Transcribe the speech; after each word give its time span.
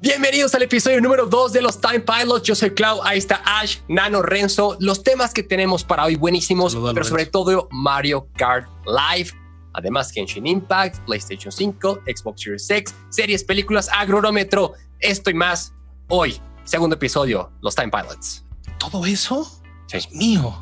Bienvenidos 0.00 0.52
al 0.56 0.62
episodio 0.62 1.00
número 1.00 1.26
2 1.26 1.52
de 1.52 1.62
los 1.62 1.80
Time 1.80 2.00
Pilots. 2.00 2.42
Yo 2.42 2.56
soy 2.56 2.70
Clau, 2.70 3.00
ahí 3.04 3.16
está 3.16 3.40
Ash, 3.44 3.78
Nano, 3.88 4.22
Renzo. 4.22 4.76
Los 4.80 5.04
temas 5.04 5.32
que 5.32 5.44
tenemos 5.44 5.84
para 5.84 6.04
hoy 6.04 6.16
buenísimos, 6.16 6.72
Saludos, 6.72 6.94
pero 6.94 7.06
sobre 7.06 7.26
todo 7.26 7.68
Mario 7.70 8.28
Kart 8.36 8.66
Live. 8.86 9.30
Además, 9.72 10.10
Genshin 10.10 10.48
Impact, 10.48 10.98
PlayStation 11.06 11.52
5, 11.52 12.00
Xbox 12.06 12.42
Series 12.42 12.70
X, 12.70 12.94
series, 13.08 13.44
películas, 13.44 13.88
agronómetro, 13.88 14.72
esto 14.98 15.30
y 15.30 15.34
más. 15.34 15.72
Hoy, 16.08 16.40
segundo 16.64 16.96
episodio, 16.96 17.52
los 17.62 17.76
Time 17.76 17.90
Pilots. 17.90 18.44
¿Todo 18.78 19.06
eso? 19.06 19.44
Sí. 19.86 19.98
Dios 19.98 20.10
mío. 20.10 20.58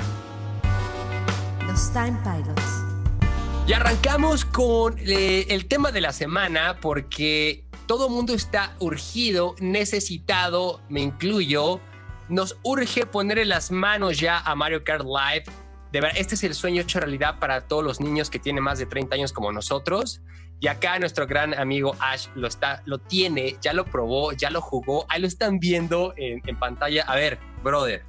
Los 1.66 1.90
Time 1.90 2.18
Pilots. 2.22 2.62
Y 3.66 3.72
arrancamos 3.72 4.44
con 4.44 4.98
eh, 4.98 5.46
el 5.48 5.66
tema 5.66 5.90
de 5.90 6.02
la 6.02 6.12
semana 6.12 6.76
porque 6.80 7.64
todo 7.86 8.08
mundo 8.08 8.34
está 8.34 8.74
urgido, 8.78 9.54
necesitado, 9.60 10.80
me 10.88 11.00
incluyo. 11.00 11.80
Nos 12.29 12.57
urge 12.62 13.07
ponerle 13.07 13.44
las 13.44 13.70
manos 13.70 14.18
ya 14.18 14.38
a 14.38 14.54
Mario 14.54 14.84
Kart 14.84 15.04
Live. 15.04 15.44
De 15.93 16.00
verdad, 16.00 16.18
este 16.18 16.34
es 16.34 16.44
el 16.44 16.54
sueño 16.54 16.82
hecho 16.82 17.00
realidad 17.00 17.38
para 17.38 17.62
todos 17.62 17.84
los 17.84 18.00
niños 18.00 18.30
que 18.30 18.38
tienen 18.38 18.64
más 18.64 18.79
de 18.79 18.86
30 18.86 19.14
años 19.14 19.32
como 19.32 19.52
nosotros. 19.52 20.22
Y 20.60 20.68
acá 20.68 20.98
nuestro 20.98 21.26
gran 21.26 21.54
amigo 21.54 21.96
Ash 21.98 22.29
lo, 22.34 22.46
está, 22.46 22.82
lo 22.86 22.98
tiene, 22.98 23.57
ya 23.60 23.72
lo 23.72 23.85
probó, 23.85 24.32
ya 24.32 24.49
lo 24.49 24.60
jugó. 24.60 25.04
Ahí 25.08 25.21
lo 25.21 25.26
están 25.26 25.58
viendo 25.58 26.14
en, 26.16 26.40
en 26.46 26.58
pantalla. 26.58 27.04
A 27.07 27.16
ver, 27.16 27.38
brother, 27.62 28.04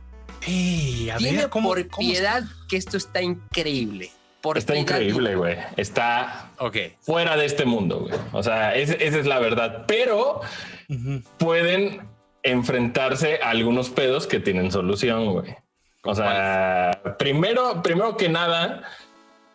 a 1.12 1.18
ver, 1.20 1.50
¿cómo, 1.50 1.70
por 1.70 1.88
cómo 1.88 2.10
piedad 2.10 2.44
que 2.68 2.78
esto 2.78 2.98
está 2.98 3.22
increíble. 3.22 4.12
Por 4.44 4.58
Está 4.58 4.76
increíble, 4.76 5.36
güey. 5.38 5.56
Está 5.78 6.50
Ok. 6.60 6.76
fuera 7.00 7.38
de 7.38 7.46
este 7.46 7.64
mundo, 7.64 8.02
güey. 8.02 8.14
O 8.34 8.44
sea, 8.44 8.76
es- 8.76 8.90
esa 9.00 9.18
es 9.18 9.26
la 9.26 9.40
verdad. 9.40 9.86
Pero 9.88 10.42
pueden 11.38 12.02
enfrentarse 12.44 13.40
a 13.42 13.52
algunos 13.52 13.90
pedos 13.90 14.28
que 14.28 14.42
tienen 14.42 14.70
solución, 14.70 15.32
güey. 15.32 15.56
O 16.04 16.14
sea, 16.14 17.00
primero, 17.18 17.82
primero 17.82 18.18
que 18.18 18.28
nada, 18.28 18.84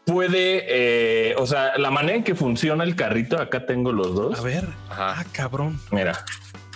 puede, 0.07 0.65
eh, 0.67 1.35
o 1.37 1.47
sea, 1.47 1.77
la 1.77 1.91
manera 1.91 2.17
en 2.17 2.25
que 2.25 2.35
funciona 2.35 2.83
el 2.83 2.97
carrito, 2.97 3.39
acá 3.39 3.67
tengo 3.67 3.93
los 3.93 4.15
dos. 4.15 4.39
A 4.39 4.43
ver. 4.43 4.65
Ajá. 4.89 5.17
Ah, 5.21 5.25
cabrón. 5.33 5.79
Mira, 5.91 6.25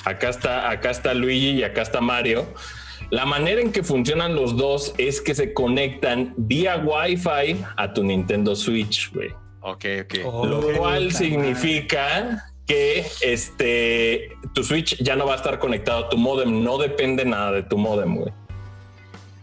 acá 0.05 0.29
está, 0.29 0.69
acá 0.69 0.91
está 0.91 1.15
Luigi 1.15 1.53
y 1.53 1.65
acá 1.65 1.81
está 1.81 2.03
Mario. 2.03 2.47
La 3.11 3.27
manera 3.27 3.61
en 3.61 3.73
que 3.73 3.83
funcionan 3.83 4.35
los 4.35 4.57
dos 4.57 4.95
es 4.99 5.21
que 5.21 5.35
se 5.35 5.53
conectan 5.53 6.35
vía 6.37 6.77
Wi-Fi 6.77 7.65
a 7.77 7.93
tu 7.93 8.03
Nintendo 8.05 8.57
Switch, 8.57 9.13
güey. 9.13 9.31
Ok, 9.61 9.85
ok. 10.05 10.15
Oh, 10.25 10.47
Lo 10.47 10.61
cual 10.77 11.13
significa 11.13 12.45
que 12.67 13.05
este 13.23 14.31
tu 14.55 14.65
Switch 14.65 14.97
ya 15.03 15.17
no 15.17 15.27
va 15.27 15.35
a 15.35 15.37
estar 15.37 15.59
conectado 15.59 16.07
a 16.07 16.09
tu 16.09 16.17
modem, 16.17 16.63
no 16.63 16.79
depende 16.79 17.25
nada 17.25 17.53
de 17.53 17.63
tu 17.63 17.77
modem, 17.77 18.17
güey. 18.17 18.33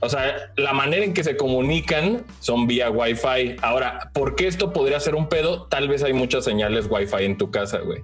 O 0.01 0.07
sea, 0.07 0.53
la 0.55 0.71
manera 0.73 1.03
en 1.03 1.13
que 1.13 1.23
se 1.23 1.35
comunican 1.35 2.25
son 2.39 2.67
vía 2.67 2.89
Wi-Fi. 2.89 3.57
Ahora, 3.61 4.11
¿por 4.13 4.35
qué 4.35 4.47
esto 4.47 4.71
podría 4.71 4.99
ser 4.99 5.15
un 5.15 5.27
pedo? 5.27 5.67
Tal 5.67 5.89
vez 5.89 6.03
hay 6.03 6.13
muchas 6.13 6.45
señales 6.45 6.87
Wi-Fi 6.89 7.25
en 7.25 7.37
tu 7.37 7.51
casa, 7.51 7.79
güey. 7.79 8.01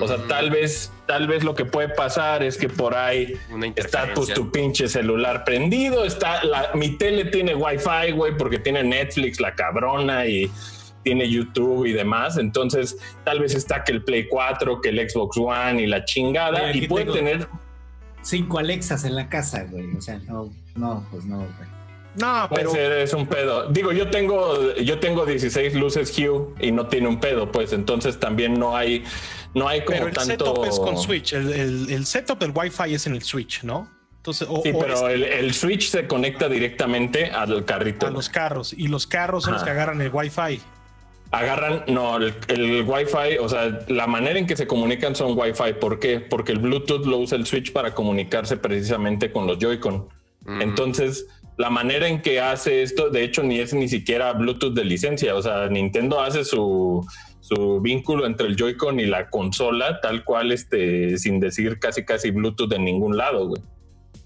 O 0.00 0.06
sea, 0.08 0.18
tal 0.28 0.50
vez, 0.50 0.92
tal 1.06 1.26
vez 1.26 1.42
lo 1.44 1.54
que 1.54 1.64
puede 1.64 1.88
pasar 1.88 2.42
es 2.42 2.56
que 2.58 2.68
por 2.68 2.94
ahí 2.94 3.34
está 3.76 4.08
pues 4.14 4.32
tu 4.34 4.50
pinche 4.50 4.88
celular 4.88 5.44
prendido, 5.44 6.04
está 6.04 6.44
la, 6.44 6.70
mi 6.74 6.90
tele 6.98 7.26
tiene 7.26 7.54
Wi-Fi, 7.54 8.12
güey, 8.12 8.36
porque 8.36 8.58
tiene 8.58 8.82
Netflix, 8.84 9.40
la 9.40 9.54
cabrona 9.54 10.26
y 10.26 10.50
tiene 11.02 11.28
YouTube 11.30 11.86
y 11.86 11.92
demás. 11.92 12.36
Entonces, 12.36 12.96
tal 13.24 13.40
vez 13.40 13.54
está 13.54 13.84
que 13.84 13.92
el 13.92 14.02
Play 14.04 14.26
4, 14.28 14.80
que 14.80 14.88
el 14.90 15.08
Xbox 15.08 15.36
One 15.38 15.82
y 15.82 15.86
la 15.86 16.04
chingada 16.04 16.72
y 16.72 16.86
puede 16.88 17.04
tengo- 17.04 17.16
tener 17.16 17.48
cinco 18.22 18.58
Alexas 18.58 19.04
en 19.04 19.14
la 19.14 19.28
casa, 19.28 19.64
güey. 19.70 19.94
O 19.96 20.00
sea, 20.00 20.18
no, 20.26 20.52
no, 20.74 21.06
pues 21.10 21.24
no, 21.24 21.38
güey. 21.38 21.76
No, 22.18 22.46
puede 22.48 22.62
pero 22.62 22.70
ser 22.72 22.92
es 22.92 23.12
un 23.12 23.26
pedo. 23.26 23.68
Digo, 23.70 23.92
yo 23.92 24.08
tengo 24.08 24.74
yo 24.76 24.98
tengo 24.98 25.26
16 25.26 25.74
luces 25.74 26.18
Hue 26.18 26.46
y 26.60 26.72
no 26.72 26.86
tiene 26.86 27.08
un 27.08 27.20
pedo, 27.20 27.52
pues 27.52 27.74
entonces 27.74 28.18
también 28.18 28.54
no 28.54 28.74
hay 28.74 29.04
no 29.56 29.66
hay 29.68 29.80
como 29.84 29.98
pero 29.98 30.08
el 30.08 30.14
tanto 30.14 30.30
setup 30.54 30.64
es 30.66 30.78
con 30.78 30.96
Switch. 30.98 31.32
El, 31.32 31.52
el- 31.52 31.90
el 31.90 32.06
setup 32.06 32.38
del 32.38 32.52
Wi-Fi 32.54 32.94
es 32.94 33.06
en 33.08 33.14
el 33.14 33.22
Switch, 33.22 33.64
¿no? 33.64 33.90
Entonces, 34.18 34.46
o, 34.50 34.60
Sí, 34.62 34.70
o 34.74 34.78
pero 34.78 34.94
es 35.08 35.14
el, 35.14 35.22
el 35.24 35.54
Switch 35.54 35.88
se 35.90 36.06
conecta 36.06 36.48
directamente 36.48 37.26
al 37.30 37.64
carrito. 37.64 38.06
a 38.06 38.10
los 38.10 38.28
carros 38.28 38.72
y 38.72 38.88
los 38.88 39.06
carros 39.06 39.44
son 39.44 39.54
los 39.54 39.62
que 39.64 39.70
agarran 39.70 40.00
el 40.00 40.10
Wi-Fi. 40.12 40.60
Agarran, 41.32 41.82
no, 41.88 42.16
el, 42.18 42.34
el 42.48 42.84
Wi-Fi, 42.86 43.38
o 43.40 43.48
sea, 43.48 43.80
la 43.88 44.06
manera 44.06 44.38
en 44.38 44.46
que 44.46 44.56
se 44.56 44.66
comunican 44.66 45.16
son 45.16 45.36
Wi-Fi. 45.36 45.74
¿Por 45.80 45.98
qué? 45.98 46.20
Porque 46.20 46.52
el 46.52 46.58
Bluetooth 46.60 47.04
lo 47.04 47.18
usa 47.18 47.36
el 47.36 47.46
Switch 47.46 47.72
para 47.72 47.94
comunicarse 47.94 48.56
precisamente 48.56 49.32
con 49.32 49.46
los 49.46 49.58
Joy-Con. 49.58 50.08
Mm. 50.44 50.62
Entonces, 50.62 51.26
la 51.56 51.68
manera 51.68 52.06
en 52.06 52.22
que 52.22 52.40
hace 52.40 52.82
esto, 52.82 53.10
de 53.10 53.24
hecho, 53.24 53.42
ni 53.42 53.58
es 53.58 53.74
ni 53.74 53.88
siquiera 53.88 54.32
Bluetooth 54.34 54.72
de 54.74 54.84
licencia. 54.84 55.34
O 55.34 55.42
sea, 55.42 55.66
Nintendo 55.68 56.20
hace 56.20 56.44
su, 56.44 57.04
su 57.46 57.80
vínculo 57.80 58.26
entre 58.26 58.48
el 58.48 58.56
Joy-Con 58.56 58.98
y 58.98 59.06
la 59.06 59.30
consola, 59.30 60.00
tal 60.00 60.24
cual, 60.24 60.50
este, 60.50 61.16
sin 61.16 61.38
decir 61.38 61.78
casi 61.78 62.04
casi 62.04 62.32
Bluetooth 62.32 62.72
en 62.72 62.84
ningún 62.84 63.16
lado, 63.16 63.46
güey. 63.46 63.62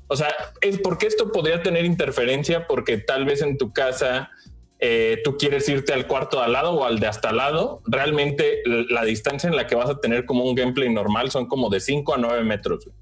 O 0.06 0.16
sea, 0.16 0.28
es 0.62 0.78
porque 0.78 1.06
esto 1.06 1.30
podría 1.30 1.62
tener 1.62 1.84
interferencia, 1.84 2.66
porque 2.66 2.96
tal 2.96 3.26
vez 3.26 3.42
en 3.42 3.58
tu 3.58 3.74
casa 3.74 4.30
eh, 4.78 5.20
tú 5.22 5.36
quieres 5.36 5.68
irte 5.68 5.92
al 5.92 6.06
cuarto 6.06 6.38
de 6.38 6.44
al 6.44 6.54
lado 6.54 6.72
o 6.72 6.84
al 6.84 6.98
de 6.98 7.08
hasta 7.08 7.28
al 7.28 7.36
lado. 7.36 7.82
Realmente 7.86 8.62
la 8.64 9.04
distancia 9.04 9.48
en 9.48 9.54
la 9.54 9.66
que 9.66 9.74
vas 9.74 9.90
a 9.90 10.00
tener 10.00 10.24
como 10.24 10.44
un 10.44 10.54
gameplay 10.54 10.88
normal 10.88 11.30
son 11.30 11.46
como 11.46 11.68
de 11.68 11.80
5 11.80 12.14
a 12.14 12.16
9 12.16 12.42
metros, 12.44 12.86
güey, 12.86 12.96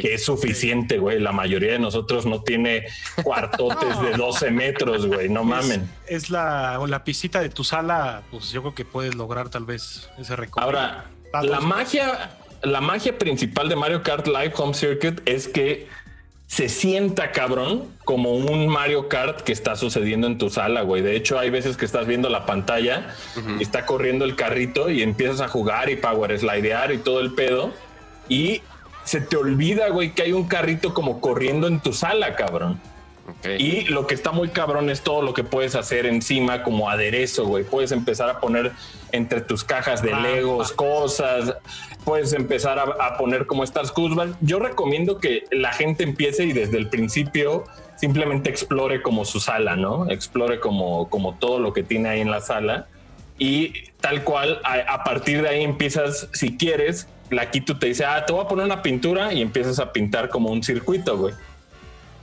Que 0.00 0.14
es 0.14 0.24
suficiente, 0.24 0.98
güey. 0.98 1.18
La 1.20 1.32
mayoría 1.32 1.72
de 1.72 1.78
nosotros 1.78 2.24
no 2.26 2.42
tiene 2.42 2.86
cuartotes 3.22 4.00
de 4.00 4.12
12 4.16 4.50
metros, 4.50 5.06
güey. 5.06 5.28
No 5.28 5.44
mamen. 5.44 5.88
Es, 6.06 6.24
es 6.24 6.30
la, 6.30 6.80
la 6.86 7.04
piscita 7.04 7.40
de 7.40 7.48
tu 7.50 7.64
sala, 7.64 8.22
pues 8.30 8.50
yo 8.50 8.62
creo 8.62 8.74
que 8.74 8.84
puedes 8.84 9.14
lograr 9.14 9.48
tal 9.50 9.64
vez 9.64 10.08
ese 10.18 10.36
récord. 10.36 10.62
Ahora, 10.62 11.04
Ah, 11.34 11.42
la 11.42 11.60
magia, 11.60 12.30
la 12.62 12.80
magia 12.80 13.18
principal 13.18 13.68
de 13.68 13.76
Mario 13.76 14.02
Kart 14.02 14.26
Live 14.26 14.54
Home 14.56 14.72
Circuit 14.72 15.20
es 15.26 15.46
que 15.46 15.86
se 16.46 16.70
sienta 16.70 17.32
cabrón 17.32 17.84
como 18.06 18.32
un 18.32 18.66
Mario 18.66 19.08
Kart 19.10 19.42
que 19.42 19.52
está 19.52 19.76
sucediendo 19.76 20.26
en 20.26 20.38
tu 20.38 20.48
sala, 20.48 20.80
güey. 20.80 21.02
De 21.02 21.14
hecho, 21.14 21.38
hay 21.38 21.50
veces 21.50 21.76
que 21.76 21.84
estás 21.84 22.06
viendo 22.06 22.30
la 22.30 22.46
pantalla 22.46 23.14
y 23.58 23.62
está 23.62 23.84
corriendo 23.84 24.24
el 24.24 24.36
carrito 24.36 24.88
y 24.88 25.02
empiezas 25.02 25.42
a 25.42 25.48
jugar 25.48 25.90
y 25.90 25.96
power 25.96 26.38
slidear 26.38 26.92
y 26.92 26.96
todo 26.96 27.20
el 27.20 27.34
pedo 27.34 27.74
y 28.30 28.62
se 29.08 29.22
te 29.22 29.38
olvida, 29.38 29.88
güey, 29.88 30.12
que 30.12 30.22
hay 30.22 30.32
un 30.32 30.44
carrito 30.44 30.92
como 30.92 31.22
corriendo 31.22 31.66
en 31.66 31.80
tu 31.80 31.94
sala, 31.94 32.36
cabrón. 32.36 32.78
Y 33.58 33.86
lo 33.86 34.06
que 34.06 34.14
está 34.14 34.32
muy 34.32 34.48
cabrón 34.48 34.90
es 34.90 35.00
todo 35.00 35.22
lo 35.22 35.32
que 35.32 35.44
puedes 35.44 35.74
hacer 35.76 36.04
encima 36.04 36.62
como 36.62 36.90
aderezo, 36.90 37.46
güey. 37.46 37.64
Puedes 37.64 37.90
empezar 37.90 38.28
a 38.28 38.38
poner 38.38 38.72
entre 39.12 39.40
tus 39.40 39.64
cajas 39.64 40.02
de 40.02 40.10
Rampa. 40.10 40.28
Legos 40.28 40.72
cosas. 40.72 41.54
Puedes 42.04 42.34
empezar 42.34 42.78
a, 42.78 42.82
a 42.82 43.16
poner 43.16 43.46
como 43.46 43.64
estas 43.64 43.92
curvas. 43.92 44.28
Yo 44.42 44.58
recomiendo 44.58 45.20
que 45.20 45.44
la 45.50 45.72
gente 45.72 46.04
empiece 46.04 46.44
y 46.44 46.52
desde 46.52 46.76
el 46.76 46.90
principio 46.90 47.64
simplemente 47.96 48.50
explore 48.50 49.00
como 49.00 49.24
su 49.24 49.40
sala, 49.40 49.74
¿no? 49.74 50.10
Explore 50.10 50.60
como, 50.60 51.08
como 51.08 51.34
todo 51.34 51.60
lo 51.60 51.72
que 51.72 51.82
tiene 51.82 52.10
ahí 52.10 52.20
en 52.20 52.30
la 52.30 52.42
sala. 52.42 52.88
Y 53.38 53.72
tal 54.00 54.24
cual, 54.24 54.60
a, 54.64 54.74
a 54.94 55.04
partir 55.04 55.42
de 55.42 55.48
ahí 55.48 55.64
empiezas, 55.64 56.28
si 56.32 56.56
quieres, 56.56 57.08
la 57.30 57.50
Kitu 57.50 57.78
te 57.78 57.86
dice, 57.88 58.04
ah, 58.04 58.24
te 58.26 58.32
voy 58.32 58.44
a 58.44 58.48
poner 58.48 58.64
una 58.64 58.82
pintura 58.82 59.32
y 59.34 59.42
empiezas 59.42 59.78
a 59.78 59.92
pintar 59.92 60.28
como 60.28 60.50
un 60.50 60.62
circuito, 60.62 61.16
güey. 61.18 61.34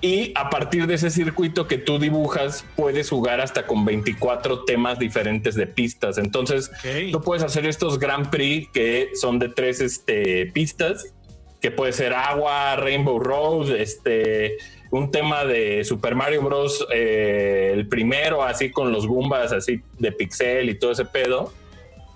Y 0.02 0.34
a 0.36 0.50
partir 0.50 0.86
de 0.88 0.96
ese 0.96 1.10
circuito 1.10 1.68
que 1.68 1.78
tú 1.78 1.98
dibujas, 2.00 2.64
puedes 2.76 3.10
jugar 3.10 3.40
hasta 3.42 3.66
con 3.66 3.86
24 3.86 4.64
temas 4.66 5.00
diferentes 5.00 5.56
de 5.56 5.66
pistas. 5.68 6.18
Entonces, 6.18 6.70
Ok. 6.70 7.12
tú 7.12 7.22
puedes 7.22 7.44
hacer 7.44 7.66
estos 7.66 7.98
Grand 7.98 8.30
Prix 8.30 8.70
que 8.72 9.12
son 9.16 9.40
de 9.40 9.50
tres 9.50 9.82
este, 9.82 10.46
pistas, 10.48 11.14
que 11.62 11.72
puede 11.72 11.92
ser 11.94 12.14
agua, 12.14 12.76
Rainbow 12.76 13.18
Road, 13.20 13.72
este, 13.76 14.58
un 14.92 15.10
tema 15.12 15.44
de 15.46 15.84
Super 15.84 16.14
Mario 16.14 16.44
Bros. 16.44 16.86
eh, 16.94 17.72
el 17.74 17.88
primero, 17.88 18.44
así 18.44 18.70
con 18.70 18.92
los 18.92 19.08
Goombas, 19.08 19.52
así 19.54 19.82
de 19.98 20.12
pixel 20.12 20.70
y 20.70 20.76
todo 20.76 20.92
ese 20.92 21.06
pedo. 21.06 21.52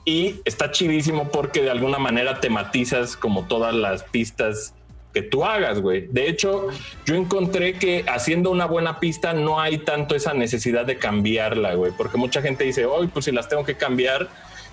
Y 0.10 0.42
está 0.44 0.72
chidísimo 0.72 1.30
porque 1.30 1.62
de 1.62 1.70
alguna 1.70 2.00
manera 2.00 2.40
tematizas 2.40 3.16
como 3.16 3.46
todas 3.46 3.76
las 3.76 4.02
pistas 4.02 4.74
que 5.14 5.22
tú 5.22 5.46
hagas, 5.46 5.82
güey. 5.82 6.08
De 6.08 6.28
hecho, 6.28 6.70
yo 7.06 7.14
encontré 7.14 7.74
que 7.74 8.04
haciendo 8.08 8.50
una 8.50 8.66
buena 8.66 9.00
pista 9.00 9.34
no 9.34 9.62
hay 9.62 9.78
tanto 9.78 10.16
esa 10.16 10.34
necesidad 10.34 10.88
de 10.88 10.98
cambiarla, 10.98 11.76
güey, 11.76 11.92
porque 11.96 12.18
mucha 12.18 12.42
gente 12.42 12.64
dice, 12.64 12.88
hoy 12.88 13.06
pues 13.06 13.26
si 13.26 13.32
las 13.32 13.50
tengo 13.50 13.64
que 13.64 13.78
cambiar, 13.78 14.28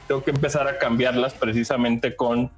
tengo 0.08 0.24
que 0.24 0.30
empezar 0.30 0.68
a 0.68 0.78
cambiarlas 0.78 1.34
precisamente 1.34 2.16
con 2.16 2.50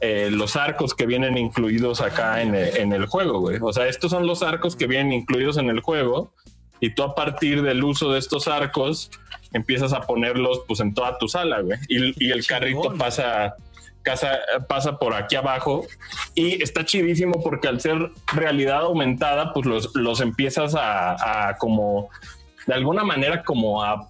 eh, 0.00 0.28
los 0.32 0.56
arcos 0.56 0.92
que 0.92 1.06
vienen 1.06 1.38
incluidos 1.38 2.00
acá 2.00 2.42
en 2.42 2.56
el, 2.56 2.76
en 2.78 2.92
el 2.92 3.06
juego, 3.06 3.38
güey. 3.38 3.58
O 3.62 3.72
sea, 3.72 3.86
estos 3.86 4.10
son 4.10 4.26
los 4.26 4.42
arcos 4.42 4.74
que 4.74 4.88
vienen 4.88 5.12
incluidos 5.12 5.56
en 5.56 5.70
el 5.70 5.78
juego 5.78 6.32
y 6.80 6.96
tú 6.96 7.04
a 7.04 7.14
partir 7.14 7.62
del 7.62 7.84
uso 7.84 8.10
de 8.12 8.18
estos 8.18 8.48
arcos 8.48 9.12
empiezas 9.54 9.92
a 9.94 10.02
ponerlos 10.02 10.62
pues 10.68 10.80
en 10.80 10.92
toda 10.92 11.16
tu 11.18 11.28
sala, 11.28 11.60
güey. 11.60 11.78
Y, 11.88 12.26
y 12.26 12.30
el 12.30 12.46
carrito 12.46 12.94
pasa 12.98 13.54
casa, 14.02 14.38
pasa 14.68 14.98
por 14.98 15.14
aquí 15.14 15.34
abajo 15.34 15.86
y 16.34 16.62
está 16.62 16.84
chidísimo 16.84 17.42
porque 17.42 17.66
al 17.66 17.80
ser 17.80 18.10
realidad 18.32 18.82
aumentada, 18.82 19.52
pues 19.52 19.66
los, 19.66 19.90
los 19.96 20.20
empiezas 20.20 20.76
a, 20.76 21.48
a 21.48 21.56
como 21.56 22.10
de 22.66 22.74
alguna 22.74 23.02
manera 23.02 23.42
como 23.42 23.82
a, 23.82 24.08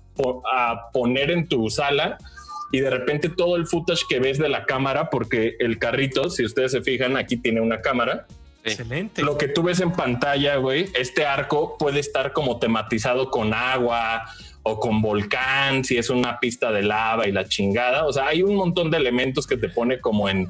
a 0.52 0.90
poner 0.92 1.30
en 1.30 1.48
tu 1.48 1.70
sala 1.70 2.18
y 2.72 2.80
de 2.80 2.90
repente 2.90 3.28
todo 3.28 3.56
el 3.56 3.66
footage 3.66 4.02
que 4.08 4.18
ves 4.18 4.38
de 4.38 4.48
la 4.48 4.64
cámara, 4.64 5.08
porque 5.08 5.56
el 5.60 5.78
carrito, 5.78 6.28
si 6.28 6.44
ustedes 6.44 6.72
se 6.72 6.82
fijan, 6.82 7.16
aquí 7.16 7.36
tiene 7.36 7.60
una 7.60 7.80
cámara. 7.80 8.26
Excelente. 8.64 9.22
Lo 9.22 9.38
que 9.38 9.46
tú 9.46 9.62
ves 9.62 9.80
en 9.80 9.92
pantalla, 9.92 10.56
güey, 10.56 10.88
este 10.94 11.24
arco 11.24 11.76
puede 11.78 12.00
estar 12.00 12.32
como 12.32 12.58
tematizado 12.58 13.30
con 13.30 13.54
agua 13.54 14.24
o 14.64 14.80
con 14.80 15.00
volcán, 15.00 15.84
si 15.84 15.96
es 15.96 16.10
una 16.10 16.40
pista 16.40 16.72
de 16.72 16.82
lava 16.82 17.28
y 17.28 17.32
la 17.32 17.46
chingada. 17.46 18.06
O 18.06 18.12
sea, 18.12 18.26
hay 18.26 18.42
un 18.42 18.56
montón 18.56 18.90
de 18.90 18.96
elementos 18.96 19.46
que 19.46 19.56
te 19.56 19.68
pone 19.68 20.00
como 20.00 20.28
en, 20.28 20.48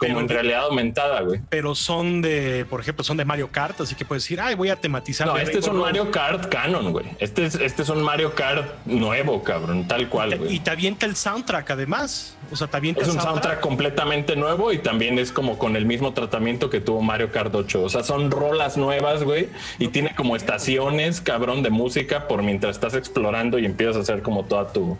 como 0.00 0.14
Pero- 0.14 0.20
en 0.20 0.28
realidad 0.30 0.60
aumentada, 0.64 1.20
güey. 1.20 1.40
Pero 1.50 1.74
son 1.74 2.22
de, 2.22 2.64
por 2.70 2.80
ejemplo, 2.80 3.04
son 3.04 3.18
de 3.18 3.24
Mario 3.26 3.50
Kart, 3.52 3.78
así 3.82 3.94
que 3.94 4.04
puedes 4.06 4.24
decir, 4.24 4.40
ay, 4.40 4.54
voy 4.54 4.70
a 4.70 4.76
tematizar. 4.76 5.26
No, 5.26 5.36
este 5.36 5.58
es 5.58 5.66
un 5.66 5.74
Rainbow 5.74 5.84
Road". 5.84 5.86
Mario 5.92 6.10
Kart 6.10 6.46
canon, 6.48 6.92
güey. 6.92 7.04
Este 7.18 7.44
es, 7.44 7.54
este 7.54 7.82
es 7.82 7.88
un 7.90 8.02
Mario 8.02 8.34
Kart 8.34 8.66
nuevo, 8.86 9.42
cabrón, 9.44 9.86
tal 9.86 10.08
cual, 10.08 10.32
Y 10.32 10.36
güey. 10.38 10.58
te 10.60 10.70
avienta 10.70 11.04
el 11.06 11.14
soundtrack, 11.16 11.70
además. 11.70 12.36
O 12.50 12.56
sea, 12.56 12.66
te 12.66 12.78
avienta 12.78 13.02
Es 13.02 13.08
un 13.08 13.20
soundtrack 13.20 13.60
completamente 13.60 14.34
nuevo 14.36 14.72
y 14.72 14.78
también 14.78 15.18
es 15.18 15.30
como 15.30 15.58
con 15.58 15.76
el 15.76 15.84
mismo 15.86 16.12
tratamiento 16.14 16.70
que 16.70 16.80
tuvo 16.80 17.02
Mario 17.02 17.30
Kart 17.30 17.54
8. 17.54 17.82
O 17.82 17.88
sea, 17.88 18.02
son 18.02 18.30
rolas 18.30 18.76
nuevas, 18.76 19.22
güey, 19.22 19.48
y 19.78 19.88
tiene 19.88 20.14
como 20.16 20.34
estaciones, 20.34 21.20
cabrón, 21.20 21.62
de 21.62 21.70
música 21.70 22.26
por 22.26 22.42
mientras 22.42 22.76
estás 22.76 22.94
explorando 22.94 23.58
y 23.58 23.66
empiezas 23.66 23.96
a 23.96 24.00
hacer 24.00 24.22
como 24.22 24.44
toda 24.44 24.72
tu, 24.72 24.96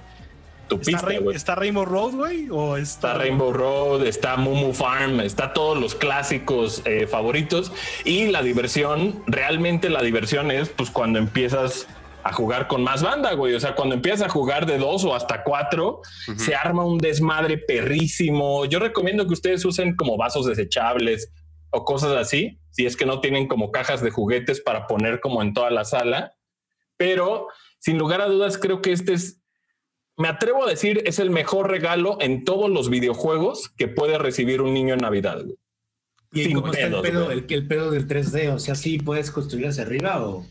tu 0.70 0.76
¿Está, 0.76 1.06
pista, 1.06 1.18
güey. 1.20 1.36
está 1.36 1.54
Rainbow 1.56 1.84
Road, 1.84 2.14
güey? 2.14 2.48
¿O 2.50 2.76
está, 2.76 3.08
Está 3.08 3.14
Rainbow 3.18 3.52
Road, 3.52 4.06
está 4.06 4.36
Mumu 4.36 4.72
Farm, 4.72 5.20
está 5.20 5.52
todos 5.52 5.76
los 5.78 5.94
clásicos 5.94 6.80
eh, 6.86 7.06
favoritos 7.06 7.72
y 8.04 8.28
la 8.28 8.42
diversión, 8.42 9.22
realmente 9.26 9.90
la 9.90 10.00
diversión 10.00 10.50
es 10.50 10.68
pues 10.68 10.90
cuando 10.90 11.18
empiezas 11.18 11.86
a 12.22 12.32
jugar 12.32 12.68
con 12.68 12.82
más 12.82 13.02
banda, 13.02 13.32
güey. 13.32 13.54
O 13.54 13.60
sea, 13.60 13.74
cuando 13.74 13.94
empiezas 13.94 14.22
a 14.22 14.28
jugar 14.28 14.66
de 14.66 14.78
dos 14.78 15.04
o 15.04 15.14
hasta 15.14 15.42
cuatro, 15.42 16.02
se 16.36 16.54
arma 16.54 16.84
un 16.84 16.98
desmadre 16.98 17.58
perrísimo. 17.58 18.66
Yo 18.66 18.78
recomiendo 18.78 19.26
que 19.26 19.32
ustedes 19.32 19.64
usen 19.64 19.96
como 19.96 20.16
vasos 20.16 20.46
desechables 20.46 21.32
o 21.70 21.84
cosas 21.84 22.12
así, 22.12 22.60
si 22.70 22.84
es 22.84 22.96
que 22.96 23.06
no 23.06 23.20
tienen 23.20 23.48
como 23.48 23.70
cajas 23.70 24.02
de 24.02 24.10
juguetes 24.10 24.60
para 24.60 24.86
poner 24.86 25.20
como 25.20 25.40
en 25.42 25.54
toda 25.54 25.70
la 25.70 25.84
sala. 25.84 26.34
Pero 26.98 27.48
sin 27.78 27.96
lugar 27.96 28.20
a 28.20 28.26
dudas, 28.26 28.58
creo 28.58 28.82
que 28.82 28.92
este 28.92 29.14
es 29.14 29.39
me 30.20 30.28
atrevo 30.28 30.64
a 30.64 30.68
decir, 30.70 31.02
es 31.06 31.18
el 31.18 31.30
mejor 31.30 31.70
regalo 31.70 32.18
en 32.20 32.44
todos 32.44 32.70
los 32.70 32.88
videojuegos 32.90 33.70
que 33.76 33.88
puede 33.88 34.18
recibir 34.18 34.60
un 34.62 34.72
niño 34.74 34.94
en 34.94 35.00
Navidad. 35.00 35.42
güey. 35.42 35.56
¿Y 36.32 36.44
Sin 36.44 36.52
cómo 36.60 36.72
está 36.72 36.86
el 36.86 37.00
pedo, 37.00 37.30
el, 37.32 37.44
el 37.48 37.66
pedo 37.66 37.90
del 37.90 38.06
3D? 38.06 38.52
O 38.54 38.58
sea, 38.60 38.74
¿sí 38.76 38.98
puedes 38.98 39.30
construir 39.32 39.66
hacia 39.66 39.82
arriba 39.82 40.24
o, 40.24 40.46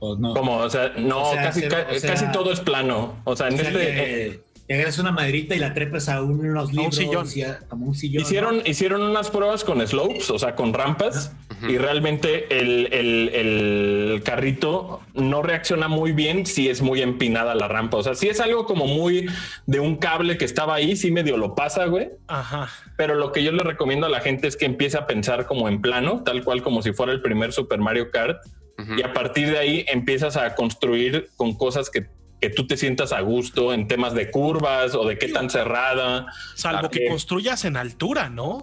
o 0.00 0.16
no? 0.18 0.34
Como, 0.34 0.56
o 0.56 0.68
sea, 0.70 0.94
no, 0.98 1.28
O 1.30 1.32
sea, 1.32 1.42
casi, 1.44 1.60
hacer- 1.60 1.70
ca- 1.70 1.86
o 1.94 1.98
sea- 1.98 2.10
casi 2.10 2.32
todo 2.32 2.50
es 2.52 2.58
plano. 2.60 3.20
O 3.24 3.36
sea, 3.36 3.48
en 3.48 3.54
O 3.54 3.56
sea, 3.58 3.68
este, 3.68 3.78
que, 3.78 4.40
que 4.66 4.74
agarras 4.74 4.98
una 4.98 5.12
maderita 5.12 5.54
y 5.54 5.58
la 5.60 5.74
trepas 5.74 6.08
a 6.08 6.22
unos 6.22 6.72
libros 6.72 6.96
sillón. 6.96 7.26
y 7.34 7.42
a- 7.42 7.60
como 7.68 7.86
un 7.86 7.94
sillón. 7.94 8.22
hicieron, 8.22 8.56
¿no? 8.58 8.62
hicieron 8.66 9.02
unas 9.02 9.30
pruebas 9.30 9.62
con 9.62 9.86
slopes, 9.86 10.28
o 10.30 10.38
sea, 10.38 10.56
con 10.56 10.72
rampas, 10.72 11.32
y 11.68 11.78
realmente 11.78 12.58
el, 12.58 12.92
el- 12.92 13.30
el 13.34 14.22
carrito 14.24 15.00
no 15.14 15.42
reacciona 15.42 15.88
muy 15.88 16.12
bien 16.12 16.46
si 16.46 16.68
es 16.68 16.80
muy 16.82 17.02
empinada 17.02 17.54
la 17.54 17.68
rampa. 17.68 17.98
O 17.98 18.02
sea, 18.02 18.14
si 18.14 18.28
es 18.28 18.40
algo 18.40 18.64
como 18.66 18.86
muy 18.86 19.26
de 19.66 19.80
un 19.80 19.96
cable 19.96 20.38
que 20.38 20.44
estaba 20.44 20.74
ahí, 20.74 20.96
sí 20.96 21.10
medio 21.10 21.36
lo 21.36 21.54
pasa, 21.54 21.86
güey. 21.86 22.10
Ajá. 22.28 22.68
Pero 22.96 23.14
lo 23.14 23.32
que 23.32 23.42
yo 23.44 23.52
le 23.52 23.62
recomiendo 23.62 24.06
a 24.06 24.10
la 24.10 24.20
gente 24.20 24.46
es 24.48 24.56
que 24.56 24.64
empiece 24.66 24.96
a 24.98 25.06
pensar 25.06 25.46
como 25.46 25.68
en 25.68 25.80
plano, 25.80 26.22
tal 26.24 26.44
cual 26.44 26.62
como 26.62 26.82
si 26.82 26.92
fuera 26.92 27.12
el 27.12 27.20
primer 27.22 27.52
Super 27.52 27.78
Mario 27.80 28.10
Kart. 28.10 28.38
Y 28.96 29.02
a 29.02 29.12
partir 29.12 29.50
de 29.50 29.58
ahí 29.58 29.84
empiezas 29.88 30.38
a 30.38 30.54
construir 30.54 31.28
con 31.36 31.52
cosas 31.54 31.90
que, 31.90 32.06
que 32.40 32.48
tú 32.48 32.66
te 32.66 32.78
sientas 32.78 33.12
a 33.12 33.20
gusto 33.20 33.74
en 33.74 33.86
temas 33.88 34.14
de 34.14 34.30
curvas 34.30 34.94
o 34.94 35.06
de 35.06 35.18
qué 35.18 35.28
tan 35.28 35.50
cerrada. 35.50 36.26
Salvo 36.54 36.88
que 36.88 37.06
construyas 37.06 37.66
en 37.66 37.76
altura, 37.76 38.30
¿no? 38.30 38.62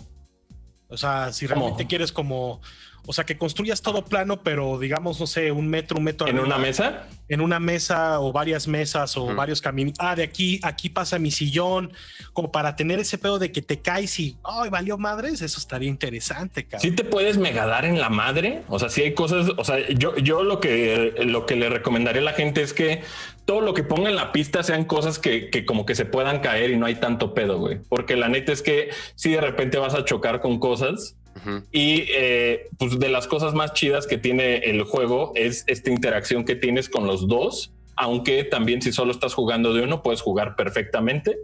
O 0.87 0.97
sea, 0.97 1.31
si 1.33 1.45
¿Cómo? 1.47 1.59
realmente 1.61 1.85
quieres 1.85 2.11
como, 2.11 2.61
o 3.09 3.13
sea, 3.13 3.25
que 3.25 3.37
construyas 3.37 3.81
todo 3.81 4.03
plano, 4.03 4.43
pero 4.43 4.77
digamos, 4.77 5.19
no 5.19 5.27
sé, 5.27 5.51
un 5.53 5.69
metro, 5.69 5.97
un 5.97 6.03
metro 6.03 6.27
En 6.27 6.35
arriba, 6.37 6.55
una 6.55 6.57
mesa, 6.57 7.07
en 7.29 7.39
una 7.39 7.57
mesa 7.59 8.19
o 8.19 8.33
varias 8.33 8.67
mesas 8.67 9.15
o 9.15 9.33
varios 9.33 9.61
caminos. 9.61 9.93
Ah, 9.97 10.15
de 10.15 10.23
aquí, 10.23 10.59
aquí 10.61 10.89
pasa 10.89 11.17
mi 11.17 11.31
sillón, 11.31 11.93
como 12.33 12.51
para 12.51 12.75
tener 12.75 12.99
ese 12.99 13.17
pedo 13.17 13.39
de 13.39 13.51
que 13.51 13.61
te 13.61 13.79
caes 13.79 14.19
y, 14.19 14.37
ay, 14.43 14.69
valió 14.69 14.97
madres, 14.97 15.41
eso 15.41 15.57
estaría 15.57 15.89
interesante, 15.89 16.65
cabrón. 16.65 16.81
sí 16.81 16.91
te 16.95 17.03
puedes 17.03 17.37
megadar 17.37 17.85
en 17.85 17.99
la 17.99 18.09
madre. 18.09 18.63
O 18.67 18.77
sea, 18.77 18.89
si 18.89 19.01
hay 19.01 19.13
cosas, 19.13 19.51
o 19.55 19.63
sea, 19.63 19.77
yo, 19.89 20.17
yo 20.17 20.43
lo 20.43 20.59
que 20.59 21.13
lo 21.19 21.45
que 21.45 21.55
le 21.55 21.69
recomendaría 21.69 22.21
a 22.21 22.25
la 22.25 22.33
gente 22.33 22.61
es 22.61 22.73
que 22.73 23.03
todo 23.45 23.61
lo 23.61 23.73
que 23.73 23.83
ponga 23.83 24.09
en 24.09 24.17
la 24.17 24.33
pista 24.33 24.63
sean 24.63 24.83
cosas 24.83 25.19
que, 25.19 25.49
que 25.49 25.65
como 25.65 25.85
que 25.85 25.95
se 25.95 26.05
puedan 26.05 26.41
caer 26.41 26.71
y 26.71 26.77
no 26.77 26.85
hay 26.85 26.95
tanto 26.95 27.33
pedo, 27.33 27.57
güey. 27.59 27.79
Porque 27.87 28.17
la 28.17 28.27
neta 28.27 28.51
es 28.51 28.61
que 28.61 28.89
si 29.15 29.31
de 29.31 29.39
repente 29.39 29.77
vas 29.77 29.93
a 29.93 30.03
chocar 30.03 30.41
con 30.41 30.59
cosas, 30.59 31.16
Ujú. 31.37 31.63
Y 31.71 32.05
eh, 32.09 32.69
pues 32.77 32.99
de 32.99 33.09
las 33.09 33.27
cosas 33.27 33.53
más 33.53 33.73
chidas 33.73 34.07
que 34.07 34.17
tiene 34.17 34.57
el 34.57 34.83
juego 34.83 35.31
es 35.35 35.63
esta 35.67 35.91
interacción 35.91 36.45
que 36.45 36.55
tienes 36.55 36.89
con 36.89 37.07
los 37.07 37.27
dos, 37.27 37.73
aunque 37.95 38.43
también 38.43 38.81
si 38.81 38.91
solo 38.91 39.11
estás 39.11 39.33
jugando 39.33 39.73
de 39.73 39.83
uno 39.83 40.01
puedes 40.01 40.21
jugar 40.21 40.55
perfectamente. 40.55 41.37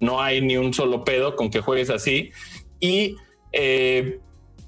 No 0.00 0.20
hay 0.22 0.40
ni 0.40 0.56
un 0.56 0.74
solo 0.74 1.04
pedo 1.04 1.34
con 1.34 1.50
que 1.50 1.60
juegues 1.60 1.90
así. 1.90 2.30
Y 2.78 3.16
eh, 3.52 4.20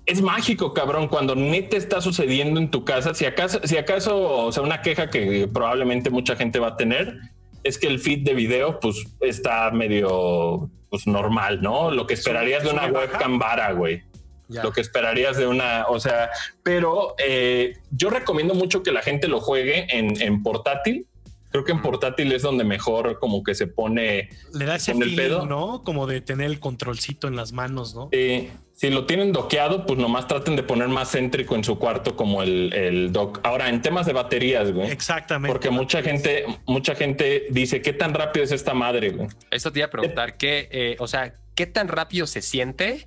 es 0.06 0.22
mágico, 0.22 0.74
cabrón, 0.74 1.06
cuando 1.06 1.36
neta 1.36 1.76
está 1.76 2.00
sucediendo 2.00 2.58
en 2.58 2.70
tu 2.70 2.84
casa. 2.84 3.14
Si 3.14 3.26
acaso, 3.26 3.60
si 3.64 3.76
acaso, 3.76 4.46
o 4.46 4.50
sea, 4.50 4.62
una 4.62 4.82
queja 4.82 5.10
que 5.10 5.48
probablemente 5.52 6.10
mucha 6.10 6.34
gente 6.34 6.58
va 6.58 6.68
a 6.68 6.76
tener 6.76 7.16
es 7.62 7.78
que 7.78 7.86
el 7.86 8.00
feed 8.00 8.24
de 8.24 8.34
video 8.34 8.80
pues 8.80 9.04
está 9.20 9.70
medio 9.70 10.70
pues 10.88 11.06
normal, 11.06 11.62
¿no? 11.62 11.92
Lo 11.92 12.06
que 12.06 12.14
esperarías 12.14 12.64
de 12.64 12.70
una 12.70 12.86
webcam 12.86 13.38
vara, 13.38 13.70
güey 13.72 14.09
Ya. 14.50 14.62
lo 14.62 14.72
que 14.72 14.80
esperarías 14.80 15.36
de 15.36 15.46
una, 15.46 15.86
o 15.88 15.98
sea, 16.00 16.28
pero 16.62 17.14
eh, 17.18 17.74
yo 17.90 18.10
recomiendo 18.10 18.54
mucho 18.54 18.82
que 18.82 18.90
la 18.92 19.00
gente 19.02 19.28
lo 19.28 19.40
juegue 19.40 19.86
en, 19.96 20.20
en 20.20 20.42
portátil. 20.42 21.06
Creo 21.52 21.64
que 21.64 21.72
en 21.72 21.78
Mm. 21.78 21.82
portátil 21.82 22.32
es 22.32 22.42
donde 22.42 22.62
mejor 22.62 23.18
como 23.18 23.42
que 23.42 23.56
se 23.56 23.66
pone. 23.66 24.28
Le 24.54 24.64
da 24.66 24.76
ese 24.76 24.92
con 24.92 25.02
el 25.02 25.16
pedo. 25.16 25.46
¿no? 25.46 25.82
Como 25.82 26.06
de 26.06 26.20
tener 26.20 26.46
el 26.46 26.60
controlcito 26.60 27.26
en 27.26 27.34
las 27.34 27.52
manos, 27.52 27.94
¿no? 27.94 28.08
eh, 28.12 28.50
si 28.72 28.88
lo 28.88 29.04
tienen 29.04 29.32
doqueado, 29.32 29.84
pues 29.84 29.98
nomás 29.98 30.26
traten 30.26 30.56
de 30.56 30.62
poner 30.62 30.88
más 30.88 31.10
céntrico 31.10 31.54
en 31.54 31.62
su 31.64 31.78
cuarto 31.78 32.16
como 32.16 32.42
el, 32.42 32.72
el 32.72 33.12
dock. 33.12 33.40
Ahora, 33.42 33.68
en 33.68 33.82
temas 33.82 34.06
de 34.06 34.12
baterías, 34.14 34.72
güey. 34.72 34.90
Exactamente. 34.90 35.52
Porque 35.52 35.68
mucha 35.70 36.02
gente, 36.02 36.46
mucha 36.66 36.94
gente 36.94 37.46
dice, 37.50 37.82
¿qué 37.82 37.92
tan 37.92 38.14
rápido 38.14 38.42
es 38.44 38.52
esta 38.52 38.72
madre, 38.72 39.10
güey? 39.10 39.28
Eso 39.50 39.70
te 39.72 39.80
iba 39.80 39.86
a 39.86 39.90
preguntar, 39.90 40.36
¿qué, 40.38 40.68
eh, 40.70 40.96
o 40.98 41.06
sea, 41.08 41.34
qué 41.56 41.66
tan 41.66 41.88
rápido 41.88 42.26
se 42.26 42.40
siente 42.40 43.04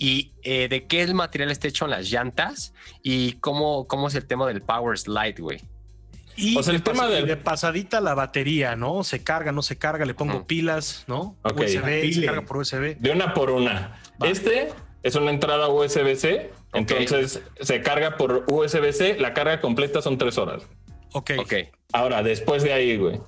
y 0.00 0.32
eh, 0.42 0.66
de 0.68 0.86
qué 0.86 1.02
el 1.02 1.14
material 1.14 1.50
está 1.52 1.68
hecho 1.68 1.84
en 1.84 1.92
las 1.92 2.10
llantas 2.10 2.72
y 3.02 3.34
cómo, 3.34 3.86
cómo 3.86 4.08
es 4.08 4.14
el 4.16 4.26
tema 4.26 4.46
del 4.48 4.62
power 4.62 4.98
slide, 4.98 5.36
güey? 5.38 5.60
Y 6.36 6.56
O 6.56 6.62
sea, 6.62 6.72
el 6.72 6.78
de 6.82 6.84
tema 6.90 7.04
pas- 7.06 7.10
del- 7.10 7.26
de 7.26 7.36
pasadita 7.36 8.00
la 8.00 8.14
batería, 8.14 8.74
¿no? 8.76 9.04
Se 9.04 9.22
carga, 9.22 9.52
no 9.52 9.60
se 9.62 9.76
carga, 9.76 10.06
le 10.06 10.14
pongo 10.14 10.46
pilas, 10.46 11.04
¿no? 11.06 11.36
Ok. 11.42 11.60
USB, 11.60 12.12
se 12.14 12.24
carga 12.24 12.42
por 12.42 12.56
USB. 12.56 12.96
De 12.98 13.10
una 13.12 13.34
por 13.34 13.50
una. 13.50 14.00
Va. 14.22 14.28
Este 14.28 14.68
es 15.02 15.14
una 15.16 15.30
entrada 15.30 15.68
USB-C, 15.68 16.50
entonces 16.72 17.42
se 17.60 17.82
carga 17.82 18.16
por 18.16 18.44
USB-C, 18.48 19.18
la 19.20 19.34
carga 19.34 19.60
completa 19.60 20.00
son 20.00 20.16
tres 20.16 20.38
horas. 20.38 20.62
Ok. 21.12 21.32
Ok. 21.38 21.54
Ahora, 21.92 22.22
después 22.22 22.62
de 22.62 22.72
ahí, 22.72 22.96
güey, 22.96 23.20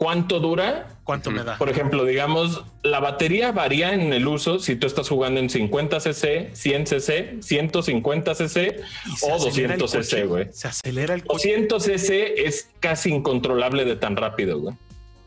¿cuánto 0.00 0.40
dura? 0.40 0.88
¿Cuánto 1.04 1.30
me 1.30 1.44
da? 1.44 1.58
Por 1.58 1.68
ejemplo, 1.68 2.06
digamos, 2.06 2.64
la 2.82 3.00
batería 3.00 3.52
varía 3.52 3.92
en 3.92 4.14
el 4.14 4.26
uso 4.26 4.58
si 4.58 4.74
tú 4.74 4.86
estás 4.86 5.08
jugando 5.10 5.40
en 5.40 5.50
50 5.50 6.00
cc, 6.00 6.50
100 6.54 6.86
cc, 6.86 7.42
150 7.42 8.34
cc 8.34 8.80
o 9.22 9.34
acelera 9.34 9.74
el 9.74 9.80
200 9.80 9.90
cc, 9.90 10.26
güey. 10.26 10.46
Se 10.52 10.68
acelera 10.68 11.14
el 11.14 11.24
coche. 11.24 11.54
200 11.54 11.82
cc 11.82 12.46
es 12.46 12.70
casi 12.80 13.10
incontrolable 13.10 13.84
de 13.84 13.96
tan 13.96 14.16
rápido, 14.16 14.58
güey. 14.58 14.74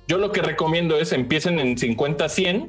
Yo 0.08 0.18
lo 0.18 0.32
que 0.32 0.42
recomiendo 0.42 0.98
es 0.98 1.12
empiecen 1.12 1.60
en 1.60 1.78
50 1.78 2.28
100 2.28 2.68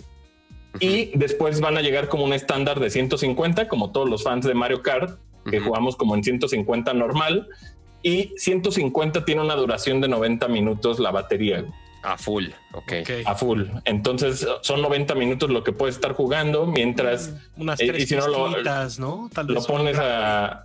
y 0.81 1.11
después 1.15 1.61
van 1.61 1.79
a 1.79 1.81
llegar 1.81 2.09
como 2.09 2.25
un 2.25 2.35
estándar 2.35 2.81
de 2.81 2.91
150, 2.91 3.67
como 3.67 3.93
todos 3.93 4.11
los 4.11 4.23
fans 4.23 4.45
de 4.45 4.53
Mario 4.53 4.83
Kart, 4.83 5.19
que 5.51 5.59
jugamos 5.59 5.97
como 5.97 6.15
en 6.15 6.23
150 6.23 6.93
normal. 6.93 7.49
Y 8.03 8.35
150 8.37 9.25
tiene 9.25 9.41
una 9.41 9.55
duración 9.55 10.03
de 10.03 10.09
90 10.09 10.49
minutos 10.49 10.99
la 10.99 11.11
batería 11.11 11.63
güey, 11.63 11.73
A 12.05 12.19
full, 12.19 12.47
ok. 12.73 12.93
Ok. 13.03 13.11
a 13.27 13.35
full. 13.35 13.63
Entonces 13.85 14.47
son 14.61 14.83
90 14.83 15.15
minutos 15.15 15.51
lo 15.51 15.65
que 15.65 15.73
puedes 15.73 15.95
estar 15.95 16.13
jugando 16.13 16.67
mientras 16.67 17.35
Unas 17.57 17.81
eh, 17.81 17.87
tres 17.89 18.03
y 18.03 18.07
si 18.07 18.17
no 18.17 18.29
lo- 18.29 18.49
¿no? 18.99 19.31
Tal 19.33 19.47
lo 19.47 19.55
vez 19.55 19.67
pones 19.67 19.97
una- 19.97 20.45
a... 20.47 20.65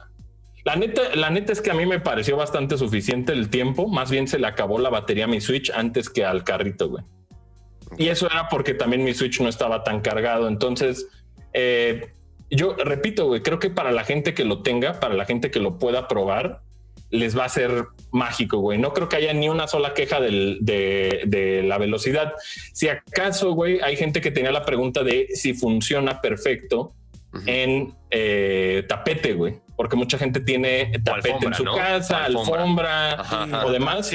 La 0.65 0.75
neta, 0.75 1.01
la 1.15 1.29
neta 1.29 1.53
es 1.53 1.61
que 1.61 1.71
a 1.71 1.73
mí 1.73 1.85
me 1.85 1.99
pareció 2.01 2.35
bastante 2.35 2.77
suficiente 2.77 3.31
el 3.31 3.49
tiempo. 3.49 3.87
Más 3.87 4.11
bien 4.11 4.27
se 4.27 4.37
le 4.37 4.45
acabó 4.47 4.77
la 4.77 4.89
batería 4.89 5.23
a 5.23 5.27
mi 5.27 5.39
Switch 5.39 5.71
antes 5.73 6.09
que 6.09 6.25
al 6.25 6.43
carrito, 6.43 6.89
güey. 6.89 7.03
Y 7.97 8.09
eso 8.09 8.27
era 8.27 8.49
porque 8.49 8.73
también 8.73 9.03
mi 9.03 9.13
Switch 9.13 9.39
no 9.39 9.47
estaba 9.47 9.83
tan 9.85 10.01
cargado. 10.01 10.47
Entonces, 10.49 11.07
eh, 11.53 12.11
yo 12.51 12.75
repito, 12.75 13.27
güey, 13.27 13.41
creo 13.41 13.57
que 13.59 13.69
para 13.69 13.91
la 13.91 14.03
gente 14.03 14.33
que 14.33 14.43
lo 14.43 14.61
tenga, 14.61 14.99
para 14.99 15.13
la 15.15 15.23
gente 15.25 15.49
que 15.49 15.59
lo 15.61 15.77
pueda 15.79 16.07
probar, 16.09 16.61
les 17.11 17.37
va 17.37 17.45
a 17.45 17.49
ser 17.49 17.85
mágico, 18.11 18.57
güey. 18.59 18.77
No 18.77 18.93
creo 18.93 19.09
que 19.09 19.15
haya 19.15 19.33
ni 19.33 19.49
una 19.49 19.67
sola 19.67 19.93
queja 19.93 20.19
del- 20.19 20.59
de, 20.61 21.23
de 21.25 21.63
la 21.63 21.77
velocidad. 21.77 22.33
Si 22.73 22.87
acaso, 22.87 23.51
güey, 23.53 23.79
hay 23.81 23.95
gente 23.95 24.21
que 24.21 24.31
tenía 24.31 24.51
la 24.51 24.65
pregunta 24.65 25.03
de 25.03 25.27
si 25.33 25.53
funciona 25.53 26.21
perfecto 26.21 26.93
en 27.45 27.93
eh, 28.11 28.83
tapete, 28.87 29.33
güey. 29.33 29.55
Porque 29.75 29.95
mucha 29.95 30.17
gente 30.17 30.39
tiene 30.41 30.91
tapete 31.05 31.29
alfombra, 31.31 31.47
en 31.49 31.53
su 31.55 31.63
¿no? 31.63 31.75
casa, 31.75 32.25
Alfombra. 32.25 32.61
alfombra, 32.61 33.11
Ajá, 33.13 33.45
Sí, 33.45 33.51
ajá. 33.53 33.65
o 33.65 33.67
la 33.67 33.73
demás. 33.73 34.11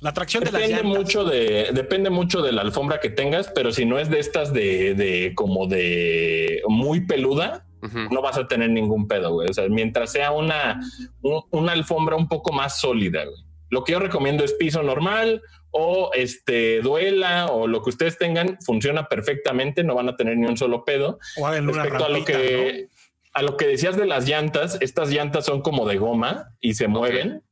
La 0.00 0.12
tracción 0.12 0.44
de 0.44 0.52
las 0.52 0.60
Depende 0.62 0.82
llantas. 0.82 0.98
mucho 1.00 1.24
de, 1.24 1.70
depende 1.72 2.10
mucho 2.10 2.42
de 2.42 2.52
la 2.52 2.60
alfombra 2.62 3.00
que 3.00 3.08
tengas, 3.08 3.48
pero 3.54 3.72
si 3.72 3.86
no 3.86 3.98
es 3.98 4.10
de 4.10 4.18
estas 4.20 4.52
de, 4.52 4.94
de 4.94 5.32
como 5.34 5.66
de 5.68 6.60
muy 6.68 7.00
peluda, 7.06 7.64
No 8.10 8.22
vas 8.22 8.36
a 8.38 8.48
tener 8.48 8.70
ningún 8.70 9.06
pedo, 9.06 9.32
güey. 9.32 9.48
O 9.48 9.52
sea, 9.54 9.68
mientras 9.68 10.10
sea 10.12 10.32
una, 10.32 10.80
un- 11.22 11.42
una 11.50 11.72
alfombra 11.72 12.16
un 12.16 12.28
poco 12.28 12.52
más 12.52 12.80
sólida, 12.80 13.24
güey. 13.24 13.36
Lo 13.70 13.84
que 13.84 13.92
yo 13.92 13.98
recomiendo 13.98 14.44
es 14.44 14.52
piso 14.52 14.82
normal 14.82 15.42
o 15.72 16.10
este 16.14 16.80
duela 16.80 17.46
o 17.46 17.66
lo 17.66 17.82
que 17.82 17.90
ustedes 17.90 18.16
tengan, 18.16 18.58
funciona 18.64 19.08
perfectamente, 19.08 19.82
no 19.84 19.94
van 19.94 20.08
a 20.08 20.16
tener 20.16 20.36
ni 20.36 20.46
un 20.46 20.56
solo 20.56 20.84
pedo. 20.84 21.18
O 21.38 21.46
hagan 21.46 21.68
una 21.68 21.82
Respecto 21.82 22.04
a 22.04 22.08
lo 22.08 22.24
que 22.24 22.88
a 23.34 23.42
lo 23.42 23.56
que 23.58 23.66
decías 23.66 23.96
de 23.98 24.06
las 24.06 24.26
llantas, 24.26 24.78
estas 24.80 25.10
llantas 25.10 25.44
son 25.44 25.60
como 25.60 25.86
de 25.86 25.98
goma 25.98 26.54
y 26.60 26.72
se 26.74 26.88
mueven. 26.88 27.42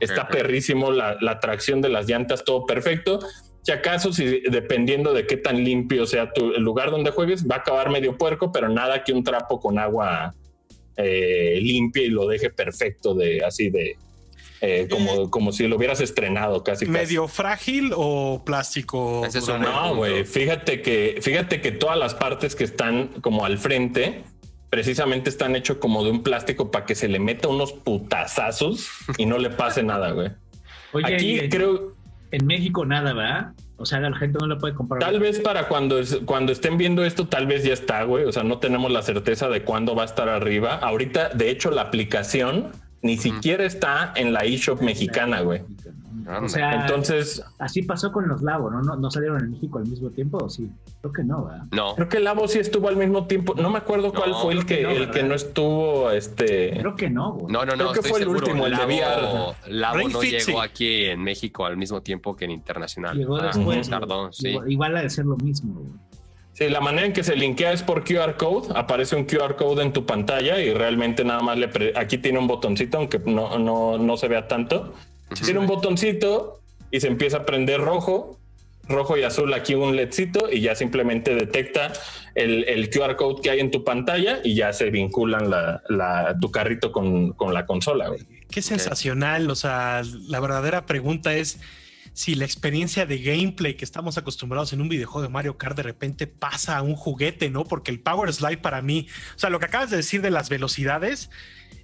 Está 0.00 0.22
perrísimo 0.28 0.90
la, 0.90 1.18
la 1.20 1.38
tracción 1.40 1.82
de 1.82 1.88
las 1.90 2.08
llantas, 2.08 2.44
todo 2.44 2.64
perfecto. 2.64 3.18
Si 3.68 3.72
acaso, 3.72 4.14
si 4.14 4.40
dependiendo 4.50 5.12
de 5.12 5.26
qué 5.26 5.36
tan 5.36 5.62
limpio 5.62 6.06
sea 6.06 6.32
tu, 6.32 6.54
el 6.54 6.62
lugar 6.62 6.90
donde 6.90 7.10
juegues, 7.10 7.46
va 7.46 7.56
a 7.56 7.58
acabar 7.58 7.90
medio 7.90 8.16
puerco, 8.16 8.50
pero 8.50 8.70
nada 8.70 9.04
que 9.04 9.12
un 9.12 9.22
trapo 9.22 9.60
con 9.60 9.78
agua 9.78 10.34
eh, 10.96 11.58
limpia 11.60 12.02
y 12.02 12.08
lo 12.08 12.26
deje 12.26 12.48
perfecto 12.48 13.12
de 13.12 13.44
así 13.44 13.68
de 13.68 13.98
eh, 14.62 14.88
como, 14.90 15.30
como 15.30 15.52
si 15.52 15.68
lo 15.68 15.76
hubieras 15.76 16.00
estrenado 16.00 16.64
casi. 16.64 16.86
¿no? 16.86 16.94
casi. 16.94 17.04
¿Medio 17.04 17.28
frágil 17.28 17.92
o 17.94 18.42
plástico? 18.42 19.26
Es? 19.26 19.46
No, 19.46 19.96
güey. 19.96 20.24
Fíjate 20.24 20.80
que, 20.80 21.18
fíjate 21.20 21.60
que 21.60 21.70
todas 21.70 21.98
las 21.98 22.14
partes 22.14 22.56
que 22.56 22.64
están 22.64 23.08
como 23.20 23.44
al 23.44 23.58
frente, 23.58 24.24
precisamente 24.70 25.28
están 25.28 25.54
hechos 25.56 25.76
como 25.76 26.04
de 26.04 26.10
un 26.10 26.22
plástico 26.22 26.70
para 26.70 26.86
que 26.86 26.94
se 26.94 27.06
le 27.06 27.18
meta 27.18 27.48
unos 27.48 27.74
putazazos 27.74 28.88
y 29.18 29.26
no 29.26 29.36
le 29.36 29.50
pase 29.50 29.82
nada, 29.82 30.12
güey. 30.12 30.30
Aquí 31.04 31.40
y 31.40 31.48
creo, 31.50 31.97
en 32.30 32.46
México 32.46 32.84
nada, 32.84 33.12
¿verdad? 33.12 33.52
O 33.76 33.86
sea, 33.86 34.00
la 34.00 34.14
gente 34.16 34.38
no 34.40 34.46
lo 34.48 34.58
puede 34.58 34.74
comprar. 34.74 35.00
tal 35.00 35.20
vez 35.20 35.38
para 35.40 35.68
cuando, 35.68 35.98
es- 35.98 36.20
cuando 36.24 36.50
estén 36.52 36.76
viendo 36.78 37.04
esto, 37.04 37.26
tal 37.28 37.46
vez 37.46 37.62
ya 37.64 37.72
está, 37.72 38.02
güey. 38.02 38.24
O 38.24 38.32
sea, 38.32 38.42
no 38.42 38.58
tenemos 38.58 38.90
la 38.90 39.02
certeza 39.02 39.48
de 39.48 39.62
cuándo 39.62 39.94
va 39.94 40.02
a 40.02 40.06
estar 40.06 40.28
arriba. 40.28 40.74
Ahorita, 40.76 41.28
de 41.30 41.50
hecho, 41.50 41.70
la 41.70 41.82
aplicación 41.82 42.72
ni 43.02 43.16
siquiera 43.16 43.64
está 43.64 44.12
en 44.16 44.32
la 44.32 44.40
eShop 44.40 44.80
mexicana, 44.82 45.40
güey. 45.42 45.62
O 46.42 46.46
sea, 46.48 46.82
Entonces, 46.82 47.42
así 47.58 47.82
pasó 47.82 48.12
con 48.12 48.28
los 48.28 48.42
Labo, 48.42 48.70
¿no? 48.70 48.82
¿no? 48.82 48.96
¿No 48.96 49.10
salieron 49.10 49.42
en 49.42 49.52
México 49.52 49.78
al 49.78 49.86
mismo 49.86 50.10
tiempo 50.10 50.36
o 50.36 50.50
sí? 50.50 50.70
Creo 51.00 51.12
que 51.12 51.24
no, 51.24 51.46
¿verdad? 51.46 51.64
No. 51.72 51.94
creo 51.94 52.08
que 52.10 52.20
Labo 52.20 52.46
sí 52.48 52.58
estuvo 52.58 52.88
al 52.88 52.96
mismo 52.96 53.26
tiempo. 53.26 53.54
No 53.54 53.70
me 53.70 53.78
acuerdo 53.78 54.12
cuál 54.12 54.32
No, 54.32 54.40
fue 54.42 54.52
el 54.52 54.66
que 54.66 54.76
que, 54.78 54.82
no, 54.82 54.90
el 54.90 55.10
que 55.10 55.22
no 55.22 55.34
estuvo, 55.34 56.10
este. 56.10 56.76
Creo 56.80 56.94
que 56.96 57.08
no, 57.08 57.32
güey. 57.32 57.50
No, 57.52 57.64
no, 57.64 57.76
no. 57.76 57.92
Creo 57.92 58.02
que 58.02 58.08
fue 58.10 58.20
el 58.20 58.28
último, 58.28 58.66
el 58.66 58.76
de 58.76 58.98
Labo, 59.00 59.54
Labo 59.68 59.96
Ring 59.96 60.12
no 60.12 60.20
Fit, 60.20 60.32
llegó 60.32 60.60
sí. 60.60 60.66
aquí 60.68 61.04
en 61.06 61.22
México 61.22 61.64
al 61.64 61.78
mismo 61.78 62.02
tiempo 62.02 62.36
que 62.36 62.44
en 62.44 62.50
internacional. 62.50 63.16
Llegó 63.16 63.36
Ah, 63.38 63.46
después. 63.46 63.88
Tardó, 63.88 64.20
güey. 64.22 64.32
sí. 64.34 64.48
Igual, 64.48 64.72
igual 64.72 64.96
ha 64.98 65.02
de 65.02 65.10
ser 65.10 65.24
lo 65.24 65.36
mismo, 65.38 65.80
güey. 65.80 65.92
Sí, 66.58 66.68
la 66.68 66.80
manera 66.80 67.06
en 67.06 67.12
que 67.12 67.22
se 67.22 67.36
linkea 67.36 67.72
es 67.72 67.84
por 67.84 68.02
QR 68.02 68.34
code. 68.36 68.72
Aparece 68.74 69.14
un 69.14 69.26
QR 69.26 69.54
code 69.54 69.80
en 69.82 69.92
tu 69.92 70.06
pantalla 70.06 70.58
y 70.60 70.74
realmente 70.74 71.22
nada 71.22 71.40
más 71.40 71.56
le 71.56 71.68
pre- 71.68 71.92
aquí 71.94 72.18
tiene 72.18 72.40
un 72.40 72.48
botoncito, 72.48 72.98
aunque 72.98 73.20
no, 73.20 73.60
no, 73.60 73.96
no 73.96 74.16
se 74.16 74.26
vea 74.26 74.48
tanto. 74.48 74.92
Tiene 75.44 75.60
un 75.60 75.68
botoncito 75.68 76.58
y 76.90 76.98
se 76.98 77.06
empieza 77.06 77.36
a 77.36 77.46
prender 77.46 77.80
rojo, 77.80 78.38
rojo 78.88 79.16
y 79.16 79.22
azul 79.22 79.54
aquí 79.54 79.74
un 79.76 79.94
ledcito 79.94 80.50
y 80.50 80.60
ya 80.60 80.74
simplemente 80.74 81.32
detecta 81.36 81.92
el, 82.34 82.64
el 82.64 82.90
QR 82.90 83.14
code 83.14 83.40
que 83.40 83.50
hay 83.50 83.60
en 83.60 83.70
tu 83.70 83.84
pantalla 83.84 84.40
y 84.42 84.56
ya 84.56 84.72
se 84.72 84.90
vinculan 84.90 85.48
la, 85.50 85.80
la- 85.88 86.36
tu 86.40 86.50
carrito 86.50 86.90
con, 86.90 87.34
con 87.34 87.54
la 87.54 87.66
consola. 87.66 88.08
güey. 88.08 88.20
Qué 88.50 88.62
sensacional. 88.62 89.48
O 89.48 89.54
sea, 89.54 90.02
la 90.26 90.40
verdadera 90.40 90.86
pregunta 90.86 91.34
es 91.36 91.60
si 92.18 92.34
la 92.34 92.44
experiencia 92.44 93.06
de 93.06 93.18
gameplay 93.18 93.74
que 93.74 93.84
estamos 93.84 94.18
acostumbrados 94.18 94.72
en 94.72 94.80
un 94.80 94.88
videojuego 94.88 95.22
de 95.22 95.28
Mario 95.28 95.56
Kart 95.56 95.76
de 95.76 95.84
repente 95.84 96.26
pasa 96.26 96.76
a 96.76 96.82
un 96.82 96.96
juguete, 96.96 97.48
¿no? 97.48 97.62
Porque 97.62 97.92
el 97.92 98.00
Power 98.00 98.32
Slide 98.32 98.58
para 98.58 98.82
mí, 98.82 99.06
o 99.36 99.38
sea, 99.38 99.50
lo 99.50 99.60
que 99.60 99.66
acabas 99.66 99.90
de 99.90 99.98
decir 99.98 100.20
de 100.20 100.32
las 100.32 100.48
velocidades 100.48 101.30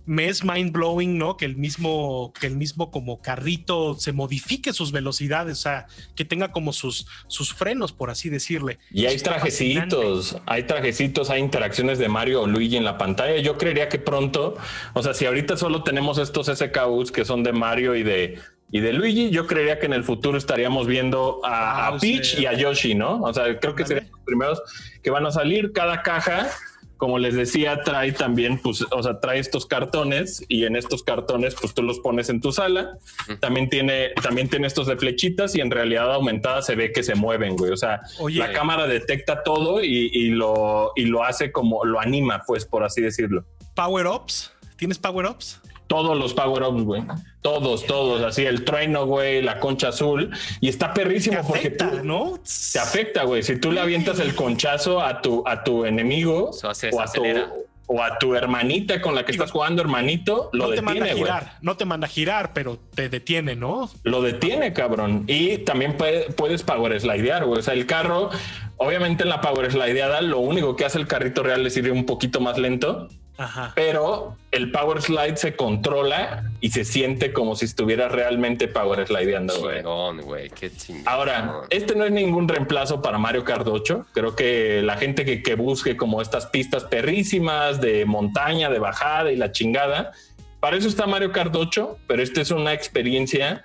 me 0.07 0.27
es 0.27 0.45
mind 0.45 0.73
blowing, 0.73 1.19
¿no? 1.19 1.37
Que 1.37 1.45
el 1.45 1.57
mismo, 1.57 2.33
que 2.39 2.49
el 2.49 2.57
mismo 2.57 2.91
como 2.91 3.23
carrito 3.23 3.95
se 3.95 4.13
modifique 4.13 4.73
sus 4.73 4.91
velocidades, 4.91 5.61
o 5.61 5.63
sea, 5.63 5.87
que 6.17 6.25
tenga 6.25 6.51
como 6.51 6.73
sus, 6.73 7.07
sus 7.29 7.55
frenos, 7.55 7.93
por 7.93 8.11
así 8.11 8.29
decirle. 8.29 8.81
Y 8.91 9.07
hay 9.07 9.21
fascinante. 9.21 9.31
trajecitos, 9.31 10.37
hay 10.47 10.65
trajecitos, 10.65 11.31
hay 11.31 11.43
interacciones 11.43 12.01
de 12.01 12.09
Mario 12.09 12.43
o 12.43 12.49
Luigi 12.49 12.77
en 12.77 12.85
la 12.85 12.99
pantalla. 12.99 13.39
Yo 13.39 13.57
creería 13.57 13.89
que 13.89 14.01
pronto, 14.01 14.57
o 14.95 15.03
sea, 15.05 15.15
si 15.15 15.27
ahorita 15.27 15.57
solo 15.57 15.85
tenemos 15.85 16.19
estos 16.19 16.49
SKUs 16.49 17.13
que 17.13 17.25
son 17.25 17.45
de 17.45 17.53
Mario 17.53 17.95
y 17.95 18.03
de, 18.03 18.41
y 18.71 18.81
de 18.81 18.93
Luigi, 18.93 19.31
yo 19.31 19.47
creería 19.47 19.79
que 19.79 19.87
en 19.87 19.93
el 19.93 20.05
futuro 20.05 20.37
estaríamos 20.37 20.87
viendo 20.87 21.41
a, 21.45 21.87
a 21.87 21.91
Bowser. 21.91 22.11
Peach 22.11 22.39
y 22.41 22.47
a 22.47 22.55
Yoshi, 22.55 22.95
¿no? 22.95 23.23
O 23.23 23.33
sea, 23.33 23.59
creo 23.61 23.75
que 23.75 23.87
serían 23.87 24.11
los 24.11 24.21
primeros 24.23 24.63
que 25.03 25.11
van 25.11 25.25
a 25.27 25.31
salir. 25.31 25.73
Cada 25.73 26.03
caja, 26.03 26.49
como 26.97 27.19
les 27.21 27.35
decía, 27.35 27.83
trae 27.85 28.11
también, 28.11 28.59
pues, 28.59 28.85
o 28.91 29.03
sea, 29.03 29.21
trae 29.21 29.39
estos 29.39 29.67
cartones 29.67 30.45
y 30.49 30.65
en 30.65 30.75
estos 30.75 31.05
cartones, 31.05 31.55
pues 31.61 31.73
tú 31.73 31.83
los 31.83 32.01
pones 32.01 32.29
en 32.31 32.41
tu 32.41 32.51
sala. 32.51 32.99
También 33.41 33.69
tiene, 33.69 34.11
también 34.23 34.49
tiene 34.49 34.67
estos 34.67 34.89
de 34.89 34.97
flechitas 34.97 35.55
y 35.55 35.61
en 35.61 35.71
realidad 35.71 36.13
aumentada 36.13 36.61
se 36.63 36.75
ve 36.75 36.91
que 36.91 37.05
se 37.05 37.15
mueven, 37.15 37.57
güey. 37.57 37.71
O 37.71 37.77
sea, 37.77 38.01
Oye, 38.19 38.41
la 38.41 38.53
cámara 38.53 38.89
detecta 38.89 39.45
todo 39.45 39.85
y, 39.85 40.11
y 40.13 40.31
lo, 40.31 40.91
y 40.97 41.05
lo 41.05 41.23
hace 41.23 41.53
como 41.53 41.85
lo 41.85 42.01
anima, 42.01 42.43
pues, 42.45 42.65
por 42.65 42.83
así 42.83 43.03
decirlo. 43.03 43.45
Power 43.77 44.07
Ups, 44.09 44.53
¿tienes 44.77 44.99
Power 44.99 45.27
Ups? 45.27 45.61
Todos 45.87 46.17
los 46.19 46.33
power-ups, 46.35 46.83
güey. 46.83 47.03
Todos, 47.43 47.85
todos. 47.87 48.23
Así 48.23 48.45
el 48.47 48.65
trueno, 48.65 49.07
güey, 49.07 49.43
la 49.43 49.61
concha 49.61 49.89
azul. 49.89 50.31
Y 50.61 50.69
está 50.69 50.93
Te 50.95 51.03
perrísimo 51.03 51.39
porque 51.47 51.69
afecta, 51.69 51.91
tú, 51.91 52.05
¿no? 52.05 52.39
te 52.73 52.79
afecta, 52.79 53.25
güey. 53.25 53.43
Si 53.43 53.59
tú 53.61 53.71
le 53.71 53.81
avientas 53.81 54.19
el 54.19 54.35
conchazo 54.35 55.01
a 55.03 55.21
tu, 55.21 55.43
a 55.47 55.63
tu 55.63 55.85
enemigo 55.85 56.51
o, 56.93 57.01
a 57.01 57.07
tu, 57.13 57.23
o 57.87 58.03
a 58.03 58.19
tu 58.19 58.35
hermanita 58.35 59.03
con 59.03 59.15
la 59.15 59.27
que 59.27 59.33
Digo, 59.33 59.45
estás 59.45 59.53
jugando, 59.53 59.83
hermanito, 59.83 60.49
lo 60.55 60.69
no 60.69 60.75
te 60.75 60.81
manda 60.81 61.05
a 61.05 61.09
detiene, 61.09 61.21
güey. 61.21 61.25
girar, 61.33 61.59
no 61.61 61.77
te 61.77 61.85
manda 61.85 62.07
a 62.07 62.11
girar, 62.11 62.53
pero 62.55 62.79
te 62.95 63.11
detiene, 63.11 63.55
¿no? 63.55 63.91
Lo 64.05 64.23
detiene, 64.23 64.73
cabrón. 64.73 65.25
Y 65.27 65.59
también 65.59 65.99
puede- 65.99 66.31
puedes 66.33 66.63
power 66.63 66.99
slidear, 66.99 67.45
güey. 67.45 67.59
O 67.61 67.63
sea, 67.63 67.75
el 67.75 67.85
carro, 67.85 68.31
obviamente 68.79 69.25
en 69.25 69.29
la 69.29 69.43
power 69.43 69.71
slideada, 69.71 70.23
lo 70.23 70.39
único 70.39 70.77
que 70.77 70.87
hace 70.87 70.97
el 70.99 71.07
carrito 71.07 71.43
real 71.43 71.67
es 71.67 71.77
ir 71.77 71.93
un 71.93 72.07
poquito 72.07 72.41
más 72.41 72.57
lento, 72.57 73.09
Ajá. 73.37 73.73
pero 73.75 74.37
el 74.53 74.71
power 74.71 75.03
slide 75.03 75.37
se 75.37 75.57
controla 75.57 76.51
y 76.61 76.71
se 76.71 76.85
siente 76.85 77.33
como 77.33 77.57
si 77.57 77.65
estuviera 77.65 78.09
realmente 78.09 78.69
power 78.69 79.07
slideando, 79.07 79.59
güey. 79.61 79.79
Chingón, 79.79 80.21
güey. 80.21 80.51
Qué 80.51 80.71
chingón. 80.71 81.03
Ahora, 81.07 81.63
este 81.71 81.97
no 81.97 82.05
es 82.05 82.13
ningún 82.13 82.49
reemplazo 82.49 83.03
para 83.03 83.19
Mario 83.19 83.45
Kart 83.45 83.67
8. 83.67 84.07
Creo 84.13 84.37
que 84.37 84.83
la 84.83 84.97
gente 84.97 85.25
que, 85.25 85.43
que 85.43 85.57
busque 85.57 85.97
como 85.97 86.23
estas 86.23 86.47
pistas 86.47 86.85
perrísimas 86.85 87.81
de 87.81 88.05
montaña, 88.05 88.71
de 88.71 88.79
bajada 88.79 89.33
y 89.33 89.37
la 89.37 89.51
chingada, 89.51 90.13
para 90.61 90.77
eso 90.77 90.89
está 90.89 91.07
Mario 91.07 91.33
Kart 91.33 91.55
8, 91.55 91.99
pero 92.07 92.23
esta 92.23 92.41
es 92.41 92.51
una 92.51 92.73
experiencia 92.73 93.65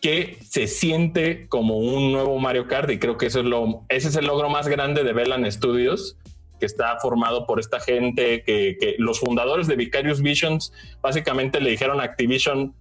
que 0.00 0.38
se 0.46 0.66
siente 0.66 1.46
como 1.48 1.78
un 1.78 2.12
nuevo 2.12 2.38
Mario 2.38 2.66
Kart 2.66 2.90
y 2.90 2.98
creo 2.98 3.16
que 3.16 3.26
eso 3.26 3.40
es 3.40 3.46
lo, 3.46 3.84
ese 3.88 4.08
es 4.08 4.16
el 4.16 4.26
logro 4.26 4.50
más 4.50 4.68
grande 4.68 5.02
de 5.02 5.12
Velan 5.12 5.50
Studios 5.50 6.16
que 6.64 6.66
está 6.66 6.98
formado 6.98 7.46
por 7.46 7.60
esta 7.60 7.78
gente 7.78 8.42
que, 8.42 8.78
que 8.80 8.94
los 8.96 9.20
fundadores 9.20 9.66
de 9.66 9.76
Vicarious 9.76 10.22
Visions 10.22 10.72
básicamente 11.02 11.60
le 11.60 11.70
dijeron 11.70 12.00
a 12.00 12.04
Activision 12.04 12.74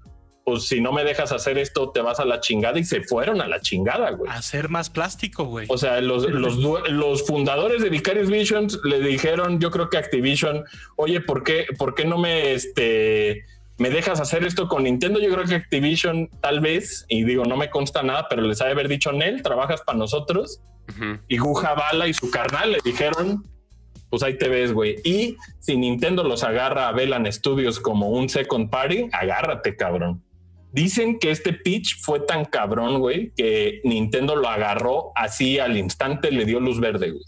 pues 0.45 0.67
si 0.67 0.79
no 0.79 0.93
me 0.93 1.03
dejas 1.03 1.33
hacer 1.33 1.57
esto 1.57 1.91
te 1.91 1.99
vas 1.99 2.21
a 2.21 2.25
la 2.25 2.39
chingada 2.39 2.79
y 2.79 2.85
se 2.85 3.01
fueron 3.01 3.41
a 3.41 3.47
la 3.47 3.59
chingada 3.59 4.11
güey 4.11 4.31
Hacer 4.31 4.69
más 4.69 4.89
plástico, 4.89 5.45
güey. 5.45 5.67
o 5.69 5.77
sea, 5.77 5.99
los, 5.99 6.29
los, 6.89 7.25
fundadores 7.25 7.81
de 7.81 7.89
Vicarious 7.89 8.29
Visions 8.29 8.79
le 8.85 8.99
dijeron, 8.99 9.59
yo 9.59 9.69
creo 9.71 9.89
que 9.89 9.97
Activision, 9.97 10.63
oye, 10.95 11.19
¿por 11.19 11.43
qué, 11.43 11.65
por 11.77 11.93
qué 11.95 12.05
no 12.05 12.17
me, 12.17 12.53
este, 12.53 13.45
me 13.77 13.89
dejas 13.89 14.19
hacer 14.19 14.45
esto 14.45 14.67
con 14.67 14.83
Nintendo? 14.83 15.19
Yo 15.19 15.29
creo 15.33 15.45
que 15.45 15.55
Activision 15.55 16.29
tal 16.41 16.59
vez, 16.59 17.05
y 17.09 17.23
digo, 17.23 17.45
no 17.45 17.57
me 17.57 17.69
consta 17.69 18.03
nada, 18.03 18.27
pero 18.29 18.43
les 18.43 18.61
ha 18.61 18.65
de 18.65 18.71
haber 18.71 18.87
dicho, 18.87 19.11
Nel, 19.11 19.41
trabajas 19.41 19.81
para 19.81 19.97
nosotros. 19.97 20.61
Y 21.29 21.37
Guja 21.37 21.73
Bala 21.75 22.09
y 22.09 22.13
su 22.13 22.29
carnal 22.29 22.73
le 22.73 22.79
dijeron, 22.83 23.45
pues 24.13 24.21
ahí 24.21 24.37
te 24.37 24.47
ves, 24.47 24.73
güey. 24.73 24.97
Y 25.03 25.37
si 25.57 25.75
Nintendo 25.75 26.23
los 26.23 26.43
agarra 26.43 26.87
a 26.87 26.91
Velan 26.91 27.25
Studios 27.33 27.79
como 27.79 28.09
un 28.09 28.29
second 28.29 28.69
party, 28.69 29.09
agárrate, 29.11 29.75
cabrón. 29.75 30.23
Dicen 30.71 31.17
que 31.17 31.31
este 31.31 31.51
pitch 31.51 31.99
fue 31.99 32.19
tan 32.19 32.45
cabrón, 32.45 32.99
güey, 32.99 33.33
que 33.35 33.81
Nintendo 33.83 34.35
lo 34.35 34.47
agarró 34.49 35.13
así 35.15 35.57
al 35.57 35.77
instante, 35.77 36.29
le 36.29 36.45
dio 36.45 36.59
luz 36.59 36.79
verde, 36.79 37.09
güey. 37.09 37.23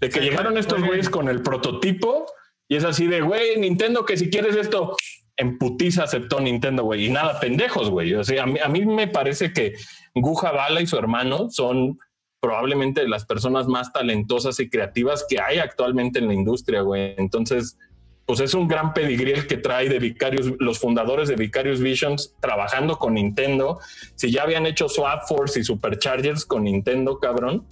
De 0.00 0.08
que 0.08 0.20
Sí, 0.20 0.26
llegaron 0.26 0.56
estos 0.56 0.80
güeyes 0.84 1.10
con 1.10 1.28
el 1.28 1.42
prototipo 1.42 2.26
y 2.68 2.76
es 2.76 2.84
así 2.84 3.08
de, 3.08 3.20
güey, 3.22 3.58
Nintendo, 3.58 4.04
que 4.04 4.16
si 4.16 4.30
quieres 4.30 4.54
esto, 4.54 4.94
en 5.36 5.58
putiza 5.58 6.04
aceptó 6.04 6.38
Nintendo, 6.38 6.84
güey. 6.84 7.06
Y 7.06 7.10
nada, 7.10 7.40
pendejos, 7.40 7.90
güey. 7.90 8.14
O 8.14 8.22
sea, 8.22 8.44
a 8.44 8.46
mí, 8.46 8.60
a 8.62 8.68
mí 8.68 8.86
me 8.86 9.08
parece 9.08 9.52
que 9.52 9.74
Guja 10.14 10.52
Bala 10.52 10.80
y 10.80 10.86
su 10.86 10.96
hermano 10.96 11.50
son 11.50 11.98
probablemente 12.46 13.08
las 13.08 13.24
personas 13.24 13.66
más 13.66 13.92
talentosas 13.92 14.60
y 14.60 14.70
creativas 14.70 15.26
que 15.28 15.40
hay 15.40 15.58
actualmente 15.58 16.20
en 16.20 16.28
la 16.28 16.34
industria, 16.34 16.82
güey. 16.82 17.16
Entonces, 17.18 17.76
pues 18.24 18.38
es 18.38 18.54
un 18.54 18.68
gran 18.68 18.94
pedigrí 18.94 19.32
el 19.32 19.48
que 19.48 19.56
trae 19.56 19.88
de 19.88 19.98
Vicarious, 19.98 20.52
los 20.60 20.78
fundadores 20.78 21.28
de 21.28 21.34
Vicarious 21.34 21.80
Visions 21.80 22.36
trabajando 22.40 23.00
con 23.00 23.14
Nintendo. 23.14 23.80
Si 24.14 24.30
ya 24.30 24.44
habían 24.44 24.64
hecho 24.64 24.88
Swap 24.88 25.26
Force 25.26 25.58
y 25.58 25.64
Superchargers 25.64 26.46
con 26.46 26.62
Nintendo, 26.62 27.18
cabrón, 27.18 27.66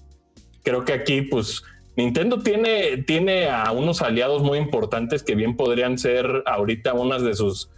creo 0.65 0.85
que 0.85 0.93
aquí, 0.93 1.23
pues, 1.23 1.63
Nintendo 1.97 2.41
tiene, 2.41 2.97
tiene 3.07 3.49
a 3.49 3.71
unos 3.71 4.03
aliados 4.03 4.43
muy 4.43 4.59
importantes 4.59 5.23
que 5.23 5.37
bien 5.37 5.57
podrían 5.57 5.99
ser 5.99 6.43
ahorita 6.47 6.95
unas 6.95 7.23
de 7.23 7.35
sus 7.35 7.71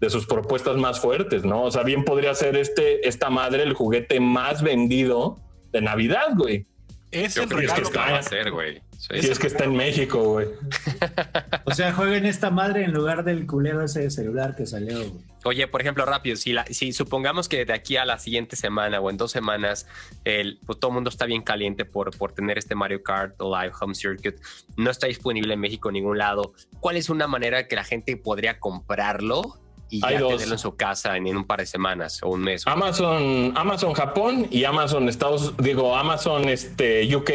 de 0.00 0.10
sus 0.10 0.26
propuestas 0.26 0.76
más 0.76 1.00
fuertes, 1.00 1.44
¿no? 1.44 1.62
O 1.62 1.70
sea, 1.70 1.84
bien 1.84 2.04
podría 2.04 2.34
ser 2.34 2.56
este, 2.56 3.08
esta 3.08 3.30
madre 3.30 3.62
el 3.62 3.72
juguete 3.72 4.18
más 4.18 4.60
vendido 4.60 5.38
de 5.72 5.80
Navidad, 5.80 6.28
güey. 6.36 6.66
Es 7.10 7.34
Yo 7.34 7.42
el 7.42 7.48
creo 7.48 7.60
que 7.60 7.66
regalo 7.66 7.82
esto 7.82 7.98
está- 7.98 8.12
va 8.12 8.18
a 8.18 8.22
ser, 8.22 8.50
güey. 8.50 8.80
Sí. 8.98 9.20
Si 9.20 9.30
es 9.30 9.38
que 9.38 9.48
está 9.48 9.64
en 9.64 9.76
México, 9.76 10.22
güey. 10.22 10.46
O 11.64 11.74
sea, 11.74 11.92
jueguen 11.92 12.24
esta 12.24 12.50
madre 12.50 12.84
en 12.84 12.92
lugar 12.92 13.24
del 13.24 13.46
culero 13.46 13.82
ese 13.82 14.00
de 14.00 14.10
celular 14.10 14.54
que 14.56 14.64
salió. 14.66 14.96
güey. 14.98 15.12
Oye, 15.44 15.66
por 15.66 15.80
ejemplo, 15.80 16.04
rápido, 16.06 16.36
si, 16.36 16.52
la, 16.52 16.64
si 16.66 16.92
supongamos 16.92 17.48
que 17.48 17.64
de 17.64 17.72
aquí 17.72 17.96
a 17.96 18.04
la 18.04 18.18
siguiente 18.18 18.54
semana 18.54 19.00
o 19.00 19.10
en 19.10 19.16
dos 19.16 19.32
semanas, 19.32 19.88
el, 20.24 20.60
pues, 20.64 20.78
todo 20.78 20.90
el 20.92 20.94
mundo 20.94 21.10
está 21.10 21.26
bien 21.26 21.42
caliente 21.42 21.84
por, 21.84 22.16
por 22.16 22.32
tener 22.32 22.58
este 22.58 22.74
Mario 22.76 23.02
Kart 23.02 23.34
Live 23.40 23.72
Home 23.80 23.94
Circuit, 23.96 24.36
no 24.76 24.90
está 24.90 25.08
disponible 25.08 25.52
en 25.54 25.60
México 25.60 25.88
en 25.88 25.94
ningún 25.94 26.18
lado. 26.18 26.54
¿Cuál 26.80 26.96
es 26.96 27.10
una 27.10 27.26
manera 27.26 27.66
que 27.66 27.74
la 27.74 27.84
gente 27.84 28.16
podría 28.16 28.60
comprarlo 28.60 29.58
y 29.92 30.00
Hay 30.04 30.14
ya 30.14 30.20
dos. 30.20 30.32
tenerlo 30.32 30.54
en 30.54 30.58
su 30.58 30.74
casa 30.74 31.16
en, 31.16 31.26
en 31.26 31.36
un 31.36 31.44
par 31.44 31.60
de 31.60 31.66
semanas 31.66 32.18
o 32.22 32.30
un 32.30 32.40
mes? 32.40 32.66
Amazon, 32.66 33.52
Amazon 33.54 33.92
Japón 33.92 34.46
y 34.50 34.64
Amazon 34.64 35.08
Estados, 35.08 35.54
digo, 35.58 35.94
Amazon 35.94 36.48
este 36.48 37.14
UK. 37.14 37.30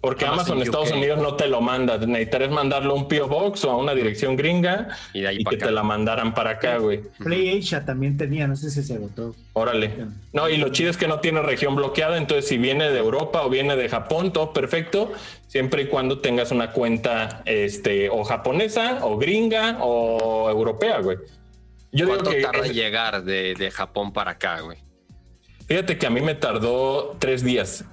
Porque 0.00 0.24
Amazon 0.24 0.58
Amazon, 0.58 0.62
Estados 0.62 0.90
UK. 0.90 0.96
Unidos 0.96 1.18
no 1.20 1.34
te 1.34 1.48
lo 1.48 1.60
manda. 1.60 1.98
Necesitarías 1.98 2.52
mandarlo 2.52 2.92
a 2.92 2.96
un 2.96 3.08
PO 3.08 3.26
Box 3.26 3.64
o 3.64 3.72
a 3.72 3.76
una 3.76 3.94
dirección 3.96 4.36
gringa 4.36 4.96
y 5.12 5.22
de 5.22 5.28
ahí 5.28 5.36
y 5.40 5.44
para 5.44 5.50
que 5.50 5.56
acá. 5.56 5.66
te 5.66 5.72
la 5.72 5.82
mandaran 5.82 6.34
para 6.34 6.50
acá, 6.50 6.78
güey. 6.78 7.00
Play 7.18 7.58
Asia 7.58 7.84
también 7.84 8.16
tenía, 8.16 8.46
no 8.46 8.54
sé 8.54 8.70
si 8.70 8.84
se 8.84 8.94
agotó. 8.94 9.34
Órale. 9.54 9.90
No, 10.32 10.48
y 10.48 10.56
lo 10.56 10.68
chido 10.68 10.88
es 10.90 10.96
que 10.96 11.08
no 11.08 11.18
tiene 11.18 11.42
región 11.42 11.74
bloqueada, 11.74 12.16
entonces 12.16 12.46
si 12.46 12.58
viene 12.58 12.90
de 12.92 12.98
Europa 13.00 13.42
o 13.44 13.50
viene 13.50 13.74
de 13.74 13.88
Japón, 13.88 14.32
todo 14.32 14.52
perfecto, 14.52 15.10
siempre 15.48 15.82
y 15.82 15.86
cuando 15.88 16.20
tengas 16.20 16.52
una 16.52 16.70
cuenta 16.70 17.42
este 17.44 18.08
o 18.08 18.22
japonesa 18.22 19.00
o 19.02 19.18
gringa 19.18 19.78
o 19.80 20.48
europea, 20.48 21.00
güey. 21.00 21.18
Yo 21.92 22.04
digo 22.06 22.18
¿Cuánto 22.18 22.30
que 22.30 22.42
tarda 22.42 22.66
en 22.66 22.72
llegar 22.72 23.24
de, 23.24 23.54
de 23.54 23.70
Japón 23.70 24.12
para 24.12 24.32
acá, 24.32 24.60
güey? 24.60 24.78
fíjate 25.66 25.98
que 25.98 26.06
a 26.06 26.10
mí 26.10 26.20
me 26.22 26.34
tardó 26.34 27.16
tres 27.18 27.42
días 27.44 27.84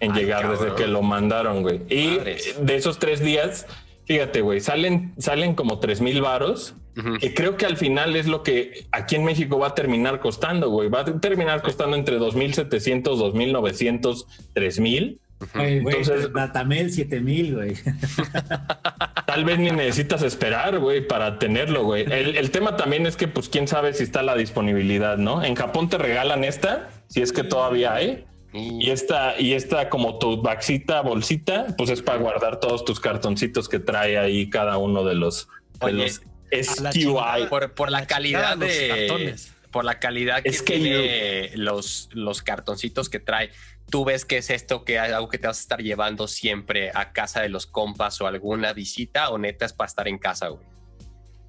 en 0.00 0.12
Ay, 0.12 0.20
llegar 0.20 0.42
cabrón. 0.42 0.60
desde 0.62 0.74
que 0.76 0.86
lo 0.86 1.02
mandaron, 1.02 1.62
güey. 1.62 1.80
Y 1.88 2.16
Madres. 2.18 2.54
de 2.60 2.76
esos 2.76 2.98
tres 3.00 3.18
días, 3.20 3.66
fíjate, 4.06 4.40
güey, 4.40 4.60
salen, 4.60 5.14
salen 5.18 5.54
como 5.54 5.80
tres 5.80 6.00
mil 6.00 6.20
varos. 6.20 6.74
Que 7.20 7.32
creo 7.32 7.56
que 7.56 7.64
al 7.64 7.76
final 7.76 8.16
es 8.16 8.26
lo 8.26 8.42
que 8.42 8.86
aquí 8.90 9.14
en 9.14 9.22
México 9.24 9.56
va 9.56 9.68
a 9.68 9.74
terminar 9.76 10.18
costando, 10.18 10.68
güey. 10.68 10.88
Va 10.88 11.02
a 11.02 11.04
terminar 11.20 11.62
costando 11.62 11.96
entre 11.96 12.18
2.700, 12.18 13.02
2.900, 13.04 14.24
3.000. 14.54 15.18
Güey, 15.54 15.78
Entonces- 15.78 16.32
Datamel 16.32 16.92
7000, 16.92 17.54
güey. 17.54 17.74
Tal 19.26 19.44
vez 19.44 19.58
ni 19.58 19.70
necesitas 19.70 20.22
esperar, 20.22 20.78
güey, 20.78 21.06
para 21.06 21.38
tenerlo, 21.38 21.84
güey. 21.84 22.04
El, 22.10 22.36
el 22.36 22.50
tema 22.50 22.76
también 22.76 23.06
es 23.06 23.16
que, 23.16 23.28
pues, 23.28 23.48
quién 23.48 23.68
sabe 23.68 23.92
si 23.94 24.02
está 24.02 24.22
la 24.22 24.34
disponibilidad, 24.36 25.16
¿no? 25.18 25.44
En 25.44 25.54
Japón 25.54 25.88
te 25.88 25.98
regalan 25.98 26.44
esta, 26.44 26.88
si 27.08 27.20
es 27.22 27.32
que 27.32 27.44
todavía 27.44 27.94
hay. 27.94 28.24
Y 28.54 28.90
esta, 28.90 29.38
y 29.38 29.52
esta 29.52 29.90
como 29.90 30.18
tu 30.18 30.40
baxita, 30.40 31.02
bolsita, 31.02 31.66
pues 31.76 31.90
es 31.90 32.00
para 32.00 32.18
guardar 32.18 32.58
todos 32.60 32.84
tus 32.84 32.98
cartoncitos 32.98 33.68
que 33.68 33.78
trae 33.78 34.16
ahí 34.18 34.48
cada 34.48 34.78
uno 34.78 35.04
de 35.04 35.14
los, 35.14 35.48
de 35.84 35.92
los 35.92 36.22
SQI. 36.50 37.46
por, 37.50 37.74
por 37.74 37.90
la, 37.90 38.00
La 38.00 38.06
calidad 38.06 38.54
chingada, 38.54 38.66
los 38.66 38.78
de 38.78 38.88
cartones. 38.88 39.54
por 39.70 39.84
la 39.84 39.98
calidad 40.00 40.42
que 40.42 40.48
Es 40.48 40.62
que 40.62 40.78
tiene 40.78 41.50
los, 41.56 42.08
los 42.12 42.40
cartoncitos 42.42 43.10
que 43.10 43.20
trae 43.20 43.50
tú 43.90 44.04
ves 44.04 44.24
que 44.24 44.38
es 44.38 44.50
esto 44.50 44.84
que 44.84 44.98
algo 44.98 45.28
que 45.28 45.38
te 45.38 45.46
vas 45.46 45.58
a 45.58 45.60
estar 45.60 45.80
llevando 45.82 46.28
siempre 46.28 46.90
a 46.94 47.12
casa 47.12 47.40
de 47.40 47.48
los 47.48 47.66
compas 47.66 48.20
o 48.20 48.26
alguna 48.26 48.72
visita 48.72 49.30
o 49.30 49.38
neta 49.38 49.64
es 49.66 49.72
para 49.72 49.86
estar 49.88 50.08
en 50.08 50.18
casa 50.18 50.48
güey 50.48 50.66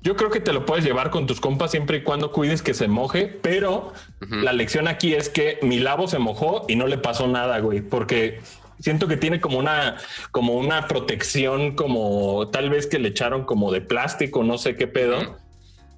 Yo 0.01 0.15
creo 0.15 0.29
que 0.29 0.39
te 0.39 0.53
lo 0.53 0.65
puedes 0.65 0.85
llevar 0.85 1.09
con 1.09 1.27
tus 1.27 1.41
compas 1.41 1.71
siempre 1.71 1.97
y 1.97 2.03
cuando 2.03 2.31
cuides 2.31 2.61
que 2.61 2.73
se 2.73 2.87
moje, 2.87 3.27
pero 3.27 3.91
la 4.21 4.53
lección 4.53 4.87
aquí 4.87 5.13
es 5.13 5.27
que 5.29 5.59
mi 5.61 5.79
lavo 5.79 6.07
se 6.07 6.19
mojó 6.19 6.65
y 6.69 6.75
no 6.77 6.87
le 6.87 6.97
pasó 6.97 7.27
nada, 7.27 7.59
güey, 7.59 7.81
porque 7.81 8.39
siento 8.79 9.09
que 9.09 9.17
tiene 9.17 9.41
como 9.41 9.57
una, 9.59 9.97
como 10.31 10.53
una 10.53 10.87
protección, 10.87 11.75
como 11.75 12.47
tal 12.49 12.69
vez 12.69 12.87
que 12.87 12.97
le 12.99 13.09
echaron 13.09 13.43
como 13.43 13.73
de 13.73 13.81
plástico, 13.81 14.41
no 14.45 14.57
sé 14.57 14.77
qué 14.77 14.87
pedo, 14.87 15.37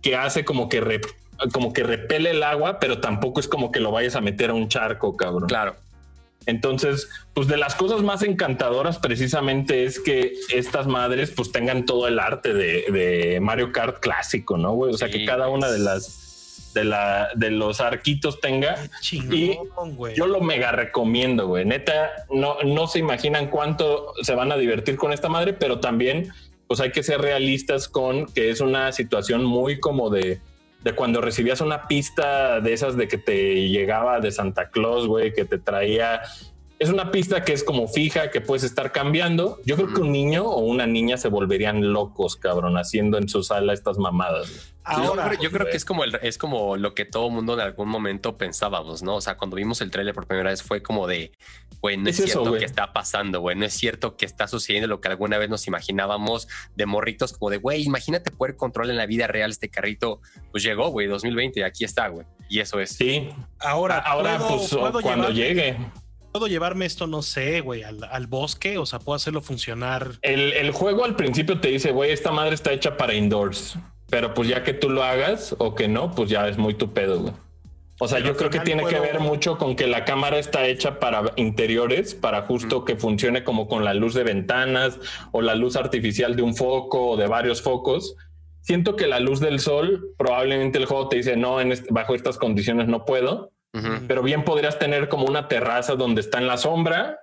que 0.01 0.15
hace 0.15 0.43
como 0.43 0.67
que 0.67 0.82
re- 0.82 1.01
como 1.54 1.71
que 1.73 1.84
repele 1.84 2.32
el 2.32 2.41
agua, 2.41 2.80
pero 2.80 2.99
tampoco 3.01 3.39
es 3.39 3.47
como 3.47 3.71
que 3.71 3.80
lo 3.80 3.91
vayas 3.91 4.15
a 4.15 4.21
meter 4.21 4.49
a 4.49 4.54
un 4.56 4.67
charco, 4.67 5.15
cabrón. 5.15 5.47
claro 5.47 5.75
Entonces, 6.45 7.10
pues 7.34 7.47
de 7.47 7.58
las 7.58 7.75
cosas 7.75 8.01
más 8.01 8.23
encantadoras 8.23 8.97
precisamente 8.97 9.84
es 9.86 9.99
que 9.99 10.34
estas 10.54 10.88
madres 10.88 11.32
pues 11.32 11.51
tengan 11.51 11.86
todo 11.86 12.08
el 12.08 12.19
arte 12.19 12.54
de, 12.54 12.86
de 12.91 13.39
Mario 13.39 13.71
Kart 13.71 13.99
clásico, 13.99 14.58
¿no, 14.58 14.73
güey? 14.73 14.93
O 14.93 14.97
sea, 14.97 15.08
Sí, 15.08 15.19
que 15.19 15.25
cada 15.25 15.49
una 15.49 15.69
de 15.69 15.80
las 15.80 16.71
de 16.73 16.86
la 16.86 17.30
de 17.36 17.51
los 17.51 17.82
arquitos 17.82 18.39
tenga. 18.39 18.75
Chingón, 19.01 19.95
güey. 19.95 20.15
Yo 20.15 20.25
lo 20.25 20.41
mega 20.41 20.71
recomiendo, 20.71 21.47
güey. 21.47 21.65
Neta, 21.65 22.12
no, 22.30 22.62
no 22.63 22.88
se 22.88 22.99
imaginan 22.99 23.47
cuánto 23.49 24.13
se 24.21 24.34
van 24.34 24.51
a 24.51 24.58
divertir 24.58 24.95
con 24.95 25.13
esta 25.13 25.30
madre, 25.30 25.54
pero 25.54 25.80
también 25.80 26.32
pues 26.67 26.80
hay 26.80 26.91
que 26.91 27.04
ser 27.04 27.19
realistas 27.19 27.88
con 27.89 28.25
que 28.27 28.49
es 28.49 28.62
una 28.62 28.93
situación 28.93 29.43
muy 29.43 29.80
como 29.80 30.10
de, 30.10 30.39
de 30.84 30.94
cuando 30.94 31.22
recibías 31.22 31.62
una 31.62 31.88
pista 31.88 32.60
de 32.60 32.74
esas 32.74 32.98
de 32.98 33.08
que 33.08 33.17
te 33.17 33.70
llegaba 33.70 34.20
de 34.20 34.32
Santa 34.32 34.70
Claus, 34.70 35.08
güey, 35.08 35.34
que 35.34 35.46
te 35.46 35.58
traía... 35.58 36.22
Es 36.82 36.89
una 36.89 37.12
pista 37.12 37.44
que 37.46 37.54
es 37.54 37.63
como 37.63 37.88
fija, 37.88 38.32
que 38.32 38.41
puedes 38.41 38.63
estar 38.63 38.91
cambiando. 38.91 39.60
Yo 39.65 39.76
creo 39.76 39.94
que 39.94 40.02
un 40.02 40.12
niño 40.12 40.46
o 40.46 40.62
una 40.62 40.88
niña 40.88 41.15
se 41.15 41.28
volverían 41.28 41.94
locos, 41.94 42.38
cabrón, 42.38 42.76
haciendo 42.76 43.20
en 43.20 43.30
su 43.30 43.44
sala 43.44 43.72
estas 43.74 44.00
mamadas. 44.00 44.50
güey. 44.50 44.60
Sí, 44.62 45.04
yo 45.04 45.10
Ahora, 45.10 45.28
creo- 45.30 45.41
yo 45.44 45.52
creo 45.52 45.70
que 45.70 45.78
es 45.78 45.86
como 45.86 46.04
el- 46.04 46.15
es 46.24 46.39
como 46.39 46.76
lo 46.78 46.96
que 46.96 47.06
todo 47.06 47.30
mundo 47.30 47.54
en 47.54 47.60
algún 47.60 47.88
momento 47.88 48.36
pensábamos, 48.36 49.04
¿no? 49.04 49.17
O 49.17 49.22
sea, 49.22 49.38
cuando 49.38 49.58
vimos 49.58 49.80
el 49.82 49.91
tráiler 49.91 50.15
por 50.15 50.26
primera 50.26 50.50
vez 50.50 50.63
fue 50.63 50.82
como 50.82 51.06
de, 51.06 51.32
güey, 51.82 51.98
no 51.98 52.10
es, 52.10 52.15
cierto 52.15 52.54
que 52.54 52.65
está 52.65 52.91
pasando, 52.91 53.41
güey, 53.41 53.56
no 53.56 53.63
es 53.65 53.74
cierto 53.76 54.17
que 54.17 54.26
está 54.26 54.48
sucediendo 54.48 54.88
lo 54.88 55.00
que 55.00 55.10
alguna 55.10 55.38
vez 55.38 55.52
nos 55.52 55.67
imaginábamos 55.67 56.48
de 56.76 56.88
morritos, 56.88 57.34
como 57.34 57.52
de, 57.52 57.58
güey, 57.58 57.84
imagínate 57.84 58.32
poder 58.32 58.56
controlar 58.56 58.89
en 58.89 58.98
la 58.98 59.06
vida 59.06 59.28
real 59.28 59.52
este 59.52 59.70
carrito. 59.70 60.20
Pues 60.50 60.63
llegó, 60.63 60.89
güey, 60.89 61.06
2020, 61.06 61.63
aquí 61.63 61.84
está, 61.84 62.08
güey. 62.08 62.26
Y 62.50 62.60
eso 62.60 62.80
es. 62.80 62.89
Sí, 62.94 63.30
ahora, 63.60 64.00
ahora 64.00 64.39
¿puedo- 64.39 64.58
pues 64.58 64.70
puedo 64.72 65.00
cuando 65.02 65.30
llevarme- 65.30 65.34
llegue. 65.36 65.78
Puedo 66.32 66.48
llevarme 66.48 66.86
esto, 66.86 67.08
no 67.08 67.22
sé, 67.22 67.62
güey, 67.62 67.84
al, 67.84 68.04
al 68.10 68.28
bosque, 68.28 68.78
o 68.78 68.86
sea, 68.86 69.00
puedo 69.00 69.15
hacerlo 69.15 69.41
funcionar. 69.41 70.12
El, 70.22 70.54
el 70.54 70.72
juego 70.72 71.04
al 71.06 71.15
principio 71.15 71.60
te 71.60 71.67
dice, 71.67 71.91
güey, 71.91 72.12
esta 72.12 72.32
madre 72.32 72.56
está 72.56 72.72
hecha 72.72 72.98
para 72.98 73.13
indoors. 73.13 73.76
Pero 74.10 74.34
pues 74.34 74.50
ya 74.50 74.63
que 74.63 74.74
tú 74.74 74.89
lo 74.89 75.04
hagas 75.04 75.56
o 75.58 75.74
que 75.76 75.88
no, 75.88 76.12
pues 76.12 76.30
ya 76.30 76.48
es 76.48 76.58
muy 76.58 76.74
tu 76.74 76.91
pedo, 76.94 77.20
güey. 77.22 77.34
O 78.00 78.08
sea, 78.08 78.17
Pero 78.17 78.30
yo 78.32 78.38
creo 78.38 78.50
que 78.50 78.60
tiene 78.62 78.84
que 78.86 79.00
ver 79.00 79.20
mucho 79.20 79.58
con 79.58 79.76
que 79.76 79.88
la 79.88 80.06
cámara 80.06 80.39
está 80.39 80.65
hecha 80.65 81.00
para 81.00 81.22
interiores, 81.36 82.15
para 82.15 82.41
justo 82.44 82.84
que 82.84 82.96
funcione 82.96 83.44
como 83.44 83.67
con 83.67 83.86
la 83.86 83.94
luz 83.94 84.13
de 84.13 84.24
ventanas 84.24 85.00
o 85.32 85.41
la 85.41 85.54
luz 85.56 85.76
artificial 85.76 86.36
de 86.36 86.41
un 86.41 86.56
foco 86.56 87.12
o 87.12 87.17
de 87.17 87.28
varios 87.28 87.62
focos. 87.62 88.15
Siento 88.62 88.96
que 88.96 89.08
la 89.08 89.20
luz 89.20 89.39
del 89.39 89.60
sol, 89.60 90.13
probablemente 90.17 90.78
el 90.78 90.86
juego 90.86 91.10
te 91.10 91.17
dice, 91.17 91.36
no, 91.38 91.62
en 91.62 91.72
este- 91.72 91.88
bajo 91.94 92.15
estas 92.15 92.38
condiciones 92.38 92.88
no 92.88 93.06
puedo, 93.06 93.52
Ujú. 93.74 94.06
pero 94.08 94.22
bien 94.22 94.44
podrías 94.44 94.78
tener 94.80 95.08
como 95.08 95.26
una 95.26 95.48
terraza 95.48 95.96
donde 95.96 96.20
está 96.22 96.40
en 96.40 96.48
la 96.48 96.58
sombra 96.58 97.20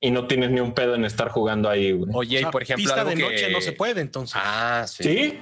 y 0.00 0.10
no 0.12 0.26
tienes 0.28 0.50
ni 0.50 0.60
un 0.60 0.72
pedo 0.72 0.94
en 0.94 1.04
estar 1.04 1.28
jugando 1.30 1.68
ahí, 1.68 1.90
güey. 1.92 2.10
Oye, 2.14 2.36
O 2.36 2.38
y 2.38 2.42
sea, 2.42 2.50
por 2.50 2.62
ejemplo, 2.62 2.82
pista 2.84 3.00
algo 3.00 3.10
de 3.10 3.16
que- 3.16 3.22
noche 3.22 3.50
no 3.50 3.60
se 3.60 3.72
puede, 3.72 4.00
entonces. 4.00 4.36
Ah, 4.42 4.84
sí. 4.86 5.02
Sí, 5.02 5.40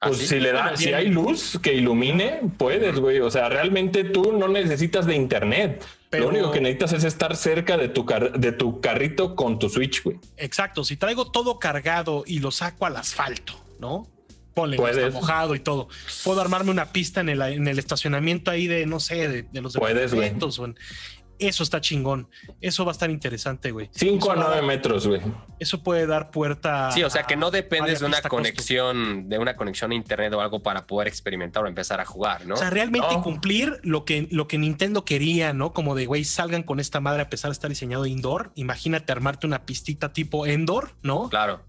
¿Ah, 0.00 0.06
Pues 0.06 0.28
si 0.28 0.38
le 0.38 0.52
da, 0.52 0.76
si 0.76 0.92
hay 0.92 1.08
luz 1.08 1.58
que 1.60 1.74
ilumine, 1.74 2.40
puedes, 2.56 3.00
güey. 3.00 3.18
O 3.18 3.32
sea, 3.32 3.48
realmente 3.48 4.04
tú 4.04 4.30
no 4.32 4.46
necesitas 4.46 5.06
de 5.06 5.16
internet. 5.16 5.84
Pero- 6.08 6.22
Lo 6.24 6.28
único 6.30 6.52
que 6.52 6.60
necesitas 6.60 6.92
es 6.92 7.02
estar 7.02 7.34
cerca 7.36 7.76
de 7.76 7.88
tu, 7.88 8.06
car- 8.06 8.38
de 8.38 8.52
tu 8.52 8.80
carrito 8.80 9.34
con 9.34 9.58
tu 9.58 9.68
Switch, 9.68 10.04
güey. 10.04 10.16
Exacto, 10.36 10.84
si 10.84 10.96
traigo 10.96 11.32
todo 11.32 11.58
cargado 11.58 12.22
y 12.24 12.38
lo 12.38 12.52
saco 12.52 12.86
al 12.86 12.96
asfalto, 12.96 13.54
¿no? 13.80 14.06
Ponle, 14.54 14.76
está 14.76 14.88
Puedes. 14.90 15.14
mojado 15.14 15.54
y 15.54 15.60
todo. 15.60 15.88
Puedo 16.24 16.40
armarme 16.40 16.70
una 16.70 16.86
pista 16.92 17.20
en 17.20 17.28
el, 17.28 17.40
en 17.42 17.68
el 17.68 17.78
estacionamiento 17.78 18.50
ahí 18.50 18.66
de, 18.66 18.86
no 18.86 18.98
sé, 19.00 19.28
de, 19.28 19.42
de 19.44 19.60
los 19.60 19.74
Puedes, 19.76 20.12
güey. 20.14 20.28
departamentos 20.30 20.58
en- 20.58 20.76
Eso 21.40 21.62
está 21.62 21.80
chingón. 21.80 22.28
Eso 22.60 22.84
va 22.84 22.90
a 22.90 22.94
estar 22.94 23.08
interesante, 23.10 23.70
güey. 23.70 23.88
5 23.92 24.14
a 24.32 24.34
Eso 24.34 24.40
va 24.40 24.46
9 24.48 24.54
dar- 24.56 24.64
metros, 24.64 25.06
güey. 25.06 25.20
Eso 25.60 25.84
puede 25.84 26.04
dar 26.08 26.32
puerta. 26.32 26.90
Sí, 26.90 27.04
o 27.04 27.10
sea 27.10 27.22
que 27.22 27.36
no 27.36 27.52
dependes 27.52 28.00
de 28.00 28.06
una 28.06 28.16
costo. 28.16 28.30
conexión, 28.30 29.28
de 29.28 29.38
una 29.38 29.54
conexión 29.54 29.92
a 29.92 29.94
internet 29.94 30.32
o 30.34 30.40
algo 30.40 30.60
para 30.64 30.88
poder 30.88 31.06
experimentar 31.06 31.62
o 31.62 31.68
empezar 31.68 32.00
a 32.00 32.04
jugar, 32.04 32.44
¿no? 32.44 32.54
O 32.54 32.56
sea, 32.56 32.70
realmente 32.70 33.06
No. 33.12 33.22
cumplir 33.22 33.78
lo 33.84 34.04
que, 34.04 34.26
lo 34.32 34.48
que 34.48 34.58
Nintendo 34.58 35.04
quería, 35.04 35.52
¿no? 35.52 35.72
Como 35.72 35.94
de, 35.94 36.06
güey, 36.06 36.24
salgan 36.24 36.64
con 36.64 36.80
esta 36.80 36.98
madre 36.98 37.22
a 37.22 37.30
pesar 37.30 37.50
de 37.50 37.52
estar 37.52 37.70
diseñado 37.70 38.04
indoor. 38.06 38.50
Imagínate 38.56 39.12
armarte 39.12 39.46
una 39.46 39.64
pistita 39.64 40.12
tipo 40.12 40.44
Endor, 40.44 40.96
¿no? 41.02 41.28
Claro. 41.28 41.60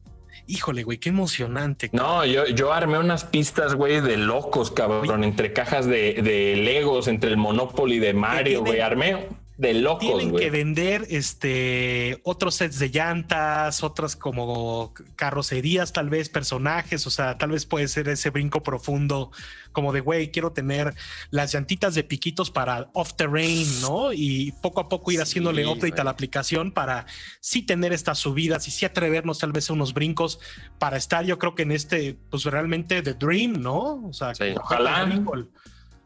Híjole, 0.49 0.81
güey, 0.81 0.97
qué 0.97 1.09
emocionante. 1.09 1.91
No, 1.93 2.25
yo, 2.25 2.47
yo 2.47 2.73
armé 2.73 2.97
unas 2.97 3.23
pistas, 3.23 3.75
güey, 3.75 4.01
de 4.01 4.17
locos, 4.17 4.71
cabrón, 4.71 5.23
entre 5.23 5.53
cajas 5.53 5.85
de, 5.85 6.23
de 6.23 6.55
Legos, 6.55 7.07
entre 7.07 7.29
el 7.29 7.37
Monopoly 7.37 7.99
de 7.99 8.15
Mario, 8.15 8.61
güey. 8.61 8.79
Armé 8.79 9.27
de 9.59 9.73
locos, 9.73 9.99
Tienen 9.99 10.33
que 10.33 10.49
vender 10.49 11.05
este 11.09 12.21
otros 12.23 12.55
sets 12.55 12.79
de 12.79 12.89
llantas, 12.89 13.83
otras 13.83 14.15
como 14.15 14.93
carrocerías, 15.17 15.91
tal 15.91 16.09
vez 16.09 16.29
personajes, 16.29 17.05
o 17.05 17.09
sea, 17.09 17.37
tal 17.37 17.51
vez 17.51 17.65
puede 17.65 17.89
ser 17.89 18.07
ese 18.07 18.29
brinco 18.29 18.63
profundo, 18.63 19.31
como 19.73 19.91
de 19.91 19.99
güey, 19.99 20.31
quiero 20.31 20.53
tener 20.53 20.95
las 21.29 21.51
llantitas 21.51 21.93
de 21.93 22.05
piquitos 22.05 22.51
para 22.51 22.89
off 22.93 23.15
terrain, 23.15 23.67
¿no? 23.81 24.13
Y 24.13 24.53
poco 24.61 24.79
a 24.79 24.87
poco 24.87 25.11
ir 25.11 25.17
Sí, 25.17 25.23
haciéndole 25.23 25.67
update 25.67 25.99
a 25.99 26.05
la 26.05 26.11
aplicación 26.11 26.71
para 26.71 27.05
sí 27.41 27.61
tener 27.61 27.91
estas 27.91 28.17
subidas 28.17 28.65
y 28.69 28.71
sí 28.71 28.85
atrevernos 28.85 29.39
tal 29.39 29.51
vez 29.51 29.69
a 29.69 29.73
unos 29.73 29.93
brincos 29.93 30.39
para 30.77 30.95
estar, 30.95 31.25
yo 31.25 31.37
creo 31.37 31.55
que 31.55 31.63
en 31.63 31.73
este, 31.73 32.17
pues 32.29 32.45
realmente 32.45 33.01
the 33.01 33.13
dream, 33.13 33.61
¿no? 33.61 34.05
O 34.05 34.13
sea, 34.13 34.33
Sí. 34.33 34.53
Ojalá. 34.55 35.05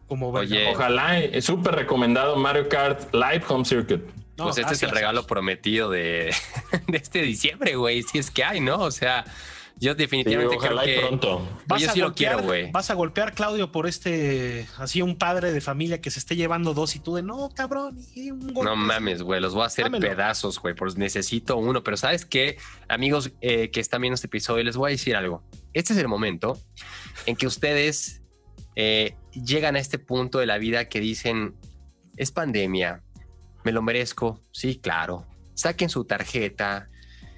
Como 0.08 0.30
Oye, 0.30 0.70
Ojalá, 0.72 1.20
es 1.20 1.46
súper 1.46 1.76
recomendado 1.76 2.36
Mario 2.36 2.68
Kart 2.70 3.14
Live 3.14 3.44
Home 3.48 3.66
Circuit. 3.66 4.02
No, 4.38 4.46
pues 4.46 4.58
este 4.58 4.74
es 4.74 4.84
el 4.84 4.90
regalo 4.90 5.28
prometido 5.28 5.90
de, 5.90 6.34
de 6.88 6.98
este 6.98 7.22
diciembre, 7.22 7.76
güey. 7.76 8.02
Si 8.04 8.18
es 8.18 8.32
que 8.32 8.44
hay, 8.44 8.60
¿no? 8.60 8.80
O 8.80 8.92
sea, 8.92 9.26
yo 9.78 9.92
Sí, 9.94 9.98
definitivamente 9.98 10.58
creo 10.58 10.72
ojalá 10.72 10.90
y 10.90 10.96
que. 10.96 11.02
pronto. 11.02 11.48
Vas 11.68 11.82
Yo 11.82 11.90
a 11.90 11.94
sí 11.94 12.00
lo 12.00 12.14
quiero, 12.14 12.42
güey. 12.42 12.72
Vas 12.72 12.90
a 12.90 12.94
golpear, 12.94 13.34
Claudio, 13.34 13.72
por 13.72 13.86
este, 13.88 14.68
así 14.78 15.02
un 15.02 15.18
padre 15.18 15.52
de 15.52 15.62
familia 15.62 16.02
que 16.02 16.10
se 16.10 16.20
esté 16.20 16.36
llevando 16.36 16.74
dos 16.74 16.96
y 16.96 17.00
tú 17.00 17.16
de 17.16 17.22
no, 17.22 17.50
cabrón. 17.56 18.00
y 18.16 18.32
un 18.32 18.40
golpe". 18.54 18.64
No 18.64 18.76
mames, 18.76 19.22
güey, 19.22 19.40
los 19.42 19.54
voy 19.54 19.64
a 19.64 19.68
hacer 19.68 19.86
Dámelo. 19.86 20.08
pedazos, 20.08 20.60
güey, 20.60 20.74
pues 20.74 20.98
necesito 20.98 21.58
uno. 21.58 21.84
Pero 21.84 21.98
¿sabes 21.98 22.26
qué? 22.26 22.58
Amigos 22.88 23.32
eh, 23.42 23.70
que 23.72 23.80
están 23.80 24.02
viendo 24.02 24.16
este 24.16 24.28
episodio, 24.28 24.64
les 24.64 24.78
voy 24.78 24.90
a 24.90 24.94
decir 24.94 25.16
algo. 25.16 25.44
Este 25.74 25.94
es 25.94 26.00
el 26.00 26.08
momento 26.08 26.58
en 27.26 27.36
que 27.36 27.46
ustedes 27.46 28.23
eh, 28.76 29.16
llegan 29.32 29.76
a 29.76 29.80
este 29.80 30.00
punto 30.00 30.40
de 30.40 30.46
la 30.46 30.58
vida 30.58 30.90
que 30.90 31.00
dicen, 31.00 31.56
es 32.18 32.32
pandemia, 32.32 33.04
me 33.64 33.72
lo 33.72 33.82
merezco. 33.82 34.42
Sí, 34.52 34.78
claro. 34.78 35.26
Saquen 35.54 35.90
su 35.90 36.06
tarjeta, 36.06 36.90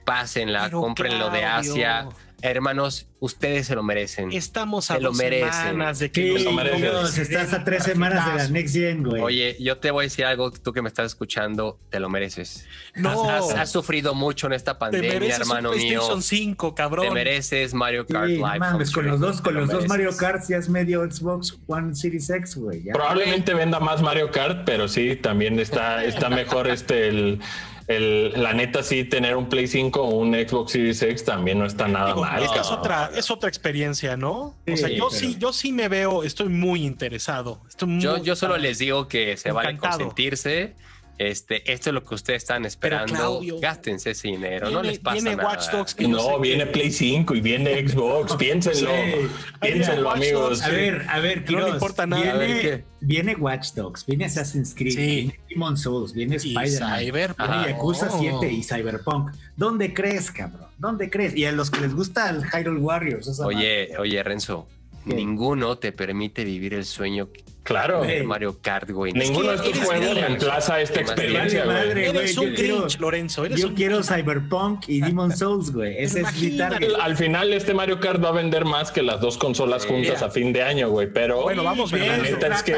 pásenla, 0.05 0.65
Pero, 0.65 0.81
cómprenlo 0.81 1.29
de 1.29 1.43
Asia. 1.43 2.07
Hermanos, 2.51 3.07
ustedes 3.19 3.67
se 3.67 3.75
lo 3.75 3.83
merecen. 3.83 4.31
Estamos 4.31 4.91
a 4.91 4.95
Se 4.95 5.01
lo 5.01 5.09
dos 5.09 5.17
merecen. 5.17 5.51
semanas 5.53 5.99
de 5.99 6.11
que 6.11 6.21
Sí, 6.23 6.33
nos 6.33 6.43
lo 6.43 6.51
mereces. 6.53 6.81
Dios, 6.81 7.17
estás 7.17 7.53
a 7.53 7.63
tres 7.63 7.83
semanas 7.83 8.25
de 8.25 8.37
la 8.43 8.47
Next 8.49 8.75
Gen, 8.75 9.03
güey. 9.03 9.21
Oye, 9.21 9.57
yo 9.59 9.77
te 9.77 9.91
voy 9.91 10.03
a 10.03 10.05
decir 10.05 10.25
algo, 10.25 10.51
tú 10.51 10.73
que 10.73 10.81
me 10.81 10.87
estás 10.89 11.07
escuchando, 11.07 11.79
te 11.89 11.99
lo 11.99 12.09
mereces. 12.09 12.65
No, 12.95 13.29
Has, 13.29 13.51
has 13.51 13.71
sufrido 13.71 14.13
mucho 14.13 14.47
en 14.47 14.53
esta 14.53 14.73
te 14.73 14.79
pandemia, 14.79 15.13
mereces 15.13 15.39
hermano 15.41 15.71
un 15.71 15.77
mío. 15.77 15.87
PlayStation 15.99 16.21
5, 16.21 16.75
cabrón. 16.75 17.07
Te 17.07 17.11
mereces 17.13 17.73
Mario 17.73 18.05
Kart 18.05 18.27
Sí, 18.27 18.33
Live. 18.35 18.43
no 18.53 18.59
mames, 18.59 18.91
con 18.91 19.07
los 19.07 19.19
dos, 19.19 19.41
con 19.41 19.53
te 19.53 19.59
los 19.59 19.69
lo 19.69 19.75
dos 19.75 19.87
Mario. 19.87 20.15
Kart 20.15 20.43
ya 20.47 20.57
es 20.57 20.69
medio 20.69 21.03
Xbox 21.09 21.57
One 21.67 21.95
Series 21.95 22.29
X, 22.29 22.55
güey. 22.55 22.83
Probablemente 22.93 23.53
venda 23.53 23.79
más 23.79 24.01
Mario 24.01 24.31
Kart, 24.31 24.63
pero 24.65 24.87
sí, 24.87 25.15
también 25.15 25.59
está, 25.59 26.03
está 26.05 26.29
mejor 26.29 26.67
este 26.67 27.07
el, 27.07 27.39
el- 27.87 28.33
la 28.41 28.53
neta, 28.53 28.81
sí, 28.83 29.03
tener 29.03 29.35
un 29.37 29.47
Play 29.47 29.67
5 29.67 30.01
o 30.01 30.15
un 30.15 30.33
Xbox 30.33 30.71
Series 30.71 31.01
X 31.01 31.23
también 31.25 31.59
no 31.59 31.65
está 31.65 31.87
nada 31.87 32.07
Digo, 32.07 32.21
mal. 32.21 32.41
esta 32.43 32.61
es 32.61 32.71
otra, 32.71 33.11
es 33.15 33.29
otra 33.29 33.47
experiencia, 33.49 34.17
¿no? 34.17 34.55
o 34.71 34.77
sea, 34.77 34.87
Sí, 34.89 34.95
yo 34.95 35.07
pero- 35.09 35.19
sí, 35.19 35.35
yo 35.39 35.53
sí 35.53 35.71
me 35.71 35.87
veo, 35.87 36.23
estoy 36.23 36.49
muy 36.49 36.83
interesado. 36.85 37.61
Estoy 37.69 37.89
muy, 37.89 38.01
Yo, 38.01 38.17
yo 38.23 38.35
solo 38.35 38.57
les 38.57 38.79
digo 38.79 39.07
que 39.07 39.37
se 39.37 39.51
vale 39.51 39.69
Encantado. 39.69 39.99
consentirse. 39.99 40.75
Este, 41.17 41.71
esto 41.71 41.91
es 41.91 41.93
lo 41.93 42.03
que 42.03 42.13
ustedes 42.13 42.43
están 42.43 42.65
esperando. 42.65 43.13
Claudio, 43.13 43.57
Gástense 43.59 44.11
ese 44.11 44.27
dinero, 44.27 44.69
no 44.69 44.83
les 44.83 44.99
pasa 44.99 45.13
viene 45.13 45.35
nada. 45.37 45.47
Watch 45.49 45.69
Dogs 45.71 45.95
que 45.95 46.09
yo 46.09 46.19
sé 46.19 46.29
No, 46.31 46.39
viene 46.41 46.65
Play 46.65 46.91
5 46.91 47.35
y 47.35 47.39
viene 47.41 47.87
Xbox. 47.87 48.35
Piénsenlo. 48.35 48.89
Sí. 48.91 49.27
Piénsenlo, 49.61 50.07
Watch 50.09 50.17
amigos. 50.17 50.49
Dogs, 50.59 50.61
A 50.63 50.69
ver, 50.69 51.05
a 51.07 51.19
ver, 51.19 51.45
Que 51.45 51.53
no 51.53 51.61
le 51.61 51.69
importa 51.69 52.05
nada. 52.05 52.21
Viene, 52.21 52.37
ver, 52.37 52.61
¿qué? 52.61 52.83
viene 52.99 53.35
Watch 53.35 53.71
Dogs, 53.75 54.05
viene 54.05 54.25
Assassin's 54.25 54.75
Creed, 54.75 54.91
Sí. 54.93 54.97
viene 55.05 55.39
Demon 55.49 55.77
Souls, 55.77 56.13
viene 56.13 56.35
Y 56.35 56.53
Spider-Man, 56.53 56.99
Cyberpunk. 56.99 57.49
viene 57.49 57.67
Yakuza 57.69 58.09
Oh. 58.11 58.19
7 58.19 58.51
y 58.51 58.63
Cyberpunk. 58.63 59.31
¿Dónde 59.55 59.93
crees, 59.93 60.31
cabrón? 60.31 60.67
¿Dónde 60.77 61.09
crees? 61.09 61.33
Y 61.37 61.45
a 61.45 61.53
los 61.53 61.71
que 61.71 61.79
les 61.79 61.93
gusta 61.95 62.29
el 62.29 62.43
Hyrule 62.43 62.81
Warriors. 62.81 63.27
esa 63.27 63.43
madre. 63.43 63.55
Oye, 63.55 63.97
oye, 63.99 64.21
Renzo, 64.21 64.67
¿Qué? 65.07 65.15
ninguno 65.15 65.77
te 65.77 65.93
permite 65.93 66.43
vivir 66.43 66.73
el 66.73 66.83
sueño 66.83 67.29
Claro. 67.65 68.03
Mario 68.25 68.59
Kart, 68.61 68.91
güey. 68.91 69.11
Ninguno 69.11 69.51
de 69.51 69.59
que 69.59 69.71
estos 69.71 69.85
juegos 69.85 70.13
reemplaza 70.13 70.79
esta 70.81 71.01
experiencia, 71.01 71.65
madre, 71.65 72.09
güey. 72.11 72.17
Eres 72.23 72.37
un 72.37 72.49
yo 72.49 72.53
quiero- 72.55 72.75
Grinch, 72.77 72.99
Lorenzo. 72.99 73.43
Eres 73.43 73.59
Yo 73.59 73.67
un 73.69 73.73
quiero. 73.73 74.03
Cyberpunk 74.03 74.87
y 74.87 75.01
Demon 75.01 75.35
Souls, 75.35 75.71
güey. 75.73 75.95
Ese 75.99 76.21
es 76.21 76.41
mi 76.41 76.55
target. 76.57 76.89
Al 77.01 77.17
final, 77.17 77.51
este 77.53 77.73
Mario 77.73 77.99
Kart 77.99 78.23
va 78.23 78.29
a 78.29 78.33
vender 78.33 78.65
más 78.65 78.91
que 78.91 79.01
las 79.01 79.19
dos 79.19 79.39
consolas 79.39 79.85
juntas 79.87 80.21
a 80.21 80.29
fin 80.29 80.53
de 80.53 80.61
año, 80.61 80.89
güey. 80.91 81.07
Pero 81.11 81.41
Bueno, 81.41 81.63
vamos 81.63 81.89
pero 81.91 82.03
bien. 82.05 82.17
la 82.21 82.23
neta 82.29 82.47
es 82.53 82.61
que, 82.63 82.71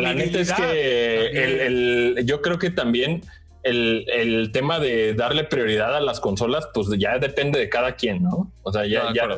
la 0.00 0.14
neta 0.14 0.38
es 0.40 0.52
que 0.54 1.26
el, 1.26 1.60
el- 2.16 2.26
yo 2.26 2.40
creo 2.40 2.58
que 2.58 2.70
también 2.70 3.22
el, 3.62 4.06
el 4.10 4.52
tema 4.52 4.80
de 4.80 5.12
darle 5.12 5.44
prioridad 5.44 5.94
a 5.94 6.00
las 6.00 6.18
consolas, 6.20 6.66
pues 6.72 6.88
ya 6.98 7.18
depende 7.18 7.58
de 7.58 7.68
cada 7.68 7.94
quien, 7.94 8.22
¿no? 8.22 8.50
O 8.62 8.72
sea, 8.72 8.86
ya, 8.86 9.02
No, 9.02 9.08
de 9.10 9.14
ya. 9.14 9.28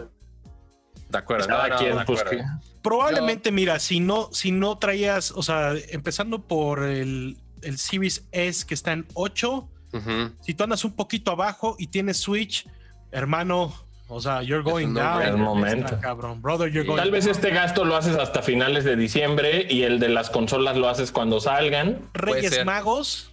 De 1.08 1.18
acuerdo. 1.18 1.48
cada 1.48 1.66
no, 1.66 1.74
no, 1.74 1.80
quien, 1.80 1.98
de 1.98 2.04
pues 2.04 2.20
acuerdo. 2.20 2.38
que- 2.38 2.69
Probablemente, 2.82 3.50
mira, 3.52 3.78
si 3.78 4.00
no, 4.00 4.28
si 4.32 4.52
no 4.52 4.78
traías, 4.78 5.30
o 5.32 5.42
sea, 5.42 5.74
empezando 5.90 6.42
por 6.42 6.82
el, 6.82 7.36
el 7.62 7.78
Series 7.78 8.24
S 8.32 8.64
que 8.66 8.74
está 8.74 8.92
en 8.92 9.06
8, 9.14 9.68
Ujú. 9.92 10.32
si 10.40 10.54
tú 10.54 10.64
andas 10.64 10.84
un 10.84 10.92
poquito 10.92 11.30
abajo 11.32 11.76
y 11.78 11.88
tienes 11.88 12.16
Switch, 12.18 12.66
hermano, 13.12 13.74
o 14.08 14.20
sea, 14.20 14.42
you're 14.42 14.62
going 14.64 14.86
un 14.88 14.94
down. 14.94 15.22
Es 15.22 15.36
momento. 15.36 15.86
Está, 15.86 16.00
cabrón, 16.00 16.42
brother, 16.42 16.68
you're 16.72 16.84
going 16.86 16.96
Tal 16.98 17.10
vez 17.12 17.26
down. 17.26 17.34
este 17.36 17.50
gasto 17.50 17.84
lo 17.84 17.94
haces 17.96 18.16
hasta 18.16 18.42
finales 18.42 18.84
de 18.84 18.96
diciembre 18.96 19.66
y 19.70 19.82
el 19.82 20.00
de 20.00 20.08
las 20.08 20.30
consolas 20.30 20.76
lo 20.76 20.88
haces 20.88 21.12
cuando 21.12 21.38
salgan. 21.40 22.08
Reyes. 22.14 22.64
Magos. 22.64 23.29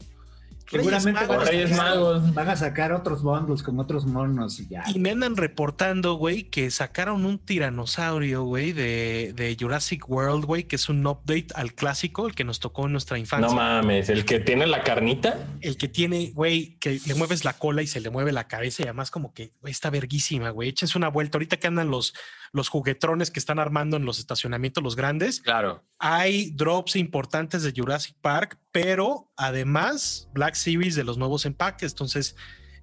Reyes 0.70 1.04
Seguramente 1.04 1.20
van 1.22 1.24
a, 1.24 1.28
Magos. 1.28 1.50
Reyes 1.50 1.70
sacar, 1.70 1.86
Magos. 1.86 2.34
van 2.34 2.50
a 2.50 2.56
sacar 2.56 2.92
otros 2.92 3.24
bundles 3.24 3.64
con 3.64 3.80
otros 3.80 4.06
monos 4.06 4.60
y 4.60 4.68
ya. 4.68 4.84
Y 4.88 5.00
me 5.00 5.12
andan 5.12 5.38
reportando, 5.38 6.16
güey, 6.16 6.44
que 6.44 6.70
sacaron 6.72 7.26
un 7.26 7.40
tiranosaurio, 7.40 8.44
güey, 8.44 8.74
de, 8.74 9.34
de 9.36 9.56
Jurassic 9.60 10.10
World, 10.10 10.46
güey, 10.46 10.66
que 10.66 10.76
es 10.76 10.90
un 10.90 11.06
update 11.08 11.48
al 11.56 11.74
clásico, 11.74 12.28
el 12.28 12.36
que 12.36 12.44
nos 12.44 12.60
tocó 12.60 12.86
en 12.86 12.92
nuestra 12.92 13.18
infancia. 13.18 13.48
No 13.48 13.56
mames, 13.56 14.10
el 14.10 14.26
que 14.26 14.40
tiene 14.40 14.68
la 14.68 14.84
carnita. 14.84 15.48
el 15.62 15.78
que 15.78 15.88
tiene, 15.88 16.32
güey, 16.34 16.78
que 16.80 17.00
le 17.06 17.16
mueves 17.16 17.46
la 17.46 17.54
cola 17.54 17.82
y 17.82 17.88
se 17.88 18.02
le 18.02 18.10
mueve 18.10 18.32
la 18.32 18.48
cabeza 18.48 18.84
y 18.84 18.86
además 18.86 19.12
como 19.12 19.34
que 19.34 19.54
está 19.66 19.90
verguísima, 19.90 20.50
güey. 20.50 20.70
Échense 20.70 20.98
una 20.98 21.10
vuelta. 21.10 21.38
Ahorita 21.38 21.58
que 21.58 21.68
andan 21.68 21.90
los, 21.90 22.14
los 22.52 22.70
juguetrones 22.70 23.32
que 23.32 23.40
están 23.40 23.60
armando 23.60 23.98
en 23.98 24.06
los 24.06 24.20
estacionamientos, 24.20 24.84
los 24.84 24.96
grandes, 24.96 25.42
Claro. 25.42 25.84
hay 26.00 26.52
drops 26.52 26.96
importantes 26.96 27.64
de 27.64 27.74
Jurassic 27.76 28.16
Park, 28.22 28.58
pero 28.72 29.32
además 29.36 30.30
Black 30.34 30.56
Series 30.56 30.96
de 30.96 31.04
los 31.04 31.18
nuevos 31.18 31.46
empaques. 31.46 31.92
Entonces, 31.92 32.36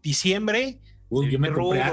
diciembre. 0.02 0.80
Uy, 1.08 1.30
yo 1.30 1.38
me 1.38 1.52
compré. 1.52 1.84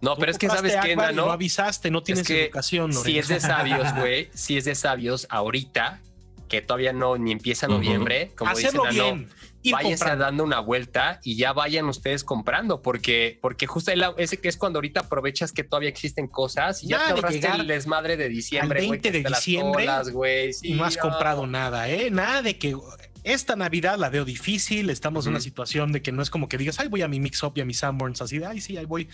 No, 0.00 0.14
Tú 0.14 0.20
pero 0.20 0.32
es 0.32 0.38
que 0.38 0.48
sabes 0.48 0.74
y 0.90 0.96
Nano? 0.96 1.26
No 1.26 1.32
avisaste, 1.32 1.90
no 1.90 2.02
tienes 2.02 2.26
que 2.26 2.44
educación, 2.44 2.92
Si 2.92 3.18
es 3.18 3.28
de 3.28 3.40
sabios, 3.40 3.94
güey, 3.96 4.28
si 4.34 4.56
es 4.56 4.64
de 4.64 4.74
sabios 4.74 5.26
ahorita, 5.30 6.00
que 6.48 6.60
todavía 6.60 6.92
no 6.92 7.16
ni 7.16 7.32
empieza 7.32 7.66
noviembre, 7.66 8.32
como 8.36 8.50
Hacerlo 8.50 8.84
dicen, 8.90 9.16
bien. 9.16 9.30
Ir 9.64 9.72
váyanse 9.72 9.96
comprando. 9.96 10.24
dando 10.24 10.44
una 10.44 10.60
vuelta 10.60 11.20
y 11.24 11.36
ya 11.36 11.52
vayan 11.52 11.86
ustedes 11.88 12.22
comprando, 12.22 12.82
porque, 12.82 13.38
porque 13.42 13.66
justo 13.66 13.90
ese 14.18 14.38
que 14.38 14.48
es 14.48 14.56
cuando 14.56 14.76
ahorita 14.76 15.00
aprovechas 15.00 15.52
que 15.52 15.64
todavía 15.64 15.88
existen 15.88 16.28
cosas 16.28 16.84
y 16.84 16.88
ya 16.88 16.98
Nada 16.98 17.08
te 17.08 17.12
ahorraste 17.14 17.48
el 17.62 17.66
desmadre 17.66 18.16
de 18.16 18.28
diciembre, 18.28 18.80
al 18.80 18.86
güey, 18.86 19.00
20 19.00 19.10
que 19.10 19.22
de 19.22 19.30
las 19.30 19.40
diciembre 19.40 19.86
colas, 19.86 20.10
güey, 20.10 20.52
sí, 20.52 20.68
y 20.68 20.74
no 20.74 20.84
has 20.84 20.96
no. 20.96 21.02
comprado 21.02 21.46
nada, 21.46 21.88
¿eh? 21.88 22.10
Nada 22.10 22.42
de 22.42 22.58
que 22.58 22.76
esta 23.24 23.56
Navidad 23.56 23.98
la 23.98 24.10
veo 24.10 24.26
difícil, 24.26 24.90
estamos 24.90 25.24
en 25.24 25.30
una 25.30 25.40
situación 25.40 25.92
de 25.92 26.02
que 26.02 26.12
no 26.12 26.20
es 26.20 26.28
como 26.28 26.46
que 26.46 26.58
digas, 26.58 26.78
ay, 26.78 26.88
voy 26.88 27.00
a 27.00 27.08
mi 27.08 27.18
mix 27.18 27.42
up 27.42 27.54
y 27.56 27.62
a 27.62 27.64
mi 27.64 27.72
Sanborns, 27.72 28.20
así 28.20 28.38
de, 28.38 28.46
ay, 28.46 28.60
sí, 28.60 28.76
ahí 28.76 28.84
voy. 28.84 29.08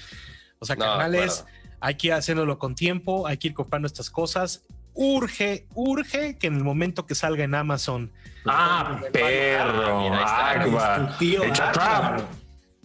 O 0.58 0.66
sea, 0.66 0.74
No, 0.74 0.84
carnales, 0.84 1.44
hay 1.80 1.94
que 1.94 2.08
ir 2.08 2.12
haciéndolo 2.14 2.58
con 2.58 2.74
tiempo, 2.74 3.26
hay 3.26 3.36
que 3.36 3.48
ir 3.48 3.54
comprando 3.54 3.86
estas 3.86 4.10
cosas. 4.10 4.64
Urge, 4.94 5.66
urge 5.74 6.36
que 6.38 6.46
en 6.48 6.56
el 6.56 6.64
momento 6.64 7.06
que 7.06 7.14
salga 7.14 7.44
en 7.44 7.54
Amazon, 7.54 8.12
Ah, 8.46 9.00
perro. 9.12 10.04
Está. 10.14 10.50
Agua. 10.62 11.08
Tu 11.12 11.18
tío 11.18 11.44
Echa 11.44 11.72
trap. 11.72 12.20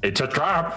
Echa 0.02 0.30
trap. 0.30 0.74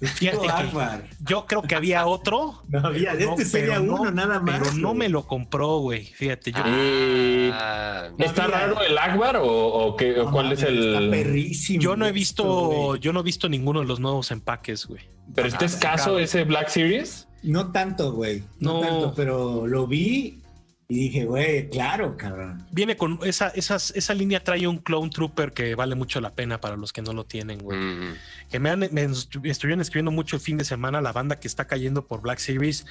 Fíjate 0.00 0.38
que 0.46 1.08
yo 1.20 1.46
creo 1.46 1.62
que 1.62 1.74
había 1.74 2.04
otro. 2.06 2.62
No 2.68 2.80
había, 2.86 3.12
este 3.12 3.44
sería 3.46 3.80
uno 3.80 4.10
nada 4.10 4.38
más. 4.40 4.58
Pero 4.60 4.72
no 4.74 4.92
me 4.92 5.08
lo 5.08 5.26
compró, 5.26 5.78
güey. 5.78 6.04
Fíjate, 6.04 6.52
yo. 6.52 6.58
Y- 6.66 7.50
Ah, 7.54 8.08
¿Está 8.18 8.44
había. 8.44 8.56
raro 8.58 8.82
el 8.82 8.98
Akbar 8.98 9.36
o, 9.38 9.46
o 9.46 9.96
qué, 9.96 10.20
o 10.20 10.24
No 10.26 10.30
cuál 10.32 10.52
es 10.52 10.58
Está 10.62 10.68
el...? 10.98 11.10
perrísimo. 11.10 11.80
Yo 11.82 11.96
no 11.96 12.06
he 12.06 12.12
visto, 12.12 12.96
yo 12.96 13.12
no 13.14 13.20
he 13.20 13.22
visto 13.22 13.48
ninguno 13.48 13.80
de 13.80 13.86
los 13.86 13.98
nuevos 14.00 14.30
empaques, 14.30 14.86
güey. 14.86 15.02
¿Pero 15.34 15.48
está 15.48 15.64
escaso 15.64 16.18
ese 16.18 16.44
Black 16.44 16.68
Series? 16.68 17.26
No 17.42 17.72
tanto, 17.72 18.12
güey. 18.12 18.42
No, 18.58 18.74
No. 18.74 18.80
tanto, 18.80 19.14
pero 19.16 19.66
lo 19.66 19.86
vi 19.86 20.42
y 20.88 20.94
dije, 21.08 21.24
güey, 21.24 21.68
claro, 21.70 22.16
cabrón. 22.16 22.66
Viene 22.70 22.96
con 22.96 23.18
esa, 23.24 23.48
esas, 23.48 23.90
esa 23.96 24.12
línea 24.14 24.44
trae 24.44 24.66
un 24.66 24.78
Clone 24.78 25.10
Trooper 25.10 25.52
que 25.52 25.74
vale 25.74 25.94
mucho 25.94 26.20
la 26.20 26.30
pena 26.30 26.60
para 26.60 26.76
los 26.76 26.92
que 26.92 27.00
no 27.02 27.12
lo 27.12 27.24
tienen, 27.24 27.58
güey. 27.58 27.78
mm. 27.78 28.14
Que 28.50 28.58
me, 28.58 28.70
han, 28.70 28.80
me 28.80 29.08
estu- 29.08 29.48
estuvieron 29.48 29.80
escribiendo 29.80 30.10
mucho 30.10 30.36
el 30.36 30.42
fin 30.42 30.58
de 30.58 30.64
semana 30.64 31.00
la 31.00 31.12
banda 31.12 31.40
que 31.40 31.48
está 31.48 31.66
cayendo 31.66 32.06
por 32.06 32.20
Black 32.20 32.38
Series. 32.38 32.84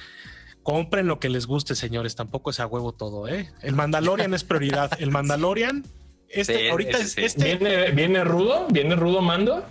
Compren 0.62 1.06
lo 1.06 1.20
que 1.20 1.28
les 1.28 1.46
guste, 1.46 1.74
señores. 1.74 2.16
Tampoco 2.16 2.50
es 2.50 2.58
a 2.58 2.66
huevo 2.66 2.92
todo, 2.92 3.28
¿eh? 3.28 3.50
El 3.62 3.74
Mandalorian 3.74 4.32
es 4.34 4.44
prioridad. 4.44 4.90
El 4.98 5.10
Mandalorian, 5.10 5.84
este, 6.28 6.58
Sí, 6.58 6.68
ahorita 6.68 6.98
es, 6.98 7.12
sí. 7.12 7.22
este, 7.24 7.44
¿Viene, 7.56 7.90
¿Viene 7.92 8.24
rudo? 8.24 8.66
¿Viene 8.70 8.96
rudo 8.96 9.20
mando? 9.22 9.64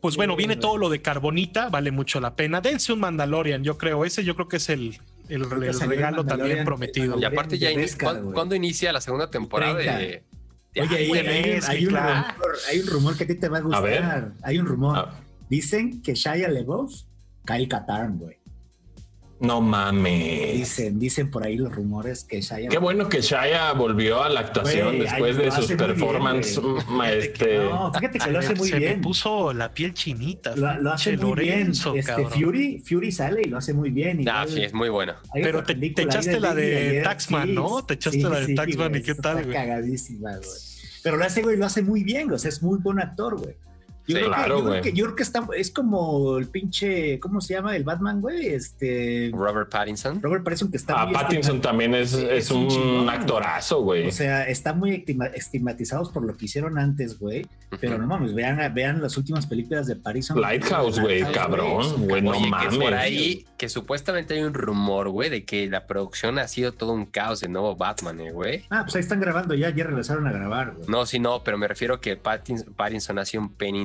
pues 0.00 0.14
bueno, 0.14 0.36
viene 0.36 0.54
todo 0.54 0.76
lo 0.78 0.90
de 0.90 1.02
Carbonita, 1.02 1.70
vale 1.70 1.90
mucho 1.90 2.20
la 2.20 2.36
pena. 2.36 2.60
Dense 2.60 2.92
un 2.92 3.00
Mandalorian, 3.00 3.64
yo 3.64 3.76
creo. 3.78 4.04
Ese 4.04 4.22
yo 4.22 4.36
creo 4.36 4.46
que 4.46 4.58
es 4.58 4.68
el, 4.68 4.96
el, 5.28 5.42
el 5.42 5.80
regalo 5.88 6.24
también 6.24 6.64
prometido. 6.64 7.18
Y 7.18 7.24
aparte 7.24 7.58
ya 7.58 7.68
de 7.68 7.74
ini- 7.74 7.80
Beskar, 7.82 8.08
¿cuán- 8.14 8.22
güey. 8.22 8.34
¿cuándo 8.34 8.54
inicia 8.54 8.92
la 8.92 9.00
segunda 9.00 9.30
temporada 9.30 9.74
de, 9.74 9.84
30. 9.84 9.98
de- 9.98 10.24
Oye, 10.80 10.96
Ay, 10.96 11.04
hay, 11.04 11.10
un- 11.10 11.16
es 11.58 11.64
que 11.66 11.70
hay 11.72 11.84
un 11.86 11.90
claro. 11.90 12.28
rumor, 12.32 12.56
hay 12.70 12.78
un 12.80 12.86
rumor 12.86 13.16
que 13.16 13.24
a 13.24 13.26
ti 13.26 13.34
te 13.34 13.48
va 13.48 13.58
a 13.58 13.60
gustar. 13.60 14.32
Hay 14.42 14.58
un 14.58 14.66
rumor. 14.66 15.08
Dicen 15.50 16.02
que 16.02 16.14
Shia 16.14 16.48
LeBeouf 16.48 17.02
cae 17.44 17.66
Katarn, 17.68 18.18
güey. 18.18 18.37
No 19.40 19.60
mames. 19.60 20.54
Dicen, 20.54 20.98
dicen 20.98 21.30
por 21.30 21.44
ahí 21.44 21.56
los 21.56 21.74
rumores 21.74 22.24
que 22.24 22.40
Shia 22.40 22.68
Qué 22.68 22.78
bueno 22.78 23.08
que 23.08 23.20
Shaya 23.20 23.72
volvió 23.72 24.22
a 24.22 24.28
la 24.28 24.40
actuación 24.40 24.88
Güey, 24.96 25.00
después 25.00 25.36
ay, 25.38 25.44
de 25.44 25.50
sus 25.52 25.72
performances. 25.72 26.58
güey. 26.58 27.18
este, 27.18 27.58
No, 27.58 27.92
fíjate 27.94 28.18
que 28.18 28.30
lo 28.30 28.38
hace 28.40 28.54
muy 28.54 28.68
Se 28.68 28.78
bien. 28.78 28.96
me 28.96 29.02
puso 29.02 29.52
la 29.52 29.72
piel 29.72 29.94
chinita. 29.94 30.56
Lo, 30.56 30.80
lo 30.80 30.92
hace 30.92 31.16
muy 31.16 31.22
Lorenzo, 31.30 31.92
bien. 31.92 32.00
Este 32.00 32.12
cabrón. 32.12 32.32
Fury, 32.32 32.82
Fury 32.86 33.12
sale 33.12 33.42
y 33.42 33.48
lo 33.48 33.58
hace 33.58 33.72
muy 33.74 33.90
bien. 33.90 34.28
Ah, 34.28 34.44
sí, 34.48 34.62
es 34.62 34.74
muy 34.74 34.88
bueno. 34.88 35.14
Pero 35.32 35.62
te- 35.62 35.72
echaste 36.02 36.40
la 36.40 36.54
de 36.54 37.02
Taxman, 37.04 37.54
¿no? 37.54 37.84
Te 37.84 37.94
echaste 37.94 38.20
la 38.22 38.40
de 38.40 38.54
Taxman, 38.54 38.88
güey, 38.90 39.00
¿y 39.00 39.04
qué 39.04 39.14
tal, 39.14 39.42
güey? 39.44 39.52
cagadísima, 39.54 40.36
güey. 40.36 40.48
Pero 41.02 41.16
lo 41.16 41.24
hace, 41.24 41.42
güey, 41.42 41.56
lo 41.56 41.64
hace 41.64 41.80
muy 41.82 42.02
bien, 42.02 42.30
o 42.32 42.38
sea, 42.38 42.48
es 42.48 42.62
muy 42.62 42.78
buen 42.78 42.98
actor, 42.98 43.38
güey. 43.38 43.54
Yo, 44.08 44.14
Sí, 44.16 44.22
creo, 44.22 44.30
que, 44.30 44.34
claro, 44.36 44.48
yo, 44.48 44.54
creo 44.62 44.68
güey. 44.70 44.82
que, 44.82 44.92
yo 44.94 45.04
creo 45.04 45.16
que 45.16 45.22
está, 45.22 45.46
es 45.56 45.70
como 45.70 46.38
el 46.38 46.48
pinche, 46.48 47.20
¿cómo 47.20 47.40
se 47.40 47.54
llama? 47.54 47.76
El 47.76 47.84
Batman, 47.84 48.20
güey. 48.20 48.48
Este. 48.48 49.30
Robert 49.32 49.70
Pattinson. 49.70 50.20
Robert 50.22 50.42
Pattinson 50.42 50.70
que 50.70 50.78
está 50.78 51.00
a 51.02 51.04
muy 51.06 51.14
Pattinson 51.14 51.60
también 51.60 51.94
es, 51.94 52.14
es 52.14 52.48
es 52.48 52.50
un 52.50 52.68
chingón, 52.68 53.08
actorazo, 53.10 53.82
güey. 53.82 54.08
O 54.08 54.12
sea, 54.12 54.48
están 54.48 54.78
muy 54.78 55.04
estigmatizados 55.34 56.08
por 56.10 56.24
lo 56.24 56.36
que 56.36 56.46
hicieron 56.46 56.78
antes, 56.78 57.18
güey. 57.18 57.46
Pero 57.80 57.98
no 57.98 58.06
mames, 58.06 58.34
vean, 58.34 58.72
vean 58.74 59.02
las 59.02 59.16
últimas 59.18 59.46
películas 59.46 59.86
de 59.86 59.96
Pattinson. 59.96 60.40
Lighthouse, 60.40 60.98
güey, 61.00 61.22
cabrón, 61.32 62.06
güey, 62.06 62.22
no 62.22 62.30
Oye, 62.30 62.44
que 62.44 62.48
mames. 62.50 62.76
por 62.78 62.94
ahí, 62.94 63.44
que 63.58 63.68
supuestamente 63.68 64.34
hay 64.34 64.40
un 64.42 64.54
rumor, 64.54 65.10
güey, 65.10 65.28
de 65.28 65.44
que 65.44 65.68
la 65.68 65.86
producción 65.86 66.38
ha 66.38 66.48
sido 66.48 66.72
todo 66.72 66.92
un 66.92 67.04
caos 67.04 67.40
de 67.40 67.48
nuevo 67.48 67.76
Batman, 67.76 68.20
eh, 68.20 68.32
güey. 68.32 68.64
Ah, 68.70 68.82
pues 68.84 68.96
ahí 68.96 69.00
están 69.00 69.20
grabando 69.20 69.54
ya, 69.54 69.68
ya 69.70 69.84
regresaron 69.84 70.26
a 70.26 70.32
grabar, 70.32 70.74
güey. 70.76 70.88
No, 70.88 71.04
sí, 71.04 71.18
no, 71.18 71.44
pero 71.44 71.58
me 71.58 71.68
refiero 71.68 72.00
que 72.00 72.16
Pattinson, 72.16 72.72
Pattinson 72.72 73.18
ha 73.18 73.24
sido 73.26 73.42
un 73.42 73.52
pain 73.52 73.76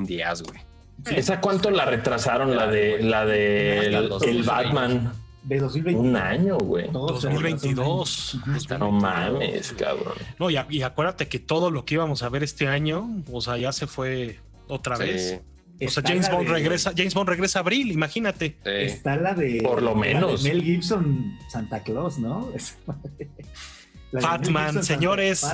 ¿Esa 1.10 1.40
cuánto 1.40 1.70
la 1.70 1.84
retrasaron? 1.84 2.56
La 2.56 2.66
de 2.66 3.02
la 3.02 3.26
de 3.26 3.86
el, 3.86 4.08
los 4.08 4.22
el 4.22 4.44
2020. 4.44 4.46
Batman. 4.46 5.12
De 5.42 5.58
2020. 5.58 6.00
Un 6.00 6.16
año, 6.16 6.56
güey. 6.56 6.90
Todos 6.90 7.22
2022. 7.22 8.34
Ujú. 8.34 8.52
Está- 8.52 8.78
No 8.78 8.90
mames, 8.90 9.74
cabrón. 9.74 10.14
No, 10.38 10.48
y, 10.50 10.56
acuérdate 10.82 11.28
que 11.28 11.38
todo 11.38 11.70
lo 11.70 11.84
que 11.84 11.94
íbamos 11.94 12.22
a 12.22 12.28
ver 12.30 12.42
este 12.42 12.66
año, 12.68 13.10
o 13.30 13.40
sea, 13.42 13.58
ya 13.58 13.72
se 13.72 13.86
fue 13.86 14.40
otra 14.68 14.96
Sí, 14.96 15.02
vez. 15.02 15.40
O 15.86 15.90
sea, 15.90 16.02
James 16.06 16.30
Bond 16.30 16.46
de- 16.46 16.52
regresa, 16.54 16.92
James 16.96 17.12
Bond 17.12 17.28
regresa 17.28 17.58
a 17.58 17.60
abril, 17.62 17.90
imagínate. 17.92 18.56
sí. 18.64 18.70
Está 18.70 19.16
la 19.16 19.34
de. 19.34 19.60
Por 19.62 19.82
lo 19.82 19.94
la 19.94 20.00
de 20.00 20.14
menos. 20.14 20.42
Mel 20.44 20.62
Gibson, 20.62 21.36
Santa 21.50 21.80
Claus, 21.82 22.18
¿no? 22.18 22.48
Fatman, 24.20 24.66
Santa- 24.74 24.82
señores. 24.82 25.46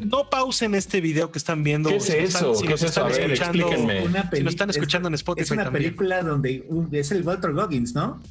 No 0.00 0.30
pausen 0.30 0.74
este 0.74 1.00
video 1.00 1.30
que 1.30 1.38
están 1.38 1.62
viendo. 1.64 1.90
¿Qué 1.90 1.96
es 1.96 2.04
Si 2.04 2.12
nos 2.12 2.34
eso? 2.34 2.54
si 2.54 2.62
¿Qué 2.64 2.70
nos 2.70 2.82
es 2.82 2.90
eso? 2.90 3.04
A 3.04 3.08
ver, 3.08 3.20
escuchando-. 3.32 3.68
Una 3.68 4.30
Si 4.30 4.46
están 4.46 4.70
es- 4.70 4.76
escuchando 4.76 5.08
en 5.08 5.14
Spotify 5.14 5.42
Es 5.44 5.50
una 5.50 5.64
también. 5.64 5.84
película 5.84 6.22
donde 6.22 6.64
un- 6.68 6.88
es 6.92 7.10
el 7.12 7.22
Walter 7.22 7.52
Goggins, 7.52 7.94
¿no? 7.94 8.22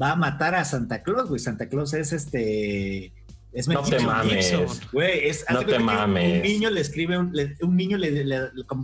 Va 0.00 0.12
a 0.12 0.16
matar 0.16 0.54
a 0.54 0.64
Santa 0.64 1.02
Claus, 1.02 1.28
güey. 1.28 1.38
Santa 1.38 1.68
Claus 1.68 1.94
es 1.94 2.12
este. 2.12 3.12
Es 3.52 3.68
No 3.68 3.82
te 3.84 3.90
Gibson. 3.92 4.06
mames. 4.06 4.52
Güey, 4.90 5.28
es. 5.28 5.44
No 5.48 5.64
te 5.64 5.78
mames. 5.78 6.36
Un 6.38 6.42
niño 6.42 6.70
le 6.70 6.80
escribe, 6.80 7.16
un, 7.16 7.30
le- 7.32 7.56
un 7.62 7.76
niño 7.76 7.96
le, 7.96 8.24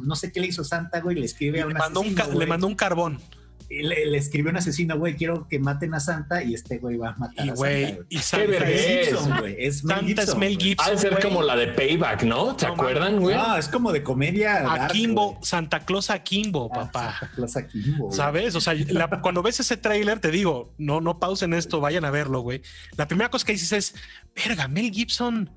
no 0.05 0.15
sé 0.15 0.31
qué 0.31 0.39
le 0.41 0.47
hizo 0.47 0.63
Santa, 0.63 1.01
güey, 1.01 1.17
le 1.17 1.27
escribe 1.27 1.63
a 1.63 1.67
un 1.67 1.73
Le 1.73 1.79
mandó, 1.81 2.01
asesino, 2.03 2.39
le 2.39 2.47
mandó 2.47 2.67
un 2.69 2.77
carbón. 2.77 3.19
Y 3.73 3.85
le, 3.85 4.05
le 4.07 4.19
escribió 4.19 4.51
un 4.51 4.57
asesino, 4.57 4.99
güey, 4.99 5.15
quiero 5.15 5.47
que 5.49 5.61
maten 5.61 5.95
a 5.95 6.01
Santa 6.01 6.43
y 6.43 6.55
este 6.55 6.79
güey 6.79 6.97
va 6.97 7.11
a 7.11 7.17
matar 7.17 7.47
Y 7.47 7.51
a 7.51 7.55
Santa. 7.57 7.79
y 7.79 8.17
güey. 8.17 8.21
Santa 8.21 8.69
Es? 8.69 9.09
Gibson, 9.09 9.39
güey. 9.39 9.57
Es 9.59 9.85
Mel 9.85 9.97
Santa 9.97 10.07
Gibson, 10.09 10.29
es 10.29 10.37
Mel. 10.37 10.59
Gibson. 10.59 10.87
Ha 10.87 10.91
de 10.91 10.99
ser 10.99 11.19
como 11.21 11.43
la 11.43 11.55
de 11.57 11.69
Payback, 11.69 12.23
¿no? 12.25 12.59
¿Se 12.59 12.67
No 12.67 12.73
acuerdan, 12.73 13.21
güey? 13.21 13.37
No, 13.37 13.57
es 13.57 13.69
como 13.69 13.93
de 13.93 14.03
comedia. 14.03 14.63
dark, 14.63 14.83
Akimbo, 14.91 15.31
güey. 15.35 15.45
Santa 15.45 15.81
Claus 15.87 16.11
Akimbo, 16.11 16.69
Ah, 16.73 16.79
papá. 16.81 17.17
Santa 17.21 17.35
Claus 17.37 17.57
Akimbo, 17.57 18.07
güey. 18.07 18.17
¿Sabes? 18.17 18.55
O 18.57 18.61
sea, 18.61 18.75
la- 18.75 19.09
cuando 19.23 19.41
ves 19.43 19.61
ese 19.61 19.77
tráiler, 19.77 20.19
te 20.19 20.33
digo, 20.33 20.75
no, 20.77 21.01
no 21.01 21.21
pausen 21.21 21.55
esto, 21.55 21.79
vayan 21.81 22.05
a 22.05 22.11
verlo, 22.11 22.41
güey. 22.41 22.63
La 22.97 23.07
primera 23.07 23.31
cosa 23.31 23.47
que 23.47 23.53
dices 23.53 23.73
es, 23.73 23.95
verga, 24.35 24.67
Mel 24.67 24.91
Gibson 24.91 25.49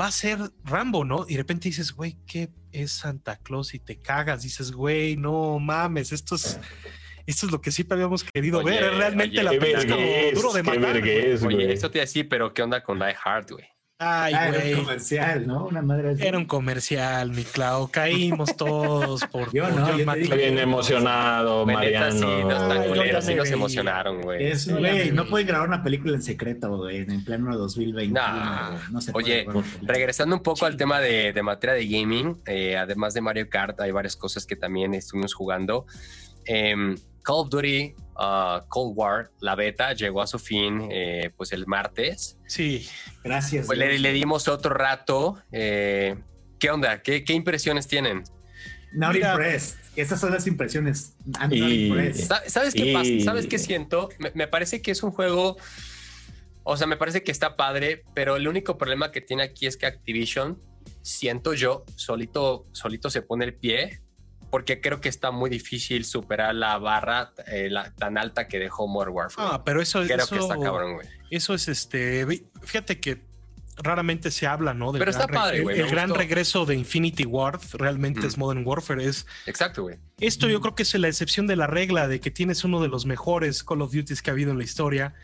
va 0.00 0.06
a 0.06 0.10
ser 0.12 0.38
Rambo, 0.64 1.04
¿no? 1.04 1.26
Y 1.28 1.32
de 1.32 1.38
repente 1.38 1.68
dices, 1.68 1.92
güey, 1.92 2.16
¿qué 2.26 2.48
es 2.72 2.92
Santa 2.92 3.36
Claus? 3.36 3.74
Y 3.74 3.78
te 3.78 4.00
cagas, 4.00 4.40
dices, 4.42 4.72
güey, 4.72 5.18
no 5.18 5.58
mames, 5.58 6.12
esto 6.12 6.36
es, 6.36 6.58
esto 7.26 7.46
es 7.46 7.52
lo 7.52 7.60
que 7.60 7.70
siempre 7.70 7.94
habíamos 7.96 8.24
querido 8.24 8.58
Oye, 8.60 8.70
ver. 8.70 8.84
Es 8.84 8.96
realmente 8.96 9.36
oye, 9.38 9.42
la 9.44 9.50
Qué 9.52 9.58
película 9.58 9.96
como 9.96 10.06
duro 10.34 10.52
de 10.52 10.62
matar. 10.62 10.80
vergüenza, 11.02 11.46
Oye, 11.46 11.56
güey. 11.56 11.72
esto 11.72 11.90
te 11.90 11.98
iba 11.98 12.02
a 12.02 12.06
decir, 12.06 12.28
pero 12.28 12.52
¿qué 12.54 12.62
onda 12.62 12.82
con 12.82 12.98
Die 12.98 13.14
Hard, 13.24 13.50
güey? 13.52 13.64
Ay, 14.04 14.34
Ah, 14.36 14.48
era 14.48 14.78
un 14.78 14.84
comercial, 14.84 15.46
¿no? 15.46 15.66
Una 15.66 15.80
madre 15.80 16.10
así. 16.10 16.26
Era 16.26 16.36
un 16.36 16.44
comercial, 16.44 17.30
mi 17.30 17.44
Clau. 17.44 17.88
Caímos 17.88 18.56
todos 18.56 19.24
por, 19.26 19.52
Yo 19.52 19.62
por 19.62 19.74
no, 19.74 19.96
yo 19.96 20.12
te 20.12 20.36
Bien 20.36 20.58
emocionado, 20.58 21.64
sí, 21.64 21.72
Mariano. 21.72 22.14
no 22.42 22.50
están 22.50 23.00
Ay, 23.00 23.12
ya 23.12 23.22
sí 23.22 23.34
nos 23.36 23.48
emocionaron, 23.50 24.22
güey. 24.22 24.44
Es, 24.44 24.68
güey, 24.68 25.12
no 25.12 25.26
pueden 25.28 25.46
grabar 25.46 25.68
una 25.68 25.84
película 25.84 26.16
en 26.16 26.22
secreto, 26.22 26.76
güey, 26.78 26.96
en 27.02 27.24
pleno 27.24 27.56
2020. 27.56 28.12
Nah. 28.12 28.76
No 28.90 29.00
se 29.00 29.12
Oye, 29.14 29.44
puede. 29.44 29.64
Regresando 29.82 30.34
un 30.34 30.42
poco 30.42 30.66
al 30.66 30.76
tema 30.76 30.98
de, 31.00 31.32
de 31.32 31.42
materia 31.44 31.74
de 31.76 31.86
gaming, 31.86 32.42
eh, 32.46 32.76
además 32.76 33.14
de 33.14 33.20
Mario 33.20 33.48
Kart, 33.48 33.80
hay 33.80 33.92
varias 33.92 34.16
cosas 34.16 34.46
que 34.46 34.56
también 34.56 34.94
estuvimos 34.94 35.32
jugando. 35.32 35.86
Em, 36.44 36.96
Call 37.22 37.36
of 37.40 37.48
Duty 37.50 37.94
uh, 38.16 38.66
Cold 38.68 38.94
War, 38.96 39.30
la 39.40 39.54
beta, 39.54 39.92
llegó 39.92 40.20
a 40.22 40.26
su 40.26 40.38
fin 40.38 40.88
eh, 40.90 41.30
pues 41.36 41.52
el 41.52 41.66
martes. 41.66 42.38
Sí, 42.46 42.88
Gracias. 43.24 43.66
Pues 43.66 43.78
le, 43.78 43.98
le 43.98 44.12
dimos 44.12 44.48
otro 44.48 44.74
rato. 44.74 45.38
eh, 45.52 46.16
¿Qué 46.58 46.70
onda? 46.70 47.02
¿Qué, 47.02 47.24
qué 47.24 47.32
impresiones 47.32 47.86
tienen? 47.88 48.22
Not 48.92 49.14
Mira. 49.14 49.30
impressed. 49.32 49.78
Esas 49.96 50.20
son 50.20 50.32
las 50.32 50.46
impresiones. 50.46 51.16
I'm 51.40 51.50
not 51.50 51.52
Y- 51.52 51.86
impressed. 51.88 52.26
Sa- 52.26 52.42
¿Sabes 52.48 52.74
qué 52.74 52.86
Y- 52.86 52.92
pasa? 52.94 53.10
¿Sabes 53.24 53.46
qué 53.46 53.58
siento? 53.58 54.08
Me, 54.18 54.30
me 54.34 54.46
parece 54.48 54.80
que 54.82 54.90
es 54.90 55.02
un 55.02 55.10
juego. 55.12 55.56
O 56.64 56.76
sea, 56.76 56.86
me 56.86 56.96
parece 56.96 57.22
que 57.24 57.32
está 57.32 57.56
padre, 57.56 58.04
pero 58.14 58.36
el 58.36 58.46
único 58.46 58.78
problema 58.78 59.10
que 59.10 59.20
tiene 59.20 59.42
aquí 59.42 59.66
es 59.66 59.76
que 59.76 59.86
Activision, 59.86 60.60
siento 61.02 61.54
yo, 61.54 61.84
solito, 61.96 62.66
solito 62.72 63.10
se 63.10 63.22
pone 63.22 63.44
el 63.44 63.54
pie, 63.54 64.00
porque 64.52 64.80
creo 64.80 65.00
que 65.00 65.08
está 65.08 65.30
muy 65.32 65.50
difícil 65.50 66.04
superar 66.04 66.54
la 66.54 66.76
barra 66.78 67.32
eh, 67.48 67.68
la- 67.70 67.90
tan 67.94 68.16
alta 68.18 68.46
que 68.46 68.58
dejó 68.60 68.86
Modern 68.86 69.12
Warfare. 69.12 69.48
ah, 69.50 69.64
pero 69.64 69.80
eso, 69.82 70.02
creo 70.04 70.18
eso, 70.18 70.36
que 70.36 70.40
está 70.42 70.58
cabrón, 70.60 70.94
güey. 70.94 71.08
eso 71.30 71.54
es 71.54 71.66
este. 71.66 72.24
Fíjate 72.62 73.00
que 73.00 73.22
raramente 73.78 74.30
se 74.30 74.46
habla, 74.46 74.74
¿no? 74.74 74.92
Del 74.92 74.98
Pero 75.00 75.10
está 75.10 75.26
padre, 75.26 75.62
güey, 75.62 75.80
El, 75.80 75.88
gran 75.88 76.08
gustó. 76.10 76.20
regreso 76.20 76.66
de 76.66 76.74
Infinity 76.76 77.24
Ward 77.24 77.60
realmente 77.72 78.20
Mm. 78.20 78.26
es 78.26 78.36
Modern 78.38 78.62
Warfare. 78.66 79.02
Es 79.06 79.26
Exacto, 79.46 79.82
güey. 79.84 79.96
esto, 80.20 80.46
yo 80.48 80.60
creo 80.60 80.74
que 80.74 80.82
es 80.82 80.94
la 80.94 81.08
excepción 81.08 81.46
de 81.46 81.56
la 81.56 81.66
regla 81.66 82.06
de 82.06 82.20
que 82.20 82.30
tienes 82.30 82.62
uno 82.64 82.82
de 82.82 82.88
los 82.88 83.06
mejores 83.06 83.64
Call 83.64 83.80
of 83.80 83.92
Duties 83.92 84.20
que 84.20 84.28
ha 84.30 84.34
habido 84.34 84.50
en 84.52 84.58
la 84.58 84.64
historia. 84.64 85.14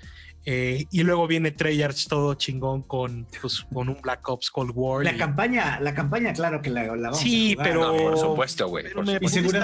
Eh, 0.44 0.86
y 0.90 1.02
luego 1.02 1.26
viene 1.26 1.50
Treyarch 1.50 2.08
todo 2.08 2.32
chingón 2.34 2.80
con, 2.82 3.26
pues, 3.42 3.66
con 3.70 3.90
un 3.90 4.00
Black 4.00 4.26
Ops 4.30 4.50
Cold 4.50 4.70
War. 4.74 5.04
La 5.04 5.12
y- 5.12 5.18
campaña, 5.18 5.78
la 5.80 5.92
campaña, 5.94 6.32
claro 6.32 6.62
que 6.62 6.70
la, 6.70 6.84
la 6.84 7.10
vamos 7.10 7.18
Sí, 7.18 7.50
a 7.52 7.54
jugar. 7.56 7.66
pero- 7.68 7.92
No, 7.92 7.96
por 7.98 8.18
supuesto, 8.18 8.68
güey. 8.68 8.84
me 8.94 9.20
me 9.20 9.20
pudiste 9.20 9.58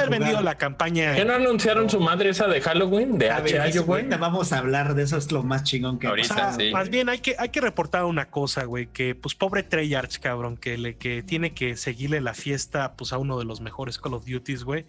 haber 0.00 0.10
vendido 0.10 0.40
la 0.40 0.56
campaña. 0.56 1.14
¿Qué 1.14 1.24
no 1.24 1.34
anunciaron 1.34 1.88
su 1.88 2.00
madre 2.00 2.30
esa 2.30 2.48
de 2.48 2.60
Halloween? 2.60 3.18
De 3.18 3.30
A 3.30 3.40
ver, 3.40 3.60
H.I. 3.60 3.78
güey. 3.84 4.08
vamos 4.08 4.52
a 4.52 4.58
hablar 4.58 4.94
de 4.94 5.04
eso, 5.04 5.16
es 5.16 5.30
lo 5.30 5.44
más 5.44 5.62
chingón 5.62 5.98
que 6.00 6.08
ha 6.08 6.10
Ahorita, 6.10 6.34
O 6.34 6.36
sea, 6.36 6.52
sí. 6.54 6.70
Más 6.72 6.88
bien 6.90 7.08
hay 7.08 7.20
que, 7.20 7.36
hay 7.38 7.50
que 7.50 7.60
reportar 7.60 8.04
una 8.04 8.30
cosa, 8.30 8.64
güey, 8.64 8.88
que 8.88 9.14
pues 9.14 9.36
pobre 9.36 9.62
Treyarch, 9.62 10.18
cabrón, 10.18 10.56
que, 10.56 10.76
le, 10.76 10.96
que 10.96 11.22
tiene 11.22 11.52
que 11.54 11.76
seguirle 11.76 12.20
la 12.20 12.34
fiesta 12.34 12.94
pues 12.96 13.12
a 13.12 13.18
uno 13.18 13.38
de 13.38 13.44
los 13.44 13.60
mejores 13.60 13.98
Call 13.98 14.14
of 14.14 14.24
Duties, 14.26 14.64
güey. 14.64 14.86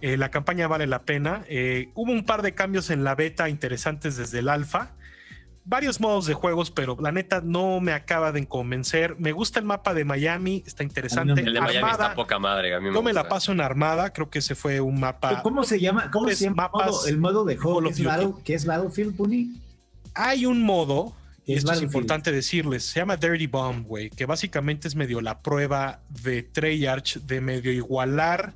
Eh, 0.00 0.16
la 0.16 0.30
campaña 0.30 0.68
vale 0.68 0.86
la 0.86 1.02
pena. 1.02 1.44
Eh, 1.48 1.90
hubo 1.94 2.12
un 2.12 2.24
par 2.24 2.42
de 2.42 2.54
cambios 2.54 2.90
en 2.90 3.04
la 3.04 3.14
beta 3.14 3.48
interesantes 3.48 4.16
desde 4.16 4.40
el 4.40 4.48
alfa. 4.48 4.92
Varios 5.66 5.98
modos 5.98 6.26
de 6.26 6.34
juegos, 6.34 6.70
pero 6.70 6.94
la 7.00 7.10
neta 7.10 7.40
no 7.42 7.80
me 7.80 7.92
acaba 7.92 8.32
de 8.32 8.46
convencer. 8.46 9.16
Me 9.18 9.32
gusta 9.32 9.60
el 9.60 9.64
mapa 9.64 9.94
de 9.94 10.04
Miami, 10.04 10.62
está 10.66 10.82
interesante. 10.82 11.40
El 11.40 11.54
de 11.54 11.60
Miami 11.60 11.76
Armada, 11.76 12.04
está 12.04 12.14
poca 12.14 12.38
madre. 12.38 12.74
A 12.74 12.80
mí 12.80 12.88
me 12.88 12.94
yo 12.94 13.02
me 13.02 13.14
la 13.14 13.28
paso 13.28 13.52
en 13.52 13.62
Armada, 13.62 14.12
creo 14.12 14.28
que 14.28 14.40
ese 14.40 14.54
fue 14.54 14.82
un 14.82 15.00
mapa. 15.00 15.40
¿Cómo 15.42 15.64
se 15.64 15.80
llama? 15.80 16.10
¿Cómo 16.10 16.28
se 16.28 16.44
llama 16.44 16.50
el 16.50 16.56
mapas 16.56 16.90
modo, 16.90 17.06
el 17.06 17.18
modo 17.18 17.44
de 17.46 17.56
juego 17.56 17.78
of 17.78 17.98
es, 17.98 18.44
que 18.44 18.54
es 18.54 18.66
Battlefield, 18.66 19.16
Puni? 19.16 19.58
Hay 20.12 20.44
un 20.44 20.62
modo, 20.62 21.14
y 21.46 21.54
Es 21.54 21.58
esto 21.60 21.72
es 21.72 21.80
importante 21.80 22.30
decirles, 22.30 22.84
se 22.84 23.00
llama 23.00 23.16
Dirty 23.16 23.46
Bomb, 23.46 23.86
güey, 23.86 24.10
que 24.10 24.26
básicamente 24.26 24.86
es 24.86 24.94
medio 24.94 25.22
la 25.22 25.40
prueba 25.40 26.00
de 26.22 26.42
Treyarch 26.42 27.20
de 27.20 27.40
medio 27.40 27.72
igualar 27.72 28.52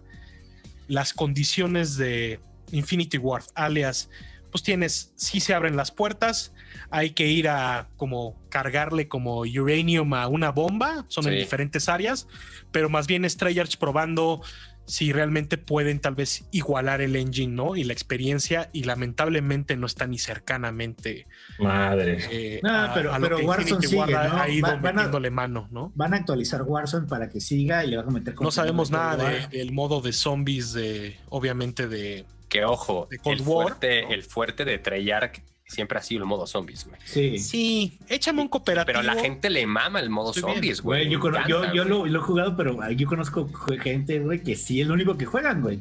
las 0.89 1.13
condiciones 1.13 1.97
de 1.97 2.41
Infinity 2.73 3.19
Ward, 3.19 3.45
alias, 3.55 4.11
pues 4.51 4.63
tienes, 4.63 5.13
si 5.17 5.41
se 5.41 5.55
abren 5.55 5.77
las 5.77 5.91
puertas, 5.91 6.53
hay 6.91 7.11
que 7.11 7.27
ir 7.27 7.49
a 7.49 7.89
como 7.97 8.37
cargarle 8.49 9.09
como 9.09 9.41
uranium 9.41 10.15
a 10.15 10.27
una 10.27 10.51
bomba, 10.51 11.05
son 11.09 11.29
en 11.29 11.39
diferentes 11.39 11.89
áreas, 11.89 12.27
pero 12.73 12.89
más 12.89 13.07
bien 13.07 13.25
es 13.25 13.37
Treyarch 13.37 13.77
probando 13.77 14.41
si 14.89 15.13
realmente 15.13 15.59
pueden 15.59 16.01
tal 16.01 16.15
vez 16.15 16.47
igualar 16.51 17.01
el 17.03 17.15
engine, 17.15 17.53
¿no? 17.55 17.77
Y 17.77 17.85
la 17.85 17.93
experiencia, 17.93 18.71
y 18.73 18.85
lamentablemente 18.85 19.77
no 19.77 19.87
está 19.87 20.07
ni 20.07 20.19
cercanamente 20.19 21.27
Madre. 21.59 22.19
eh, 22.31 22.61
No, 22.63 22.71
a- 22.75 22.95
pero- 22.95 23.13
a 23.13 23.19
lo 23.19 23.25
pero 23.27 23.37
que 23.39 23.45
Warzone 23.45 23.87
sigue, 23.87 23.97
Ward 23.99 24.15
ha- 24.15 24.29
¿no? 24.29 24.37
ha 24.43 24.49
ido 24.49 24.67
van 24.67 24.83
metiéndole 24.83 25.31
mano, 25.31 25.69
¿no? 25.71 25.93
Van 25.95 26.15
a 26.15 26.17
actualizar 26.17 26.63
Warzone 26.63 27.07
para 27.07 27.29
que 27.29 27.41
siga 27.41 27.85
y 27.85 27.91
le 27.91 27.97
van 27.99 28.09
a 28.09 28.11
meter 28.11 28.35
No 28.41 28.51
sabemos 28.51 28.91
nada 28.91 29.29
de 29.29 29.41
de- 29.41 29.59
del 29.59 29.73
modo 29.73 30.01
de 30.01 30.13
zombies, 30.13 30.73
de 30.73 31.17
obviamente 31.29 31.87
de 31.87 32.25
Que 32.49 32.65
ojo, 32.65 33.07
De 33.11 33.19
Cold 33.19 33.41
el 33.43 33.47
War. 33.47 33.67
fuerte, 33.69 34.15
el 34.15 34.23
fuerte 34.23 34.65
de 34.65 34.79
Treyarch 34.79 35.43
siempre 35.69 35.99
ha 35.99 36.03
sido 36.03 36.23
el 36.23 36.27
modo 36.27 36.47
zombies, 36.47 36.87
güey. 36.87 36.99
Sí. 37.05 37.39
sí, 37.39 37.99
échame 38.09 38.43
un 38.43 38.49
cooperativo. 38.49 38.87
Pero 38.87 38.99
a 38.99 39.15
la 39.15 39.21
gente 39.21 39.51
le 39.51 39.67
mama 39.67 40.01
el 40.01 40.11
modo 40.11 40.31
Estoy 40.33 40.53
zombies, 40.55 40.81
güey. 40.81 41.07
Güey, 41.07 41.13
yo, 41.13 41.21
yo, 41.23 41.29
encanta, 41.29 41.73
yo 41.75 41.83
güey. 41.85 41.89
lo, 41.89 42.07
lo 42.07 42.19
he 42.19 42.23
jugado, 42.23 42.57
pero 42.57 42.91
yo 42.91 43.07
conozco 43.07 43.49
gente, 43.81 44.19
güey, 44.19 44.43
que 44.43 44.57
sí 44.57 44.81
es 44.81 44.89
lo 44.89 44.95
único 44.95 45.17
que 45.17 45.27
juegan, 45.27 45.61
güey. 45.63 45.81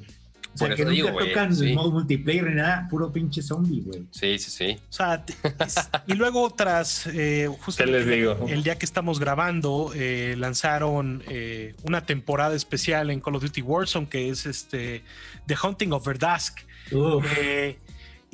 O 0.53 0.57
sea, 0.59 0.69
Por 0.69 0.75
que 0.77 0.83
nunca 0.85 0.95
digo, 0.95 1.09
tocan 1.19 1.55
sí. 1.55 1.69
el 1.69 1.75
modo 1.75 1.91
multiplayer 1.91 2.45
ni 2.45 2.55
nada, 2.55 2.87
puro 2.89 3.11
pinche 3.13 3.43
zombie, 3.43 3.81
güey. 3.85 4.03
Sí, 4.09 4.39
sí, 4.39 4.49
sí. 4.49 4.77
O 4.89 4.91
sea, 4.91 5.23
y 6.07 6.13
luego 6.15 6.49
tras 6.49 7.05
eh, 7.07 7.47
justo 7.61 7.83
¿Qué 7.83 7.91
les 7.91 8.07
digo? 8.07 8.45
el 8.49 8.63
día 8.63 8.75
que 8.79 8.85
estamos 8.87 9.19
grabando 9.19 9.91
eh, 9.93 10.33
lanzaron 10.35 11.21
eh, 11.29 11.75
una 11.83 12.07
temporada 12.07 12.55
especial 12.55 13.11
en 13.11 13.21
Call 13.21 13.35
of 13.35 13.43
Duty 13.43 13.61
Warzone 13.61 14.07
que 14.09 14.29
es 14.29 14.47
este 14.47 15.03
The 15.45 15.55
Hunting 15.61 15.91
of 15.93 16.05
Verdusk. 16.07 16.59
Uf, 16.91 17.23
Eh, 17.37 17.77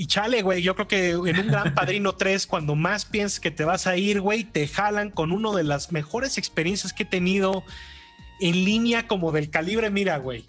y 0.04 0.08
chale, 0.08 0.42
güey, 0.42 0.62
yo 0.62 0.76
creo 0.76 0.88
que 0.88 1.12
en 1.12 1.39
un 1.39 1.48
Gran 1.48 1.74
Padrino 1.74 2.13
3, 2.13 2.46
cuando 2.48 2.76
más 2.76 3.06
piensas 3.06 3.39
que 3.39 3.52
te 3.52 3.63
vas 3.63 3.88
a 3.88 3.96
ir, 3.96 4.20
güey, 4.20 4.44
te 4.44 4.68
jalan 4.68 5.10
con 5.12 5.32
una 5.32 5.52
de 5.52 5.63
las 5.63 5.92
mejores 5.92 6.38
experiencias 6.38 6.92
que 6.94 7.04
he 7.04 7.06
tenido 7.06 7.63
en 8.42 8.66
línea 8.66 9.08
como 9.08 9.32
del 9.32 9.50
calibre, 9.50 9.89
mira, 9.89 10.18
güey. 10.18 10.46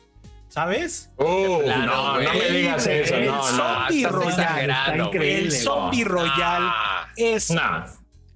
¿Sabes? 0.49 1.11
Uh, 1.19 1.61
Claro, 1.65 1.87
no, 1.87 2.21
no 2.21 2.33
me 2.35 2.51
digas 2.51 2.87
eso. 2.87 3.15
El 3.17 3.27
No, 3.27 3.37
no. 3.37 3.43
zombie 3.89 3.99
estás 4.03 4.13
royal. 4.13 5.11
El 5.23 5.53
Zombie 5.53 6.05
Royal 6.05 6.73
es 7.17 7.51
No. 7.51 7.85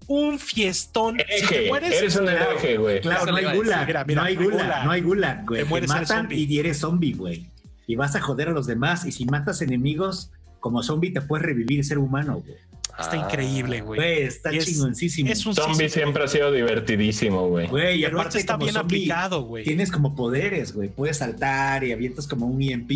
un 0.09 0.39
fiestón. 0.39 1.19
Si 1.19 1.25
te 1.25 1.59
Eje. 1.61 1.69
mueres, 1.69 1.93
Eres 1.95 2.17
un 2.17 2.23
claro. 2.27 2.51
hereje, 2.51 2.77
güey. 2.77 3.01
claro, 3.01 3.27
no 3.27 3.37
hay 3.37 3.43
iba 3.43 3.51
a 3.51 3.55
decir. 3.55 3.65
gulag, 3.67 3.87
Mira, 3.87 4.05
mira, 4.05 4.21
no 4.23 4.27
hay 4.27 4.35
no 4.37 4.41
hay 4.41 4.47
gulag, 4.49 4.67
gulag. 4.67 4.85
no 4.85 4.91
hay 4.91 5.01
gulag, 5.01 5.47
güey. 5.47 5.59
Te 5.61 5.65
Te, 5.65 5.69
mueres, 5.71 5.89
matan 5.89 6.07
zombie. 6.07 6.45
y 6.45 6.59
eres 6.59 6.79
zombie, 6.79 7.13
güey. 7.15 7.47
Y 7.87 7.97
vas 7.97 8.15
a 8.17 8.21
joder 8.21 8.49
a 8.49 8.53
los 8.53 8.67
demás. 8.67 9.05
Y 9.07 9.13
si 9.13 9.25
matas 9.25 9.63
enemigos 9.63 10.31
como 10.61 10.83
zombie, 10.83 11.13
te 11.13 11.21
puedes 11.21 11.45
revivir 11.47 11.85
ser 11.85 11.99
humano, 11.99 12.43
güey. 12.45 12.59
está 12.99 13.13
ah. 13.13 13.17
increíble, 13.17 13.81
güey. 13.81 13.99
Güey, 13.99 14.23
está 14.23 14.51
es- 14.51 14.65
chingoncísimo. 14.67 15.31
Es 15.31 15.47
un 15.47 15.55
Zombie 15.55 15.89
sí, 15.89 15.95
siempre 15.95 16.25
ha 16.25 16.29
sido 16.29 16.51
divertidísimo, 16.53 17.49
güey. 17.49 17.69
Güey, 17.69 18.01
y 18.01 18.05
pero 18.05 18.19
aparte 18.19 18.39
este 18.39 18.41
está 18.41 18.57
bien 18.57 18.73
zombie, 18.73 18.97
aplicado, 18.99 19.43
güey. 19.43 19.65
Tienes 19.65 19.91
como 19.91 20.15
poderes, 20.17 20.73
güey. 20.75 20.89
Puedes 20.89 21.19
saltar 21.19 21.85
y 21.85 21.93
avientas 21.93 22.27
como 22.27 22.47
un 22.47 22.61
EMP. 22.61 22.91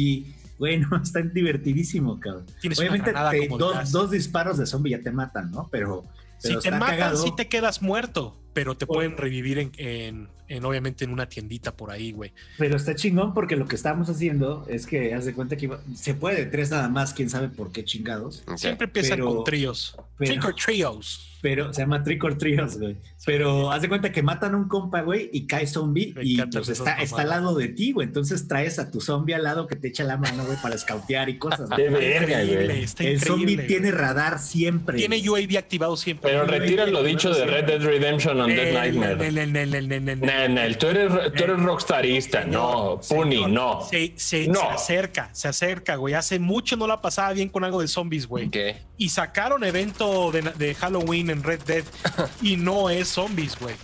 Güey, 0.59 0.79
no, 0.91 1.01
está 1.03 1.21
divertidísimo, 1.21 2.19
cabrón. 2.21 2.47
Tienes 2.61 2.79
Obviamente, 2.79 3.13
te- 3.13 3.49
dos, 3.49 3.91
dos 3.93 4.11
disparos 4.11 4.59
de 4.59 4.67
zombie 4.67 4.91
ya 4.93 5.01
te 5.01 5.11
matan, 5.11 5.51
¿no? 5.51 5.69
Pero, 5.71 6.05
Si 6.39 6.57
te 6.59 6.71
matan, 6.71 6.89
cagado. 6.89 7.23
sí 7.23 7.33
te 7.37 7.49
quedas 7.49 7.83
muerto, 7.83 8.37
pero 8.53 8.77
te 8.77 8.87
pueden 8.87 9.17
revivir 9.17 9.59
en, 9.59 9.73
en- 9.77 10.29
en, 10.49 10.65
obviamente 10.67 11.05
en 11.07 11.13
una 11.13 11.27
tiendita 11.27 11.75
por 11.75 11.91
ahí, 11.91 12.13
güey. 12.13 12.33
Pero 12.59 12.77
está 12.77 12.95
chingón 12.95 13.33
porque 13.33 13.57
lo 13.57 13.67
que 13.67 13.75
estamos 13.75 14.11
haciendo 14.11 14.67
es 14.69 14.87
que 14.87 15.15
haz 15.15 15.25
de 15.25 15.33
cuenta 15.33 15.57
que 15.57 15.65
iba- 15.65 15.81
se 15.95 16.13
puede 16.15 16.37
de 16.37 16.47
tres 16.47 16.71
nada 16.71 16.89
más, 16.91 17.15
quién 17.15 17.31
sabe 17.31 17.49
por 17.49 17.73
qué 17.73 17.85
chingados. 17.85 18.45
Siempre 18.57 18.85
empiezan 18.87 19.17
Pero- 19.19 19.35
con 19.35 19.45
tríos. 19.45 19.97
pero- 20.19 20.31
Trick 20.33 20.45
or 20.45 20.55
trios. 20.55 21.29
Pero 21.43 21.73
se 21.75 21.81
llama 21.83 22.05
Trick 22.05 22.23
or 22.23 22.39
Trios, 22.39 22.79
güey. 22.79 22.97
Pero 23.27 23.73
haz 23.73 23.83
de 23.83 23.89
cuenta 23.89 24.13
que 24.13 24.23
matan 24.23 24.55
a 24.55 24.57
un 24.57 24.69
compa, 24.69 25.01
güey, 25.01 25.29
y 25.33 25.49
cae 25.49 25.67
zombie 25.67 26.13
Me 26.15 26.23
y 26.25 26.37
pues 26.41 26.69
está, 26.69 26.95
está 27.03 27.23
al 27.23 27.31
lado 27.31 27.57
de 27.57 27.67
ti, 27.67 27.91
güey. 27.91 28.07
Entonces 28.07 28.47
traes 28.47 28.79
a 28.79 28.93
tu 28.93 29.01
zombie 29.01 29.35
al 29.35 29.43
lado 29.43 29.67
que 29.67 29.75
te 29.75 29.89
echa 29.89 30.05
la 30.05 30.17
mano, 30.17 30.45
güey, 30.45 30.57
para 30.63 30.77
escautear 30.77 31.29
y 31.29 31.39
cosas. 31.39 31.69
Qué 31.75 31.89
verga, 31.89 32.45
güey. 32.45 32.85
está 32.85 33.03
El 33.03 33.19
zombie 33.21 33.57
tiene 33.67 33.91
radar 33.91 34.39
siempre. 34.39 34.99
Tiene. 34.99 35.21
UAV 35.29 35.57
activado 35.59 35.97
siempre. 35.97 36.31
Pero 36.31 36.47
güey, 36.47 36.61
retira 36.61 36.87
lo 36.87 37.03
dicho 37.03 37.35
de. 37.35 37.45
Red 37.45 37.65
Dead 37.65 37.81
Redemption 37.83 38.41
Nel, 38.47 38.75
Nightmare. 38.75 39.17
nel, 39.17 39.35
nel, 39.35 39.53
nel, 39.53 39.71
nel, 39.71 39.89
nel, 39.89 40.05
nel. 40.05 40.21
Nel, 40.21 40.55
Nel, 40.55 40.79
tú 40.79 40.87
eres, 40.89 41.11
tú 41.35 41.45
eres 41.45 41.59
rockstarista. 41.61 42.45
No, 42.45 43.01
Puni, 43.09 43.45
no. 43.47 43.87
Se, 43.89 44.13
se- 44.17 44.49
No. 44.49 44.61
se 44.61 44.67
acerca, 44.67 45.31
se 45.33 45.49
acerca, 45.49 45.97
güey. 45.97 46.15
Hace 46.15 46.39
mucho 46.39 46.77
no 46.77 46.87
la 46.87 47.01
pasaba 47.01 47.33
bien 47.33 47.49
con 47.49 47.65
algo 47.65 47.81
de 47.81 47.89
zombies, 47.89 48.27
güey. 48.27 48.49
¿Qué? 48.51 48.77
Y 48.99 49.09
sacaron 49.11 49.65
evento 49.65 50.31
de, 50.33 50.43
de 50.43 50.75
Halloween 50.75 51.31
en 51.31 51.43
Red 51.43 51.63
Dead 51.67 51.85
y 52.43 52.57
no 52.57 52.91
es 52.91 53.09
zombies, 53.09 53.57
güey. 53.59 53.75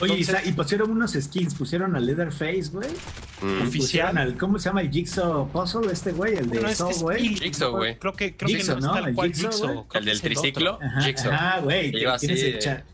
Oye, 0.00 0.16
y, 0.16 0.20
Entonces, 0.20 0.42
sa- 0.42 0.46
y 0.46 0.52
pusieron 0.52 0.90
unos 0.90 1.12
skins, 1.14 1.54
pusieron 1.54 1.96
al 1.96 2.04
Leatherface, 2.04 2.64
güey. 2.70 2.90
Mm. 3.40 3.68
Oficial. 3.68 4.18
al, 4.18 4.36
¿cómo 4.36 4.58
se 4.58 4.68
llama 4.68 4.82
el 4.82 4.90
Jigsaw 4.90 5.48
Puzzle 5.50 5.90
este, 5.90 6.12
güey? 6.12 6.34
El 6.36 6.50
de 6.50 6.74
Saw, 6.74 6.90
es 6.90 7.00
güey. 7.02 7.28
Jigsaw, 7.36 7.70
güey. 7.70 7.98
Creo 7.98 8.12
que, 8.12 8.36
creo 8.36 8.48
Jigsaw, 8.48 8.74
que 8.76 8.80
no, 8.82 8.86
¿no? 8.88 8.94
es 8.94 9.00
tal 9.00 9.08
El 9.08 9.14
cual 9.14 9.28
Jigsaw, 9.32 9.50
Jigsaw. 9.52 9.86
El 9.94 10.04
del 10.04 10.20
triciclo, 10.20 10.78
Jigsaw. 11.02 11.32
ajá, 11.32 11.60
güey. 11.60 11.86
Que 11.86 11.92
te 11.96 12.02
iba 12.02 12.18
tienes 12.18 12.38
así, 12.38 12.46
el 12.50 12.58
cha- 12.58 12.84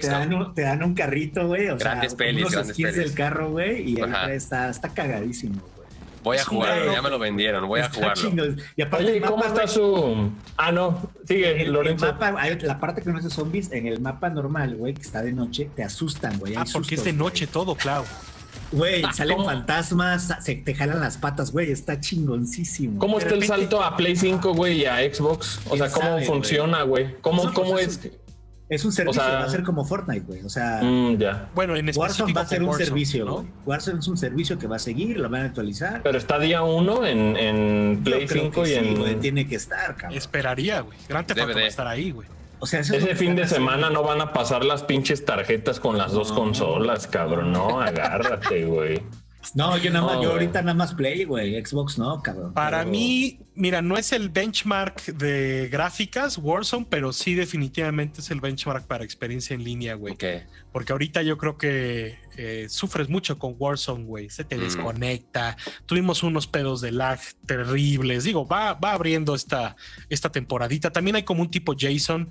te, 0.00 0.06
dan 0.06 0.32
un, 0.34 0.54
te 0.54 0.62
dan 0.62 0.82
un 0.82 0.94
carrito, 0.94 1.46
güey. 1.46 1.68
O 1.68 1.76
Grandes 1.76 2.10
sea, 2.12 2.18
pelis, 2.18 2.40
unos 2.42 2.52
grandes 2.52 2.74
skins 2.74 2.92
pelis. 2.92 3.06
del 3.08 3.14
carro, 3.16 3.50
güey. 3.50 3.90
Y 3.90 3.96
ahí 4.00 4.02
Ajá. 4.10 4.32
está, 4.32 4.68
está 4.70 4.88
cagadísimo, 4.90 5.54
güey. 5.60 5.86
Voy 6.22 6.36
a 6.38 6.40
Es 6.40 6.48
un 6.48 6.56
jugar, 6.56 6.80
gran 6.82 6.94
ya 6.94 7.02
me 7.02 7.10
lo 7.10 7.18
vendieron, 7.20 7.68
voy 7.68 7.78
a 7.80 7.84
Está 7.86 7.98
jugarlo. 7.98 8.54
Y 8.74 8.82
aparte 8.82 9.04
Oye, 9.06 9.16
el 9.18 9.22
¿cómo 9.22 9.44
está 9.44 9.68
su...? 9.68 10.32
Ah, 10.56 10.72
no. 10.72 11.10
Sigue, 11.28 11.52
el- 11.52 11.60
el 11.68 11.72
Lorenzo. 11.72 12.06
mapa, 12.06 12.32
la 12.62 12.80
parte 12.80 13.02
que 13.02 13.10
no 13.10 13.18
es 13.18 13.24
de 13.24 13.30
zombies, 13.30 13.70
en 13.70 13.86
el 13.86 14.00
mapa 14.00 14.28
normal, 14.28 14.74
güey, 14.74 14.94
que 14.94 15.02
está 15.02 15.22
de 15.22 15.32
noche, 15.32 15.70
te 15.76 15.84
asustan, 15.84 16.38
güey. 16.40 16.56
Ah, 16.56 16.64
hay 16.66 16.72
porque 16.72 16.96
es 16.96 17.04
de 17.04 17.12
noche 17.12 17.46
todo, 17.46 17.76
claro. 17.76 18.04
Güey, 18.72 19.04
salen 19.14 19.36
¿Cómo? 19.36 19.48
fantasmas, 19.48 20.34
se 20.40 20.56
te 20.56 20.74
jalan 20.74 20.98
las 20.98 21.16
patas, 21.18 21.52
güey. 21.52 21.70
Está 21.70 22.00
chingoncísimo. 22.00 22.98
¿Cómo 22.98 23.18
está 23.20 23.34
el 23.34 23.44
salto 23.44 23.80
a 23.84 23.96
Play 23.96 24.16
5, 24.16 24.52
güey, 24.54 24.80
y 24.80 24.84
a 24.86 24.96
Xbox? 24.98 25.60
O 25.68 25.76
sea, 25.76 25.86
¿Quién 25.86 25.90
¿cómo 25.92 26.06
sabe, 26.08 26.24
funciona, 26.24 26.82
güey? 26.82 27.14
¿Cómo, 27.20 27.52
cómo 27.54 27.78
es? 27.78 28.04
es- 28.04 28.10
Es 28.68 28.84
un 28.84 28.90
servicio, 28.92 29.22
sea- 29.22 29.32
va 29.38 29.44
a 29.44 29.48
ser 29.48 29.62
como 29.62 29.84
Fortnite, 29.84 30.26
güey. 30.26 30.42
O 30.42 30.48
sea, 30.48 30.80
Mm, 30.82 31.18
ya. 31.18 31.48
Bueno, 31.54 31.76
en 31.76 31.88
Warzone 31.94 32.32
va 32.32 32.40
a 32.40 32.46
ser 32.46 32.62
un 32.62 32.68
Warzone, 32.68 32.86
servicio, 32.86 33.24
¿no? 33.24 33.46
Warzone 33.64 34.00
es 34.00 34.08
un 34.08 34.16
servicio 34.16 34.58
que 34.58 34.66
va 34.66 34.76
a 34.76 34.80
seguir, 34.80 35.18
lo 35.18 35.28
van 35.28 35.42
a 35.42 35.44
actualizar. 35.44 36.00
Pero 36.02 36.18
está 36.18 36.38
día 36.40 36.62
uno 36.62 37.06
en, 37.06 37.36
en 37.36 37.98
Yo 37.98 38.02
Play 38.04 38.26
creo 38.26 38.42
5 38.44 38.62
que 38.64 38.68
y 38.70 38.72
sí, 38.72 38.78
en... 38.78 38.98
güey, 38.98 39.14
tiene 39.16 39.46
que 39.46 39.54
estar, 39.54 39.94
cabrón. 39.94 40.18
Esperaría, 40.18 40.80
güey. 40.80 40.98
Gran 41.08 41.24
Theft 41.26 41.38
Auto 41.40 41.52
DVD. 41.52 41.60
va 41.60 41.64
a 41.64 41.68
estar 41.68 41.86
ahí, 41.86 42.10
güey. 42.10 42.26
O 42.58 42.66
sea, 42.66 42.80
eso 42.80 42.94
es 42.94 43.02
lo 43.04 43.08
Ese 43.10 43.16
fin 43.16 43.36
de 43.36 43.46
semana 43.46 43.90
no 43.90 44.02
van 44.02 44.20
a 44.22 44.32
pasar 44.32 44.64
las 44.64 44.82
pinches 44.82 45.24
tarjetas 45.24 45.78
con 45.78 45.96
las 45.98 46.10
dos 46.12 46.30
No. 46.30 46.36
consolas, 46.36 47.06
cabrón. 47.06 47.52
No, 47.52 47.80
agárrate, 47.80 48.64
güey. 48.64 49.02
No, 49.54 49.76
yo 49.78 49.90
nada 49.90 50.06
más, 50.06 50.22
yo 50.22 50.32
ahorita 50.32 50.62
nada 50.62 50.74
más 50.74 50.94
Play, 50.94 51.24
güey. 51.24 51.64
Xbox 51.64 51.98
no, 51.98 52.20
cabrón. 52.22 52.52
Para 52.52 52.78
Pero- 52.80 52.90
mí, 52.90 53.38
mira, 53.54 53.82
no 53.82 53.96
es 53.96 54.12
el 54.12 54.28
benchmark 54.30 55.04
de 55.06 55.68
gráficas 55.70 56.38
Warzone, 56.38 56.86
pero 56.90 57.12
sí 57.12 57.34
definitivamente 57.34 58.20
es 58.20 58.30
el 58.30 58.40
benchmark 58.40 58.86
para 58.86 59.04
experiencia 59.04 59.54
en 59.54 59.62
línea, 59.64 59.94
güey. 59.94 60.16
Porque 60.72 60.92
ahorita 60.92 61.22
yo 61.22 61.38
creo 61.38 61.56
que 61.56 62.18
eh, 62.38 62.66
sufres 62.68 63.08
mucho 63.08 63.38
con 63.38 63.54
Warzone, 63.58 64.04
güey. 64.04 64.28
Se 64.28 64.44
te 64.44 64.56
Mm. 64.56 64.60
desconecta. 64.60 65.56
Tuvimos 65.86 66.22
unos 66.22 66.46
pedos 66.46 66.82
de 66.82 66.92
lag 66.92 67.18
terribles. 67.46 68.24
Digo, 68.24 68.46
va, 68.46 68.74
va 68.74 68.92
abriendo 68.92 69.34
esta, 69.34 69.74
esta 70.10 70.30
temporadita. 70.30 70.90
También 70.90 71.16
hay 71.16 71.22
como 71.22 71.40
un 71.40 71.50
tipo 71.50 71.74
Jason. 71.78 72.28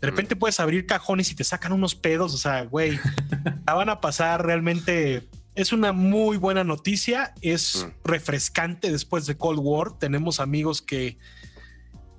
De 0.00 0.06
repente 0.08 0.36
puedes 0.36 0.60
abrir 0.60 0.86
cajones 0.86 1.32
y 1.32 1.34
te 1.34 1.42
sacan 1.42 1.72
unos 1.72 1.96
pedos. 1.96 2.34
O 2.34 2.38
sea, 2.38 2.62
güey, 2.62 3.00
la 3.66 3.74
van 3.74 3.88
a 3.88 4.00
pasar 4.00 4.46
realmente. 4.46 5.26
Es 5.58 5.72
una 5.72 5.92
muy 5.92 6.36
buena 6.36 6.62
noticia. 6.62 7.34
Es 7.40 7.84
Mm. 7.84 8.08
refrescante 8.08 8.92
después 8.92 9.26
de 9.26 9.36
Cold 9.36 9.58
War. 9.60 9.98
Tenemos 9.98 10.38
amigos 10.38 10.80
que 10.82 11.18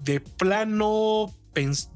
de 0.01 0.19
plano 0.19 1.33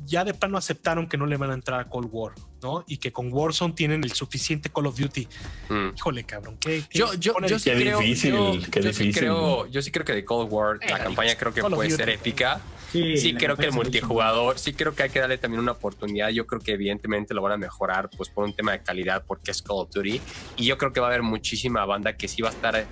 ya 0.06 0.26
de 0.26 0.34
plano 0.34 0.58
aceptaron 0.58 1.08
que 1.08 1.18
no 1.18 1.26
le 1.26 1.38
van 1.38 1.52
a 1.52 1.54
entrar 1.54 1.80
a 1.80 1.90
Cold 1.90 2.10
War, 2.12 2.34
¿no? 2.64 2.84
Y 2.88 2.98
que 2.98 3.12
con 3.12 3.32
Warzone 3.32 3.74
tienen 3.74 4.04
el 4.04 4.12
suficiente 4.14 4.70
Call 4.70 4.88
of 4.88 4.98
Duty. 4.98 5.28
Mm. 5.70 5.90
Híjole, 5.96 6.24
cabrón, 6.24 6.58
¿qué, 6.60 6.84
qué- 6.90 6.98
Yo, 7.00 7.14
yo, 7.16 7.34
yo 7.48 7.60
sí 7.60 7.70
Qué 7.70 7.76
creo, 7.78 8.00
difícil, 8.00 8.32
yo, 8.34 8.52
qué 8.72 8.82
yo 8.82 8.94
sí 8.94 9.04
difícil. 9.04 9.14
creo, 9.14 9.68
yo 9.68 9.82
sí 9.82 9.92
creo 9.92 10.06
que 10.06 10.14
de 10.14 10.26
Cold 10.26 10.52
War 10.52 10.80
la 10.88 10.98
Eh, 10.98 11.04
campaña 11.04 11.36
creo 11.36 11.54
que 11.54 11.62
Call 11.62 11.74
puede 11.74 11.90
Duty. 11.90 12.02
ser 12.04 12.10
épica. 12.10 12.62
Sí, 12.92 13.18
Sí, 13.18 13.34
creo 13.34 13.58
que 13.58 13.66
el 13.66 13.72
multijugador, 13.72 14.60
sí 14.60 14.74
creo 14.74 14.94
que 14.94 15.02
hay 15.04 15.10
que 15.10 15.20
darle 15.20 15.40
también 15.40 15.60
una 15.62 15.72
oportunidad. 15.72 16.30
Yo 16.30 16.46
creo 16.46 16.62
que 16.62 16.74
evidentemente 16.74 17.34
lo 17.34 17.42
van 17.42 17.54
a 17.54 17.58
mejorar, 17.58 18.08
pues 18.16 18.30
por 18.30 18.44
un 18.46 18.54
tema 18.56 18.72
de 18.74 18.84
calidad, 18.84 19.24
porque 19.28 19.50
es 19.52 19.62
Call 19.64 19.78
of 19.80 19.90
Duty. 19.92 20.22
Y 20.58 20.66
yo 20.66 20.78
creo 20.78 20.94
que 20.94 21.00
va 21.00 21.08
a 21.08 21.10
haber 21.10 21.24
muchísima 21.24 21.86
banda 21.86 22.16
que 22.16 22.28
sí 22.28 22.42
va 22.44 22.50
a 22.50 22.52
estar 22.52 22.86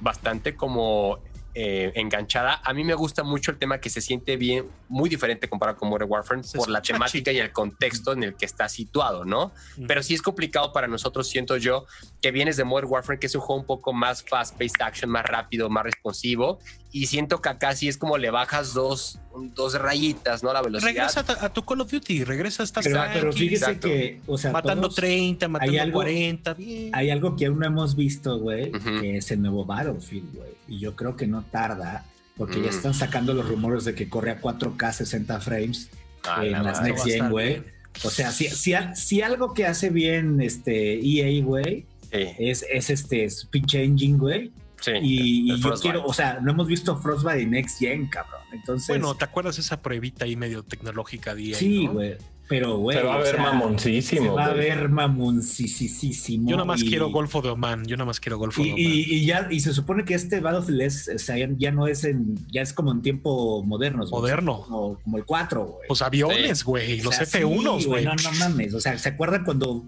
bastante 0.00 0.54
como 0.56 1.20
eh, 1.54 1.92
enganchada. 1.94 2.60
A 2.64 2.72
mí 2.72 2.82
me 2.82 2.94
gusta 2.94 3.22
mucho 3.22 3.52
el 3.52 3.58
tema 3.58 3.78
que 3.78 3.88
se 3.88 4.00
siente 4.00 4.36
bien, 4.36 4.66
muy 4.88 5.08
diferente 5.08 5.48
comparado 5.48 5.78
con 5.78 5.88
Modern 5.88 6.10
Warfare, 6.10 6.42
por 6.54 6.68
la 6.68 6.82
temática 6.82 7.30
y 7.30 7.38
el 7.38 7.52
contexto 7.52 8.12
en 8.12 8.24
el 8.24 8.34
que 8.34 8.44
está 8.44 8.68
situado, 8.68 9.24
¿no? 9.24 9.52
Mm. 9.76 9.86
Pero 9.86 10.02
sí 10.02 10.14
es 10.14 10.22
complicado 10.22 10.72
para 10.72 10.88
nosotros, 10.88 11.28
siento 11.28 11.56
yo, 11.56 11.86
que 12.20 12.32
vienes 12.32 12.56
de 12.56 12.64
Modern 12.64 12.88
Warfare, 12.90 13.18
que 13.18 13.26
es 13.26 13.34
un 13.34 13.40
juego 13.40 13.60
un 13.60 13.66
poco 13.66 13.92
más 13.92 14.24
fast-paced 14.24 14.80
action, 14.80 15.10
más 15.10 15.24
rápido, 15.24 15.70
más 15.70 15.84
responsivo. 15.84 16.58
Y 16.96 17.06
siento 17.06 17.42
que 17.42 17.48
acá 17.48 17.74
sí 17.74 17.88
es 17.88 17.98
como 17.98 18.18
le 18.18 18.30
bajas 18.30 18.72
dos, 18.72 19.18
dos 19.56 19.74
rayitas, 19.80 20.44
¿no? 20.44 20.52
La 20.52 20.62
velocidad. 20.62 20.92
Regresa 20.92 21.20
a, 21.20 21.24
tu- 21.24 21.44
a 21.46 21.52
tu 21.52 21.64
Call 21.64 21.80
of 21.80 21.90
Duty, 21.90 22.22
regresa 22.22 22.62
a 22.62 22.64
estas 22.64 22.84
Pero, 22.84 22.96
Exacto, 22.98 23.18
pero 23.20 23.32
fíjese 23.32 23.64
exacto. 23.64 23.88
que, 23.88 24.20
o 24.28 24.38
sea, 24.38 24.52
matando 24.52 24.82
todos- 24.82 24.94
30, 24.94 25.48
matando 25.48 25.82
algo- 25.82 25.94
40, 25.98 26.54
bien. 26.54 26.90
hay 26.94 27.10
algo 27.10 27.34
que 27.34 27.46
aún 27.46 27.58
no 27.58 27.66
hemos 27.66 27.96
visto, 27.96 28.38
güey, 28.38 28.70
Ujú. 28.70 29.00
que 29.00 29.16
es 29.16 29.28
el 29.32 29.42
nuevo 29.42 29.64
Battlefield, 29.64 30.36
güey. 30.36 30.50
Y 30.68 30.78
yo 30.78 30.94
creo 30.94 31.16
que 31.16 31.26
no 31.26 31.42
tarda, 31.50 32.04
porque 32.36 32.62
ya 32.62 32.70
están 32.70 32.94
sacando 32.94 33.34
los 33.34 33.48
rumores 33.48 33.84
de 33.84 33.96
que 33.96 34.08
corre 34.08 34.30
a 34.30 34.40
4K 34.40 34.92
60 34.92 35.40
frames 35.40 35.90
Ah, 36.22 36.46
en 36.46 36.52
la 36.52 36.62
las. 36.62 36.80
Next 36.80 37.04
Gen, 37.04 37.28
güey. 37.28 37.60
O 38.04 38.10
sea, 38.10 38.30
si, 38.30 38.46
si, 38.48 38.72
si 38.94 39.20
algo 39.20 39.52
que 39.52 39.66
hace 39.66 39.90
bien 39.90 40.40
este 40.40 41.00
EA, 41.04 41.42
güey, 41.42 41.86
Sí, 42.12 42.20
es, 42.38 42.64
es 42.72 42.90
este 42.90 43.28
su 43.30 43.48
pinche 43.50 43.82
engine, 43.82 44.16
güey. 44.16 44.52
Sí. 44.84 44.90
Y, 45.02 45.52
y 45.52 45.60
yo 45.60 45.74
quiero, 45.80 46.04
o 46.04 46.12
sea, 46.12 46.38
no 46.42 46.50
hemos 46.52 46.66
visto 46.66 46.96
Frostbite 46.96 47.42
en 47.42 47.50
Next 47.50 47.78
Gen, 47.78 48.06
cabrón. 48.06 48.40
Entonces, 48.52 48.88
Bueno, 48.88 49.14
¿te 49.16 49.24
acuerdas 49.24 49.58
esa 49.58 49.80
pruebita 49.82 50.24
ahí 50.24 50.36
medio 50.36 50.62
tecnológica 50.62 51.34
de 51.34 51.50
EA, 51.50 51.56
sí, 51.56 51.86
no? 51.86 51.92
güey. 51.94 52.16
Pero, 52.46 52.76
güey. 52.76 52.98
Se 52.98 53.02
va 53.02 53.14
a 53.14 53.16
o 53.16 53.20
ver 53.22 53.34
Se 53.36 53.40
mamoncísimo. 53.40 54.34
va 54.34 54.44
a 54.44 54.48
güey. 54.52 54.60
ver 54.68 54.88
mamoncísimo. 54.90 56.48
Yo 56.50 56.56
nada 56.56 56.66
más 56.66 56.82
y- 56.82 56.88
quiero 56.88 57.10
Golfo 57.10 57.40
de 57.42 57.48
Oman, 57.50 57.84
yo 57.86 57.96
nada 57.96 58.06
más 58.06 58.20
quiero 58.20 58.38
Golfo 58.38 58.60
Y, 58.60 58.64
de 58.66 58.70
Oman. 58.72 58.82
y- 58.82 59.14
y 59.14 59.24
ya, 59.26 59.48
y 59.50 59.60
se 59.60 59.72
supone 59.72 60.04
que 60.04 60.14
este 60.14 60.40
Battlefield 60.40 60.80
es, 60.82 61.10
o 61.14 61.18
sea, 61.18 61.36
ya, 61.56 61.70
no 61.72 61.86
es 61.86 62.04
en, 62.04 62.36
ya 62.52 62.62
es 62.62 62.72
como 62.72 62.92
en 62.92 63.02
tiempo 63.02 63.62
modernos. 63.64 64.10
güey. 64.10 64.20
Moderno. 64.22 64.60
Como, 64.62 64.98
como 65.02 65.16
el 65.18 65.24
4, 65.24 65.64
güey. 65.64 65.88
Pues 65.88 66.02
aviones, 66.02 66.64
güey, 66.64 67.00
O 67.00 67.04
los 67.04 67.14
sea, 67.16 67.24
F1, 67.26 67.78
sí, 67.80 67.86
güey. 67.86 68.04
No, 68.04 68.14
no 68.14 68.32
mames. 68.38 68.74
O 68.74 68.80
sea, 68.80 68.98
¿se 68.98 69.08
acuerdan 69.08 69.44
cuando 69.44 69.84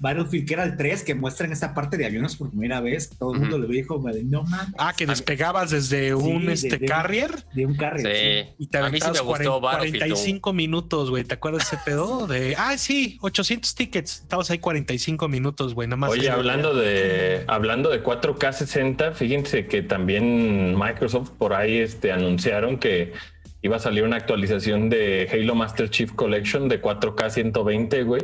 Battlefield, 0.00 0.48
que 0.48 0.54
era 0.54 0.64
el 0.64 0.76
3, 0.76 1.04
que 1.04 1.14
muestran 1.14 1.52
esta 1.52 1.74
parte 1.74 1.96
de 1.96 2.06
aviones 2.06 2.34
por 2.36 2.48
primera 2.50 2.80
vez? 2.80 3.10
Todo 3.18 3.34
el 3.34 3.40
mundo 3.40 3.56
Ujú. 3.58 3.66
le 3.68 3.74
dijo, 3.76 4.02
no 4.24 4.42
mames. 4.44 4.74
Ah, 4.78 4.94
que 4.96 5.06
despegabas 5.06 5.70
desde 5.70 6.14
un 6.14 6.46
de- 6.46 6.54
este 6.54 6.78
de- 6.78 6.86
carrier 6.86 7.30
De 7.54 7.66
un 7.66 7.76
carro. 7.76 7.98
Sí. 7.98 8.48
y 8.58 8.66
te 8.66 8.78
A 8.78 8.88
mí 8.88 8.98
sí 9.00 9.06
me 9.06 9.20
gustó 9.20 9.24
40 9.26 9.58
Battlefield, 9.60 9.98
45 9.98 10.52
minutos, 10.52 11.10
güey. 11.10 11.24
¿Te 11.24 11.34
acuerdas 11.34 11.64
ese 11.72 11.78
pedo? 11.84 12.26
De, 12.26 12.56
ah, 12.56 12.76
sí, 12.78 13.18
800 13.20 13.74
tickets. 13.74 14.20
Estabas 14.22 14.50
ahí 14.50 14.58
45 14.58 15.28
minutos, 15.28 15.74
güey, 15.74 15.86
nada 15.86 15.96
más. 15.98 16.10
Oye, 16.10 16.30
hablando 16.30 16.74
de 16.74 17.44
hablando 17.46 17.90
de 17.90 18.02
4K 18.02 18.52
60, 18.52 19.12
fíjense 19.12 19.66
que 19.66 19.82
también 19.82 20.74
Microsoft 20.78 21.30
por 21.38 21.52
ahí 21.52 21.76
este, 21.78 22.10
anunciaron 22.12 22.78
que 22.78 23.12
iba 23.62 23.76
a 23.76 23.78
salir 23.80 24.04
una 24.04 24.16
actualización 24.16 24.88
de 24.88 25.28
Halo 25.30 25.54
Master 25.54 25.90
Chief 25.90 26.10
Collection 26.12 26.68
de 26.68 26.80
4K 26.80 27.28
120, 27.30 28.02
güey. 28.04 28.22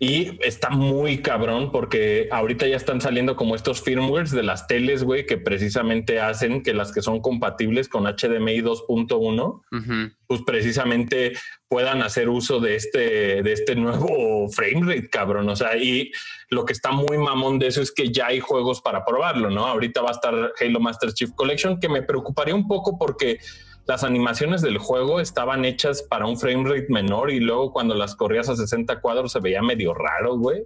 Y 0.00 0.38
está 0.44 0.70
muy 0.70 1.22
cabrón 1.22 1.72
porque 1.72 2.28
ahorita 2.30 2.68
ya 2.68 2.76
están 2.76 3.00
saliendo 3.00 3.34
como 3.34 3.56
estos 3.56 3.82
firmwares 3.82 4.30
de 4.30 4.44
las 4.44 4.68
teles, 4.68 5.02
güey, 5.02 5.26
que 5.26 5.38
precisamente 5.38 6.20
hacen 6.20 6.62
que 6.62 6.72
las 6.72 6.92
que 6.92 7.02
son 7.02 7.20
compatibles 7.20 7.88
con 7.88 8.04
HDMI 8.04 8.60
2.1 8.60 9.62
Ujú. 9.72 10.12
pues 10.26 10.42
precisamente 10.46 11.32
puedan 11.68 12.02
hacer 12.02 12.28
uso 12.28 12.60
de 12.60 12.76
este, 12.76 13.42
de 13.42 13.52
este 13.52 13.74
nuevo 13.74 14.48
frame 14.50 14.94
rate, 14.94 15.10
cabrón. 15.10 15.48
O 15.48 15.56
sea, 15.56 15.76
y 15.76 16.12
lo 16.48 16.64
que 16.64 16.74
está 16.74 16.92
muy 16.92 17.18
mamón 17.18 17.58
de 17.58 17.66
eso 17.66 17.82
es 17.82 17.90
que 17.90 18.12
ya 18.12 18.28
hay 18.28 18.38
juegos 18.38 18.80
para 18.80 19.04
probarlo, 19.04 19.50
¿no? 19.50 19.66
Ahorita 19.66 20.00
va 20.00 20.10
a 20.10 20.12
estar 20.12 20.52
Halo 20.60 20.80
Master 20.80 21.12
Chief 21.12 21.30
Collection, 21.34 21.80
que 21.80 21.88
me 21.88 22.02
preocuparía 22.02 22.54
un 22.54 22.68
poco 22.68 22.96
porque 22.96 23.38
las 23.88 24.04
animaciones 24.04 24.60
del 24.60 24.76
juego 24.76 25.18
estaban 25.18 25.64
hechas 25.64 26.02
para 26.02 26.26
un 26.26 26.38
frame 26.38 26.62
rate 26.68 26.88
menor 26.90 27.30
y 27.30 27.40
luego 27.40 27.72
cuando 27.72 27.94
las 27.94 28.14
corrías 28.14 28.50
a 28.50 28.54
60 28.54 29.00
cuadros 29.00 29.32
se 29.32 29.40
veía 29.40 29.62
medio 29.62 29.94
raro, 29.94 30.36
güey. 30.36 30.64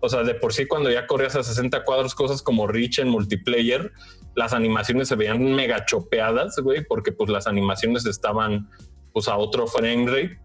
O 0.00 0.08
sea, 0.08 0.24
de 0.24 0.34
por 0.34 0.52
sí 0.52 0.66
cuando 0.66 0.90
ya 0.90 1.06
corrías 1.06 1.36
a 1.36 1.44
60 1.44 1.84
cuadros, 1.84 2.16
cosas 2.16 2.42
como 2.42 2.66
Reach 2.66 2.98
en 2.98 3.10
multiplayer, 3.10 3.92
las 4.34 4.52
animaciones 4.52 5.06
se 5.06 5.14
veían 5.14 5.40
mega 5.54 5.86
chopeadas, 5.86 6.58
güey, 6.58 6.84
porque 6.84 7.12
pues 7.12 7.30
las 7.30 7.46
animaciones 7.46 8.04
estaban 8.06 8.68
pues 9.12 9.28
a 9.28 9.36
otro 9.36 9.68
frame 9.68 10.06
rate. 10.06 10.40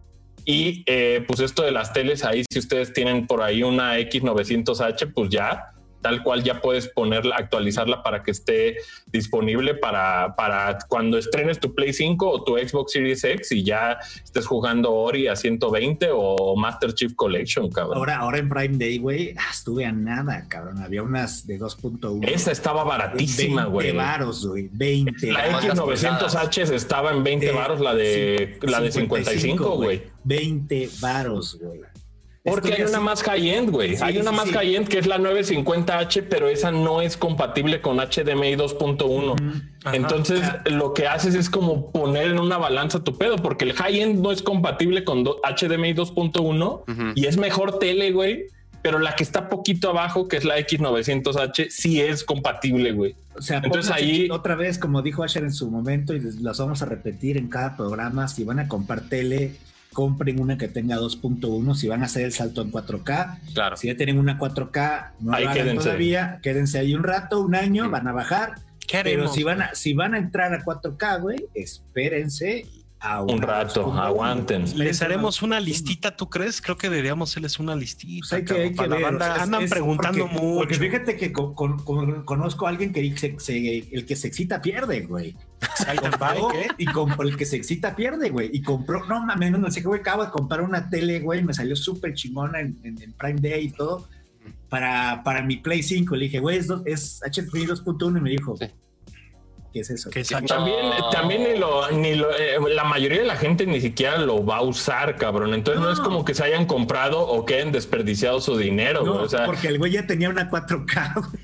Y 0.46 0.84
eh, 0.86 1.26
pues 1.28 1.40
esto 1.40 1.64
de 1.64 1.72
las 1.72 1.94
teles, 1.94 2.24
ahí 2.24 2.44
si 2.48 2.60
ustedes 2.60 2.94
tienen 2.94 3.26
por 3.26 3.42
ahí 3.42 3.64
una 3.64 3.98
X900H, 3.98 5.14
pues 5.16 5.32
ya, 5.32 5.73
tal 6.04 6.22
cual 6.22 6.44
ya 6.44 6.62
puedes 6.62 6.88
ponerla, 6.90 7.36
actualizarla 7.38 8.04
para 8.04 8.22
que 8.22 8.30
esté 8.30 8.76
disponible 9.08 9.74
para, 9.74 10.36
para 10.36 10.78
cuando 10.88 11.18
estrenes 11.18 11.60
tu 11.60 11.74
Play 11.74 11.94
5 11.94 12.30
o 12.30 12.44
tu 12.44 12.58
Xbox 12.58 12.92
Series 12.92 13.24
X 13.24 13.52
y 13.54 13.64
ya 13.64 13.98
estés 14.24 14.46
jugando 14.46 14.94
Ori 14.94 15.28
a 15.28 15.36
120 15.36 16.10
o 16.14 16.56
Master 16.56 16.94
Chief 16.94 17.14
Collection, 17.16 17.72
cabrón. 17.72 17.98
Ahora, 17.98 18.18
ahora 18.18 18.38
en 18.38 18.50
Prime 18.50 18.78
Day, 18.78 18.98
güey, 19.00 19.34
ah, 19.38 19.50
estuve 19.52 19.86
a 19.86 19.92
nada, 19.92 20.46
cabrón. 20.48 20.78
Había 20.84 21.02
unas 21.02 21.48
de 21.48 21.58
2.1. 21.60 22.28
Esa 22.28 22.52
estaba 22.52 22.84
baratísima, 22.84 23.66
güey. 23.66 23.88
20 23.88 23.98
varos, 23.98 24.46
güey. 24.46 24.70
20 24.72 25.32
La 25.32 25.48
varos. 25.48 25.64
X900H 25.80 26.74
estaba 26.74 27.12
en 27.12 27.24
20 27.24 27.46
De- 27.46 27.52
varos, 27.54 27.80
la 27.80 27.96
de, 27.96 28.60
la 28.62 28.82
de 28.82 28.92
55, 28.92 29.76
güey. 29.78 30.04
20 30.26 30.90
varos, 31.00 31.58
güey. 31.62 31.80
Porque 32.44 32.70
Estoy 32.72 32.84
hay 32.84 32.90
una 32.90 33.00
más 33.00 33.24
high-end, 33.24 33.70
güey. 33.72 33.96
Sí, 33.96 34.04
hay 34.04 34.18
una 34.18 34.32
sí, 34.32 34.36
más 34.36 34.48
sí. 34.50 34.54
high-end 34.54 34.88
que 34.90 35.00
es 35.00 35.08
la 35.08 35.18
950H, 35.18 36.26
pero 36.30 36.50
esa 36.50 36.72
no 36.72 37.02
es 37.02 37.16
compatible 37.16 37.80
con 37.80 37.98
HDMI 37.98 38.56
2.1. 38.58 39.32
Ujú. 39.32 39.62
Ajá. 39.86 39.96
Entonces, 39.96 40.42
lo 40.66 40.94
que 40.94 41.08
haces 41.08 41.36
es 41.36 41.50
como 41.50 41.90
poner 41.92 42.28
en 42.28 42.40
una 42.40 42.58
balanza 42.58 43.02
tu 43.02 43.18
pedo, 43.18 43.38
porque 43.38 43.64
el 43.64 43.74
high-end 43.74 44.20
no 44.22 44.32
es 44.32 44.42
compatible 44.44 45.06
con 45.06 45.24
HDMI 45.24 45.94
2.1 45.94 46.84
Ujú. 46.88 47.12
y 47.16 47.26
es 47.28 47.38
mejor 47.38 47.80
tele, 47.80 48.12
güey. 48.12 48.48
Pero 48.82 49.00
la 49.00 49.16
que 49.16 49.24
está 49.24 49.48
poquito 49.48 49.90
abajo, 49.92 50.28
que 50.28 50.36
es 50.36 50.44
la 50.44 50.58
X900H, 50.60 51.70
sí 51.70 52.02
es 52.02 52.26
compatible, 52.26 52.92
güey. 52.92 53.16
O 53.38 53.42
sea, 53.42 53.62
Entonces 53.64 53.90
ahí- 53.90 54.28
otra 54.30 54.56
vez, 54.56 54.78
como 54.78 55.02
dijo 55.02 55.24
Asher 55.24 55.44
en 55.44 55.54
su 55.54 55.72
momento, 55.72 56.14
y 56.14 56.20
las 56.42 56.58
vamos 56.60 56.82
a 56.82 56.86
repetir 56.86 57.38
en 57.38 57.48
cada 57.48 57.78
programa, 57.78 58.28
si 58.28 58.44
van 58.44 58.60
a 58.60 58.68
comprar 58.68 59.04
tele, 59.08 59.56
compren 59.94 60.40
una 60.42 60.58
que 60.58 60.68
tenga 60.68 60.98
2.1, 60.98 61.76
si 61.76 61.88
van 61.88 62.02
a 62.02 62.06
hacer 62.08 62.26
el 62.26 62.34
salto 62.34 62.62
en 62.62 62.72
4K, 62.72 63.40
Claro. 63.54 63.78
si 63.78 63.88
ya 63.88 63.96
tienen 63.96 64.20
una 64.20 64.38
4K, 64.38 65.14
no 65.22 65.34
Ahí 65.34 65.44
lo 65.46 65.50
hagan 65.52 65.64
quédense. 65.64 65.84
todavía, 65.86 66.40
quédense 66.44 66.80
ahí 66.80 66.94
un 66.96 67.04
rato, 67.04 67.40
un 67.42 67.56
año, 67.56 67.88
Mm. 67.88 67.92
van 67.92 68.08
a 68.08 68.12
bajar, 68.12 68.56
¿Qué 68.86 69.00
pero 69.04 69.30
si 69.30 69.44
van 69.44 69.62
a, 69.62 69.76
si 69.76 69.94
van 69.94 70.14
a 70.14 70.18
entrar 70.18 70.54
a 70.54 70.62
4K, 70.64 71.18
güey, 71.22 71.46
espérense 71.54 72.66
Un 73.28 73.42
rato, 73.42 73.88
2.1. 73.88 74.00
aguanten. 74.06 74.78
Les 74.80 75.02
haremos 75.02 75.42
una 75.42 75.58
2.1. 75.60 75.64
listita, 75.66 76.16
¿tú 76.16 76.30
crees? 76.30 76.62
Creo 76.62 76.78
que 76.78 76.90
deberíamos 76.90 77.30
hacerles 77.32 77.60
una 77.60 77.76
listita. 77.76 78.20
Pues 78.22 78.34
hay 78.34 78.46
que, 78.46 78.54
hay 78.54 78.70
que 78.70 78.76
para 78.76 78.88
la 78.90 78.96
ver, 78.96 79.04
banda. 79.06 79.26
o 79.26 79.28
sea, 79.28 79.36
es- 79.36 79.42
Andan 79.44 79.64
es 79.64 79.70
preguntando 79.72 80.20
porque, 80.28 80.34
mucho. 80.42 80.56
Porque 80.60 80.76
fíjate 80.76 81.18
que 81.18 81.34
con- 81.34 81.54
con- 81.54 81.80
con- 81.84 82.24
conozco 82.24 82.66
a 82.66 82.70
alguien 82.70 82.94
que 82.94 83.18
se, 83.18 83.38
se- 83.40 83.78
el 83.92 84.06
que 84.06 84.16
se 84.16 84.28
excita 84.28 84.62
pierde, 84.62 85.02
güey. 85.02 85.36
Compró 86.02 86.48
¿qué? 86.50 86.68
y 86.78 86.86
compró 86.86 87.28
el 87.28 87.36
que 87.38 87.46
se 87.46 87.56
excita 87.58 87.96
pierde, 87.96 88.30
güey. 88.30 88.50
Y 88.54 88.62
compró, 88.62 89.06
no 89.06 89.26
mames, 89.26 89.52
no 89.52 89.70
sé, 89.72 89.82
güey, 89.82 90.00
acabo 90.02 90.24
de 90.26 90.32
comprar 90.32 90.62
una 90.62 90.90
tele, 90.90 91.20
güey, 91.20 91.44
me 91.44 91.54
salió 91.54 91.76
súper 91.76 92.14
chingona 92.14 92.60
en, 92.62 92.80
en- 92.84 93.02
en 93.02 93.14
Prime 93.14 93.40
Day 93.42 93.66
y 93.66 93.70
todo. 93.72 94.08
para, 94.70 95.22
para 95.24 95.42
mi 95.44 95.58
Play 95.58 95.84
5. 95.84 96.16
Le 96.16 96.26
dije, 96.26 96.40
güey, 96.40 96.58
es, 96.58 96.68
es 96.86 97.22
HDMI 97.24 97.66
2.1 97.68 98.18
y 98.18 98.22
me 98.22 98.30
dijo, 98.32 98.58
Sí. 98.58 98.66
¿Qué 99.74 99.80
es 99.82 99.90
eso? 99.90 100.10
Que 100.10 100.24
También, 100.24 100.78
No. 101.00 101.10
también 101.10 101.44
ni 101.44 101.58
lo, 101.60 101.92
ni 101.92 102.16
lo- 102.16 102.32
eh, 102.32 102.58
la 102.74 102.84
mayoría 102.86 103.20
de 103.20 103.26
la 103.26 103.36
gente 103.36 103.66
ni 103.66 103.82
siquiera 103.82 104.18
lo 104.20 104.46
va 104.46 104.58
a 104.58 104.62
usar, 104.62 105.16
cabrón. 105.18 105.54
Entonces 105.54 105.82
no, 105.82 105.88
No. 105.88 105.94
es 105.94 106.00
como 106.00 106.24
que 106.24 106.34
se 106.36 106.44
hayan 106.44 106.66
comprado 106.66 107.20
o 107.28 107.46
que 107.46 107.56
hayan 107.56 107.72
desperdiciado 107.72 108.40
su 108.40 108.56
dinero, 108.56 109.04
No, 109.04 109.14
güey. 109.14 109.26
O 109.26 109.30
sea, 109.30 109.46
porque 109.46 109.68
el 109.68 109.80
güey 109.80 109.92
ya 109.92 110.06
tenía 110.08 110.30
una 110.30 110.50
4K, 110.50 111.14
güey. 111.16 111.44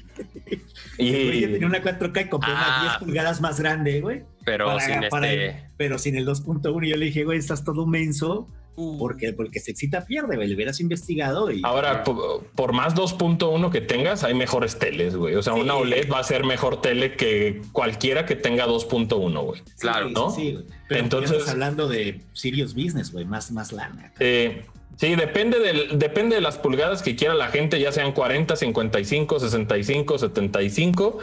El 0.98 1.26
güey 1.28 1.40
ya 1.42 1.48
y 1.48 1.52
tenía 1.54 1.68
una 1.68 1.82
4K 1.82 2.22
y 2.22 2.30
compró 2.30 2.52
Ah. 2.54 2.82
una 2.82 2.82
10 2.92 2.98
pulgadas 3.00 3.42
más 3.42 3.60
grande, 3.60 4.02
güey. 4.02 4.24
Pero 4.46 4.66
para- 4.68 4.80
sin 4.80 5.10
para 5.10 5.32
este. 5.32 5.46
el- 5.48 5.56
pero 5.78 5.98
sin 5.98 6.16
el 6.16 6.26
2.1. 6.26 6.86
Y 6.86 6.90
yo 6.92 6.98
le 6.98 7.06
dije, 7.06 7.24
güey, 7.24 7.40
estás 7.40 7.64
todo 7.64 7.86
menso. 7.88 8.48
Uh, 8.82 8.98
Porque, 8.98 9.34
porque 9.34 9.60
se 9.60 9.72
excita, 9.72 10.06
pierde, 10.06 10.38
güey. 10.38 10.48
Le 10.48 10.56
hubieras 10.56 10.80
investigado 10.80 11.52
y. 11.52 11.62
ahora, 11.66 12.04
po- 12.06 12.46
por, 12.56 12.72
más 12.72 12.96
2.1 12.96 13.70
que 13.72 13.82
tengas, 13.82 14.24
hay 14.24 14.34
mejores 14.34 14.80
teles, 14.80 15.16
güey. 15.18 15.36
O 15.36 15.42
sea, 15.44 15.54
Sí. 15.54 15.60
una 15.60 15.76
OLED 15.76 16.10
va 16.10 16.20
a 16.20 16.24
ser 16.24 16.46
mejor 16.46 16.82
tele 16.82 17.16
que 17.18 17.62
cualquiera 17.74 18.26
que 18.26 18.36
tenga 18.38 18.66
2.1, 18.68 19.42
güey. 19.44 19.62
Sí, 19.66 19.74
claro, 19.80 20.08
sí, 20.08 20.14
¿no? 20.14 20.32
sí, 20.32 20.54
güey. 20.54 20.66
Pero 20.88 21.02
Entonces- 21.02 21.32
estamos 21.32 21.50
hablando 21.52 21.88
de 21.90 22.22
serious 22.34 22.74
business, 22.74 23.12
güey. 23.12 23.26
Más, 23.26 23.52
más 23.52 23.72
lana. 23.74 24.14
Eh, 24.20 24.64
sí, 24.96 25.16
depende, 25.16 25.60
del, 25.60 26.00
depende 26.00 26.36
de 26.36 26.42
las 26.42 26.58
pulgadas 26.58 27.02
que 27.02 27.16
quiera 27.18 27.34
la 27.34 27.50
gente, 27.50 27.80
ya 27.82 27.92
sean 27.92 28.14
40, 28.14 28.56
55, 28.56 29.40
65, 29.40 30.18
75. 30.18 31.20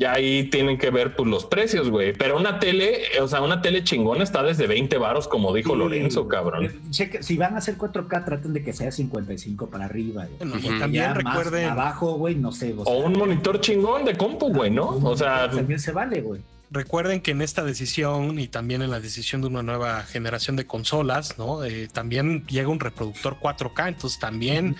Ya 0.00 0.14
ahí 0.14 0.44
tienen 0.44 0.78
que 0.78 0.90
ver 0.90 1.14
pues, 1.14 1.28
los 1.28 1.44
precios, 1.44 1.90
güey. 1.90 2.14
Pero 2.14 2.38
una 2.38 2.58
tele, 2.58 3.02
o 3.20 3.28
sea, 3.28 3.42
una 3.42 3.60
tele 3.60 3.84
chingona 3.84 4.24
está 4.24 4.42
desde 4.42 4.66
20 4.66 4.96
varos, 4.96 5.28
como 5.28 5.52
dijo 5.54 5.74
Sí, 5.74 5.78
Lorenzo, 5.78 6.26
cabrón. 6.26 6.64
Eh, 6.64 6.70
cheque- 6.90 7.22
si 7.22 7.36
van 7.36 7.54
a 7.54 7.58
hacer 7.58 7.76
4K, 7.76 8.24
traten 8.24 8.54
de 8.54 8.64
que 8.64 8.72
sea 8.72 8.90
55 8.90 9.68
para 9.68 9.84
arriba. 9.84 10.26
güey. 10.40 10.78
también 10.78 11.04
Ya 11.04 11.08
más 11.14 11.16
recuerden, 11.36 11.68
abajo, 11.68 12.14
güey, 12.14 12.34
no 12.34 12.50
sé. 12.50 12.74
O 12.82 12.98
un 13.00 13.12
monitor 13.12 13.60
chingón 13.60 14.06
de 14.06 14.16
compu, 14.16 14.48
güey, 14.50 14.70
¿no? 14.70 14.88
O 14.88 15.14
sea, 15.16 15.50
También 15.50 15.78
se 15.78 15.92
vale, 15.92 16.22
güey. 16.22 16.40
recuerden 16.70 17.20
que 17.20 17.32
en 17.32 17.42
esta 17.42 17.62
decisión 17.62 18.38
y 18.38 18.48
también 18.48 18.80
en 18.80 18.90
la 18.90 19.00
decisión 19.00 19.42
de 19.42 19.48
una 19.48 19.62
nueva 19.62 20.02
generación 20.04 20.56
de 20.56 20.66
consolas, 20.66 21.36
¿no? 21.36 21.62
Eh, 21.64 21.88
también 21.92 22.46
llega 22.46 22.68
un 22.68 22.80
reproductor 22.80 23.36
4K, 23.38 23.88
entonces 23.88 24.18
también 24.18 24.76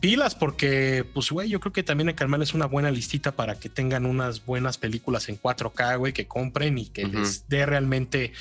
pilas 0.00 0.34
porque, 0.34 1.04
pues, 1.14 1.30
güey, 1.30 1.48
yo 1.48 1.60
creo 1.60 1.72
que 1.72 1.82
también 1.82 2.08
el 2.08 2.14
Carmel 2.14 2.42
es 2.42 2.54
una 2.54 2.66
buena 2.66 2.90
listita 2.90 3.32
para 3.32 3.58
que 3.58 3.68
tengan 3.68 4.06
unas 4.06 4.44
buenas 4.44 4.78
películas 4.78 5.28
en 5.28 5.36
4K, 5.36 5.96
güey, 5.98 6.12
que 6.12 6.26
compren 6.26 6.78
y 6.78 6.86
que 6.86 7.06
les 7.06 7.48
dé 7.48 7.66
realmente 7.66 8.32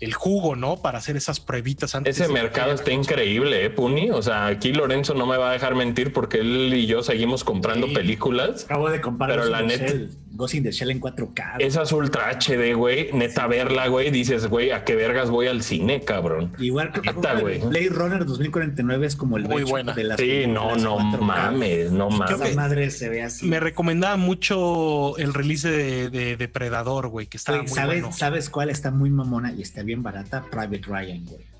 el 0.00 0.14
jugo, 0.14 0.56
¿no? 0.56 0.76
Para 0.80 0.96
hacer 0.98 1.16
esas 1.16 1.40
pruebitas 1.40 1.94
antes. 1.94 2.16
ese 2.18 2.26
de- 2.28 2.32
mercado 2.32 2.72
está 2.72 2.90
increíble, 2.90 3.64
¿eh, 3.66 3.68
Puni? 3.70 4.10
O 4.10 4.22
sea, 4.22 4.46
aquí 4.46 4.72
Lorenzo 4.72 5.12
no 5.14 5.26
me 5.26 5.36
va 5.36 5.50
a 5.50 5.52
dejar 5.52 5.74
mentir 5.74 6.12
porque 6.14 6.38
él 6.38 6.72
y 6.72 6.86
yo 6.86 7.02
seguimos 7.02 7.44
comprando 7.44 7.86
Sí. 7.88 7.92
películas. 7.94 8.64
Acabo 8.64 8.88
de 8.88 9.00
comprar 9.02 9.28
Pero 9.30 9.42
Ghost 9.42 9.52
la 9.52 9.62
neta- 9.62 9.86
Shell, 9.86 10.10
Ghost 10.32 10.54
in 10.54 10.62
the 10.62 10.72
Shell 10.72 10.90
en 10.90 11.00
4K. 11.00 11.52
güey. 11.56 11.66
Esas 11.66 11.92
Ultra 11.92 12.30
HD, 12.30 12.72
güey, 12.72 13.12
neta 13.12 13.46
verla, 13.46 13.88
güey, 13.88 14.10
dices, 14.10 14.46
güey, 14.46 14.70
¿a 14.70 14.84
qué 14.84 14.94
vergas 14.94 15.28
voy 15.28 15.48
al 15.48 15.62
cine, 15.62 16.00
cabrón? 16.00 16.54
Igual 16.58 16.92
que. 16.92 17.00
Blade 17.00 17.88
Runner 17.90 18.24
2049 18.24 19.06
es 19.06 19.16
como 19.16 19.36
el 19.36 19.42
Muy 19.44 19.64
buena. 19.64 19.92
de 19.92 20.04
las 20.04 20.18
Sí, 20.18 20.44
no, 20.46 20.76
no 20.76 20.99
4K. 21.02 21.20
mames, 21.20 21.92
no 21.92 22.10
mames. 22.10 22.54
Madre 22.56 22.90
se 22.90 23.08
ve 23.08 23.22
así. 23.22 23.46
Me 23.46 23.60
recomendaba 23.60 24.16
mucho 24.16 25.16
el 25.18 25.32
release 25.34 25.68
de, 25.70 26.10
de 26.10 26.36
Depredador, 26.36 27.08
güey, 27.08 27.26
que 27.26 27.36
estaba 27.36 27.58
muy 27.58 27.68
¿sabes, 27.68 28.02
bueno. 28.02 28.16
¿Sabes 28.16 28.50
cuál 28.50 28.70
está 28.70 28.90
muy 28.90 29.10
mamona 29.10 29.52
y 29.52 29.62
está 29.62 29.82
bien 29.82 30.02
barata? 30.02 30.44
Private 30.50 30.82
Ryan, 30.86 31.24
güey. 31.26 31.50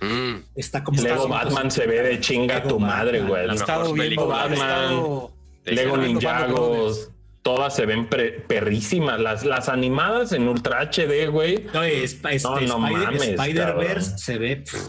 Mm, 0.00 0.42
Está 0.56 0.82
como 0.82 1.00
Lego 1.00 1.26
200. 1.28 1.44
Batman 1.44 1.70
se 1.70 1.86
ve 1.86 2.02
de 2.02 2.18
chinga 2.20 2.56
Lego 2.56 2.68
tu 2.70 2.80
madre, 2.80 3.20
güey. 3.22 3.46
La 3.46 3.54
estado 3.54 3.94
Lego 5.64 5.96
Ninjagos, 5.96 7.10
todas 7.42 7.74
se 7.76 7.86
ven 7.86 8.08
perrísimas. 8.08 9.20
Las, 9.20 9.44
las 9.44 9.68
animadas 9.68 10.32
en 10.32 10.48
Ultra 10.48 10.80
HD, 10.90 11.28
güey. 11.30 11.66
No, 11.72 11.82
es, 11.84 12.18
es- 12.30 12.42
No, 12.44 12.60
no 12.60 12.60
Spider- 12.60 12.78
mames, 12.90 13.22
Spider-Verse 13.22 14.18
se 14.18 14.38
ve. 14.38 14.56
pff, 14.56 14.88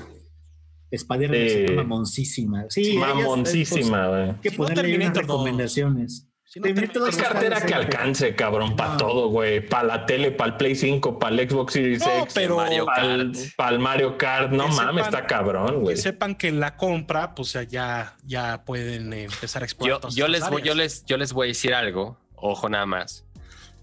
Spider-Verse 0.95 1.59
Sí. 1.61 1.67
se 1.67 1.73
mamoncísima. 1.73 2.65
Sí, 2.69 2.81
ellas- 2.91 2.99
Mamoncísima, 3.15 4.07
güey. 4.07 4.25
pues, 4.27 4.41
que 4.41 4.49
Si 4.51 4.57
no, 4.57 4.63
unas 4.65 5.17
recomendaciones. 5.17 6.27
Si 6.45 6.59
no 6.59 6.67
Es 7.07 7.17
cartera 7.17 7.59
que 7.65 7.73
alcance, 7.73 8.35
cabrón, 8.35 8.75
para 8.75 8.91
No. 8.91 8.97
todo, 8.97 9.27
güey. 9.29 9.67
Para 9.67 9.85
la 9.85 10.05
tele, 10.05 10.29
para 10.29 10.51
el 10.51 10.57
Play 10.57 10.75
5, 10.75 11.17
para 11.17 11.33
el 11.35 11.49
Xbox 11.49 11.73
Series 11.73 11.99
No, 12.05 12.11
X, 12.23 12.33
pero- 12.35 12.57
para 12.85 13.71
el, 13.71 13.79
Mario 13.79 14.17
Kart. 14.19 14.51
No 14.51 14.67
mames, 14.67 15.05
está 15.05 15.25
cabrón, 15.25 15.81
güey. 15.81 15.95
que 15.95 16.01
sepan 16.01 16.35
que 16.35 16.49
en 16.49 16.59
la 16.59 16.77
compra, 16.77 17.33
pues 17.33 17.57
ya, 17.71 18.15
ya 18.23 18.63
pueden 18.65 19.13
empezar 19.13 19.63
a 19.63 19.65
explorar. 19.65 19.99
Yo, 20.11 20.27
les 20.27 20.47
voy, 20.47 20.61
yo, 20.61 20.75
les, 20.75 21.03
yo 21.05 21.17
les 21.17 21.33
voy 21.33 21.47
a 21.47 21.49
decir 21.49 21.73
algo, 21.73 22.19
ojo 22.35 22.69
nada 22.69 22.85
más. 22.85 23.25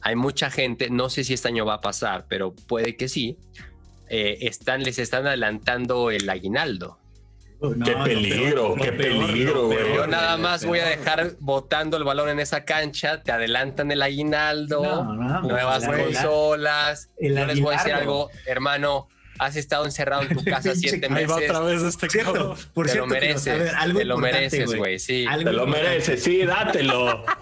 Hay 0.03 0.15
mucha 0.15 0.49
gente, 0.49 0.91
no 0.91 1.11
sé 1.11 1.25
si 1.25 1.35
este 1.35 1.49
año 1.49 1.67
va 1.67 1.75
a 1.75 1.81
pasar, 1.81 2.27
pero 2.29 2.55
puede 2.55 2.97
que 2.97 3.09
sí. 3.09 3.37
eh, 4.13 4.47
están, 4.49 4.83
les 4.85 4.99
están 4.99 5.25
adelantando 5.27 6.11
el 6.11 6.29
aguinaldo. 6.31 6.99
No, 7.61 7.85
Qué 7.85 7.95
peligro, 7.95 8.75
qué 8.75 8.93
peligro, 8.93 9.67
güey. 9.67 9.79
peor, 9.79 9.97
Yo 9.97 10.07
nada 10.07 10.37
más 10.39 10.65
voy 10.65 10.79
a 10.79 10.87
dejar 10.87 11.33
botando 11.41 11.97
el 11.99 12.05
balón 12.05 12.29
en 12.31 12.41
esa 12.41 12.65
cancha, 12.65 13.23
te 13.23 13.33
adelantan 13.33 13.91
el 13.93 14.01
aguinaldo, 14.01 14.83
No, 14.83 15.15
no, 15.15 15.41
nuevas 15.43 15.85
el 15.85 16.05
consolas. 16.05 17.11
el 17.19 17.37
Yo 17.37 17.47
les 17.47 17.61
voy 17.61 17.75
a 17.75 17.79
decir 17.79 17.93
algo, 17.93 18.31
hermano, 18.47 19.09
has 19.39 19.57
estado 19.57 19.85
encerrado 19.85 20.23
en 20.23 20.29
tu 20.37 20.43
casa 20.45 20.75
siete 20.75 21.07
Ahí 21.11 21.27
va 21.27 21.37
meses. 21.37 21.51
otra 21.51 21.61
vez 21.61 21.83
este 21.83 22.09
Cierto, 22.09 22.33
cabrón. 22.33 22.57
por 22.73 22.87
te 22.87 22.93
cierto, 22.93 23.07
lo 23.09 23.13
mereces, 23.15 23.59
ver, 23.59 23.75
algo 23.77 23.99
te 23.99 24.05
lo 24.07 24.17
mereces, 24.19 24.75
güey, 24.77 24.99
sí. 24.99 25.27
Algo 25.29 25.51
Te 25.51 25.57
lo 25.57 25.67
mereces, 25.67 26.23
sí, 26.23 26.45
dátelo. 26.45 27.25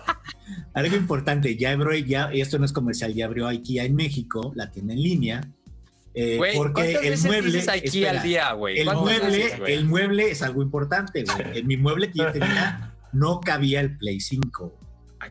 Algo 0.75 0.95
importante, 0.97 1.57
ya 1.57 1.73
abrió, 1.73 1.93
ya, 1.95 2.31
y 2.33 2.41
esto 2.41 2.59
no 2.59 2.65
es 2.65 2.73
comercial, 2.73 3.13
ya 3.13 3.25
abrió 3.27 3.49
IKEA 3.49 3.85
en 3.85 3.97
México, 3.97 4.53
la 4.55 4.71
tienda 4.71 4.93
en 4.95 5.03
línea. 5.03 5.41
Eh, 6.15 6.37
Güey, 6.37 6.57
porque 6.57 6.73
¿cuántas 6.73 7.03
el 7.05 7.11
veces 7.11 7.27
mueble. 7.27 7.53
dices 7.53 7.69
aquí 7.69 7.87
espera, 8.05 8.11
al 8.11 8.23
día, 8.23 8.53
güey? 8.53 8.79
El 8.79 8.85
¿Cuántas 8.87 9.05
mueble, 9.05 9.39
veces, 9.39 9.61
el 9.67 9.85
mueble 9.85 10.31
es 10.31 10.43
algo 10.43 10.63
importante, 10.63 11.25
güey. 11.25 11.59
En 11.59 11.67
mi 11.67 11.77
mueble 11.77 12.11
que 12.11 12.19
yo 12.19 12.33
tenía 12.33 12.95
no 13.13 13.41
cabía 13.41 13.81
el 13.81 13.97
Play 13.97 14.21
5. 14.21 14.75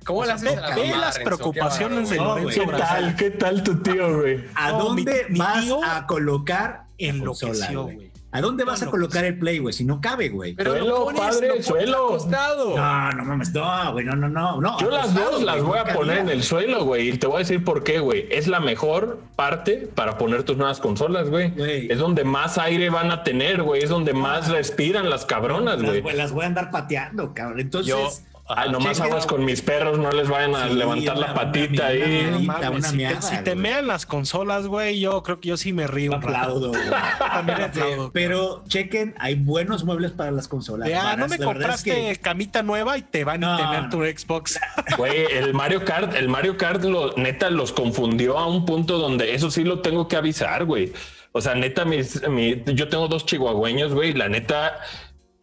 ¿Cómo 0.05 0.19
o 0.19 0.25
sea, 0.25 0.34
las 0.36 0.43
a 0.43 0.69
la 0.69 0.75
Ve 0.75 0.89
las 0.89 1.19
preocupaciones 1.19 2.09
Qué 2.09 2.15
de 2.15 2.21
No, 2.21 2.25
Lorenzo 2.38 2.63
güey. 2.65 2.75
¿Qué 2.78 2.84
tal? 2.84 3.15
¿Qué 3.15 3.30
tal 3.32 3.63
tu 3.63 3.75
tío, 3.82 4.17
güey? 4.21 4.43
¿A 4.55 4.69
No, 4.71 4.78
mi- 4.93 5.03
dónde 5.05 5.25
mi 5.30 5.39
vas 5.39 5.63
tío 5.63 5.84
a 5.84 6.05
colocar 6.07 6.69
la 6.71 7.07
Enloqueció, 7.07 7.47
consola, 7.49 7.82
güey. 7.93 8.11
¿A 8.32 8.41
dónde 8.41 8.65
vas 8.65 8.84
a 8.84 8.88
colocar 8.88 9.23
el 9.23 9.39
Play, 9.39 9.59
güey? 9.59 9.73
Si 9.73 9.86
no 9.86 10.01
cabe, 10.01 10.30
güey. 10.30 10.53
Pero 10.53 10.71
Suelo, 10.71 10.88
lo 10.88 11.05
pones, 11.05 11.21
padre, 11.21 11.47
lo 11.55 11.63
suelo. 11.63 12.17
No, 12.28 13.11
no 13.13 13.23
mames, 13.25 13.53
no, 13.53 13.93
güey, 13.93 14.05
no, 14.05 14.15
no, 14.15 14.28
no. 14.28 14.59
no 14.59 14.80
Yo 14.80 14.89
las 14.91 15.13
dos 15.13 15.41
las 15.43 15.63
voy 15.63 15.80
a 15.80 15.86
poner 15.86 16.19
en 16.19 16.30
el 16.30 16.43
suelo, 16.43 16.84
güey. 16.84 17.09
Y 17.09 17.17
te 17.17 17.25
voy 17.25 17.38
a 17.38 17.39
decir 17.39 17.63
por 17.63 17.84
qué, 17.84 17.99
güey. 17.99 18.28
Es 18.30 18.47
la 18.47 18.59
mejor 18.59 19.19
parte 19.36 19.89
para 19.95 20.17
poner 20.17 20.43
tus 20.43 20.57
nuevas 20.57 20.80
consolas, 20.80 21.30
güey. 21.30 21.53
Es 21.89 21.99
donde 21.99 22.25
más 22.25 22.57
aire 22.57 22.89
van 22.89 23.11
a 23.11 23.23
tener, 23.23 23.63
güey. 23.63 23.84
Es 23.84 23.89
donde 23.89 24.13
más 24.13 24.49
respiran 24.49 25.09
las 25.09 25.25
cabronas, 25.25 25.82
Las, 25.82 26.01
güey. 26.01 26.15
las 26.15 26.32
voy 26.34 26.43
a 26.43 26.47
andar 26.47 26.69
pateando, 26.69 27.34
cabrón. 27.34 27.61
Entonces, 27.61 27.89
Yo, 27.89 28.09
Ay, 28.50 28.72
nomás 28.72 29.02
aguas 29.02 29.26
con 29.26 29.43
mis 29.43 29.62
perros, 29.62 30.00
no 30.00 30.10
les 30.12 30.30
vayan 30.30 30.56
a 30.56 30.70
Sí, 30.70 30.76
levantar 30.76 31.18
la 31.18 31.34
patita 31.34 31.88
ahí. 31.88 32.28
No 32.32 32.39
si, 32.82 33.38
te, 33.43 33.52
si 33.52 33.56
mean 33.58 33.88
las 33.88 34.06
consolas, 34.06 34.68
güey, 34.68 35.00
yo 35.02 35.22
creo 35.22 35.41
que 35.41 35.50
yo 35.50 35.58
sí 35.58 35.74
me 35.74 35.86
río. 35.86 36.16
aplaudo, 36.16 36.70
güey. 36.70 36.82
También 37.20 37.62
aplaudo. 37.62 38.12
Pero 38.14 38.64
chequen, 38.70 39.16
hay 39.20 39.36
buenos 39.36 39.84
muebles 39.84 40.12
para 40.12 40.32
las 40.32 40.48
consolas. 40.48 40.89
Ah, 40.95 41.16
no 41.18 41.28
me 41.28 41.36
es 41.36 41.41
compraste 41.43 41.91
que- 41.91 42.16
camita 42.22 42.64
nueva 42.64 42.98
y 42.98 43.02
te 43.02 43.26
van 43.26 43.41
No, 43.41 43.54
a 43.54 43.58
tener 43.58 43.89
tu 43.89 44.04
Xbox. 44.04 44.60
Güey, 44.98 45.26
el 45.32 45.54
Mario 45.54 45.84
Kart, 45.84 46.16
el 46.16 46.30
Mario 46.30 46.56
Kart, 46.58 46.84
lo, 46.86 47.14
neta, 47.18 47.50
los 47.50 47.74
confundió 47.74 48.38
a 48.38 48.48
un 48.48 48.66
punto 48.66 48.98
donde 48.98 49.36
eso 49.36 49.52
sí 49.52 49.64
lo 49.66 49.82
tengo 49.82 50.08
que 50.08 50.16
avisar, 50.16 50.64
güey. 50.66 50.93
O 51.34 51.41
sea, 51.41 51.54
neta, 51.54 51.84
mis, 51.86 52.28
mi- 52.30 52.64
yo 52.66 52.88
tengo 52.88 53.08
dos 53.10 53.26
chihuahueños, 53.26 53.93
güey. 53.93 54.14
La 54.14 54.30
neta, 54.30 54.80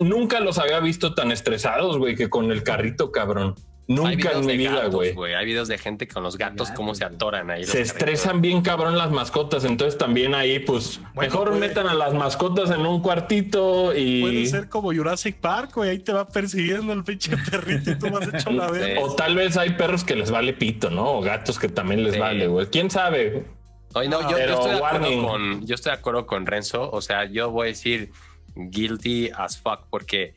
nunca 0.09 0.41
los 0.41 0.59
había 0.59 0.81
visto 0.81 1.15
tan 1.15 1.33
estresados, 1.33 1.99
güey, 1.99 2.15
que 2.15 2.29
con 2.31 2.51
el 2.53 2.63
carrito, 2.63 3.11
cabrón. 3.13 3.55
Nunca 3.87 4.33
en 4.33 4.47
mi 4.47 4.57
vida, 4.57 4.87
güey. 4.87 5.15
Hay 5.35 5.45
videos 5.45 5.69
de 5.69 5.77
gente 5.77 6.09
con 6.09 6.23
los 6.23 6.39
gatos, 6.39 6.71
cómo 6.71 6.95
se 6.95 7.05
atoran 7.05 7.51
ahí. 7.51 7.65
Se 7.65 7.73
carritos. 7.73 7.93
estresan 7.97 8.41
bien 8.41 8.63
cabrón 8.63 8.97
las 8.97 9.11
mascotas, 9.11 9.63
entonces 9.67 9.99
también 9.99 10.35
ahí, 10.35 10.59
pues, 10.59 11.01
Bueno, 11.15 11.31
mejor 11.31 11.49
puede- 11.51 11.61
metan 11.61 11.89
a 11.89 11.93
las 11.95 12.15
mascotas 12.15 12.71
en 12.71 12.87
un 12.87 13.03
cuartito 13.03 13.95
y... 13.95 14.23
Puede 14.23 14.47
ser 14.47 14.69
como 14.71 14.91
Jurassic 14.95 15.37
Park, 15.37 15.73
güey. 15.75 15.91
Ahí 15.91 15.99
te 15.99 16.15
va 16.15 16.27
persiguiendo 16.27 16.95
el 16.95 17.05
pinche 17.05 17.37
perrito 17.51 17.91
y 17.91 17.99
tú 17.99 18.09
vas 18.09 18.27
hecho 18.33 18.51
la 18.53 18.71
verga. 18.71 19.03
O 19.03 19.15
tal 19.17 19.35
vez 19.35 19.59
hay 19.59 19.75
perros 19.75 20.03
que 20.03 20.17
les 20.17 20.31
vale 20.31 20.55
pito, 20.55 20.89
¿no? 20.89 21.19
O 21.19 21.21
gatos 21.21 21.59
que 21.59 21.69
también 21.69 22.05
les 22.05 22.15
Sí. 22.15 22.19
vale, 22.21 22.47
güey. 22.47 22.67
¿Quién 22.69 22.91
sabe? 22.91 23.45
Oye, 23.93 24.09
no, 24.09 24.23
yo, 24.31 24.39
estoy 24.39 24.71
de 24.71 24.77
acuerdo 24.79 25.23
con, 25.29 25.67
yo 25.67 25.75
estoy 25.75 25.93
de 25.93 25.99
acuerdo 25.99 26.27
con 26.27 26.47
Renzo. 26.47 26.91
O 26.91 27.03
sea, 27.03 27.27
yo 27.27 27.51
voy 27.51 27.67
a 27.67 27.69
decir 27.69 28.13
guilty 28.55 29.31
as 29.37 29.59
fuck 29.59 29.87
porque 29.91 30.35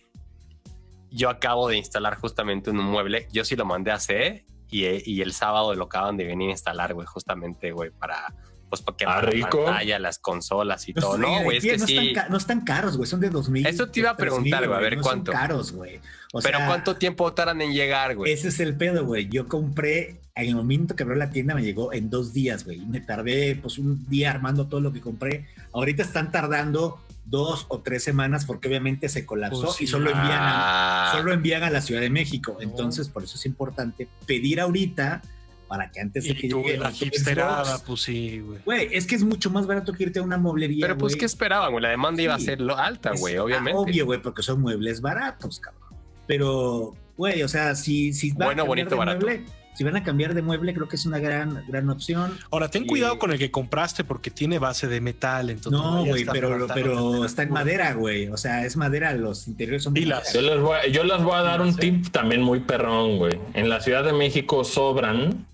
yo 1.10 1.30
acabo 1.30 1.70
de 1.70 1.78
instalar 1.78 2.18
justamente 2.18 2.70
un 2.70 2.78
mueble. 2.78 3.28
Yo 3.32 3.46
sí 3.46 3.56
lo 3.56 3.66
mandé 3.66 3.92
a 3.92 3.96
hacer 3.96 4.46
y, 4.70 4.86
y 5.10 5.22
el 5.22 5.34
sábado 5.34 5.74
lo 5.76 5.86
acaban 5.86 6.18
de 6.18 6.26
venir 6.26 6.50
a 6.50 6.52
instalar, 6.52 6.94
güey, 6.94 7.08
justamente, 7.08 7.72
güey, 7.72 7.92
para 7.92 8.34
pues 8.70 8.82
porque 8.82 9.06
Ah, 9.06 9.22
la 9.22 9.30
rico. 9.30 9.64
pantalla, 9.64 9.98
las 9.98 10.20
consolas 10.20 10.90
y 10.90 10.94
No, 10.94 11.02
todo. 11.02 11.18
No, 11.18 11.44
güey, 11.44 11.58
es 11.58 11.64
que 11.64 11.78
no 11.78 11.88
sí. 11.88 12.08
Están 12.10 12.30
no 12.30 12.36
están 12.38 12.62
caros, 12.66 12.98
güey. 12.98 13.10
Son 13.10 13.22
de 13.22 13.30
2000. 13.30 13.66
Eso 13.66 13.88
te 13.88 14.02
iba 14.02 14.12
a 14.12 14.18
3000, 14.18 14.42
preguntar, 14.52 14.68
güey, 14.68 14.78
a 14.78 14.82
ver 14.82 14.98
no 14.98 15.04
cuánto. 15.04 15.32
Son 15.32 15.40
caros, 15.40 15.72
güey. 15.72 16.02
O 16.34 16.42
Pero 16.42 16.58
sea, 16.58 16.68
¿cuánto 16.68 16.98
tiempo 16.98 17.32
tardan 17.34 17.62
en 17.62 17.72
llegar, 17.72 18.18
güey? 18.18 18.34
Ese 18.34 18.50
es 18.50 18.60
el 18.60 18.76
pedo, 18.76 19.06
güey. 19.06 19.30
Yo 19.30 19.48
compré, 19.48 20.20
en 20.36 20.50
el 20.50 20.56
momento 20.56 20.98
que 20.98 21.04
abrió 21.04 21.18
la 21.18 21.30
tienda, 21.30 21.56
me 21.56 21.64
llegó 21.64 21.94
en 21.94 22.10
dos 22.10 22.34
días, 22.34 22.66
güey. 22.66 22.80
Me 22.80 23.00
tardé, 23.00 23.56
pues, 23.56 23.78
un 23.78 24.06
día 24.10 24.32
armando 24.32 24.68
todo 24.68 24.82
lo 24.82 24.92
que 24.92 25.00
compré. 25.00 25.48
Ahorita 25.72 26.04
están 26.04 26.30
tardando 26.34 27.00
dos 27.30 27.66
o 27.70 27.80
tres 27.82 28.04
semanas 28.04 28.46
porque 28.46 28.68
obviamente 28.68 29.10
se 29.10 29.26
colapsó 29.26 29.66
Pues 29.66 29.82
y 29.82 29.88
solo 29.88 30.10
envían, 30.10 30.32
a, 30.32 31.12
Ah, 31.12 31.18
solo 31.18 31.34
envían 31.34 31.64
a 31.64 31.70
la 31.70 31.82
Ciudad 31.82 32.02
de 32.02 32.10
México. 32.10 32.58
Entonces, 32.62 33.10
por 33.10 33.24
eso 33.24 33.36
es 33.38 33.46
importante 33.46 34.08
pedir 34.26 34.60
ahorita 34.60 35.22
para 35.68 35.92
que 35.92 36.00
antes 36.00 36.24
de 36.24 36.36
que 36.36 36.48
tú, 36.48 36.64
llegue 36.64 36.78
la 36.78 36.92
hipsterada, 36.92 37.84
pues 37.84 38.02
sí, 38.02 38.40
güey. 38.40 38.60
Güey, 38.64 38.90
es 38.94 39.06
que 39.06 39.16
es 39.16 39.24
mucho 39.24 39.50
más 39.50 39.68
barato 39.68 39.92
que 39.92 40.04
irte 40.04 40.20
a 40.20 40.22
una 40.22 40.38
mueblería. 40.38 40.86
pero 40.86 40.98
pues. 40.98 41.16
¿qué 41.16 41.26
esperaban, 41.26 41.72
güey? 41.72 41.84
La 41.84 41.90
demanda 41.90 42.22
iba 42.22 42.34
a 42.34 42.40
ser 42.40 42.62
lo 42.62 42.78
alta, 42.78 43.12
güey, 43.18 43.36
ah, 43.36 43.44
obviamente. 43.44 43.78
Obvio, 43.78 44.06
güey, 44.06 44.22
porque 44.22 44.42
son 44.44 44.62
muebles 44.62 45.02
baratos, 45.02 45.60
cabrón. 45.60 45.84
Pero, 46.26 46.94
güey, 47.18 47.44
o 47.44 47.48
sea, 47.50 47.76
si, 47.76 48.14
si 48.14 48.32
van 48.32 48.48
Bueno, 48.48 48.64
a 48.64 48.66
bonito, 48.66 48.92
de 48.92 48.96
barato. 48.96 49.26
mueble, 49.26 49.46
si 49.78 49.84
van 49.84 49.96
a 49.96 50.04
cambiar 50.04 50.34
de 50.34 50.42
mueble, 50.42 50.74
creo 50.74 50.88
que 50.88 50.96
es 50.96 51.06
una 51.06 51.20
gran, 51.20 51.64
gran 51.68 51.88
opción. 51.90 52.36
Ahora, 52.50 52.68
ten 52.70 52.84
Y- 52.86 52.88
cuidado 52.88 53.20
con 53.20 53.32
el 53.32 53.38
que 53.38 53.52
compraste 53.52 54.04
porque 54.04 54.32
tiene 54.32 54.58
base 54.58 54.88
de 54.88 55.00
metal. 55.02 55.52
Entonces 55.52 55.80
No, 55.80 56.04
güey, 56.04 56.26
pero, 56.26 56.68
pero 56.74 57.24
está 57.26 57.44
en 57.44 57.52
madera, 57.52 57.94
güey. 57.94 58.28
O 58.30 58.38
sea, 58.38 58.66
es 58.66 58.76
madera, 58.76 59.14
los 59.14 59.48
interiores 59.48 59.84
son 59.84 59.94
de 59.94 60.02
Pilas. 60.02 60.34
Yo 60.34 60.42
les 60.42 60.60
voy, 60.60 60.78
a- 60.78 60.88
yo 60.88 61.04
les 61.04 61.22
voy 61.22 61.36
a 61.36 61.44
dar 61.44 61.62
un 61.62 61.74
Sí. 61.74 61.80
tip 61.80 62.08
también 62.12 62.42
muy 62.42 62.62
perrón, 62.62 63.18
güey. 63.20 63.38
En 63.54 63.70
la 63.70 63.80
Ciudad 63.82 64.04
de 64.04 64.14
México 64.14 64.64
sobran, 64.64 65.46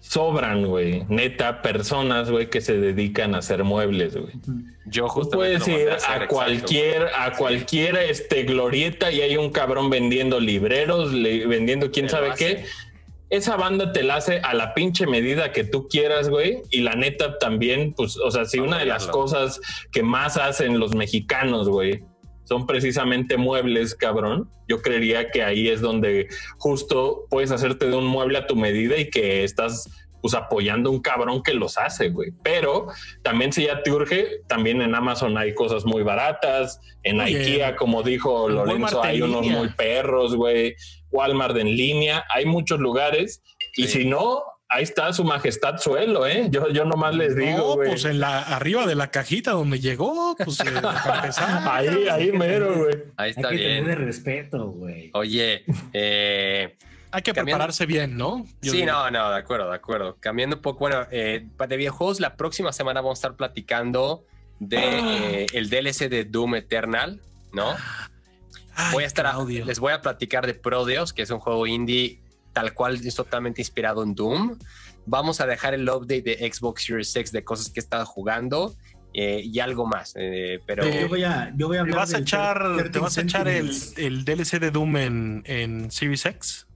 sobran, 0.00 0.64
güey, 0.66 1.04
neta, 1.08 1.60
personas, 1.60 2.30
güey, 2.30 2.48
que 2.48 2.60
se 2.60 2.78
dedican 2.78 3.34
a 3.34 3.38
hacer 3.38 3.62
muebles, 3.64 4.16
güey. 4.16 4.32
Yo 4.86 5.04
Tú 5.04 5.08
justamente 5.10 5.58
puedes 5.64 5.68
ir 5.68 5.90
a 5.90 5.94
exacto, 5.94 6.28
cualquier, 6.34 7.08
a 7.14 7.32
cualquier 7.36 7.96
este, 7.96 8.44
glorieta 8.44 9.12
y 9.12 9.20
hay 9.20 9.36
un 9.36 9.50
cabrón 9.50 9.90
vendiendo 9.90 10.40
libreros, 10.40 11.12
le- 11.12 11.46
vendiendo 11.46 11.90
quién 11.90 12.08
sabe 12.08 12.30
qué. 12.38 12.64
Esa 13.30 13.56
banda 13.56 13.92
te 13.92 14.02
la 14.02 14.16
hace 14.16 14.40
a 14.40 14.54
la 14.54 14.74
pinche 14.74 15.06
medida 15.06 15.52
que 15.52 15.64
tú 15.64 15.88
quieras, 15.88 16.28
güey. 16.28 16.62
Y 16.70 16.80
la 16.80 16.94
neta 16.94 17.38
también, 17.38 17.92
pues, 17.92 18.16
o 18.16 18.30
sea, 18.30 18.46
si 18.46 18.58
una 18.58 18.78
de 18.78 18.86
las 18.86 19.06
cosas 19.06 19.60
que 19.92 20.02
más 20.02 20.36
hacen 20.36 20.78
los 20.78 20.94
mexicanos, 20.94 21.68
güey, 21.68 22.04
son 22.44 22.66
precisamente 22.66 23.36
muebles, 23.36 23.94
cabrón. 23.94 24.50
Yo 24.66 24.80
creería 24.80 25.30
que 25.30 25.42
ahí 25.42 25.68
es 25.68 25.82
donde 25.82 26.28
justo 26.56 27.26
puedes 27.28 27.50
hacerte 27.50 27.88
de 27.90 27.96
un 27.96 28.06
mueble 28.06 28.38
a 28.38 28.46
tu 28.46 28.56
medida 28.56 28.96
y 28.96 29.10
que 29.10 29.44
estás 29.44 29.88
pues 30.20 30.34
apoyando 30.34 30.90
a 30.90 30.92
un 30.92 31.00
cabrón 31.00 31.42
que 31.42 31.54
los 31.54 31.78
hace, 31.78 32.08
güey. 32.08 32.32
Pero 32.42 32.86
también 33.22 33.52
si 33.52 33.66
ya 33.66 33.82
te 33.82 33.92
urge, 33.92 34.40
también 34.46 34.82
en 34.82 34.94
Amazon 34.94 35.36
hay 35.38 35.54
cosas 35.54 35.84
muy 35.84 36.02
baratas, 36.02 36.80
en 37.02 37.20
Oye, 37.20 37.38
IKEA, 37.38 37.76
como 37.76 38.02
dijo 38.02 38.48
en 38.48 38.56
Lorenzo, 38.56 39.02
hay 39.02 39.22
unos 39.22 39.46
muy 39.46 39.68
perros, 39.68 40.34
güey. 40.34 40.74
Walmart 41.10 41.56
en 41.56 41.68
línea, 41.68 42.24
hay 42.28 42.44
muchos 42.46 42.78
lugares. 42.80 43.42
Y 43.76 43.84
Sí. 43.86 44.00
si 44.00 44.04
no, 44.04 44.42
ahí 44.68 44.82
está 44.82 45.12
su 45.12 45.24
majestad 45.24 45.78
suelo, 45.78 46.26
¿eh? 46.26 46.48
Yo, 46.50 46.68
yo 46.68 46.84
nomás 46.84 47.14
les 47.14 47.34
digo, 47.36 47.56
No, 47.58 47.74
pues 47.76 48.04
en 48.04 48.20
la, 48.20 48.40
arriba 48.42 48.86
de 48.86 48.94
la 48.94 49.10
cajita 49.10 49.52
donde 49.52 49.80
llegó, 49.80 50.36
pues 50.36 50.60
eh. 50.60 50.64
Ahí, 51.70 52.08
ahí 52.08 52.32
mero, 52.32 52.76
güey. 52.76 52.94
Ahí 53.16 53.26
Hay 53.26 53.30
está 53.30 53.48
que 53.50 53.54
bien. 53.56 53.84
tener 53.84 53.98
respeto, 54.00 54.66
güey. 54.70 55.10
Oye, 55.14 55.64
eh, 55.92 56.76
Hay 57.10 57.22
que 57.22 57.32
Cambiando- 57.32 57.44
prepararse 57.56 57.86
bien, 57.86 58.16
¿no? 58.18 58.44
Yo 58.60 58.72
sí, 58.72 58.78
digo. 58.82 58.92
no, 58.92 59.10
no, 59.10 59.30
de 59.30 59.38
acuerdo, 59.38 59.70
de 59.70 59.76
acuerdo. 59.76 60.16
Cambiando 60.20 60.56
un 60.56 60.62
poco, 60.62 60.80
bueno, 60.80 61.06
eh, 61.10 61.46
de 61.68 61.76
videojuegos, 61.78 62.20
la 62.20 62.36
próxima 62.36 62.70
semana 62.72 63.00
vamos 63.00 63.18
a 63.18 63.20
estar 63.20 63.36
platicando 63.36 64.24
de 64.60 64.78
eh, 65.42 65.46
el 65.54 65.70
DLC 65.70 66.08
de 66.10 66.24
Doom 66.24 66.56
Eternal, 66.56 67.20
¿no? 67.52 67.74
Voy 68.92 69.04
a 69.04 69.06
estar, 69.06 69.26
a- 69.26 69.36
les 69.44 69.78
voy 69.78 69.92
a 69.92 70.00
platicar 70.00 70.46
de 70.46 70.54
Prodeos, 70.54 71.12
que 71.12 71.22
es 71.22 71.30
un 71.30 71.38
juego 71.40 71.66
indie 71.66 72.20
tal 72.52 72.74
cual 72.74 72.94
es 72.96 73.14
totalmente 73.14 73.60
inspirado 73.60 74.02
en 74.02 74.14
Doom. 74.14 74.58
Vamos 75.06 75.40
a 75.40 75.46
dejar 75.46 75.74
el 75.74 75.88
update 75.88 76.22
de 76.22 76.52
Xbox 76.52 76.84
Series 76.84 77.14
X 77.14 77.32
de 77.32 77.44
cosas 77.44 77.70
que 77.70 77.80
he 77.80 77.82
estado 77.82 78.04
jugando 78.04 78.76
eh, 79.14 79.40
y 79.42 79.58
algo 79.60 79.86
más, 79.86 80.14
eh, 80.16 80.60
pero 80.66 80.84
Yo 80.88 81.08
voy 81.08 81.24
a, 81.24 81.52
yo 81.56 81.66
voy 81.68 81.78
a 81.78 81.80
¿Te 81.80 81.90
hablar 81.90 81.96
vas 81.96 82.14
a 82.14 82.18
echar, 82.18 82.58
13 82.76 82.90
te 82.90 82.98
vas 82.98 83.18
a 83.18 83.20
echar 83.22 83.48
el, 83.48 84.24
DLC 84.24 84.58
de 84.60 84.70
Doom 84.70 84.96
en, 84.96 85.42
en 85.46 85.90
Series 85.90 86.26
X? 86.26 86.67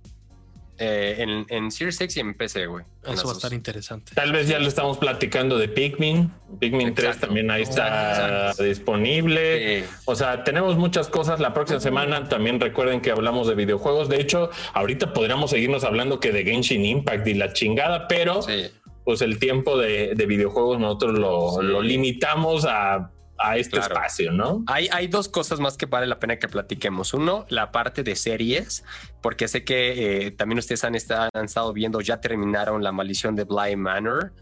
Eh, 0.78 1.16
en, 1.18 1.46
en 1.48 1.70
Series 1.70 2.00
X 2.00 2.16
y 2.16 2.20
en 2.20 2.34
PC, 2.34 2.66
güey. 2.66 2.84
Eso 3.06 3.26
va 3.26 3.32
a 3.32 3.36
estar 3.36 3.52
interesante. 3.52 4.12
Tal 4.14 4.32
vez 4.32 4.48
ya 4.48 4.58
le 4.58 4.68
estamos 4.68 4.98
platicando 4.98 5.58
de 5.58 5.68
Pikmin. 5.68 6.32
Pikmin 6.60 6.94
3 6.94 7.06
Exacto. 7.06 7.26
también 7.26 7.50
ahí 7.50 7.62
está 7.62 8.48
Exacto. 8.50 8.62
disponible. 8.64 9.84
O 10.06 10.14
sea, 10.14 10.44
tenemos 10.44 10.76
muchas 10.76 11.08
cosas. 11.08 11.40
La 11.40 11.52
próxima 11.54 11.80
semana 11.80 12.28
también 12.28 12.60
recuerden 12.60 13.00
que 13.00 13.10
hablamos 13.10 13.46
de 13.48 13.54
videojuegos. 13.54 14.08
De 14.08 14.20
hecho, 14.20 14.50
ahorita 14.74 15.12
podríamos 15.12 15.50
seguirnos 15.50 15.84
hablando 15.84 16.20
que 16.20 16.32
de 16.32 16.44
Genshin 16.44 16.84
Impact 16.84 17.26
y 17.28 17.34
la 17.34 17.52
chingada, 17.52 18.08
pero 18.08 18.42
sí. 18.42 18.66
pues 19.04 19.20
el 19.22 19.38
tiempo 19.38 19.76
de, 19.78 20.14
de 20.14 20.26
videojuegos 20.26 20.78
nosotros 20.78 21.18
lo, 21.18 21.50
Sí. 21.60 21.66
lo 21.66 21.82
limitamos 21.82 22.64
a, 22.68 23.10
a 23.43 23.57
este 23.57 23.76
Claro. 23.78 23.95
espacio, 23.95 24.32
¿no? 24.32 24.64
Hay, 24.66 24.88
hay 24.93 25.07
dos 25.09 25.28
cosas 25.28 25.61
más 25.61 25.76
que 25.76 25.86
vale 25.86 26.07
la 26.07 26.18
pena 26.18 26.38
que 26.38 26.49
platiquemos. 26.49 27.12
Uno, 27.14 27.45
la 27.49 27.72
parte 27.72 28.03
de 28.03 28.16
series, 28.16 28.84
porque 29.20 29.49
sé 29.49 29.64
que 29.64 30.26
eh, 30.26 30.30
también 30.30 30.59
ustedes 30.59 30.84
han, 30.84 30.95
esta- 30.95 31.28
han 31.32 31.45
estado 31.45 31.72
viendo, 31.72 32.01
ya 32.01 32.20
terminaron 32.20 32.82
La 32.82 32.93
Maldición 32.93 33.34
de 33.36 33.45
Bly 33.45 33.76
Manor. 33.76 34.32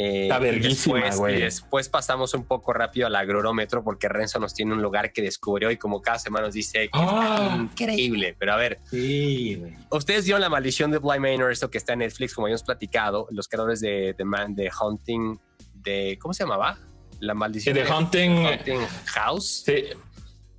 Eh, 0.00 0.24
Está 0.24 0.38
verguísima, 0.38 0.96
después, 0.98 1.16
güey. 1.18 1.36
y 1.38 1.40
después 1.42 1.88
pasamos 1.88 2.32
un 2.32 2.44
poco 2.44 2.72
rápido 2.72 3.08
al 3.08 3.16
agrómetro 3.16 3.82
porque 3.82 4.08
Renzo 4.08 4.38
nos 4.38 4.54
tiene 4.54 4.72
un 4.72 4.80
lugar 4.80 5.12
que 5.12 5.22
descubrió 5.22 5.72
y 5.72 5.76
como 5.76 6.00
cada 6.02 6.20
semana 6.20 6.46
nos 6.46 6.54
dice 6.54 6.84
que 6.84 6.90
Ah. 6.92 7.56
increíble. 7.60 8.36
Pero 8.38 8.52
a 8.52 8.56
ver, 8.56 8.78
Sí, 8.90 9.60
ustedes 9.90 10.24
vieron 10.24 10.40
La 10.40 10.48
Maldición 10.50 10.92
de 10.92 10.98
Bly 10.98 11.18
Manor, 11.18 11.50
esto 11.50 11.68
que 11.68 11.78
está 11.78 11.94
en 11.94 11.98
Netflix, 12.00 12.32
como 12.32 12.46
habíamos 12.46 12.62
platicado, 12.62 13.26
los 13.32 13.48
creadores 13.48 13.80
de, 13.80 14.14
de, 14.16 14.24
Man, 14.24 14.54
de 14.54 14.70
Hunting, 14.80 15.36
de, 15.74 16.16
¿cómo 16.20 16.32
se 16.32 16.44
llamaba? 16.44 16.78
La 17.20 17.34
Maldición 17.34 17.74
de 17.74 17.90
Hunting. 17.90 18.30
Hunting 18.46 18.80
House. 19.06 19.62
Sí, 19.66 19.72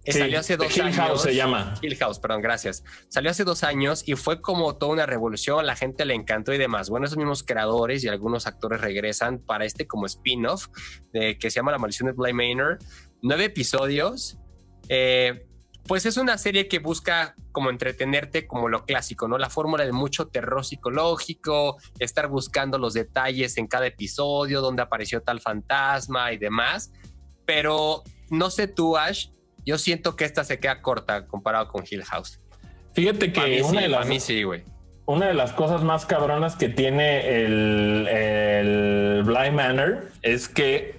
Eh, 0.06 0.14
sí, 0.14 0.20
salió 0.20 0.40
hace 0.40 0.58
The 0.58 0.64
dos 0.64 0.76
Hill 0.78 0.84
años. 0.84 0.96
House 0.96 1.22
se 1.24 1.36
llama. 1.36 1.74
Hill 1.82 1.96
House, 1.98 2.20
perdón, 2.20 2.42
gracias. 2.42 2.84
Salió 3.10 3.30
hace 3.32 3.44
dos 3.44 3.64
años 3.64 4.04
y 4.08 4.16
fue 4.16 4.42
como 4.42 4.76
toda 4.78 4.94
una 4.94 5.06
revolución, 5.06 5.66
la 5.66 5.76
gente 5.76 6.06
le 6.06 6.14
encantó 6.16 6.54
y 6.54 6.58
demás. 6.58 6.90
Bueno, 6.90 7.06
esos 7.06 7.18
mismos 7.18 7.44
creadores 7.44 8.04
y 8.04 8.08
algunos 8.08 8.48
actores 8.48 8.82
regresan 8.82 9.40
para 9.40 9.66
este 9.66 9.88
como 9.88 10.06
spin-off 10.06 10.68
de, 11.14 11.38
que 11.38 11.52
se 11.52 11.58
llama 11.58 11.72
La 11.72 11.78
Maldición 11.80 12.08
de 12.08 12.14
Bly 12.14 12.34
Manor. 12.34 12.80
Nueve 13.22 13.46
episodios. 13.46 14.38
Eh, 14.88 15.46
pues 15.90 16.06
es 16.06 16.18
una 16.18 16.38
serie 16.38 16.68
que 16.68 16.78
busca 16.78 17.34
como 17.52 17.72
entretenerte 17.72 18.46
como 18.46 18.70
lo 18.70 18.86
clásico, 18.86 19.28
¿no? 19.28 19.40
La 19.40 19.50
fórmula 19.50 19.88
de 19.88 19.92
mucho 19.92 20.28
terror 20.28 20.64
psicológico, 20.64 21.78
estar 21.98 22.28
buscando 22.28 22.78
los 22.78 22.94
detalles 22.94 23.58
en 23.58 23.66
cada 23.66 23.88
episodio, 23.88 24.62
dónde 24.62 24.84
apareció 24.84 25.24
tal 25.24 25.42
fantasma 25.42 26.32
y 26.32 26.38
demás. 26.38 26.92
Pero 27.44 28.04
no 28.30 28.52
sé 28.52 28.68
tú, 28.68 28.98
Ash, 28.98 29.30
yo 29.66 29.80
siento 29.80 30.16
que 30.16 30.26
esta 30.26 30.44
se 30.44 30.60
queda 30.60 30.84
corta 30.84 31.26
comparado 31.26 31.70
con 31.70 31.84
Hill 31.90 32.04
House. 32.04 32.40
Fíjate 32.94 33.34
que 33.34 33.42
mí, 33.42 33.62
una, 33.62 33.70
sí, 33.70 33.78
de 33.78 33.88
las, 33.88 34.08
mí 34.08 34.20
sí, 34.20 34.44
güey. 34.44 34.64
una 35.08 35.26
de 35.26 35.34
las 35.34 35.54
cosas 35.54 35.82
más 35.82 36.06
cabronas 36.06 36.56
que 36.56 36.70
tiene 36.70 37.44
el, 37.44 38.08
el 38.08 39.24
Bly 39.24 39.50
Manor 39.50 40.08
es 40.22 40.50
que 40.50 40.99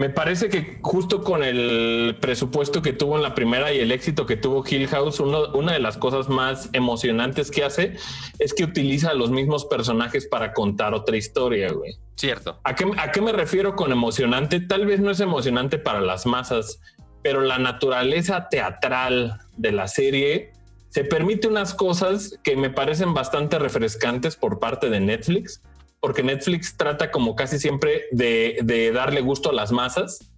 me 0.00 0.08
parece 0.08 0.48
que 0.48 0.78
justo 0.80 1.22
con 1.22 1.44
el 1.44 2.16
presupuesto 2.22 2.80
que 2.80 2.94
tuvo 2.94 3.16
en 3.16 3.22
la 3.22 3.34
primera 3.34 3.70
y 3.70 3.80
el 3.80 3.92
éxito 3.92 4.24
que 4.24 4.34
tuvo 4.36 4.64
Hill 4.66 4.88
House, 4.88 5.20
uno- 5.20 5.52
una 5.52 5.74
de 5.74 5.78
las 5.78 5.98
cosas 5.98 6.30
más 6.30 6.70
emocionantes 6.72 7.50
que 7.50 7.62
hace 7.64 7.96
es 8.38 8.54
que 8.54 8.64
utiliza 8.64 9.10
a 9.10 9.14
los 9.14 9.30
mismos 9.30 9.66
personajes 9.66 10.26
para 10.26 10.54
contar 10.54 10.94
otra 10.94 11.18
historia, 11.18 11.70
güey. 11.70 11.92
Cierto. 12.16 12.58
¿A 12.64 12.74
qué, 12.74 12.90
¿A 12.96 13.12
qué 13.12 13.20
me 13.20 13.32
refiero 13.32 13.76
con 13.76 13.92
emocionante? 13.92 14.58
Tal 14.60 14.86
vez 14.86 15.00
no 15.00 15.10
es 15.10 15.20
emocionante 15.20 15.76
para 15.78 16.00
las 16.00 16.24
masas, 16.24 16.80
pero 17.22 17.42
la 17.42 17.58
naturaleza 17.58 18.48
teatral 18.50 19.38
de 19.58 19.72
la 19.72 19.86
serie 19.86 20.52
se 20.88 21.04
permite 21.04 21.46
unas 21.46 21.74
cosas 21.74 22.38
que 22.42 22.56
me 22.56 22.70
parecen 22.70 23.12
bastante 23.12 23.58
refrescantes 23.58 24.34
por 24.34 24.58
parte 24.60 24.88
de 24.88 25.00
Netflix, 25.00 25.62
porque 26.00 26.22
Netflix 26.22 26.76
trata 26.76 27.10
como 27.10 27.36
casi 27.36 27.58
siempre 27.58 28.04
de, 28.10 28.58
de 28.62 28.92
darle 28.92 29.20
gusto 29.20 29.50
a 29.50 29.52
las 29.52 29.72
masas. 29.72 30.30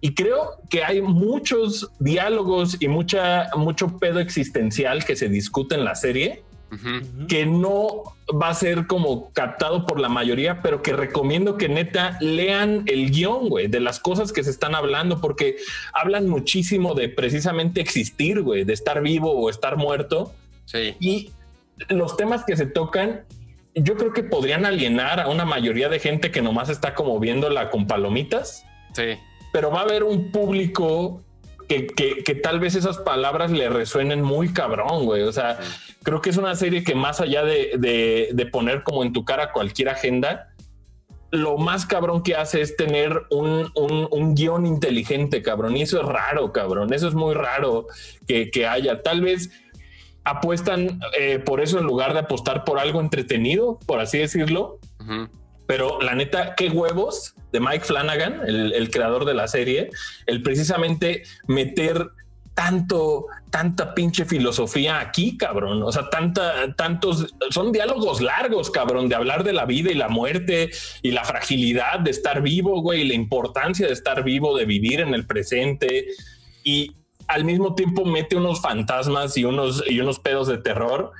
Y 0.00 0.14
creo 0.14 0.56
que 0.70 0.82
hay 0.82 1.02
muchos 1.02 1.90
diálogos 1.98 2.78
y 2.80 2.88
mucha, 2.88 3.48
mucho 3.54 3.98
pedo 3.98 4.18
existencial 4.18 5.04
que 5.04 5.14
se 5.14 5.28
discute 5.28 5.74
en 5.74 5.84
la 5.84 5.94
serie 5.94 6.42
que 7.28 7.46
no 7.46 8.04
va 8.32 8.48
a 8.48 8.54
ser 8.54 8.86
como 8.86 9.32
captado 9.32 9.86
por 9.86 9.98
la 9.98 10.08
mayoría, 10.08 10.62
pero 10.62 10.82
que 10.82 10.92
recomiendo 10.92 11.56
que 11.56 11.68
neta 11.68 12.16
lean 12.20 12.84
el 12.86 13.10
guion, 13.10 13.48
güey, 13.48 13.66
de 13.66 13.80
las 13.80 13.98
cosas 13.98 14.32
que 14.32 14.44
se 14.44 14.50
están 14.50 14.74
hablando, 14.76 15.20
porque 15.20 15.56
hablan 15.92 16.28
muchísimo 16.28 16.94
de 16.94 17.08
precisamente 17.08 17.80
existir, 17.80 18.42
güey, 18.42 18.64
de 18.64 18.72
estar 18.72 19.02
vivo 19.02 19.32
o 19.32 19.50
estar 19.50 19.76
muerto. 19.76 20.32
Sí. 20.66 20.94
Y 21.00 21.30
los 21.88 22.16
temas 22.16 22.44
que 22.44 22.56
se 22.56 22.66
tocan 22.66 23.22
yo 23.74 23.96
creo 23.96 24.12
que 24.12 24.22
podrían 24.22 24.64
alienar 24.66 25.20
a 25.20 25.28
una 25.28 25.44
mayoría 25.44 25.88
de 25.88 25.98
gente 26.00 26.30
que 26.30 26.42
nomás 26.42 26.68
está 26.68 26.94
como 26.94 27.18
viéndola 27.20 27.70
con 27.70 27.86
palomitas, 27.86 28.64
Sí. 28.94 29.16
pero 29.52 29.70
va 29.70 29.80
a 29.80 29.82
haber 29.84 30.02
un 30.04 30.30
público 30.32 31.22
que, 31.68 31.86
que- 31.86 32.24
que 32.24 32.34
tal 32.34 32.58
vez 32.58 32.74
esas 32.74 32.98
palabras 32.98 33.52
le 33.52 33.68
resuenen 33.68 34.22
muy 34.22 34.52
cabrón, 34.52 35.04
güey. 35.04 35.22
O 35.22 35.32
sea, 35.32 35.58
creo 36.02 36.20
que 36.20 36.30
es 36.30 36.36
una 36.36 36.56
serie 36.56 36.82
que 36.82 36.96
más 36.96 37.20
allá 37.20 37.44
de, 37.44 37.72
de- 37.78 38.30
de 38.32 38.46
poner 38.46 38.82
como 38.82 39.04
en 39.04 39.12
tu 39.12 39.24
cara 39.24 39.52
cualquier 39.52 39.88
agenda, 39.90 40.48
lo 41.30 41.56
más 41.58 41.86
cabrón 41.86 42.24
que 42.24 42.34
hace 42.34 42.60
es 42.60 42.76
tener 42.76 43.22
un, 43.30 43.70
un- 43.76 44.08
un 44.10 44.34
guion 44.34 44.66
inteligente, 44.66 45.42
cabrón. 45.42 45.76
Y 45.76 45.82
eso 45.82 46.00
es 46.00 46.06
raro, 46.08 46.50
cabrón. 46.52 46.92
Eso 46.92 47.06
es 47.06 47.14
muy 47.14 47.34
raro 47.34 47.86
que, 48.26 48.50
que 48.50 48.66
haya. 48.66 49.00
Tal 49.02 49.20
vez 49.20 49.50
apuestan 50.24 51.00
eh, 51.18 51.38
por 51.38 51.60
eso 51.60 51.78
en 51.78 51.84
lugar 51.84 52.12
de 52.12 52.20
apostar 52.20 52.64
por 52.64 52.78
algo 52.78 53.00
entretenido, 53.00 53.78
por 53.86 54.00
así 54.00 54.18
decirlo. 54.18 54.78
Pero 55.66 56.00
la 56.00 56.14
neta, 56.14 56.54
qué 56.56 56.68
huevos 56.68 57.34
de 57.52 57.60
Mike 57.60 57.84
Flanagan, 57.84 58.40
el, 58.46 58.72
el 58.72 58.90
creador 58.90 59.24
de 59.24 59.34
la 59.34 59.46
serie, 59.46 59.90
el 60.26 60.42
precisamente 60.42 61.22
meter 61.46 62.10
tanto, 62.54 63.26
tanta 63.50 63.94
pinche 63.94 64.24
filosofía 64.26 65.00
aquí, 65.00 65.38
cabrón. 65.38 65.82
O 65.82 65.90
sea, 65.92 66.10
tanta, 66.10 66.74
tantos, 66.74 67.34
son 67.50 67.72
diálogos 67.72 68.20
largos, 68.20 68.70
cabrón, 68.70 69.08
de 69.08 69.14
hablar 69.14 69.44
de 69.44 69.52
la 69.52 69.64
vida 69.64 69.90
y 69.90 69.94
la 69.94 70.08
muerte 70.08 70.70
y 71.02 71.12
la 71.12 71.24
fragilidad 71.24 72.00
de 72.00 72.10
estar 72.10 72.42
vivo, 72.42 72.82
güey, 72.82 73.02
y 73.02 73.08
la 73.08 73.14
importancia 73.14 73.86
de 73.86 73.92
estar 73.92 74.22
vivo, 74.22 74.56
de 74.56 74.66
vivir 74.66 75.00
en 75.00 75.14
el 75.14 75.26
presente. 75.26 76.08
Y 76.62 76.96
al 77.30 77.44
mismo 77.44 77.74
tiempo 77.76 78.04
mete 78.04 78.34
unos 78.34 78.60
fantasmas 78.60 79.36
y 79.36 79.44
unos, 79.44 79.84
y 79.88 80.00
unos 80.00 80.18
pedos 80.18 80.48
de 80.48 80.58
terror 80.58 81.12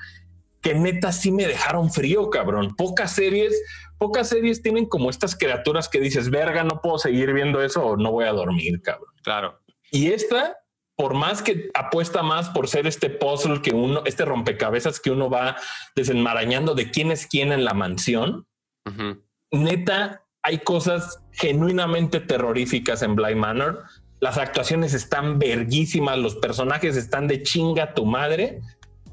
que 0.61 0.75
neta 0.75 1.11
sí 1.11 1.31
me 1.31 1.47
dejaron 1.47 1.91
frío, 1.91 2.29
cabrón. 2.29 2.75
Pocas 2.75 3.13
series, 3.13 3.59
pocas 3.97 4.29
series 4.29 4.61
tienen 4.61 4.85
como 4.85 5.09
estas 5.09 5.35
criaturas 5.35 5.89
que 5.89 5.99
dices, 5.99 6.29
verga, 6.29 6.63
no 6.63 6.81
puedo 6.81 6.99
seguir 6.99 7.33
viendo 7.33 7.61
eso 7.63 7.83
o 7.83 7.97
no 7.97 8.11
voy 8.11 8.25
a 8.25 8.31
dormir, 8.31 8.81
cabrón. 8.81 9.09
Claro. 9.23 9.59
Y 9.89 10.11
esta, 10.11 10.57
por 10.95 11.13
más 11.13 11.41
que 11.41 11.69
apuesta 11.73 12.21
más 12.23 12.49
por 12.49 12.67
ser 12.67 12.85
este 12.85 13.09
puzzle 13.09 13.61
que 13.61 13.73
uno, 13.73 14.03
este 14.05 14.25
rompecabezas 14.25 14.99
que 14.99 15.11
uno 15.11 15.29
va 15.29 15.55
desenmarañando 15.95 16.75
de 16.75 16.91
quién 16.91 17.11
es 17.11 17.25
quién 17.25 17.51
en 17.51 17.63
la 17.63 17.73
mansión, 17.73 18.45
Ujú. 18.85 19.23
neta, 19.51 20.25
hay 20.43 20.59
cosas 20.59 21.23
genuinamente 21.31 22.19
terroríficas 22.19 23.01
en 23.01 23.15
Blind 23.15 23.37
Manor. 23.39 23.83
Las 24.21 24.37
actuaciones 24.37 24.93
están 24.93 25.37
verguísimas, 25.39 26.17
los 26.17 26.35
personajes 26.35 26.95
están 26.95 27.27
de 27.27 27.43
chinga 27.43 27.93
tu 27.93 28.05
madre, 28.05 28.61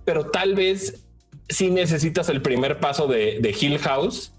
pero 0.05 0.27
tal 0.31 0.55
vez 0.55 1.03
sí 1.49 1.71
necesitas 1.71 2.29
el 2.29 2.43
primer 2.43 2.79
paso 2.79 3.07
de, 3.09 3.39
de 3.41 3.57
Hill 3.59 3.79
House 3.81 4.33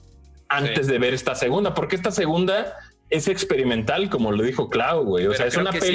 antes 0.48 0.86
Sí. 0.86 0.92
de 0.94 1.00
ver 1.00 1.14
esta 1.14 1.36
segunda, 1.36 1.74
porque 1.74 1.96
esta 1.96 2.12
segunda 2.12 2.78
es 3.10 3.28
experimental, 3.28 4.10
como 4.12 4.32
lo 4.32 4.44
dijo 4.44 4.70
Clau, 4.70 5.04
güey. 5.04 5.26
O 5.26 5.30
Pero 5.32 5.38
sea, 5.38 5.48
es 5.48 5.58
una 5.58 5.72
peli. 5.72 5.88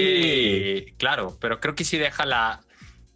sí, 0.86 0.92
claro, 0.98 1.36
pero 1.40 1.60
creo 1.60 1.74
que 1.76 1.84
sí 1.84 1.96
deja 1.96 2.26
la. 2.26 2.60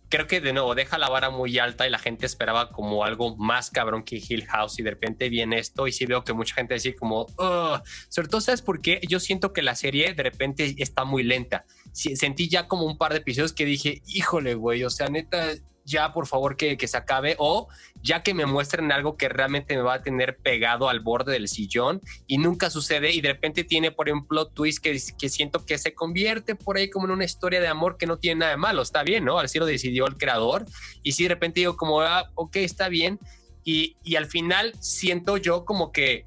Creo 0.09 0.27
que 0.27 0.41
de 0.41 0.53
nuevo 0.53 0.75
deja 0.75 0.97
la 0.97 1.09
vara 1.09 1.31
muy 1.31 1.59
alta 1.59 1.87
y 1.87 1.91
la 1.91 1.99
gente 1.99 2.25
esperaba 2.27 2.71
como 2.71 3.05
algo 3.05 3.37
más 3.37 3.71
cabrón 3.71 4.03
que 4.05 4.17
Hill 4.17 4.47
House 4.47 4.79
y 4.79 4.83
de 4.83 4.91
repente 4.91 5.29
viene 5.29 5.59
esto 5.59 5.87
y 5.87 5.93
sí 5.93 6.07
veo 6.07 6.25
que 6.25 6.33
mucha 6.33 6.55
gente 6.55 6.75
dice 6.75 6.95
como, 6.95 7.27
"Ugh". 7.39 7.83
sobre 8.09 8.29
todo, 8.29 8.41
¿sabes 8.41 8.63
por 8.63 8.81
qué? 8.81 9.01
Yo 9.09 9.21
siento 9.21 9.53
que 9.53 9.63
la 9.63 9.75
serie 9.75 10.15
de 10.15 10.23
repente 10.23 10.75
está 10.79 11.05
muy 11.05 11.23
lenta. 11.23 11.65
Sentí 11.93 12.49
ya 12.49 12.69
como 12.69 12.85
un 12.87 12.97
par 12.97 13.13
de 13.13 13.19
episodios 13.19 13.53
que 13.53 13.65
dije, 13.65 14.03
híjole, 14.07 14.55
güey, 14.55 14.85
o 14.85 14.91
sea, 14.91 15.09
neta, 15.09 15.53
ya 15.89 16.13
por 16.13 16.27
favor 16.27 16.57
que, 16.57 16.77
que 16.77 16.87
se 16.87 16.97
acabe 16.97 17.35
o 17.39 17.69
ya 18.03 18.23
que 18.23 18.35
me 18.35 18.47
muestren 18.47 18.93
algo 18.93 19.17
que 19.17 19.29
realmente 19.29 19.75
me 19.75 19.83
va 19.83 19.95
a 19.95 20.03
tener 20.03 20.37
pegado 20.37 20.89
al 20.89 21.01
borde 21.01 21.33
del 21.33 21.49
sillón 21.49 22.01
y 22.27 22.39
nunca 22.39 22.71
sucede 22.71 23.13
y 23.13 23.21
de 23.21 23.33
repente 23.33 23.65
tiene 23.65 23.91
por 23.91 24.09
ejemplo 24.09 24.47
twist 24.49 24.83
que, 24.83 25.01
que 25.19 25.29
siento 25.29 25.65
que 25.65 25.79
se 25.79 25.95
convierte 25.95 26.55
por 26.55 26.77
ahí 26.77 26.91
como 26.91 27.07
en 27.07 27.13
una 27.13 27.25
historia 27.25 27.61
de 27.61 27.69
amor 27.69 27.97
que 27.97 28.07
no 28.07 28.19
tiene 28.19 28.41
nada 28.41 28.53
de 28.53 28.59
malo, 28.59 28.83
está 28.83 29.03
bien, 29.03 29.25
¿no? 29.25 29.39
Así 29.39 29.59
lo 29.59 29.67
decidió 29.67 30.07
el 30.07 30.17
creador 30.17 30.67
y 31.03 31.13
si 31.13 31.25
de 31.25 31.31
repente 31.31 31.61
digo 31.61 31.77
como, 31.77 32.03
ah, 32.03 32.31
ok, 32.35 32.57
está 32.57 32.89
bien 32.89 33.19
y, 33.65 33.97
y 34.05 34.17
al 34.17 34.27
final 34.27 34.75
siento 34.81 35.39
yo 35.39 35.65
como 35.65 35.91
que 35.91 36.25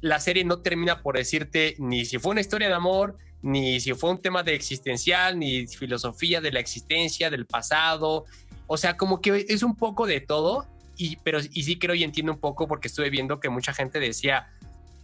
la 0.00 0.20
serie 0.20 0.44
no 0.44 0.58
termina 0.58 1.02
por 1.02 1.16
decirte 1.16 1.74
ni 1.78 2.04
si 2.04 2.18
fue 2.18 2.32
una 2.32 2.40
historia 2.40 2.68
de 2.68 2.74
amor, 2.74 3.16
ni 3.42 3.80
si 3.80 3.92
fue 3.94 4.10
un 4.10 4.18
tema 4.18 4.42
de 4.42 4.54
existencial, 4.54 5.38
ni 5.38 5.66
filosofía 5.66 6.40
de 6.40 6.52
la 6.52 6.60
existencia, 6.60 7.30
del 7.30 7.46
pasado. 7.46 8.24
O 8.68 8.76
sea, 8.76 8.96
como 8.96 9.20
que 9.20 9.46
es 9.48 9.64
un 9.64 9.74
poco 9.74 10.06
de 10.06 10.20
todo, 10.20 10.68
y, 10.96 11.16
pero 11.16 11.40
y 11.40 11.62
sí 11.64 11.78
creo 11.78 11.96
y 11.96 12.04
entiendo 12.04 12.32
un 12.32 12.38
poco 12.38 12.68
porque 12.68 12.86
estuve 12.86 13.10
viendo 13.10 13.40
que 13.40 13.48
mucha 13.48 13.74
gente 13.74 13.98
decía, 13.98 14.48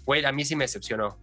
güey, 0.05 0.25
a 0.25 0.31
mí 0.31 0.45
sí 0.45 0.55
me 0.55 0.65
decepcionó. 0.65 1.19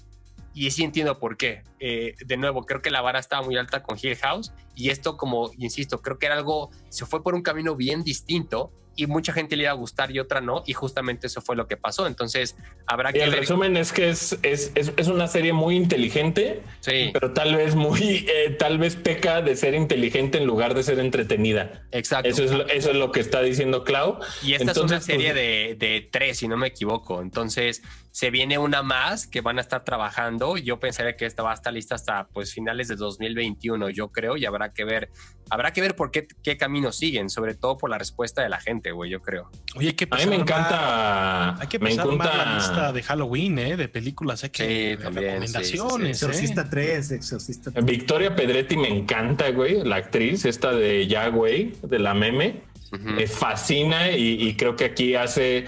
Y 0.54 0.70
sí 0.72 0.84
entiendo 0.84 1.18
por 1.18 1.38
qué. 1.38 1.64
Eh, 1.80 2.16
de 2.26 2.38
nuevo, 2.38 2.66
creo 2.66 2.82
que 2.82 2.90
la 2.90 3.02
vara 3.02 3.20
estaba 3.20 3.46
muy 3.46 3.56
alta 3.56 3.84
con 3.84 3.98
Hill 4.02 4.18
House 4.18 4.52
y 4.76 4.90
esto, 4.90 5.16
como 5.16 5.52
insisto, 5.58 6.02
creo 6.02 6.20
que 6.20 6.26
era 6.26 6.36
algo, 6.36 6.72
se 6.90 7.06
fue 7.06 7.24
por 7.24 7.36
un 7.36 7.42
camino 7.42 7.76
bien 7.76 8.04
distinto 8.04 8.74
y 8.96 9.08
mucha 9.08 9.32
gente 9.34 9.56
le 9.56 9.64
iba 9.64 9.72
a 9.72 9.76
gustar 9.76 10.12
y 10.12 10.20
otra 10.20 10.42
no, 10.42 10.64
y 10.66 10.74
justamente 10.74 11.28
eso 11.28 11.42
fue 11.42 11.56
lo 11.56 11.68
que 11.68 11.78
pasó. 11.78 12.08
Entonces, 12.08 12.56
habrá 12.86 13.10
Y 13.12 13.14
que 13.14 13.24
el 13.24 13.30
ver. 13.32 13.40
resumen 13.40 13.78
es 13.78 13.92
que 13.94 14.10
es, 14.10 14.38
es, 14.44 14.72
es, 14.76 14.92
es 14.98 15.08
una 15.08 15.28
serie 15.28 15.54
muy 15.54 15.76
inteligente, 15.76 16.62
Sí, 16.82 17.10
pero 17.14 17.32
tal 17.34 17.56
vez 17.56 17.76
muy, 17.76 18.26
eh, 18.30 18.56
tal 18.60 18.78
vez 18.78 18.96
peca 18.96 19.42
de 19.42 19.56
ser 19.56 19.74
inteligente 19.76 20.38
en 20.38 20.46
lugar 20.46 20.74
de 20.74 20.84
ser 20.84 21.00
entretenida. 21.00 21.84
exacto. 21.92 22.28
Eso 22.30 22.44
es, 22.44 22.52
lo- 22.52 22.68
eso 22.68 22.90
es 22.92 22.96
lo 22.98 23.12
que 23.12 23.20
está 23.22 23.42
diciendo 23.42 23.84
Clau. 23.84 24.20
Y 24.44 24.54
esta 24.54 24.72
es 24.72 24.78
una 24.78 24.84
Entonces, 24.98 25.06
serie 25.06 25.32
pues, 25.32 25.36
de, 25.36 25.76
de 25.78 26.10
tres, 26.12 26.38
si 26.40 26.48
no 26.48 26.58
me 26.58 26.68
equivoco. 26.68 27.22
Entonces, 27.22 27.82
se 28.12 28.30
viene 28.30 28.58
una 28.58 28.84
más 28.84 29.26
que 29.26 29.40
van 29.42 29.58
a 29.58 29.62
estar 29.62 29.84
trabajando. 29.86 30.58
Yo 30.58 30.80
pensaría 30.80 31.16
que 31.16 31.26
esta 31.26 31.44
va 31.44 31.52
a 31.52 31.54
estar 31.54 31.72
lista 31.74 31.96
hasta 31.96 32.28
pues 32.28 32.54
finales 32.54 32.88
de 32.90 32.96
2021, 32.98 33.90
yo 33.90 34.10
creo, 34.10 34.36
y 34.38 34.46
habrá 34.46 34.74
que 34.74 34.84
ver, 34.84 35.10
habrá 35.50 35.72
que 35.72 35.80
ver 35.82 35.96
por 35.96 36.12
qué, 36.12 36.28
qué 36.44 36.58
camino 36.58 36.92
siguen, 36.92 37.30
sobre 37.30 37.56
todo 37.56 37.78
por 37.78 37.90
la 37.90 37.98
respuesta 37.98 38.42
de 38.42 38.50
la 38.50 38.60
gente, 38.60 38.92
güey, 38.92 39.10
yo 39.12 39.22
creo. 39.22 39.50
Oye, 39.76 39.88
hay 39.90 39.94
que 39.94 40.08
A 40.12 40.18
mí 40.18 40.26
me 40.26 40.36
encanta. 40.36 41.60
Hay 41.62 41.68
que 41.68 41.80
me 41.80 41.92
empezar 41.92 42.08
a 42.08 42.12
armar 42.12 42.28
la 42.28 42.34
encanta- 42.44 42.56
lista 42.58 42.94
de 42.94 43.04
Halloween, 43.04 43.60
¿eh? 43.60 43.78
De 43.78 43.88
películas. 43.88 44.44
Hay 44.44 44.50
que 44.50 44.96
Sí, 44.98 45.04
también, 45.04 45.26
recomendaciones, 45.42 46.18
sí, 46.20 46.26
sí, 46.26 46.26
¿eh? 46.26 46.30
Exorcista 46.30 46.70
3, 46.70 47.12
Exorcista 47.12 47.72
3. 47.72 47.86
Victoria 47.86 48.36
Pedretti 48.36 48.76
me 48.78 48.90
encanta, 48.90 49.50
güey, 49.52 49.84
la 49.84 49.96
actriz 49.98 50.46
esta 50.46 50.74
de 50.74 51.08
Ya, 51.08 51.28
güey, 51.30 51.74
de 51.82 52.00
la 52.00 52.14
meme. 52.14 52.64
Me 52.92 53.26
fascina 53.26 54.12
y, 54.12 54.34
y 54.50 54.56
creo 54.58 54.76
que 54.76 54.84
aquí 54.84 55.16
hace, 55.16 55.64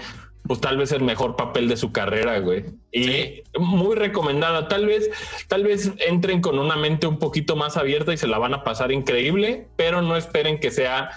pues 0.46 0.60
tal 0.60 0.76
vez 0.76 0.92
el 0.92 1.02
mejor 1.02 1.36
papel 1.36 1.68
de 1.68 1.76
su 1.76 1.90
carrera, 1.92 2.38
güey. 2.38 2.64
Y 2.92 3.04
Sí. 3.04 3.42
muy 3.58 3.96
recomendada. 3.96 4.68
Tal 4.68 4.86
vez, 4.86 5.10
tal 5.48 5.64
vez 5.64 5.92
entren 6.06 6.40
con 6.40 6.58
una 6.58 6.76
mente 6.76 7.06
un 7.06 7.18
poquito 7.18 7.56
más 7.56 7.76
abierta 7.76 8.12
y 8.12 8.16
se 8.18 8.26
la 8.26 8.38
van 8.38 8.52
a 8.54 8.62
pasar 8.64 8.92
increíble, 8.92 9.68
pero 9.76 10.02
no 10.02 10.16
esperen 10.16 10.60
que 10.60 10.70
sea 10.70 11.10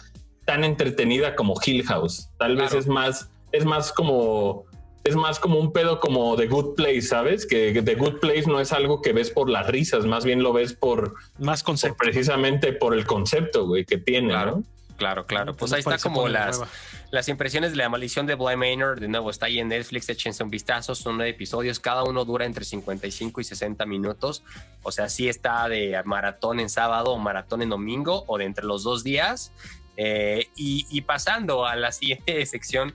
tan 0.46 0.64
entretenida 0.64 1.36
como 1.36 1.56
Hill 1.66 1.84
House. 1.84 2.30
Tal 2.38 2.56
vez 2.56 2.74
es 2.74 2.88
más, 2.88 3.30
es 3.52 3.66
más 3.66 3.92
como 3.92 4.66
es 5.04 5.16
más 5.16 5.40
como 5.40 5.58
un 5.58 5.72
pedo 5.72 6.02
como 6.02 6.36
The 6.36 6.48
Good 6.48 6.76
Place, 6.76 7.02
¿sabes? 7.04 7.46
Que 7.46 7.82
The 7.82 7.96
Good 7.96 8.20
Place 8.20 8.44
no 8.46 8.60
es 8.60 8.74
algo 8.74 9.02
que 9.02 9.14
ves 9.14 9.30
por 9.32 9.50
las 9.50 9.66
risas, 9.68 10.06
más 10.06 10.26
bien 10.26 10.44
lo 10.44 10.52
ves 10.52 10.74
por, 10.74 11.14
Más 11.40 11.64
por 11.64 11.68
concepto. 11.68 11.96
precisamente 11.98 12.74
por 12.74 12.94
el 12.94 13.06
concepto, 13.06 13.66
güey, 13.68 13.86
que 13.86 13.98
tiene, 13.98 14.30
Claro. 14.34 14.58
¿no? 14.58 14.64
Claro, 14.98 15.26
claro. 15.26 15.54
Pues 15.54 15.72
No 15.72 15.76
ahí 15.76 15.80
está 15.80 15.98
como 16.00 16.28
las, 16.28 16.58
nueva. 16.58 16.72
Las 17.12 17.30
impresiones 17.30 17.72
de 17.72 17.78
la 17.78 17.90
maldición 17.90 18.26
de 18.26 18.36
Bly 18.36 18.56
Manor. 18.58 19.00
De 19.00 19.08
nuevo, 19.08 19.30
está 19.30 19.46
ahí 19.46 19.60
en 19.60 19.70
Netflix. 19.70 20.10
Échense 20.10 20.44
un 20.44 20.50
vistazo. 20.50 20.94
Son 20.96 21.16
nueve 21.18 21.32
episodios. 21.32 21.80
Cada 21.80 22.04
uno 22.04 22.26
dura 22.26 22.46
entre 22.46 22.66
55 22.66 23.40
y 23.42 23.44
60 23.44 23.86
minutos. 23.86 24.44
O 24.84 24.92
sea, 24.92 25.08
sí 25.10 25.30
está 25.30 25.68
de 25.70 26.00
maratón 26.06 26.60
en 26.60 26.70
sábado 26.70 27.12
o 27.12 27.18
maratón 27.18 27.62
en 27.62 27.70
domingo 27.70 28.24
o 28.28 28.38
de 28.38 28.46
entre 28.46 28.66
los 28.66 28.84
dos 28.84 29.04
días. 29.04 29.52
Eh, 29.96 30.48
y, 30.56 30.86
y 30.90 31.02
pasando 31.02 31.66
a 31.66 31.76
la 31.76 31.92
siguiente 31.94 32.46
sección. 32.46 32.94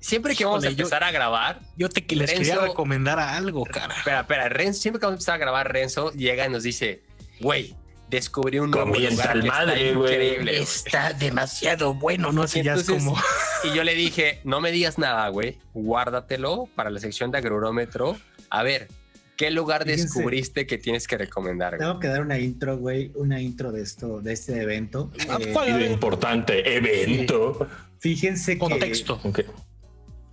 Siempre 0.00 0.34
que 0.36 0.44
vamos 0.44 0.62
a 0.64 0.66
Híjole, 0.66 0.76
yo- 0.76 0.82
empezar 0.84 1.02
a 1.04 1.10
grabar, 1.10 1.60
Yo 1.78 1.88
te 1.88 2.04
les 2.14 2.30
Renzo- 2.30 2.36
quería 2.38 2.58
recomendar 2.58 3.18
algo, 3.18 3.64
cara. 3.64 3.94
espera, 3.96 4.20
espera, 4.20 4.48
Renzo, 4.50 4.82
siempre 4.82 5.00
que 5.00 5.06
vamos 5.06 5.14
a 5.14 5.18
empezar 5.18 5.34
a 5.36 5.38
grabar, 5.38 5.72
Renzo 5.72 6.12
llega 6.12 6.44
y 6.46 6.50
nos 6.50 6.62
dice, 6.62 7.02
güey, 7.40 7.74
descubrí 8.14 8.58
un 8.58 8.70
nuevo 8.70 8.86
lugar 8.94 9.40
que 9.40 9.46
madre, 9.48 9.90
increíble, 9.92 10.52
güey". 10.52 10.62
Está 10.62 11.12
demasiado 11.12 11.94
bueno, 11.94 12.32
no 12.32 12.46
sé, 12.48 12.60
Y 12.60 12.62
ya 12.64 12.76
como. 12.84 13.16
Y 13.64 13.74
yo 13.76 13.84
le 13.84 13.94
dije, 14.04 14.40
no 14.44 14.60
me 14.60 14.72
digas 14.72 14.98
nada, 14.98 15.28
güey. 15.28 15.58
Guárdatelo 15.74 16.68
para 16.74 16.90
la 16.90 16.98
sección 17.00 17.30
de 17.30 17.38
agrurómetro. 17.38 18.16
A 18.50 18.62
ver, 18.62 18.88
¿qué 19.36 19.50
lugar 19.50 19.82
Fíjense. 19.84 20.04
descubriste 20.04 20.66
que 20.66 20.78
tienes 20.78 21.06
que 21.06 21.18
recomendar? 21.18 21.76
güey? 21.76 21.80
Tengo 21.86 22.00
que 22.00 22.08
dar 22.08 22.22
una 22.22 22.38
intro, 22.38 22.78
güey, 22.78 23.10
una 23.14 23.40
intro 23.40 23.72
de 23.72 23.82
esto, 23.82 24.20
de 24.20 24.32
este 24.32 24.60
evento. 24.62 25.10
Ah, 25.28 25.38
Eh, 25.40 25.50
¿cuál? 25.52 25.78
De 25.78 25.86
importante 25.86 26.76
evento. 26.76 27.68
fíjense 27.98 28.52
que 28.54 28.58
Contexto. 28.58 29.20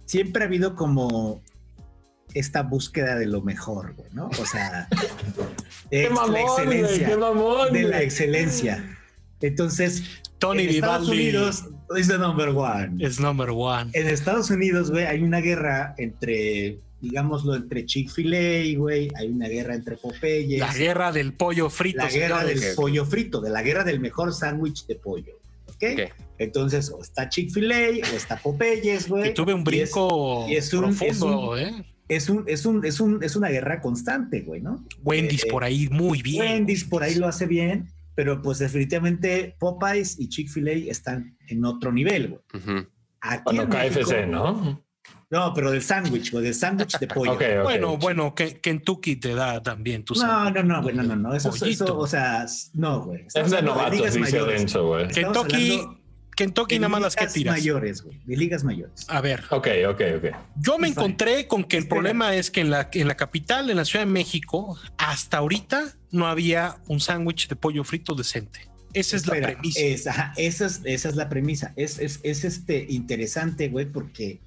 Siempre 0.06 0.44
ha 0.44 0.48
habido 0.48 0.76
como 0.76 1.42
esta 2.34 2.64
búsqueda 2.64 3.16
de 3.18 3.26
lo 3.26 3.42
mejor, 3.42 3.94
güey, 3.96 4.10
¿no? 4.14 4.28
O 4.28 4.46
sea, 4.46 4.88
de 5.92 5.98
¡Qué 5.98 6.04
ex- 6.06 6.10
la 6.10 6.16
mamón, 6.16 6.34
güey! 6.66 6.80
excelencia. 6.80 7.08
¡Qué 7.08 7.18
mamón! 7.18 7.74
de 7.74 7.84
la 7.84 7.90
güey! 7.98 8.04
excelencia. 8.04 8.98
Entonces, 9.42 10.04
Tony 10.40 10.64
en 10.64 10.70
Estados 10.70 11.02
Vivaldi 11.10 11.24
Unidos 11.30 11.64
es 11.98 12.08
the 12.08 12.18
number 12.18 12.50
one. 12.50 13.04
es 13.06 13.20
number 13.20 13.50
one. 13.50 13.90
En 13.94 14.08
Estados 14.08 14.50
Unidos, 14.50 14.92
güey, 14.92 15.06
hay 15.06 15.22
una 15.22 15.40
guerra 15.40 15.96
entre, 15.98 16.78
digámoslo, 17.02 17.56
entre 17.56 17.86
Chick-fil-A, 17.86 18.78
güey, 18.78 19.10
hay 19.16 19.28
una 19.30 19.48
guerra 19.48 19.76
entre 19.76 19.98
Popeyes. 19.98 20.60
La 20.60 20.74
guerra 20.74 21.12
del 21.12 21.34
pollo 21.34 21.70
frito. 21.70 21.98
la 22.00 22.10
guerra 22.10 22.44
del 22.44 22.60
ok. 22.60 22.76
pollo 22.76 23.06
frito, 23.06 23.42
de 23.42 23.50
la 23.50 23.62
guerra 23.64 23.84
del 23.84 24.00
mejor 24.00 24.34
sándwich 24.34 24.86
de 24.86 24.96
pollo. 24.96 25.34
¿Ok? 25.68 25.84
Ok. 25.94 26.12
Entonces, 26.38 26.90
o 26.90 27.02
está 27.02 27.28
Chick-fil-A 27.30 28.08
o 28.12 28.16
está 28.16 28.38
Popeyes, 28.38 29.08
güey. 29.10 29.30
Y 29.30 29.34
tuve 29.34 29.54
un 29.54 29.60
y 29.62 29.80
es- 29.80 29.92
brinco 29.92 30.46
y 30.48 30.56
es 30.56 30.74
un- 30.74 30.82
profundo, 30.96 31.58
¿eh? 31.58 31.86
Es, 32.12 32.30
un, 32.30 32.43
es, 32.45 32.66
un, 32.66 32.86
es, 32.86 32.99
un, 32.99 33.24
es 33.24 33.38
una 33.38 33.47
guerra 33.47 33.80
constante, 33.80 34.41
güey, 34.41 34.59
¿no? 34.59 34.86
Wendy's 35.01 35.45
eh, 35.45 35.47
por 35.49 35.64
ahí 35.64 35.88
muy 35.89 36.22
bien. 36.22 36.41
Wendy's 36.41 36.84
por 36.84 37.03
ahí 37.03 37.16
lo 37.16 37.26
hace 37.26 37.45
bien, 37.45 37.88
pero 38.16 38.41
pues 38.41 38.59
definitivamente 38.59 39.55
Popeyes 39.57 40.20
y 40.20 40.28
Chick-fil-A 40.28 40.91
están 40.91 41.38
en 41.47 41.64
otro 41.64 41.89
nivel, 41.93 42.28
güey. 42.28 42.41
Ujú. 42.53 42.86
Aquí 43.22 43.43
Bueno, 43.45 43.62
en 43.64 43.70
KFC, 43.70 44.28
¿no? 44.28 44.84
No, 45.30 45.53
pero 45.53 45.72
del 45.72 45.82
sándwich, 45.82 46.34
güey, 46.34 46.43
del 46.43 46.53
sándwich 46.53 46.99
de 46.99 47.07
pollo. 47.07 47.32
Ok, 47.36 47.41
ok. 47.59 47.64
Bueno, 47.64 47.97
bueno, 47.97 48.36
que 48.36 48.59
Kentucky 48.59 49.16
te 49.16 49.34
da 49.34 49.64
también 49.64 50.03
tu 50.03 50.14
No, 50.16 50.20
sándwich. 50.20 50.66
no, 50.66 50.76
no, 50.76 50.84
güey, 50.84 50.93
no, 50.93 51.03
no, 51.03 51.16
no. 51.16 51.34
Eso, 51.34 51.49
eso, 51.66 51.97
o 51.97 52.07
sea, 52.07 52.45
no, 52.74 53.05
güey. 53.05 53.26
Es 53.34 53.49
de 53.51 53.62
novatos, 53.62 54.14
dice. 54.14 54.43
Denso, 54.43 54.88
güey. 54.88 55.07
Kentucky, 55.07 55.80
hablando 55.80 56.01
Kentucky 56.46 56.80
nada 56.80 56.89
más 56.89 57.02
las 57.02 57.16
que 57.16 57.22
ligas 57.22 57.34
tiras. 57.34 57.56
mayores, 57.56 58.02
güey. 58.04 58.20
De 58.26 58.38
ligas 58.38 58.64
mayores. 58.64 59.06
A 59.08 59.22
ver, 59.22 59.44
Ok, 59.50 59.68
ok, 59.89 60.02
ok. 60.18 60.26
yo 60.60 60.78
me 60.78 60.88
Fine. 60.88 61.00
encontré 61.02 61.48
con 61.48 61.64
que 61.64 61.78
el 61.78 61.84
Espera. 61.84 61.96
problema 61.96 62.36
es 62.36 62.52
que 62.52 62.62
en 62.62 62.70
la, 62.70 62.89
en 62.94 63.08
la 63.08 63.16
capital, 63.16 63.70
en 63.70 63.78
la 63.78 63.86
Ciudad 63.86 64.06
de 64.06 64.12
México, 64.12 64.78
hasta 64.98 65.38
ahorita 65.38 65.94
no 66.12 66.28
había 66.28 66.78
un 66.88 67.00
sándwich 67.00 67.48
de 67.48 67.56
pollo 67.56 67.84
frito 67.84 68.16
decente. 68.16 68.68
Esa 68.94 69.16
es 69.16 69.24
Espera, 69.24 69.48
la 69.48 69.54
premisa. 69.54 69.80
es- 69.80 70.08
ajá, 70.08 70.34
esa, 70.36 70.66
es, 70.66 70.82
esa 70.84 71.10
es 71.10 71.16
la 71.16 71.30
premisa. 71.30 71.72
Es, 71.78 71.98
es, 72.00 72.20
es 72.24 72.44
este 72.44 72.86
interesante, 72.89 73.70
güey, 73.70 73.86
porque 73.86 74.39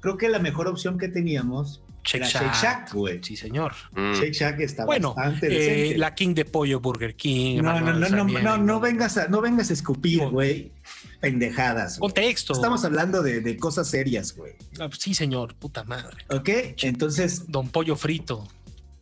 creo 0.00 0.16
que 0.16 0.28
la 0.30 0.38
mejor 0.38 0.66
opción 0.68 0.96
que 0.98 1.08
teníamos 1.08 1.82
Shake 2.06 2.24
Shack. 2.24 2.42
Shake 2.42 2.54
Shack, 2.54 2.92
güey. 2.94 3.20
Sí, 3.22 3.36
señor. 3.36 3.72
Mm. 3.92 4.12
Shake 4.14 4.32
Shack 4.32 4.60
está 4.60 4.84
Bueno, 4.84 5.12
bastante 5.14 5.92
eh, 5.92 5.98
la 5.98 6.14
King 6.14 6.34
de 6.34 6.44
pollo 6.44 6.80
Burger 6.80 7.14
King. 7.16 7.60
No, 7.62 7.80
no, 7.80 7.92
no, 7.92 8.08
no, 8.08 8.24
no, 8.24 8.56
no 8.58 8.80
vengas 8.80 9.16
a, 9.18 9.28
no 9.28 9.40
vengas 9.40 9.70
a 9.70 9.72
escupir, 9.72 10.26
güey, 10.28 10.72
pendejadas. 11.20 11.98
Contexto. 11.98 12.52
Estamos 12.52 12.84
hablando 12.84 13.22
de, 13.22 13.40
de 13.40 13.56
cosas 13.56 13.88
serias, 13.88 14.34
güey. 14.36 14.52
Ah, 14.78 14.88
Sí, 14.96 15.14
señor, 15.14 15.54
puta 15.56 15.84
madre. 15.84 16.16
¿Ok? 16.30 16.48
Entonces, 16.82 17.50
Don 17.50 17.68
Pollo 17.68 17.96
Frito. 17.96 18.46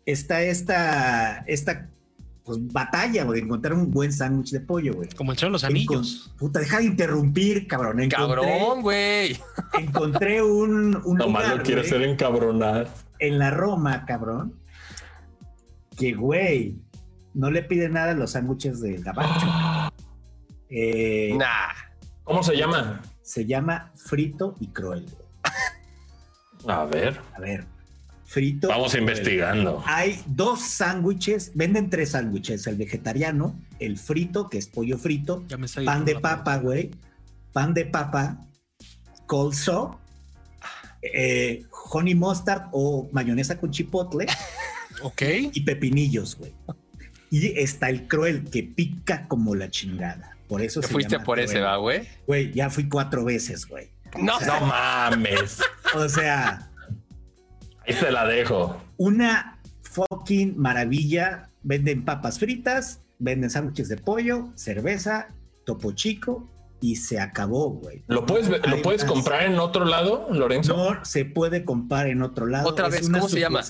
está 0.07 0.42
esta, 0.42 1.44
esta 1.46 1.88
pues, 2.45 2.59
batalla, 2.72 3.24
güey, 3.24 3.40
de 3.40 3.47
encontrar 3.47 3.74
un 3.74 3.90
buen 3.90 4.12
sándwich 4.12 4.51
de 4.51 4.61
pollo, 4.61 4.95
güey. 4.95 5.09
Como 5.11 5.32
el 5.32 5.38
Señor 5.38 5.51
de 5.51 5.53
los 5.55 5.64
Anillos. 5.64 6.30
Encon- 6.32 6.36
Puta, 6.38 6.61
deja 6.61 6.78
de 6.78 6.84
interrumpir, 6.84 7.66
cabrón. 7.66 8.01
Encontré, 8.01 8.16
Cabrón, 8.42 8.82
güey. 8.82 9.38
encontré 9.78 10.42
un, 10.42 11.01
un 11.05 11.16
Nomás 11.16 11.42
lugar, 11.45 11.57
lo 11.59 11.62
quiere 11.62 11.80
hacer 11.80 12.03
encabronar. 12.03 12.88
en 13.18 13.38
la 13.38 13.51
Roma, 13.51 14.05
cabrón, 14.07 14.55
que, 15.97 16.12
güey, 16.14 16.78
no 17.34 17.51
le 17.51 17.62
pide 17.62 17.88
nada 17.88 18.12
a 18.12 18.14
los 18.14 18.32
sándwiches 18.32 18.80
de 18.80 18.99
gabacho. 18.99 19.47
Eh, 20.76 21.34
Nah. 21.38 21.72
¿Cómo 22.24 22.42
se 22.42 22.57
llama? 22.57 23.01
Se 23.22 23.45
llama 23.47 23.92
frito 23.95 24.57
y 24.59 24.68
cruel. 24.68 25.05
güey. 25.05 26.76
A 26.76 26.84
ver, 26.86 27.20
A 27.36 27.40
ver, 27.40 27.64
frito. 28.35 28.68
vamos 28.68 28.95
investigando. 28.95 29.82
Hay 29.87 30.20
dos 30.26 30.61
sándwiches, 30.61 31.53
venden 31.55 31.89
tres 31.89 32.11
sándwiches, 32.11 32.66
el 32.66 32.76
vegetariano, 32.76 33.59
el 33.78 33.97
frito, 33.99 34.49
que 34.51 34.59
es 34.59 34.66
pollo 34.66 34.99
frito, 34.99 35.45
Ya 35.49 35.57
me 35.57 35.66
está 35.66 35.82
pan 35.85 36.05
de 36.05 36.16
papa, 36.16 36.57
güey, 36.59 36.91
pan 37.53 37.72
de 37.72 37.85
papa, 37.87 38.37
colso, 39.26 39.99
eh, 41.03 41.64
honey 41.91 42.14
mustard 42.14 42.64
o 42.72 43.09
mayonesa 43.12 43.59
con 43.59 43.70
chipotle 43.70 44.26
Ok. 45.03 45.22
y 45.53 45.61
pepinillos, 45.62 46.37
güey. 46.37 46.53
Y 47.30 47.59
está 47.59 47.89
el 47.91 48.07
cruel, 48.07 48.45
que 48.51 48.62
pica 48.62 49.26
como 49.28 49.55
la 49.55 49.68
chingada. 49.70 50.37
Por 50.49 50.62
eso 50.62 50.80
Te 50.80 50.87
se 50.87 50.93
fuiste 50.93 51.12
llama 51.12 51.24
por 51.24 51.41
ese, 51.41 51.61
va, 51.61 51.76
güey. 51.78 52.07
Güey, 52.26 52.53
ya 52.53 52.70
fui 52.70 52.89
cuatro 52.89 53.24
veces, 53.24 53.66
güey. 53.66 53.89
No, 54.20 54.39
No 54.41 54.61
mames. 54.66 55.59
O 55.97 56.09
sea, 56.09 56.70
Ahí 57.87 57.95
te 57.95 58.11
la 58.11 58.26
dejo. 58.26 58.80
una 58.97 59.61
fucking 59.82 60.55
maravilla. 60.59 61.51
Venden 61.62 62.05
papas 62.05 62.39
fritas, 62.39 63.01
venden 63.18 63.49
sándwiches 63.49 63.89
de 63.89 63.97
pollo, 63.97 64.49
cerveza, 64.55 65.28
topo 65.64 65.93
chico 65.93 66.51
y 66.80 66.97
se 66.97 67.18
acabó, 67.18 67.70
güey. 67.70 68.03
¿Lo 68.07 68.26
puedes, 68.26 68.49
¿lo 68.51 68.82
puedes 68.82 69.03
más. 69.05 69.11
comprar 69.12 69.45
en 69.45 69.59
otro 69.59 69.87
lado, 69.87 70.26
Lorenzo? 70.30 70.76
No 70.76 71.05
se 71.07 71.24
puede 71.24 71.64
comprar 71.64 72.07
en 72.09 72.20
otro 72.22 72.47
lado. 72.47 72.68
Otra 72.68 72.89
Es 72.89 72.93
vez, 72.93 73.09
una 73.09 73.20
¿cómo 73.20 73.28
se 73.30 73.41
llama? 73.41 73.62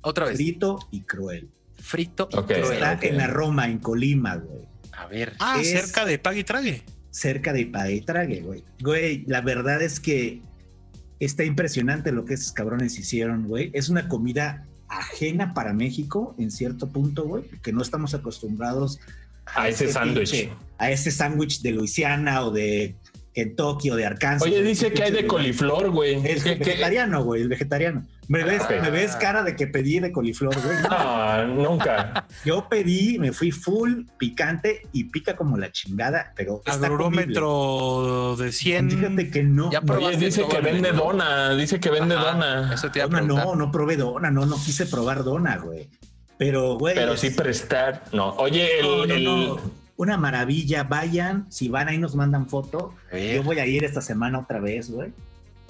Otra 0.00 0.24
vez. 0.26 0.34
Frito 0.36 0.78
y 0.90 1.02
cruel. 1.02 1.48
Frito 1.74 2.28
y 2.32 2.36
cruel. 2.36 2.72
Está 2.72 2.98
en 3.02 3.16
la 3.16 3.28
Roma, 3.28 3.66
en 3.68 3.78
Colima, 3.78 4.34
güey. 4.36 4.66
A 4.98 5.06
ver. 5.06 5.34
Ah, 5.38 5.58
Es- 5.60 5.70
cerca 5.70 6.04
de 6.04 6.18
Pague 6.18 6.40
y 6.40 6.44
Trague. 6.44 6.82
Cerca 7.10 7.52
de 7.52 7.66
Pague 7.66 7.94
y 7.94 8.00
Trague, 8.00 8.40
güey. 8.40 8.64
Güey, 8.82 9.24
la 9.28 9.40
verdad 9.40 9.80
es 9.82 10.00
que 10.00 10.40
está 11.20 11.44
impresionante 11.44 12.12
lo 12.12 12.24
que 12.24 12.34
esos 12.34 12.52
cabrones 12.52 12.98
hicieron, 12.98 13.46
güey. 13.48 13.70
Es 13.72 13.88
una 13.88 14.08
comida 14.08 14.64
ajena 14.88 15.52
para 15.54 15.72
México 15.72 16.34
en 16.38 16.50
cierto 16.50 16.88
punto, 16.88 17.24
güey, 17.24 17.44
que 17.62 17.72
no 17.72 17.82
estamos 17.82 18.14
acostumbrados 18.14 19.00
A 19.46 19.68
ese 19.68 19.84
este 19.84 19.94
sándwich. 19.94 20.50
A 20.78 20.90
ese 20.90 21.10
sándwich 21.10 21.60
de 21.62 21.70
Luisiana 21.72 22.42
o 22.44 22.50
de 22.50 22.94
Kentucky 23.34 23.90
o 23.90 23.96
de 23.96 24.06
Arkansas. 24.06 24.42
Oye, 24.48 24.62
dice 24.62 24.92
que 24.92 25.02
hay 25.02 25.12
de 25.12 25.26
coliflor, 25.26 25.90
güey. 25.90 26.14
El 26.26 26.42
¿Qué- 26.42 26.58
qué? 26.58 26.64
vegetariano, 26.64 27.24
güey, 27.24 27.42
el 27.42 27.48
vegetariano. 27.48 28.04
¿Me 28.28 28.42
ves, 28.42 28.62
ok. 28.62 28.70
me 28.82 28.90
ves 28.90 29.14
cara 29.16 29.42
de 29.44 29.54
que 29.54 29.66
pedí 29.68 30.00
de 30.00 30.10
coliflor, 30.10 30.54
güey? 30.60 30.76
No, 30.90 31.46
nunca. 31.46 32.26
yo 32.44 32.68
pedí, 32.68 33.18
me 33.18 33.32
fui 33.32 33.50
full 33.52 34.02
picante 34.18 34.82
y 34.92 35.04
pica 35.04 35.36
como 35.36 35.56
la 35.56 35.70
chingada, 35.70 36.32
pero. 36.34 36.60
Agrurómetro 36.66 38.36
de 38.36 38.52
100. 38.52 38.90
Fíjate 38.90 39.30
que 39.30 39.42
no. 39.42 39.70
Ya 39.70 39.80
no, 39.80 39.86
probé. 39.86 40.06
Oye, 40.06 40.16
dice 40.16 40.44
que 40.48 40.60
vende 40.60 40.92
dona. 40.92 41.54
Dice 41.54 41.80
que 41.80 41.90
vende 41.90 42.14
Ajá, 42.14 42.32
dona. 42.32 42.74
Eso 42.74 42.90
te 42.90 43.06
no, 43.08 43.54
no 43.54 43.70
probé 43.70 43.96
dona, 43.96 44.30
no, 44.30 44.46
no 44.46 44.56
quise 44.56 44.86
probar 44.86 45.24
dona, 45.24 45.56
güey. 45.58 45.88
Pero, 46.38 46.76
güey. 46.78 46.94
Pero 46.94 47.14
es- 47.14 47.20
sí 47.20 47.30
prestar. 47.30 48.04
No. 48.12 48.30
Oye, 48.36 48.80
el. 48.80 48.86
no, 48.86 49.06
no, 49.06 49.14
el- 49.14 49.24
no. 49.24 49.60
Una 49.98 50.18
maravilla, 50.18 50.82
vayan, 50.84 51.46
si 51.50 51.68
van 51.68 51.88
ahí 51.88 51.96
nos 51.96 52.14
mandan 52.14 52.48
foto. 52.48 52.92
Yo 53.12 53.42
voy 53.42 53.60
a 53.60 53.66
ir 53.66 53.82
esta 53.82 54.02
semana 54.02 54.40
otra 54.40 54.60
vez, 54.60 54.90
güey. 54.90 55.10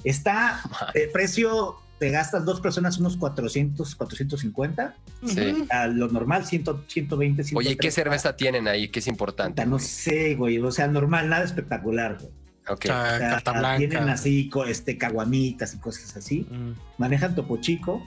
Está, 0.02 0.60
el 0.94 1.10
precio, 1.10 1.76
te 1.98 2.10
gastas 2.10 2.44
dos 2.44 2.60
personas 2.60 2.98
unos 2.98 3.16
400, 3.16 3.94
450. 3.94 4.96
Sí. 5.24 5.66
A 5.70 5.86
lo 5.86 6.08
normal, 6.08 6.44
100, 6.44 6.64
120, 6.86 7.44
130. 7.44 7.58
Oye, 7.58 7.76
¿qué 7.76 7.90
cerveza 7.90 8.36
tienen 8.36 8.68
ahí? 8.68 8.88
Que 8.88 8.98
es 8.98 9.06
importante. 9.06 9.64
No 9.64 9.78
sé, 9.78 10.34
güey. 10.34 10.58
O 10.58 10.70
sea, 10.70 10.88
normal, 10.88 11.28
nada 11.28 11.44
espectacular, 11.44 12.18
güey. 12.20 12.30
Ok. 12.68 12.86
Ah, 12.90 13.12
O 13.14 13.18
sea, 13.18 13.30
carta 13.30 13.52
blanca. 13.52 13.78
Tienen 13.78 14.08
así, 14.08 14.50
este, 14.66 14.98
caguamitas 14.98 15.74
y 15.74 15.78
cosas 15.78 16.16
así. 16.16 16.46
Mm, 16.50 16.72
Manejan 16.98 17.34
Topo 17.34 17.58
Chico, 17.58 18.02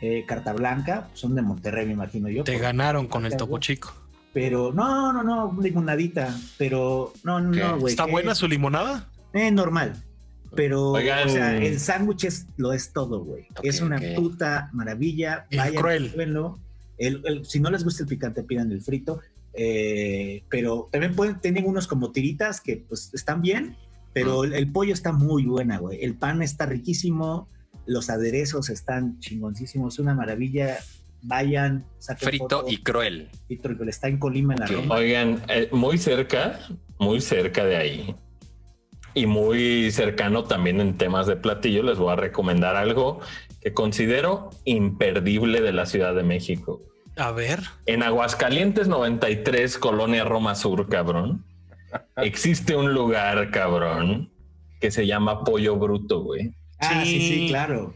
eh, 0.00 0.24
Carta 0.26 0.52
Blanca, 0.52 1.08
son 1.14 1.34
de 1.34 1.42
Monterrey, 1.42 1.86
me 1.86 1.92
imagino 1.92 2.28
yo. 2.28 2.44
Te 2.44 2.58
ganaron 2.58 3.06
con 3.08 3.26
el 3.26 3.36
topo 3.36 3.58
chico. 3.58 3.92
Pero 4.32 4.72
no, 4.72 5.12
no, 5.12 5.22
no, 5.22 5.56
limonadita. 5.60 6.34
Pero 6.58 7.12
no, 7.22 7.40
no, 7.40 7.52
¿Qué? 7.52 7.60
no, 7.60 7.78
güey. 7.78 7.92
¿Está 7.92 8.06
¿qué? 8.06 8.10
buena 8.12 8.34
su 8.34 8.48
limonada? 8.48 9.08
Eh, 9.32 9.50
normal. 9.50 9.94
Pero, 10.54 10.92
Oigan. 10.92 11.28
o 11.28 11.32
sea, 11.32 11.56
el 11.56 11.78
sándwich 11.80 12.24
es, 12.24 12.46
lo 12.56 12.72
es 12.72 12.92
todo, 12.92 13.24
güey. 13.24 13.46
Es 13.62 13.80
una 13.80 14.00
puta 14.16 14.70
maravilla. 14.72 15.46
Vayan, 15.56 15.74
cruel. 15.74 16.12
El- 16.96 17.22
el- 17.24 17.44
si 17.44 17.60
no 17.60 17.70
les 17.70 17.82
gusta 17.84 18.02
el 18.04 18.08
picante, 18.08 18.42
pidan 18.42 18.70
el 18.72 18.80
frito. 18.82 19.20
Eh, 19.56 20.42
pero 20.48 20.88
también 20.90 21.14
pueden, 21.14 21.40
tienen 21.40 21.64
unos 21.66 21.86
como 21.86 22.10
tiritas 22.10 22.60
que 22.60 22.78
pues 22.88 23.10
están 23.14 23.40
bien, 23.40 23.76
pero 24.12 24.42
el, 24.44 24.52
el 24.52 24.70
pollo 24.72 24.92
está 24.92 25.12
muy 25.12 25.44
buena, 25.44 25.78
güey. 25.78 26.02
El 26.04 26.14
pan 26.14 26.42
está 26.42 26.66
riquísimo, 26.66 27.48
los 27.86 28.10
aderezos 28.10 28.68
están 28.68 29.18
chingoncísimos, 29.20 29.98
una 29.98 30.14
maravilla. 30.14 30.78
Vayan, 31.26 31.86
saquen 32.00 32.28
Frito 32.28 32.44
foto. 32.60 32.64
y 32.68 32.76
cruel. 32.78 33.28
Frito 33.46 33.70
y 33.72 33.74
cruel. 33.76 33.88
Está 33.88 34.08
en 34.08 34.18
Colima, 34.18 34.54
en 34.54 34.60
la 34.60 34.66
Ok. 34.66 34.72
Roma. 34.72 34.94
Oigan, 34.96 35.42
eh, 35.48 35.68
muy 35.72 35.96
cerca, 35.98 36.58
muy 36.98 37.20
cerca 37.22 37.64
de 37.64 37.76
ahí. 37.76 38.14
Y 39.14 39.26
muy 39.26 39.90
cercano 39.92 40.44
también 40.44 40.80
en 40.80 40.96
temas 40.98 41.26
de 41.26 41.36
platillo, 41.36 41.82
les 41.82 41.98
voy 41.98 42.12
a 42.12 42.16
recomendar 42.16 42.74
algo 42.76 43.20
que 43.62 43.72
considero 43.72 44.50
imperdible 44.64 45.60
de 45.60 45.72
la 45.72 45.86
Ciudad 45.86 46.14
de 46.14 46.24
México. 46.24 46.82
A 47.16 47.30
ver. 47.30 47.60
En 47.86 48.02
Aguascalientes 48.02 48.88
93, 48.88 49.78
Colonia 49.78 50.24
Roma 50.24 50.54
Sur, 50.56 50.88
cabrón. 50.88 51.44
Existe 52.16 52.74
un 52.74 52.92
lugar, 52.92 53.52
cabrón, 53.52 54.32
que 54.80 54.90
se 54.90 55.06
llama 55.06 55.44
Pollo 55.44 55.76
Bruto, 55.76 56.22
güey. 56.22 56.52
Ah, 56.80 57.02
sí, 57.04 57.20
sí, 57.20 57.28
Sí. 57.28 57.46
claro. 57.48 57.94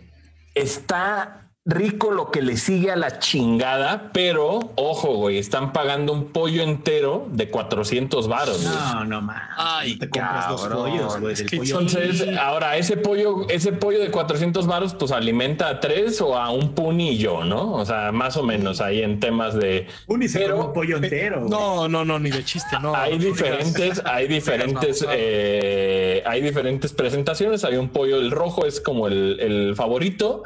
Está 0.54 1.47
rico 1.70 2.10
lo 2.10 2.30
que 2.30 2.40
le 2.40 2.56
sigue 2.56 2.90
a 2.90 2.96
la 2.96 3.18
chingada, 3.18 4.10
pero 4.14 4.72
ojo, 4.76 5.16
güey, 5.16 5.36
están 5.36 5.74
pagando 5.74 6.14
un 6.14 6.32
pollo 6.32 6.62
entero 6.62 7.26
de 7.30 7.50
400 7.50 8.26
varos. 8.26 8.62
güey. 8.62 8.74
No, 8.74 9.04
no 9.04 9.20
más. 9.20 9.42
Ay, 9.56 9.96
te 9.98 10.08
compras 10.08 10.48
dos 10.48 10.62
cabrón. 10.62 10.90
pollos, 10.90 11.20
güey. 11.20 11.32
Es 11.34 11.38
del 11.40 11.50
que 11.50 11.56
pollo. 11.58 11.80
Entonces, 11.80 12.38
ahora 12.38 12.76
ese 12.78 12.96
pollo, 12.96 13.46
ese 13.50 13.72
pollo 13.72 14.00
de 14.00 14.10
400 14.10 14.66
varos, 14.66 14.94
pues 14.94 15.12
alimenta 15.12 15.68
a 15.68 15.78
tres 15.80 16.22
o 16.22 16.38
a 16.38 16.50
un 16.50 16.74
punillo, 16.74 17.44
¿no? 17.44 17.74
O 17.74 17.84
sea, 17.84 18.12
más 18.12 18.38
o 18.38 18.42
menos 18.42 18.80
ahí 18.80 19.02
en 19.02 19.20
temas 19.20 19.54
de. 19.54 19.86
Un 20.06 20.22
y 20.22 20.28
se 20.28 20.38
pero- 20.40 20.54
come 20.56 20.68
un 20.68 20.72
pollo 20.72 20.96
entero. 20.96 21.40
güey. 21.40 21.50
No, 21.50 21.86
no, 21.86 22.02
no, 22.02 22.18
ni 22.18 22.30
de 22.30 22.42
chiste, 22.44 22.76
no. 22.80 22.94
hay 22.96 23.18
no 23.18 23.24
diferentes, 23.26 24.00
hay 24.06 24.26
diferentes, 24.38 25.04
eh, 25.06 26.22
hay 26.24 26.40
diferentes 26.40 26.94
presentaciones. 26.94 27.62
Hay 27.64 27.76
un 27.76 27.90
pollo, 27.90 28.16
el 28.16 28.30
rojo 28.30 28.64
es 28.64 28.80
como 28.80 29.06
el, 29.06 29.38
el 29.40 29.76
favorito, 29.76 30.44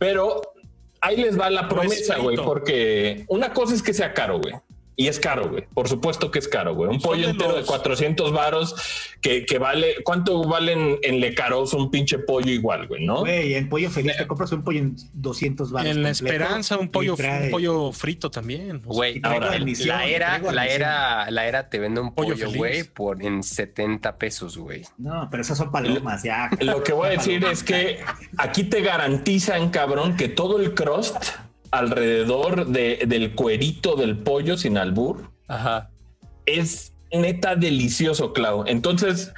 pero 0.00 0.40
ahí 1.02 1.18
les 1.18 1.38
va 1.38 1.50
la 1.50 1.68
promesa, 1.68 2.16
güey, 2.16 2.38
porque 2.38 3.26
una 3.28 3.52
cosa 3.52 3.74
es 3.74 3.82
que 3.82 3.92
sea 3.92 4.14
caro, 4.14 4.40
güey. 4.40 4.54
Y 5.00 5.08
es 5.08 5.18
caro, 5.18 5.48
güey. 5.48 5.64
Por 5.72 5.88
supuesto 5.88 6.30
que 6.30 6.38
es 6.40 6.46
caro, 6.46 6.74
güey. 6.74 6.90
Un 6.90 7.00
Son 7.00 7.12
pollo 7.12 7.24
de 7.24 7.30
entero 7.30 7.52
de 7.54 7.60
los- 7.60 7.66
400 7.68 8.32
varos 8.32 8.74
que, 9.22 9.46
que 9.46 9.58
vale. 9.58 9.94
¿Cuánto 10.04 10.42
valen 10.44 10.98
en 11.02 11.20
Lecaros 11.20 11.72
un 11.72 11.90
pinche 11.90 12.18
pollo 12.18 12.50
igual, 12.52 12.86
güey? 12.86 13.06
¿No? 13.06 13.20
Güey, 13.20 13.54
en 13.54 13.70
pollo 13.70 13.88
feliz 13.90 14.14
te 14.18 14.26
compras 14.26 14.52
un 14.52 14.62
pollo 14.62 14.80
en 14.80 14.96
200 15.14 15.72
baros. 15.72 15.90
En 15.90 16.02
la 16.02 16.10
esperanza, 16.10 16.76
un 16.76 16.90
pollo, 16.90 17.16
trae- 17.16 17.44
un 17.46 17.50
pollo 17.50 17.92
frito 17.92 18.30
también. 18.30 18.76
o 18.84 18.92
sea, 18.92 18.94
Güey, 18.94 19.20
ahora, 19.22 19.58
la 19.58 20.04
era, 20.06 20.38
la 20.52 20.66
era, 20.66 21.30
la 21.30 21.46
era 21.46 21.70
te 21.70 21.78
vende 21.78 22.02
un 22.02 22.14
Pollo 22.14 22.34
pollo, 22.34 22.44
feliz. 22.48 22.58
güey, 22.58 22.84
por 22.84 23.22
en 23.22 23.42
70 23.42 24.18
pesos, 24.18 24.58
güey. 24.58 24.82
No, 24.98 25.28
pero 25.30 25.40
esas 25.42 25.56
son 25.56 25.70
palomas, 25.72 26.22
ya. 26.24 26.50
Lo 26.60 26.82
que 26.82 26.92
voy 26.92 27.06
a 27.08 27.10
decir 27.12 27.42
es 27.46 27.64
que 27.64 28.00
aquí 28.36 28.64
te 28.64 28.82
garantizan, 28.82 29.70
cabrón, 29.70 30.16
que 30.18 30.28
todo 30.28 30.60
el 30.60 30.74
crust 30.74 31.16
alrededor 31.70 32.66
de- 32.66 33.04
del 33.06 33.34
cuerito 33.34 33.96
del 33.96 34.18
pollo 34.18 34.56
sin 34.56 34.76
albur 34.78 35.30
Ajá. 35.48 35.90
es 36.46 36.92
neta 37.12 37.56
delicioso, 37.56 38.32
Clau. 38.32 38.64
Entonces, 38.66 39.32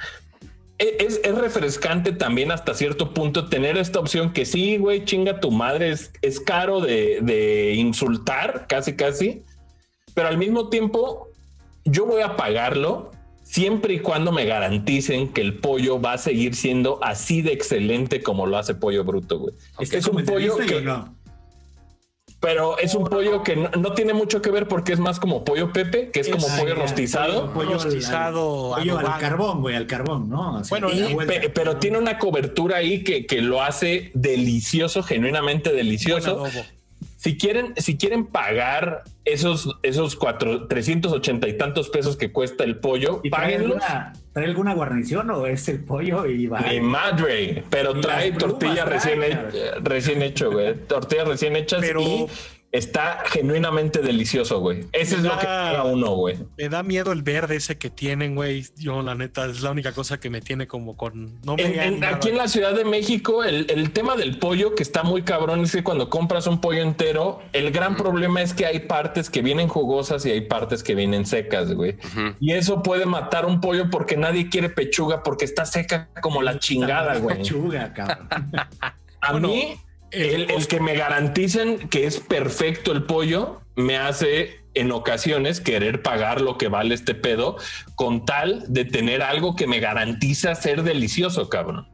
e- 0.79 0.97
es, 0.99 1.21
es 1.23 1.35
refrescante 1.35 2.11
también 2.11 2.51
hasta 2.51 2.73
cierto 2.73 3.13
punto 3.13 3.47
tener 3.49 3.77
esta 3.77 3.99
opción 3.99 4.33
que 4.33 4.45
sí, 4.45 4.77
güey, 4.77 5.05
chinga 5.05 5.39
tu 5.39 5.51
madre, 5.51 5.89
es, 5.91 6.11
es 6.21 6.39
caro 6.39 6.81
de, 6.81 7.19
de 7.21 7.73
insultar, 7.75 8.65
casi, 8.67 8.95
casi, 8.95 9.43
pero 10.13 10.27
al 10.27 10.37
mismo 10.37 10.69
tiempo 10.69 11.29
yo 11.85 12.05
voy 12.05 12.21
a 12.21 12.35
pagarlo 12.35 13.11
siempre 13.43 13.95
y 13.95 13.99
cuando 13.99 14.31
me 14.31 14.45
garanticen 14.45 15.33
que 15.33 15.41
el 15.41 15.57
pollo 15.59 15.99
va 16.01 16.13
a 16.13 16.17
seguir 16.17 16.55
siendo 16.55 16.99
así 17.03 17.41
de 17.41 17.53
excelente 17.53 18.21
como 18.23 18.45
lo 18.47 18.57
hace 18.57 18.73
Pollo 18.73 19.03
Bruto, 19.03 19.37
güey. 19.39 19.53
¿Está 19.79 19.97
es 19.97 20.07
un 20.07 20.23
pollo 20.25 20.57
que, 20.57 20.81
no? 20.81 21.13
Pero 22.43 22.77
es 22.77 22.93
un 22.93 23.05
pollo 23.05 23.41
que 23.41 23.55
no, 23.55 23.69
no 23.79 23.93
tiene 23.93 24.13
mucho 24.13 24.41
que 24.41 24.51
ver 24.51 24.67
porque 24.67 24.91
es 24.91 24.99
más 24.99 25.17
como 25.17 25.45
pollo 25.45 25.71
Pepe, 25.71 26.11
que 26.11 26.19
es 26.19 26.27
como 26.27 26.45
pollo 26.59 26.75
rostizado. 26.75 27.53
Pollo, 27.53 27.69
al- 27.69 27.73
Rostizado, 27.75 28.75
al- 28.75 28.81
pollo 28.81 28.93
al 28.99 29.05
adobado. 29.05 29.21
carbón, 29.21 29.61
güey, 29.61 29.75
al 29.77 29.87
carbón, 29.87 30.27
¿no? 30.29 30.57
Así, 30.57 30.69
Bueno, 30.69 30.89
Y- 30.91 31.15
pe- 31.25 31.49
pero 31.55 31.77
tiene 31.77 31.97
una 31.99 32.19
cobertura 32.19 32.77
ahí 32.77 33.01
que, 33.05 33.25
que 33.25 33.41
lo 33.41 33.63
hace 33.63 34.11
delicioso, 34.13 35.03
genuinamente 35.03 35.71
delicioso. 35.71 36.43
Si 37.23 37.37
quieren, 37.37 37.73
si 37.77 37.95
quieren 37.97 38.25
pagar 38.25 39.03
esos, 39.23 39.77
esos 39.81 40.17
cuatro, 40.17 40.67
380 40.67 41.47
y 41.47 41.57
tantos 41.57 41.87
pesos 41.87 42.17
que 42.17 42.33
cuesta 42.33 42.65
el 42.65 42.79
pollo, 42.79 43.21
¿Y 43.23 43.29
trae 43.29 43.55
alguna, 43.55 44.11
trae 44.33 44.45
alguna 44.45 44.73
guarnición 44.73 45.29
o 45.29 45.47
es 45.47 45.69
el 45.69 45.85
pollo 45.85 46.25
y 46.25 46.47
va? 46.47 46.59
Mi 46.59 46.81
madre, 46.81 47.63
pero 47.69 47.97
trae 48.01 48.33
tortilla 48.33 48.83
recién, 48.83 49.23
he- 49.23 49.79
recién 49.81 50.21
hecho, 50.21 50.51
güey. 50.51 50.75
Tortillas 50.75 51.25
recién 51.25 51.55
hechas 51.55 51.79
Pero- 51.79 52.01
y 52.01 52.27
está 52.73 53.23
genuinamente 53.27 53.99
delicioso, 53.99 54.59
güey. 54.59 54.87
Ese 54.91 55.15
es 55.15 55.21
lo 55.21 55.29
que 55.37 55.45
paga 55.45 55.83
uno, 55.83 56.15
güey. 56.15 56.39
Me 56.57 56.69
da 56.69 56.81
miedo 56.81 57.11
el 57.11 57.21
verde 57.21 57.55
ese 57.57 57.77
que 57.77 57.91
tienen, 57.91 58.33
güey. 58.33 58.65
Yo, 58.77 59.01
la 59.03 59.13
neta, 59.13 59.45
es 59.45 59.61
la 59.61 59.69
única 59.69 59.91
cosa 59.93 60.19
que 60.19 60.31
me 60.31 60.41
tiene 60.41 60.65
como 60.67 60.97
con. 60.97 61.39
No 61.45 61.55
me 61.55 61.63
En- 61.63 61.71
he 61.71 61.73
en- 61.75 61.81
animado 61.93 62.15
aquí 62.15 62.29
en 62.29 62.37
la 62.37 62.47
Ciudad 62.47 62.73
de 62.73 62.83
México, 62.83 63.43
el, 63.43 63.67
el 63.69 63.91
tema 63.91 64.15
del 64.15 64.39
pollo 64.39 64.73
que 64.73 64.81
está 64.81 65.03
muy 65.03 65.21
cabrón 65.21 65.61
es 65.61 65.71
que 65.71 65.83
cuando 65.83 66.09
compras 66.09 66.47
un 66.47 66.59
pollo 66.59 66.81
entero, 66.81 67.41
el 67.53 67.69
gran 67.71 67.95
problema 67.95 68.41
es 68.41 68.55
que 68.55 68.65
hay 68.65 68.79
partes 68.79 69.29
que 69.29 69.43
vienen 69.43 69.67
jugosas 69.67 70.25
y 70.25 70.31
hay 70.31 70.41
partes 70.41 70.81
que 70.83 70.95
vienen 70.95 71.27
secas, 71.27 71.71
güey. 71.73 71.95
Y 72.39 72.53
eso 72.53 72.81
puede 72.81 73.05
matar 73.05 73.45
un 73.45 73.61
pollo 73.61 73.91
porque 73.91 74.17
nadie 74.17 74.49
quiere 74.49 74.69
pechuga 74.69 75.21
porque 75.21 75.45
está 75.45 75.65
seca 75.67 76.09
como 76.23 76.41
la 76.41 76.57
chingada, 76.57 77.19
güey. 77.19 77.37
Pechuga, 77.37 77.93
cabrón. 77.93 78.27
A 79.21 79.31
Bueno, 79.31 79.47
mí, 79.49 79.75
el 80.13 80.67
que 80.67 80.79
me 80.79 80.95
garanticen 80.95 81.89
que 81.89 82.05
es 82.05 82.19
perfecto 82.19 82.91
el 82.91 83.03
pollo 83.03 83.61
me 83.75 83.97
hace 83.97 84.63
en 84.75 84.91
ocasiones 84.91 85.61
querer 85.61 86.01
pagar 86.01 86.41
lo 86.41 86.57
que 86.57 86.67
vale 86.67 86.95
este 86.95 87.15
pedo 87.15 87.57
con 87.95 88.25
tal 88.25 88.63
de 88.67 88.85
tener 88.85 89.21
algo 89.21 89.55
que 89.55 89.67
me 89.67 89.79
garantiza 89.79 90.55
ser 90.55 90.83
delicioso, 90.83 91.49
cabrón. 91.49 91.87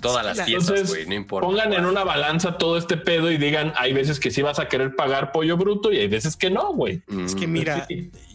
Todas 0.00 0.24
las 0.24 0.40
piezas, 0.46 0.88
güey, 0.88 1.06
no 1.06 1.14
importa. 1.14 1.46
pongan 1.46 1.72
en 1.72 1.84
una 1.84 2.04
balanza 2.04 2.56
todo 2.56 2.78
este 2.78 2.96
pedo 2.96 3.32
y 3.32 3.36
digan, 3.36 3.72
hay 3.76 3.92
veces 3.92 4.20
que 4.20 4.30
sí 4.30 4.42
vas 4.42 4.60
a 4.60 4.68
querer 4.68 4.94
pagar 4.94 5.32
pollo 5.32 5.56
bruto 5.56 5.92
y 5.92 5.98
hay 5.98 6.06
veces 6.06 6.36
que 6.36 6.50
no, 6.50 6.72
güey. 6.72 7.02
Es 7.24 7.34
que 7.34 7.48
Mm. 7.48 7.52
mira, 7.52 7.86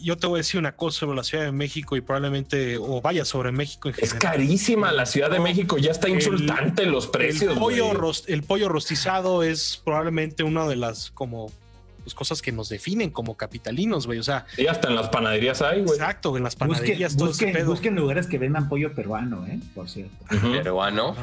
yo 0.01 0.17
te 0.17 0.27
voy 0.27 0.37
a 0.37 0.39
decir 0.39 0.59
una 0.59 0.75
cosa 0.75 0.99
sobre 0.99 1.15
la 1.15 1.23
Ciudad 1.23 1.45
de 1.45 1.53
México 1.53 1.95
y 1.95 2.01
probablemente, 2.01 2.77
o 2.77 2.99
vaya, 3.01 3.23
sobre 3.23 3.51
México 3.53 3.87
en 3.87 3.95
Es 3.97 4.11
general. 4.11 4.19
carísima 4.19 4.91
la 4.91 5.05
Ciudad 5.05 5.29
de 5.31 5.39
México, 5.39 5.77
ya 5.77 5.91
está 5.91 6.07
el- 6.07 6.15
insultante 6.15 6.85
los 6.85 7.07
precios. 7.07 7.53
el, 7.53 7.57
pollo 7.59 7.85
güey. 7.85 7.97
ros- 7.97 8.25
el 8.27 8.43
pollo 8.43 8.67
rostizado 8.67 9.41
es 9.43 9.81
probablemente 9.85 10.43
una 10.43 10.67
de 10.67 10.75
las 10.75 11.11
como 11.11 11.49
pues, 12.03 12.13
cosas 12.15 12.41
que 12.41 12.51
nos 12.51 12.67
definen 12.67 13.09
como 13.11 13.37
capitalinos, 13.37 14.05
güey. 14.07 14.19
O 14.19 14.23
sea, 14.23 14.45
Y 14.57 14.67
hasta 14.67 14.89
en 14.89 14.95
las 14.97 15.07
panaderías 15.07 15.61
hay, 15.61 15.83
güey. 15.83 15.93
exacto, 15.97 16.35
en 16.35 16.43
las 16.43 16.53
Busquen, 16.55 16.67
panaderías, 16.75 17.15
todo 17.15 17.29
ese 17.29 17.45
busquen, 17.45 17.53
pedo. 17.53 17.71
busquen 17.71 17.95
lugares 17.95 18.27
que 18.27 18.37
vendan 18.37 18.67
pollo 18.67 18.93
peruano, 18.93 19.47
¿eh? 19.47 19.57
Por 19.73 19.87
cierto. 19.89 20.13
Peruano. 20.51 21.15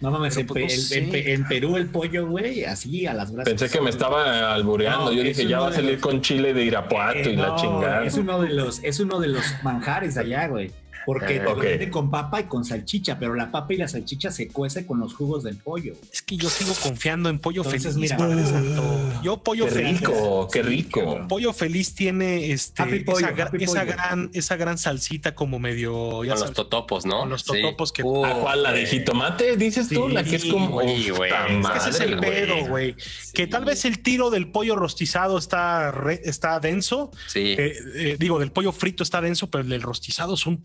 No 0.00 0.10
mames, 0.12 0.36
en, 0.36 0.46
pues, 0.46 0.62
no 0.62 0.68
Pe- 0.68 0.74
en- 0.74 0.80
sé. 0.80 0.98
en 0.98 1.10
Pe- 1.10 1.32
en 1.32 1.48
Perú 1.48 1.76
el 1.76 1.86
pollo, 1.86 2.26
güey, 2.28 2.64
así 2.64 3.06
a 3.06 3.14
las 3.14 3.32
brasas. 3.32 3.52
Pensé 3.52 3.68
que 3.68 3.82
me 3.82 3.90
estaba 3.90 4.54
albureando. 4.54 5.06
No, 5.06 5.12
Yo 5.12 5.22
dije, 5.24 5.46
ya 5.46 5.58
va 5.60 5.68
a 5.68 5.72
salir 5.72 5.92
los- 5.94 6.00
con 6.00 6.20
chile 6.20 6.54
de 6.54 6.64
Irapuato 6.64 7.18
Eh, 7.18 7.32
y 7.32 7.36
la 7.36 7.56
chingada. 7.56 8.04
Es 8.04 8.14
uno 8.14 8.40
de 8.40 8.50
los, 8.50 8.80
es 8.84 9.00
uno 9.00 9.18
de 9.18 9.28
los 9.28 9.42
manjares 9.64 10.16
allá, 10.16 10.46
güey. 10.46 10.70
Porque 11.08 11.36
Eh, 11.36 11.38
te 11.38 11.44
lo 11.44 11.52
ok. 11.54 11.62
venden 11.62 11.90
con 11.90 12.10
papa 12.10 12.38
y 12.40 12.44
con 12.44 12.66
salchicha, 12.66 13.18
pero 13.18 13.32
la 13.34 13.50
papa 13.50 13.72
y 13.72 13.78
la 13.78 13.88
salchicha 13.88 14.30
se 14.30 14.48
cuece 14.48 14.84
con 14.84 15.00
los 15.00 15.14
jugos 15.14 15.42
del 15.42 15.56
pollo. 15.56 15.94
Es 16.12 16.20
que 16.20 16.36
yo 16.36 16.50
sigo 16.50 16.74
confiando 16.82 17.30
en 17.30 17.38
pollo 17.38 17.62
Entonces, 17.64 17.94
feliz, 17.94 18.12
mira, 18.18 18.44
Santo. 18.44 19.20
Yo 19.22 19.42
pollo 19.42 19.64
Qué 19.64 19.70
feliz. 19.70 20.00
rico, 20.00 20.48
qué 20.52 20.62
rico. 20.62 21.26
Pollo 21.26 21.54
feliz 21.54 21.94
tiene 21.94 22.52
este 22.52 22.82
Happy 22.82 23.00
pollo, 23.00 23.20
esa, 23.20 23.34
gra- 23.34 23.46
happy 23.46 23.64
esa 23.64 23.80
pollo. 23.80 23.86
gran 23.94 24.30
esa 24.34 24.56
gran 24.56 24.76
salsita 24.76 25.34
como 25.34 25.58
medio 25.58 26.24
ya 26.24 26.34
Con 26.34 26.40
los 26.42 26.52
totopos, 26.52 27.06
¿no? 27.06 27.20
Con 27.20 27.30
los 27.30 27.40
Sí. 27.40 27.52
totopos 27.62 27.90
que- 27.92 28.02
Uh, 28.02 28.26
¿A 28.26 28.34
cuál? 28.34 28.62
¿La 28.62 28.72
de 28.72 28.84
jitomate? 28.84 29.56
Dices 29.56 29.88
tú, 29.88 30.08
la 30.08 30.22
que 30.24 30.36
es 30.36 30.44
como. 30.44 30.68
güey. 30.72 31.08
Es 31.08 31.12
que 31.18 31.78
Ese 31.78 31.88
es 31.88 32.00
el 32.00 32.18
güey. 32.18 32.30
pedo, 32.30 32.66
güey. 32.68 32.94
Que 33.32 33.46
tal 33.46 33.64
vez 33.64 33.86
el 33.86 34.00
tiro 34.00 34.28
del 34.28 34.48
pollo 34.50 34.76
rostizado 34.76 35.38
está, 35.38 35.90
re- 35.90 36.20
está 36.24 36.60
denso. 36.60 37.10
Sí. 37.28 37.54
Eh, 37.58 37.72
eh, 37.94 38.16
digo, 38.18 38.38
del 38.38 38.52
pollo 38.52 38.72
frito 38.72 39.02
está 39.02 39.22
denso, 39.22 39.48
pero 39.48 39.62
el 39.64 39.70
del 39.70 39.80
rostizado 39.80 40.34
es 40.34 40.44
un 40.46 40.58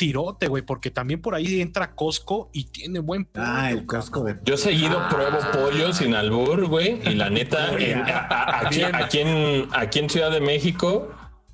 güey, 0.48 0.64
porque 0.64 0.92
también 0.92 1.22
por 1.22 1.36
ahí 1.36 1.62
entra 1.62 1.96
Costco 1.96 2.50
y 2.54 2.66
tiene 2.66 3.00
buen 3.00 3.26
pollo. 3.26 3.46
Ah, 3.48 3.72
el 3.72 3.86
Costco 3.86 4.24
de 4.24 4.38
Yo 4.44 4.58
seguido 4.58 5.08
pruebo 5.10 5.38
pollo 5.52 5.94
sin 5.94 6.16
albur, 6.16 6.68
güey. 6.68 7.00
Y 7.10 7.16
la 7.16 7.30
neta, 7.30 7.74
en- 7.80 8.00
a- 8.02 8.18
a- 8.28 8.68
aquí, 8.68 8.82
aquí 8.84 9.20
en, 9.20 9.68
aquí 9.72 10.00
en 10.00 10.10
Ciudad 10.10 10.32
de 10.32 10.42
México, 10.42 11.10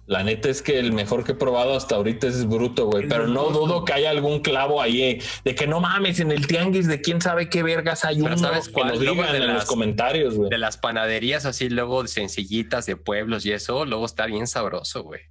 la 0.08 0.24
neta 0.24 0.50
es 0.50 0.64
que 0.64 0.80
el 0.80 0.92
mejor 0.92 1.24
que 1.24 1.34
he 1.34 1.36
probado 1.36 1.78
hasta 1.78 1.96
ahorita 1.96 2.26
es 2.26 2.48
bruto, 2.48 2.88
güey. 2.88 3.08
Pero 3.08 3.28
no 3.28 3.52
dudo 3.52 3.86
que 3.86 3.94
haya 3.94 4.10
algún 4.10 4.40
clavo 4.40 4.82
ahí 4.82 5.04
eh, 5.04 5.22
de 5.46 5.54
que 5.54 5.68
no 5.68 5.80
mames, 5.82 6.20
en 6.20 6.32
el 6.32 6.48
tianguis 6.48 6.88
de 6.88 7.00
quién 7.00 7.22
sabe 7.22 7.48
qué 7.48 7.62
vergas 7.62 8.06
hay 8.06 8.16
Pero 8.16 8.34
uno. 8.34 8.38
¿sabes 8.38 8.68
que 8.70 8.74
cuál? 8.74 8.88
nos 8.88 8.98
Luego 9.00 9.22
digan 9.22 9.36
en 9.36 9.54
los 9.54 9.66
comentarios, 9.66 10.34
güey. 10.36 10.50
De 10.50 10.58
las 10.58 10.78
panaderías 10.78 11.46
así, 11.46 11.70
luego 11.70 12.08
sencillitas 12.08 12.88
de 12.88 12.96
pueblos 12.96 13.46
y 13.46 13.52
eso, 13.52 13.86
luego 13.86 14.08
está 14.08 14.26
bien 14.26 14.48
sabroso, 14.48 15.04
güey. 15.04 15.22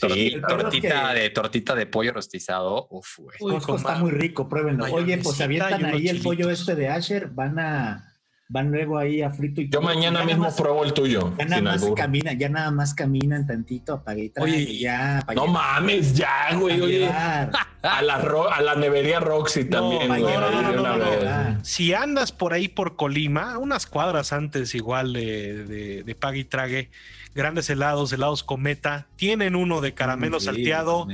Sí. 0.00 0.36
Tortita 0.48 1.12
que- 1.14 1.20
de 1.20 1.30
tortita 1.30 1.74
de 1.74 1.86
pollo 1.86 2.12
rostizado, 2.12 2.86
uf, 2.90 3.18
güey. 3.18 3.36
Uy, 3.40 3.56
está 3.56 3.96
muy 3.96 4.10
rico, 4.12 4.48
pruébenlo. 4.48 4.84
Oye, 4.92 5.18
pues 5.18 5.36
se 5.36 5.44
avientan 5.44 5.84
ahí 5.84 6.08
el 6.08 6.20
pollo 6.22 6.50
este 6.50 6.74
de 6.74 6.88
Asher, 6.88 7.28
van 7.28 7.58
a 7.58 8.04
van 8.50 8.70
luego 8.70 8.96
ahí 8.96 9.20
a 9.20 9.30
frito 9.30 9.60
y 9.60 9.68
Yo 9.68 9.82
mañana 9.82 10.24
mismo 10.24 10.44
más- 10.44 10.54
pruebo 10.56 10.82
el 10.82 10.94
tuyo, 10.94 11.34
Ya 11.38 11.44
nada 11.44 11.60
más 11.60 11.82
albur. 11.82 11.98
caminan, 11.98 12.38
ya 12.38 12.48
nada 12.48 12.70
más 12.70 12.94
caminan 12.94 13.46
tantito, 13.46 13.92
apague 13.92 14.24
y 14.24 14.28
trague, 14.30 14.50
Oye, 14.50 14.78
ya 14.78 15.22
No 15.34 15.44
llevar, 15.46 15.48
mames, 15.50 16.14
ya, 16.14 16.54
güey. 16.54 16.80
Oye, 16.80 17.10
a 17.82 18.02
la, 18.02 18.18
ro- 18.22 18.50
a 18.50 18.62
la 18.62 18.74
nevería 18.74 19.20
Roxy 19.20 19.66
también, 19.66 20.08
güey. 20.08 20.22
llevar, 20.22 20.50
no, 20.74 20.96
no. 20.96 21.62
Si 21.62 21.92
andas 21.92 22.32
por 22.32 22.54
ahí 22.54 22.68
por 22.68 22.96
Colima, 22.96 23.58
unas 23.58 23.84
cuadras 23.86 24.32
antes 24.32 24.74
igual 24.74 25.12
de, 25.12 25.64
de, 25.66 26.02
de 26.04 26.14
Pague 26.14 26.38
y 26.38 26.44
Trague, 26.44 26.90
grandes 27.34 27.68
helados, 27.70 28.12
helados 28.12 28.42
cometa. 28.42 29.06
Tienen 29.16 29.54
uno 29.56 29.80
de 29.80 29.94
caramelo 29.94 30.40
Sí, 30.40 30.46
salteado. 30.46 31.06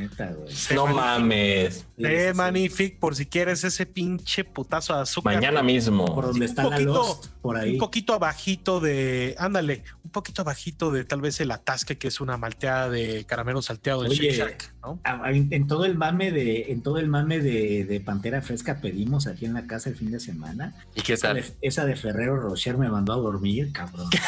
No 0.74 0.86
mames. 0.86 1.86
Sí, 1.96 2.02
Se 2.02 2.32
sí, 2.70 2.88
por 2.98 3.14
si 3.16 3.26
quieres 3.26 3.64
ese 3.64 3.86
pinche 3.86 4.44
putazo 4.44 4.94
de 4.94 5.02
azúcar. 5.02 5.34
Mañana 5.34 5.62
mismo. 5.62 6.04
Por 6.14 6.24
donde 6.26 6.40
un 6.40 6.42
está 6.44 6.64
la 6.64 6.70
poquito- 6.70 6.92
Lost, 6.94 7.26
por 7.42 7.56
ahí. 7.56 7.72
Un 7.72 7.78
poquito 7.78 8.14
abajito 8.14 8.80
de, 8.80 9.34
ándale, 9.38 9.84
un 10.03 10.03
poquito 10.14 10.40
abajito 10.40 10.90
de 10.90 11.04
tal 11.04 11.20
vez 11.20 11.38
el 11.40 11.50
atasque 11.50 11.98
que 11.98 12.08
es 12.08 12.22
una 12.22 12.38
malteada 12.38 12.88
de 12.88 13.24
caramelo 13.26 13.60
salteado 13.60 14.02
de 14.04 14.08
Oye, 14.08 14.30
Shake 14.30 14.36
Shack, 14.36 14.74
¿no? 14.82 14.98
En, 15.26 15.48
en 15.52 15.66
todo 15.66 15.84
el 15.84 15.94
mame 15.96 16.30
de, 16.32 16.72
en 16.72 16.82
todo 16.82 16.96
el 16.98 17.08
mame 17.08 17.40
de, 17.40 17.84
de 17.84 18.00
Pantera 18.00 18.40
Fresca 18.40 18.80
pedimos 18.80 19.26
aquí 19.26 19.44
en 19.44 19.52
la 19.52 19.66
casa 19.66 19.90
el 19.90 19.96
fin 19.96 20.10
de 20.10 20.20
semana. 20.20 20.74
¿Y 20.94 21.02
qué 21.02 21.12
Esa 21.12 21.28
tal? 21.28 21.36
de, 21.36 21.44
esa 21.60 21.84
de 21.84 21.96
Ferrero 21.96 22.36
Rocher 22.40 22.78
me 22.78 22.88
mandó 22.88 23.12
a 23.12 23.16
dormir, 23.16 23.70
cabrón. 23.72 24.08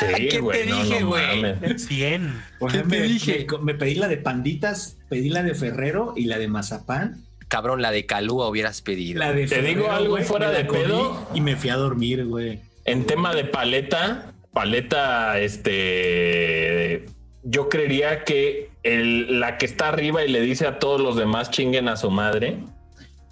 Sí, 0.00 0.06
¿Qué 0.14 0.28
te 0.28 0.38
güey. 0.40 0.66
No, 0.66 0.82
dije, 0.82 1.00
no 1.02 1.08
güey? 1.08 1.42
mames. 1.42 1.84
100. 1.86 2.42
Por 2.58 2.70
¿Qué 2.70 2.76
ejemplo, 2.78 2.96
te 2.96 3.02
me, 3.02 3.08
dije? 3.12 3.46
me- 3.50 3.58
me 3.58 3.74
pedí 3.74 3.96
la 3.96 4.08
de 4.08 4.16
panditas, 4.16 4.96
pedí 5.10 5.28
la 5.28 5.42
de 5.42 5.54
Ferrero 5.54 6.14
y 6.16 6.24
la 6.24 6.38
de 6.38 6.48
mazapán. 6.48 7.22
Cabrón, 7.48 7.82
la 7.82 7.90
de 7.90 8.06
Calúa 8.06 8.48
hubieras 8.48 8.80
pedido. 8.80 9.18
La 9.18 9.32
de 9.34 9.46
Te 9.46 9.60
digo 9.60 9.90
algo 9.90 10.16
fuera 10.22 10.48
me 10.50 10.54
de 10.56 10.64
pedo. 10.64 11.28
Y 11.34 11.42
me 11.42 11.54
fui 11.56 11.68
a 11.68 11.76
dormir, 11.76 12.24
güey. 12.24 12.60
En 12.86 13.04
tema 13.04 13.34
de 13.34 13.44
paleta, 13.44 14.32
paleta, 14.52 15.38
este. 15.40 17.06
Yo 17.42 17.68
creería 17.68 18.24
que 18.24 18.70
el- 18.82 19.40
la 19.40 19.56
que 19.58 19.66
está 19.66 19.88
arriba 19.88 20.24
y 20.24 20.28
le 20.30 20.40
dice 20.40 20.66
a 20.66 20.78
todos 20.78 21.00
los 21.00 21.16
demás 21.16 21.50
chinguen 21.50 21.88
a 21.88 21.96
su 21.96 22.10
madre 22.10 22.58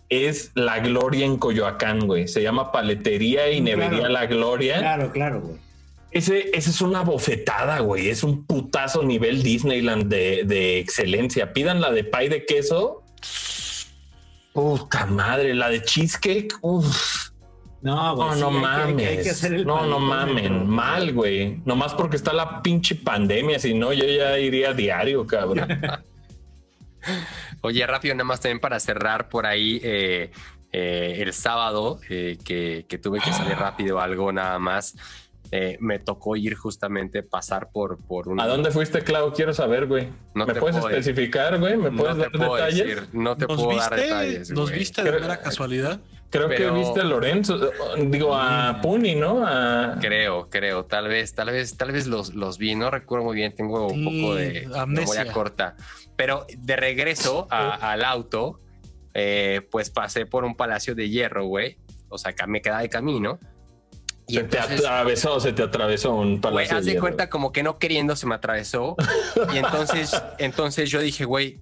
es 0.09 0.51
la 0.55 0.79
Gloria 0.81 1.27
en 1.27 1.37
Coyoacán, 1.37 2.07
güey. 2.07 2.29
Se 2.29 2.43
llama 2.43 2.73
Paletería 2.73 3.51
y 3.51 3.61
Nevería 3.61 3.99
Claro. 3.99 4.09
La 4.13 4.27
Gloria. 4.27 4.79
Claro, 4.79 5.13
claro, 5.13 5.41
güey. 5.43 5.59
Ese, 6.11 6.49
ese 6.55 6.71
es 6.71 6.81
una 6.81 7.03
bofetada, 7.03 7.81
güey. 7.81 8.09
Es 8.09 8.23
un 8.25 8.47
putazo 8.47 9.03
nivel 9.03 9.43
Disneyland 9.43 10.05
de, 10.09 10.45
de 10.47 10.79
excelencia. 10.79 11.53
Pidan 11.53 11.83
la 11.83 11.91
de 11.93 12.05
pie 12.05 12.31
de 12.31 12.47
queso. 12.47 13.03
Puta 14.55 15.05
madre, 15.05 15.53
la 15.55 15.69
de 15.69 15.83
cheesecake. 15.83 16.55
Uf. 16.63 17.28
No, 17.81 18.17
güey. 18.17 18.29
No, 18.29 18.35
sí, 18.35 18.41
no 18.41 18.49
hay 18.49 18.53
que- 18.53 18.59
hay 18.59 18.87
que- 18.87 18.93
mames. 18.93 19.09
hay 19.09 19.23
que 19.25 19.31
hacer 19.31 19.55
el 19.55 19.67
no, 19.67 19.87
no 19.87 20.01
mamen. 20.01 20.43
pero- 20.43 20.65
Mal, 20.65 21.13
güey. 21.13 21.61
Nomás 21.65 21.95
porque 21.95 22.17
está 22.17 22.33
la 22.33 22.61
pinche 22.63 22.95
pandemia. 22.97 23.59
Si 23.59 23.73
no, 23.75 23.93
yo 23.93 24.05
ya 24.05 24.39
iría 24.39 24.73
diario, 24.75 25.27
cabrón. 25.27 25.69
Oye, 27.63 27.87
rápido, 27.87 28.15
nada 28.15 28.25
más 28.25 28.41
también 28.41 28.61
para 28.61 28.79
cerrar 28.81 29.29
por 29.29 29.47
ahí 29.47 29.81
eh, 29.83 30.31
eh, 30.73 31.17
el 31.21 31.33
sábado, 31.33 32.01
eh, 32.09 32.37
que, 32.45 32.85
que 32.89 32.99
tuve 32.99 33.21
que 33.21 33.33
salir 33.33 33.57
rápido 33.57 34.01
algo 34.01 34.33
nada 34.33 34.59
más. 34.59 34.95
eh, 35.51 35.79
me 35.81 35.99
tocó 35.99 36.37
ir 36.37 36.55
justamente 36.57 37.23
pasar 37.23 37.71
por, 37.73 37.97
por 38.05 38.29
un... 38.29 38.39
¿A 38.39 38.47
dónde 38.47 38.71
fuiste, 38.71 39.01
Clau? 39.01 39.33
Quiero 39.33 39.55
saber, 39.55 39.87
güey. 39.87 40.09
No 40.35 40.45
¿Me 40.45 40.53
te 40.53 40.61
puedes 40.61 40.77
puedo 40.77 40.91
especificar, 40.91 41.59
güey? 41.59 41.75
¿Me 41.79 41.91
No 41.91 41.97
puedes 41.97 42.17
te 42.17 42.21
dar 42.23 42.33
puedo 42.33 42.55
detalles? 42.57 42.79
decir, 42.87 43.09
no 43.15 43.35
te 43.37 43.47
¿Nos 43.47 43.57
puedo 43.57 43.79
dar 43.79 43.91
viste? 43.95 44.05
detalles. 44.09 44.51
¿Nos 44.51 44.69
güey. 44.69 44.79
viste 44.81 45.03
de 45.03 45.11
mera 45.13 45.41
casualidad? 45.41 46.01
Creo 46.31 46.47
Pero- 46.49 46.75
que 46.75 46.79
viste 46.81 47.01
a 47.01 47.05
Lorenzo. 47.05 47.71
Digo, 47.97 48.35
a 48.37 48.81
Puni, 48.83 49.15
¿no? 49.15 49.47
A... 49.47 49.97
Creo, 50.01 50.49
creo, 50.51 50.85
tal 50.85 51.09
vez, 51.09 51.35
tal 51.35 51.51
vez, 51.51 51.77
tal 51.79 51.91
vez 51.93 52.07
los, 52.07 52.35
los 52.35 52.59
vi, 52.59 52.75
no 52.75 52.91
recuerdo 52.91 53.25
muy 53.25 53.37
bien, 53.37 53.55
tengo 53.55 53.87
un 53.87 54.05
poco 54.05 54.35
de 54.35 54.67
Mm, 54.67 54.75
amnesia. 54.75 55.15
memoria 55.15 55.33
corta. 55.33 55.77
Pero 56.17 56.47
de 56.59 56.77
regreso 56.77 57.47
a- 57.51 57.93
al 57.93 58.05
auto, 58.05 58.61
eh, 59.15 59.63
pues 59.71 59.89
pasé 59.89 60.27
por 60.27 60.45
un 60.45 60.55
palacio 60.55 60.95
de 60.95 61.09
hierro, 61.09 61.47
güey. 61.47 61.79
O 62.11 62.19
sea, 62.19 62.35
me 62.47 62.61
quedaba 62.61 62.83
de 62.83 62.89
camino. 62.91 63.39
Y 64.27 64.35
Se 64.35 64.45
te 64.45 64.57
entonces, 64.59 64.81
atravesó, 64.85 65.41
se 65.41 65.53
te 65.55 65.63
atravesó 65.63 66.15
un 66.15 66.29
güey, 66.33 66.41
palacio. 66.41 66.77
haz 66.77 66.85
de 66.85 66.91
hierro. 66.91 67.01
cuenta 67.05 67.31
como 67.31 67.51
que 67.53 67.63
no 67.63 67.79
queriendo 67.79 68.15
se 68.17 68.27
me 68.27 68.35
atravesó. 68.35 68.97
y 69.55 69.57
entonces, 69.57 70.11
entonces 70.39 70.91
yo 70.91 71.01
dije, 71.01 71.25
güey, 71.25 71.61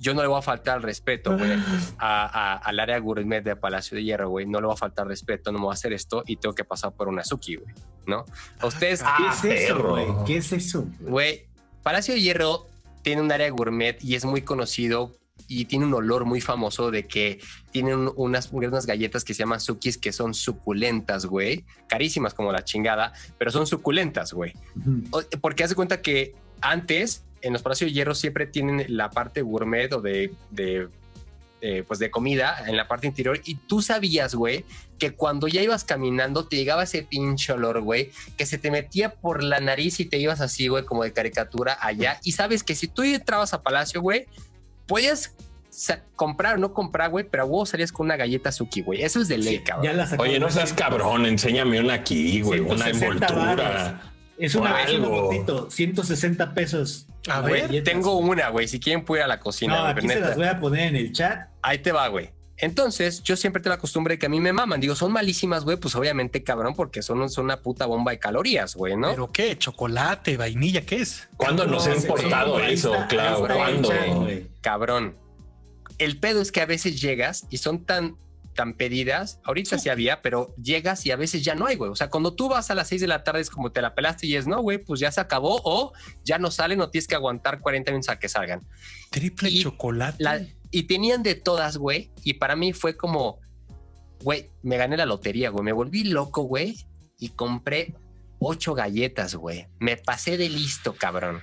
yo 0.00 0.14
no 0.14 0.22
le 0.22 0.28
voy 0.28 0.38
a 0.38 0.42
faltar 0.42 0.78
el 0.78 0.82
respeto, 0.82 1.36
güey, 1.38 1.52
a- 1.98 2.24
a- 2.26 2.56
al 2.56 2.80
área 2.80 2.98
gourmet 2.98 3.44
de 3.44 3.54
Palacio 3.54 3.94
de 3.96 4.02
Hierro, 4.02 4.28
güey. 4.30 4.46
No 4.46 4.58
le 4.60 4.66
voy 4.66 4.74
a 4.74 4.76
faltar 4.76 5.06
respeto, 5.06 5.52
no 5.52 5.58
me 5.58 5.64
voy 5.66 5.72
a 5.72 5.74
hacer 5.74 5.92
esto 5.92 6.24
y 6.26 6.36
tengo 6.36 6.54
que 6.54 6.64
pasar 6.64 6.92
por 6.92 7.06
una 7.08 7.22
Suki, 7.22 7.56
güey, 7.56 7.74
¿no? 8.06 8.24
A 8.58 8.66
ustedes, 8.66 9.02
Ah, 9.04 9.36
¿Qué 9.40 9.48
es 9.54 9.62
eso, 9.70 9.82
güey? 9.88 10.06
¿Qué 10.26 10.36
es 10.38 10.52
eso? 10.52 10.86
güey? 11.00 11.46
Palacio 11.84 12.14
de 12.14 12.20
Hierro 12.20 12.66
tiene 13.02 13.22
un 13.22 13.30
área 13.30 13.48
gourmet 13.50 14.02
y 14.02 14.14
es 14.16 14.24
muy 14.24 14.42
conocido 14.42 15.12
y 15.48 15.64
tiene 15.64 15.84
un 15.86 15.94
olor 15.94 16.26
muy 16.26 16.40
famoso 16.40 16.90
de 16.90 17.06
que 17.06 17.40
tienen 17.72 18.10
unas, 18.16 18.50
unas 18.52 18.86
galletas 18.86 19.24
que 19.24 19.34
se 19.34 19.40
llaman 19.40 19.58
sukis 19.60 19.98
que 19.98 20.12
son 20.12 20.32
suculentas, 20.34 21.26
güey. 21.26 21.64
Carísimas 21.88 22.34
como 22.34 22.52
la 22.52 22.62
chingada, 22.64 23.12
pero 23.38 23.50
son 23.50 23.66
suculentas, 23.66 24.32
güey. 24.32 24.52
Ujú. 24.76 25.02
O- 25.10 25.22
Porque 25.40 25.64
haz 25.64 25.70
de 25.70 25.76
cuenta 25.76 26.02
que 26.02 26.34
antes 26.60 27.24
en 27.42 27.52
los 27.52 27.62
Palacios 27.62 27.90
de 27.90 27.94
Hierro 27.94 28.14
siempre 28.14 28.46
tienen 28.46 28.84
la 28.88 29.10
parte 29.10 29.42
gourmet 29.42 29.92
o 29.92 30.00
de, 30.00 30.32
de, 30.50 30.88
eh, 31.62 31.84
pues 31.86 31.98
de 31.98 32.10
comida 32.10 32.64
en 32.66 32.76
la 32.76 32.88
parte 32.88 33.06
interior 33.06 33.40
y 33.44 33.54
tú 33.54 33.82
sabías, 33.82 34.34
güey, 34.34 34.64
que 34.98 35.12
cuando 35.12 35.48
ya 35.48 35.62
ibas 35.62 35.84
caminando 35.84 36.46
te 36.46 36.56
llegaba 36.56 36.84
ese 36.84 37.02
pinche 37.02 37.52
olor, 37.52 37.80
güey, 37.80 38.10
que 38.36 38.46
se 38.46 38.58
te 38.58 38.70
metía 38.70 39.14
por 39.14 39.42
la 39.42 39.60
nariz 39.60 40.00
y 40.00 40.04
te 40.04 40.18
ibas 40.18 40.40
así, 40.40 40.68
güey, 40.68 40.84
como 40.84 41.04
de 41.04 41.12
caricatura 41.12 41.76
allá. 41.80 42.18
Y 42.24 42.32
sabes 42.32 42.62
que 42.62 42.74
si 42.74 42.88
tú 42.88 43.02
entrabas 43.02 43.52
a 43.52 43.62
Palacio, 43.62 44.00
güey, 44.00 44.26
podías 44.86 45.34
comprar 46.16 46.56
o 46.56 46.58
no 46.58 46.74
comprar, 46.74 47.10
güey, 47.10 47.24
pero 47.30 47.44
a 47.44 47.46
huevo 47.46 47.64
salías 47.66 47.92
con 47.92 48.06
una 48.06 48.16
galleta 48.16 48.52
Suki, 48.52 48.82
güey. 48.82 49.02
Eso 49.02 49.20
es 49.20 49.28
de 49.28 49.38
ley, 49.38 49.58
Sí, 49.58 49.64
cabrón. 49.64 50.06
Oye, 50.18 50.38
no 50.38 50.50
seas 50.50 50.72
cabrón, 50.72 51.26
enséñame 51.26 51.80
una 51.80 51.94
aquí, 51.94 52.40
güey, 52.42 52.60
una 52.60 52.86
160 52.86 53.26
envoltura. 53.26 54.09
Es 54.40 54.54
una, 54.54 54.82
es 54.82 54.98
botito, 54.98 55.70
160 55.70 56.54
pesos. 56.54 57.06
A 57.28 57.40
ver, 57.42 57.62
galletas. 57.62 57.92
tengo 57.92 58.16
una, 58.16 58.48
güey. 58.48 58.66
Si 58.66 58.80
quieren, 58.80 59.04
puedo 59.04 59.20
ir 59.20 59.24
a 59.24 59.28
la 59.28 59.38
cocina. 59.38 59.76
No, 59.76 59.86
aquí 59.86 60.08
se 60.08 60.20
las 60.20 60.36
voy 60.36 60.46
a 60.46 60.58
poner 60.58 60.88
en 60.88 60.96
el 60.96 61.12
chat. 61.12 61.48
Ahí 61.62 61.78
te 61.78 61.92
va, 61.92 62.08
güey. 62.08 62.30
Entonces, 62.56 63.22
yo 63.22 63.36
siempre 63.36 63.62
tengo 63.62 63.74
la 63.74 63.80
costumbre 63.80 64.14
de 64.14 64.18
que 64.18 64.26
a 64.26 64.28
mí 64.28 64.38
me 64.38 64.52
maman. 64.52 64.80
Digo, 64.80 64.94
son 64.94 65.12
malísimas, 65.12 65.64
güey. 65.64 65.78
Pues 65.78 65.94
obviamente, 65.94 66.42
cabrón, 66.42 66.74
porque 66.74 67.02
son, 67.02 67.28
son 67.30 67.46
una 67.46 67.58
puta 67.58 67.86
bomba 67.86 68.12
de 68.12 68.18
calorías, 68.18 68.74
güey, 68.74 68.96
¿no? 68.96 69.10
¿Pero 69.10 69.32
qué? 69.32 69.56
¿Chocolate, 69.56 70.36
vainilla? 70.36 70.82
¿Qué 70.82 70.96
es? 70.96 71.28
¿Cuándo 71.36 71.66
nos 71.66 71.86
ha 71.86 71.94
importado 71.94 72.58
sí, 72.58 72.64
eso, 72.68 72.94
está, 72.94 73.34
está 73.34 73.54
¿Cuándo? 73.54 73.90
Cabrón. 74.60 75.16
El 75.98 76.18
pedo 76.18 76.40
es 76.40 76.52
que 76.52 76.60
a 76.60 76.66
veces 76.66 77.00
llegas 77.00 77.46
y 77.50 77.58
son 77.58 77.84
tan, 77.84 78.16
tan 78.60 78.74
pedidas. 78.74 79.40
Ahorita 79.44 79.78
sí 79.78 79.88
había, 79.88 80.20
pero 80.20 80.54
llegas 80.62 81.06
y 81.06 81.10
a 81.10 81.16
veces 81.16 81.42
ya 81.42 81.54
no 81.54 81.64
hay, 81.64 81.76
güey. 81.76 81.90
O 81.90 81.96
sea, 81.96 82.10
cuando 82.10 82.34
tú 82.34 82.50
vas 82.50 82.70
a 82.70 82.74
las 82.74 82.88
6 82.88 83.00
de 83.00 83.06
la 83.06 83.24
tarde 83.24 83.40
es 83.40 83.48
como 83.48 83.72
te 83.72 83.80
la 83.80 83.94
pelaste 83.94 84.26
y 84.26 84.36
es, 84.36 84.46
no, 84.46 84.60
güey, 84.60 84.76
pues 84.76 85.00
ya 85.00 85.10
se 85.10 85.18
acabó 85.18 85.62
o 85.64 85.94
ya 86.24 86.36
no 86.38 86.50
salen 86.50 86.78
o 86.82 86.90
tienes 86.90 87.08
que 87.08 87.14
aguantar 87.14 87.58
40 87.60 87.90
minutos 87.90 88.10
a 88.10 88.18
que 88.18 88.28
salgan. 88.28 88.60
Triple 89.10 89.48
Y 89.48 89.62
chocolate. 89.62 90.22
La- 90.22 90.42
y 90.70 90.82
tenían 90.82 91.22
de 91.22 91.36
todas, 91.36 91.78
güey. 91.78 92.12
Y 92.22 92.34
para 92.34 92.54
mí 92.54 92.74
fue 92.74 92.98
como, 92.98 93.40
güey, 94.22 94.50
me 94.62 94.76
gané 94.76 94.98
la 94.98 95.06
lotería, 95.06 95.48
güey. 95.48 95.64
Me 95.64 95.72
volví 95.72 96.04
loco, 96.04 96.42
güey. 96.42 96.76
Y 97.18 97.30
compré 97.30 97.94
ocho 98.40 98.74
galletas, 98.74 99.34
güey. 99.36 99.68
Me 99.78 99.96
pasé 99.96 100.36
de 100.36 100.50
listo, 100.50 100.94
cabrón. 100.94 101.40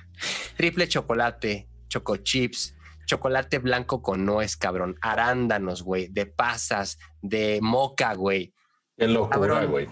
Triple 0.56 0.88
chocolate, 0.88 1.68
choco 1.90 2.18
chips, 2.18 2.76
chocolate 3.08 3.58
blanco 3.58 4.04
con 4.04 4.26
nuez, 4.26 4.56
cabrón. 4.56 4.96
Arándanos, 5.02 5.82
güey. 5.82 6.10
De 6.10 6.28
pasas, 6.28 7.00
de 7.24 7.60
moca, 7.64 8.14
güey. 8.14 8.54
Qué 8.96 9.08
locura, 9.08 9.66
güey. 9.66 9.88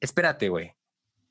Espérate, 0.00 0.48
güey. 0.48 0.74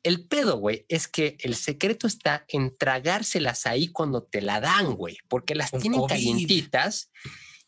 El 0.03 0.27
pedo, 0.27 0.57
güey, 0.57 0.85
es 0.89 1.07
que 1.07 1.37
el 1.39 1.55
secreto 1.55 2.07
está 2.07 2.45
en 2.47 2.75
tragárselas 2.77 3.65
ahí 3.65 3.89
cuando 3.89 4.23
te 4.23 4.41
la 4.41 4.61
dan, 4.61 4.95
güey, 4.95 5.17
porque 5.27 5.55
las 5.55 5.71
tienen 5.71 5.99
COVID. 5.99 6.09
calientitas 6.09 7.11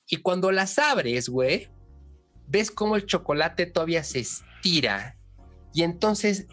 y 0.05 0.17
cuando 0.17 0.51
las 0.51 0.79
abres, 0.79 1.27
güey, 1.27 1.69
ves 2.47 2.71
cómo 2.71 2.95
el 2.95 3.05
chocolate 3.05 3.65
todavía 3.65 4.03
se 4.03 4.19
estira 4.19 5.17
y 5.73 5.83
entonces 5.83 6.47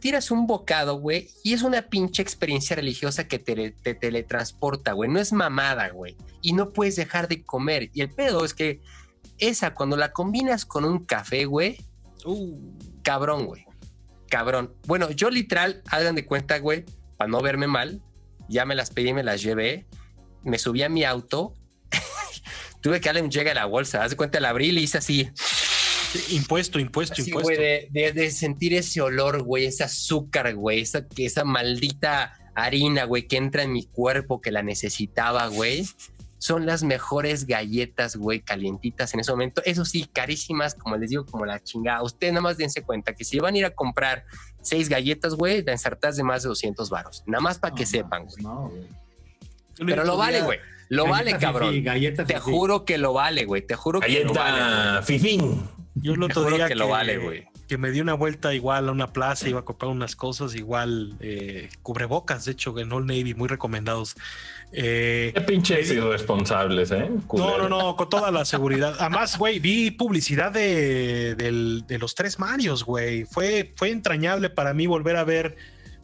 tiras 0.00 0.30
un 0.30 0.46
bocado, 0.46 0.96
güey, 0.96 1.28
y 1.42 1.52
es 1.52 1.62
una 1.62 1.82
pinche 1.82 2.22
experiencia 2.22 2.76
religiosa 2.76 3.28
que 3.28 3.38
te, 3.38 3.70
te 3.70 3.94
teletransporta, 3.94 4.92
güey, 4.92 5.10
no 5.10 5.18
es 5.20 5.32
mamada, 5.32 5.88
güey, 5.90 6.16
y 6.40 6.52
no 6.52 6.70
puedes 6.70 6.96
dejar 6.96 7.28
de 7.28 7.42
comer. 7.44 7.90
Y 7.94 8.00
el 8.00 8.10
pedo 8.10 8.44
es 8.44 8.54
que 8.54 8.80
esa, 9.38 9.74
cuando 9.74 9.96
la 9.96 10.12
combinas 10.12 10.64
con 10.64 10.84
un 10.84 11.04
café, 11.04 11.44
güey, 11.44 11.78
cabrón, 13.02 13.46
güey. 13.46 13.66
Cabrón. 14.28 14.74
Bueno, 14.86 15.10
yo 15.10 15.30
literal, 15.30 15.82
hagan 15.90 16.14
de 16.14 16.24
cuenta, 16.24 16.58
güey, 16.58 16.84
para 17.16 17.30
no 17.30 17.40
verme 17.42 17.66
mal, 17.66 18.00
ya 18.48 18.64
me 18.64 18.74
las 18.74 18.90
pedí 18.90 19.10
y 19.10 19.14
me 19.14 19.22
las 19.22 19.42
llevé. 19.42 19.86
Me 20.42 20.58
subí 20.58 20.82
a 20.82 20.88
mi 20.88 21.04
auto. 21.04 21.54
Tuve 22.80 23.00
que 23.00 23.08
darle 23.08 23.22
un 23.22 23.30
llegue 23.30 23.50
a 23.50 23.54
la 23.54 23.66
bolsa. 23.66 24.02
Haz 24.02 24.10
de 24.10 24.16
cuenta, 24.16 24.40
la 24.40 24.48
abrí 24.48 24.68
y 24.68 24.72
le 24.72 24.80
hice 24.80 24.98
así. 24.98 25.30
Impuesto, 26.30 26.78
impuesto, 26.78 27.14
Así, 27.20 27.30
impuesto. 27.30 27.48
güey, 27.48 27.58
de, 27.58 27.88
de- 27.90 28.12
de 28.12 28.30
sentir 28.30 28.74
ese 28.74 29.00
olor, 29.00 29.42
güey, 29.42 29.66
ese 29.66 29.84
azúcar, 29.84 30.54
güey, 30.54 30.80
esa, 30.80 31.44
maldita 31.44 32.32
harina, 32.54 33.04
güey, 33.04 33.26
que 33.26 33.36
entra 33.36 33.62
en 33.62 33.72
mi 33.72 33.84
cuerpo, 33.84 34.40
que 34.40 34.50
la 34.52 34.62
necesitaba, 34.62 35.46
güey. 35.48 35.86
son 36.38 36.66
las 36.66 36.82
mejores 36.82 37.46
galletas, 37.46 38.16
güey, 38.16 38.40
calientitas 38.40 39.14
en 39.14 39.20
ese 39.20 39.30
momento. 39.30 39.62
Eso 39.64 39.84
sí, 39.84 40.08
carísimas, 40.12 40.74
como 40.74 40.96
les 40.96 41.10
digo, 41.10 41.24
como 41.24 41.46
la 41.46 41.62
chingada. 41.62 42.02
Ustedes 42.02 42.32
nada 42.32 42.42
más 42.42 42.56
dense 42.56 42.82
cuenta 42.82 43.14
que 43.14 43.22
si 43.24 43.38
van 43.38 43.54
a 43.54 43.58
ir 43.58 43.64
a 43.64 43.70
comprar 43.70 44.24
seis 44.60 44.88
galletas, 44.88 45.34
güey, 45.36 45.62
la 45.62 45.70
ensartas 45.70 46.16
de 46.16 46.24
más 46.24 46.42
de 46.42 46.48
200 46.48 46.90
varos. 46.90 47.22
Nada 47.26 47.40
más 47.40 47.58
para 47.60 47.76
que 47.76 47.84
No, 47.84 47.88
sepan, 47.88 48.24
güey. 48.26 48.42
No, 48.42 48.68
güey. 48.70 48.88
Pero 49.86 50.02
lo 50.04 50.16
vale, 50.16 50.42
güey. 50.42 50.58
Lo 50.88 51.04
Galleta 51.04 51.12
vale, 51.16 51.30
fifí, 51.30 51.40
cabrón. 51.44 51.84
galleta 51.84 52.24
Te 52.26 52.38
juro 52.40 52.84
que 52.84 52.98
lo 52.98 53.12
vale, 53.12 53.44
güey. 53.44 53.62
Te 53.64 53.76
juro 53.76 54.00
que 54.00 54.24
lo 54.24 54.34
vale. 54.34 54.58
Galleta 54.58 55.02
Fifín. 55.04 55.62
Yo 55.94 56.14
el 56.14 56.22
otro 56.22 56.48
día 56.50 56.68
que 56.68 56.74
lo 56.74 56.88
vale, 56.88 57.18
güey. 57.18 57.44
que 57.68 57.76
me 57.78 57.90
di 57.90 58.00
una 58.00 58.14
vuelta 58.14 58.54
igual 58.54 58.88
a 58.88 58.92
una 58.92 59.12
plaza, 59.12 59.48
iba 59.48 59.60
a 59.60 59.64
comprar 59.64 59.90
unas 59.90 60.16
cosas, 60.16 60.54
igual 60.54 61.14
eh, 61.20 61.68
cubrebocas, 61.82 62.44
de 62.46 62.52
hecho, 62.52 62.78
en 62.78 62.90
Old 62.92 63.06
Navy, 63.06 63.34
muy 63.34 63.48
recomendados. 63.48 64.14
Eh, 64.72 65.32
Qué 65.34 65.40
pinches 65.42 65.90
irresponsables, 65.90 66.90
¿eh? 66.92 67.10
no, 67.34 67.58
no, 67.58 67.68
no, 67.68 67.96
con 67.96 68.08
toda 68.08 68.30
la 68.30 68.44
seguridad. 68.46 68.96
Además, 68.98 69.36
güey, 69.38 69.58
vi 69.58 69.90
publicidad 69.90 70.50
de, 70.50 71.34
del- 71.34 71.84
de 71.86 71.98
los 71.98 72.14
tres 72.14 72.38
Marios, 72.38 72.84
güey. 72.84 73.24
Fue, 73.24 73.72
fue 73.76 73.90
entrañable 73.90 74.48
para 74.48 74.72
mí 74.72 74.86
volver 74.86 75.16
a 75.16 75.24
ver 75.24 75.56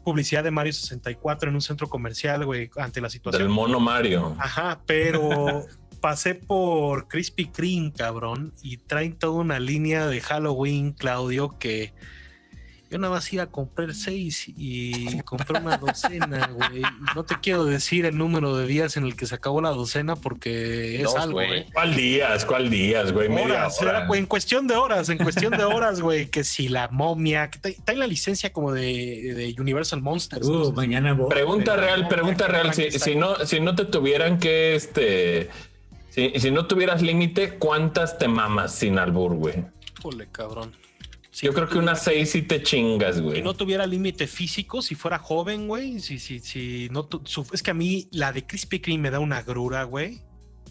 publicidad 0.04 0.42
de 0.44 0.50
Mario 0.50 0.72
64 0.72 1.50
en 1.50 1.54
un 1.54 1.60
centro 1.60 1.88
comercial, 1.88 2.44
güey, 2.46 2.70
ante 2.76 3.00
la 3.00 3.06
Del 3.08 3.12
situación. 3.12 3.50
mono 3.50 3.78
Mario. 3.80 4.36
Ajá, 4.38 4.80
pero 4.86 5.64
pasé 6.00 6.34
por 6.34 7.08
Krispy 7.08 7.46
Kreme, 7.46 7.92
cabrón, 7.92 8.52
y 8.62 8.78
traen 8.78 9.16
toda 9.16 9.40
una 9.40 9.60
línea 9.60 10.06
de 10.06 10.20
Halloween, 10.20 10.92
Claudio, 10.92 11.58
que 11.58 11.92
yo 12.90 12.96
nada 12.98 13.12
más 13.12 13.30
iba 13.34 13.42
a 13.42 13.46
comprar 13.48 13.94
seis 13.94 14.44
y 14.48 15.20
compré 15.22 15.58
una 15.60 15.76
docena, 15.78 16.46
güey. 16.48 16.82
No 17.14 17.22
te 17.24 17.38
quiero 17.40 17.66
decir 17.66 18.06
el 18.06 18.16
número 18.16 18.56
de 18.56 18.66
días 18.66 18.96
en 18.96 19.04
el 19.04 19.14
que 19.14 19.26
se 19.26 19.34
acabó 19.34 19.60
la 19.60 19.70
docena 19.70 20.16
porque 20.16 20.96
es 20.96 21.02
Dos, 21.02 21.16
algo, 21.16 21.34
güey. 21.34 21.66
¿Cuál 21.72 21.94
días? 21.94 22.46
¿Cuál 22.46 22.70
días, 22.70 23.12
güey? 23.12 23.28
Media 23.28 23.66
Horas, 23.66 23.82
hora. 23.82 24.06
en 24.14 24.24
cuestión 24.26 24.66
de 24.66 24.74
horas, 24.74 25.10
en 25.10 25.18
cuestión 25.18 25.52
de 25.52 25.64
horas, 25.64 26.00
güey, 26.00 26.28
que 26.28 26.44
si 26.44 26.68
la 26.68 26.88
momia, 26.88 27.50
que 27.50 27.68
está 27.68 27.92
en 27.92 27.98
la 27.98 28.06
licencia 28.06 28.52
como 28.54 28.72
de, 28.72 29.34
de 29.34 29.54
Universal 29.60 30.00
Monsters. 30.00 30.46
Uh, 30.46 30.70
no 30.70 30.72
mañana 30.72 31.12
voy. 31.12 31.28
Pregunta 31.28 31.76
real, 31.76 32.08
pregunta 32.08 32.46
real. 32.46 32.72
Si, 32.72 32.90
si 32.92 33.16
no, 33.16 33.44
si 33.44 33.60
no 33.60 33.74
te 33.74 33.84
tuvieran 33.84 34.38
que, 34.38 34.74
este, 34.74 35.50
si, 36.32 36.40
si 36.40 36.50
no 36.50 36.66
tuvieras 36.66 37.02
límite, 37.02 37.58
¿cuántas 37.58 38.18
te 38.18 38.28
mamas 38.28 38.74
sin 38.74 38.98
albur, 38.98 39.34
güey? 39.34 39.64
Híjole, 39.98 40.28
cabrón. 40.30 40.74
Si 41.30 41.46
Yo 41.46 41.52
no 41.52 41.56
creo 41.56 41.68
que 41.68 41.78
unas 41.78 42.02
seis 42.02 42.30
sí 42.32 42.42
te 42.42 42.62
chingas, 42.62 43.16
Si 43.16 43.22
güey. 43.22 43.42
no 43.42 43.54
tuviera 43.54 43.86
límite 43.86 44.26
físico, 44.26 44.82
si 44.82 44.94
fuera 44.96 45.18
joven, 45.18 45.68
güey, 45.68 46.00
si, 46.00 46.18
si, 46.18 46.40
si 46.40 46.88
no 46.90 47.04
tu- 47.04 47.22
es 47.52 47.62
que 47.62 47.70
a 47.70 47.74
mí 47.74 48.08
la 48.10 48.32
de 48.32 48.44
Krispy 48.46 48.80
Kreme 48.80 49.02
me 49.04 49.10
da 49.10 49.20
una 49.20 49.42
grura, 49.42 49.84
güey, 49.84 50.22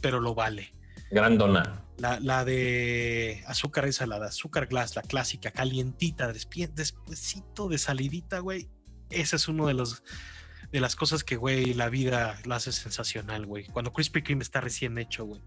pero 0.01 0.19
lo 0.19 0.35
vale. 0.35 0.73
Grandona. 1.11 1.85
La, 1.99 2.19
la 2.19 2.43
de 2.43 3.41
azúcar 3.47 3.85
esa, 3.85 4.05
la 4.05 4.19
de 4.19 4.27
azúcar 4.27 4.67
glass, 4.67 4.95
la 4.97 5.01
clásica, 5.03 5.51
calientita, 5.51 6.31
despuesito 6.31 7.69
de 7.69 7.77
salidita, 7.77 8.39
güey. 8.39 8.67
Ese 9.09 9.37
es 9.37 9.47
uno 9.47 9.67
de 9.67 9.73
los 9.73 10.03
de 10.71 10.81
las 10.81 10.95
cosas 10.97 11.23
que, 11.23 11.37
güey, 11.37 11.73
la 11.73 11.87
vida 11.89 12.37
la 12.45 12.57
hace 12.57 12.71
sensacional, 12.71 13.45
güey. 13.45 13.65
Cuando 13.67 13.93
Krispy 13.93 14.21
Kreme 14.21 14.43
está 14.43 14.59
recién 14.59 14.97
hecho, 14.97 15.23
güey. 15.25 15.41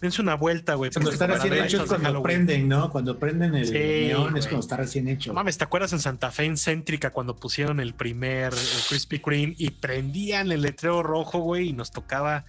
Dense 0.00 0.22
una 0.22 0.34
vuelta, 0.36 0.74
güey. 0.74 0.90
Cuando 0.92 1.10
está 1.10 1.26
recién 1.26 1.52
hecho 1.54 1.82
es 1.82 1.88
cuando 1.88 2.06
Halloween- 2.08 2.22
prenden, 2.22 2.68
¿no? 2.68 2.88
Cuando 2.90 3.18
prenden 3.18 3.54
el 3.56 3.66
Sí, 3.66 3.72
neón 3.74 4.36
es 4.36 4.46
cuando 4.46 4.60
está 4.60 4.76
recién 4.76 5.08
hecho. 5.08 5.30
No 5.30 5.34
mames, 5.34 5.58
¿te 5.58 5.64
acuerdas 5.64 5.92
en 5.92 5.98
Santa 5.98 6.30
Fe, 6.30 6.44
en 6.44 6.56
Céntrica, 6.56 7.10
cuando 7.10 7.34
pusieron 7.36 7.80
el 7.80 7.94
primer 7.94 8.52
eh, 8.54 8.56
Krispy 8.88 9.18
Kreme 9.18 9.54
y 9.58 9.70
prendían 9.70 10.52
el 10.52 10.62
letrero 10.62 11.02
rojo, 11.02 11.40
güey, 11.40 11.70
y 11.70 11.72
nos 11.72 11.90
tocaba 11.90 12.44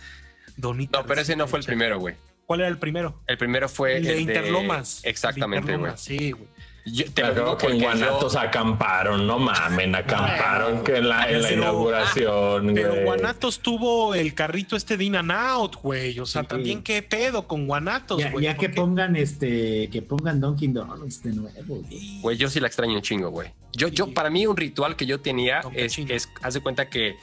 Donita? 0.57 0.99
No, 0.99 1.06
pero 1.07 1.22
ese 1.22 1.35
no 1.35 1.48
fue 1.48 1.60
el 1.60 1.65
primero, 1.65 1.99
güey. 1.99 2.15
¿Cuál 2.45 2.60
era 2.61 2.69
el 2.69 2.77
primero? 2.77 3.22
El 3.27 3.38
primero 3.38 3.68
fue 3.69 3.98
el 3.98 4.03
de 4.03 4.19
Interlomas. 4.22 4.99
Exactamente, 5.06 5.72
El 5.72 5.80
güey. 5.80 5.91
Interlomas, 5.91 6.02
Sí, 6.02 6.31
güey. 6.31 6.48
Yo 6.84 7.06
te 7.14 7.22
digo 7.34 7.58
que 7.58 7.68
en 7.68 7.80
Guanatos 7.80 8.34
yo- 8.34 8.40
acamparon, 8.40 9.28
no 9.28 9.38
mamen, 9.38 9.94
acamparon 9.94 10.84
que 10.84 10.98
en 10.98 11.10
la, 11.10 11.30
en 11.30 11.41
la 11.44 11.48
Pero- 11.49 11.62
inauguración, 11.62 12.72
Pero 12.74 12.90
güey. 12.90 13.03
Guanatos 13.03 13.60
tuvo 13.60 14.16
el 14.16 14.34
carrito 14.34 14.76
este 14.76 14.98
de 14.98 15.03
In 15.03 15.16
and 15.16 15.32
Out, 15.32 15.76
güey. 15.82 16.20
O 16.20 16.26
sea, 16.26 16.41
Sí. 16.41 16.48
también 16.48 16.82
qué 16.82 17.03
pedo 17.03 17.48
con 17.48 17.68
Guanatos, 17.68 18.20
ya, 18.20 18.32
güey. 18.32 18.45
ya 18.45 18.58
que 18.58 18.70
pongan 18.70 19.16
este, 19.16 19.90
que 19.91 20.02
pongan 20.02 20.41
Dunkin' 20.41 20.74
Donuts 20.74 21.22
de 21.22 21.34
nuevo. 21.34 21.76
güey. 21.84 22.20
Güey, 22.22 22.38
yo 22.38 22.49
sí 22.49 22.60
la 22.60 22.68
extraño 22.68 22.95
un 22.95 23.02
chingo, 23.02 23.30
güey. 23.30 23.49
Yo, 23.74 23.88
yo, 23.88 24.12
para 24.14 24.30
mí, 24.32 24.48
un 24.48 24.58
ritual 24.58 24.95
que 24.95 25.06
yo 25.06 25.20
tenía 25.22 25.62
es, 25.74 25.98
es, 25.99 26.30
haz 26.41 26.56
de 26.56 26.62
cuenta 26.62 26.90
que, 26.90 27.16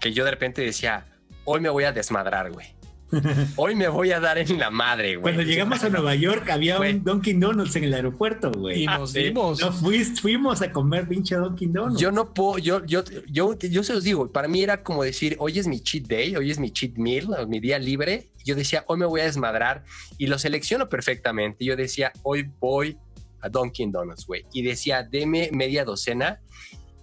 que 0.00 0.12
yo 0.12 0.24
de 0.26 0.30
repente 0.30 0.60
decía, 0.60 1.06
hoy 1.44 1.60
me 1.60 1.68
voy 1.70 1.84
a 1.84 1.92
desmadrar, 1.92 2.52
güey. 2.52 2.75
Hoy 3.56 3.74
me 3.76 3.88
voy 3.88 4.10
a 4.12 4.18
dar 4.20 4.36
en 4.38 4.58
la 4.58 4.70
madre, 4.70 5.16
güey. 5.16 5.22
Cuando 5.34 5.42
llegamos 5.42 5.82
a 5.84 5.88
Nueva 5.88 6.14
York 6.16 6.48
había 6.50 6.76
Güey. 6.78 6.94
un 6.94 7.04
Dunkin' 7.04 7.38
Donuts 7.40 7.76
en 7.76 7.84
el 7.84 7.94
aeropuerto, 7.94 8.50
güey. 8.50 8.82
Y 8.82 8.86
nos 8.86 9.12
dimos. 9.12 9.60
No 9.60 9.72
fuis- 9.72 10.20
fuimos 10.20 10.60
a 10.62 10.72
comer 10.72 11.06
pinche 11.06 11.36
Dunkin' 11.36 11.72
Donuts. 11.72 12.00
Yo 12.00 12.10
no 12.10 12.34
puedo, 12.34 12.58
yo, 12.58 12.84
yo, 12.84 13.04
yo, 13.28 13.56
yo 13.58 13.82
se 13.84 13.92
los 13.94 14.02
digo, 14.04 14.32
para 14.32 14.48
mí 14.48 14.62
era 14.62 14.82
como 14.82 15.04
decir, 15.04 15.36
hoy 15.38 15.58
es 15.58 15.66
mi 15.68 15.80
cheat 15.80 16.06
day, 16.08 16.34
hoy 16.36 16.50
es 16.50 16.58
mi 16.58 16.70
cheat 16.70 16.96
meal, 16.96 17.28
o 17.32 17.46
mi 17.46 17.60
día 17.60 17.78
libre. 17.78 18.28
Yo 18.44 18.54
decía, 18.54 18.84
hoy 18.88 18.98
me 18.98 19.06
voy 19.06 19.20
a 19.20 19.24
desmadrar 19.24 19.84
y 20.18 20.26
lo 20.26 20.38
selecciono 20.38 20.88
perfectamente. 20.88 21.64
Yo 21.64 21.76
decía, 21.76 22.12
hoy 22.22 22.50
voy 22.60 22.98
a 23.40 23.48
Dunkin' 23.48 23.92
Donuts, 23.92 24.26
güey. 24.26 24.44
Y 24.52 24.62
decía, 24.62 25.02
deme 25.04 25.50
media 25.52 25.84
docena 25.84 26.40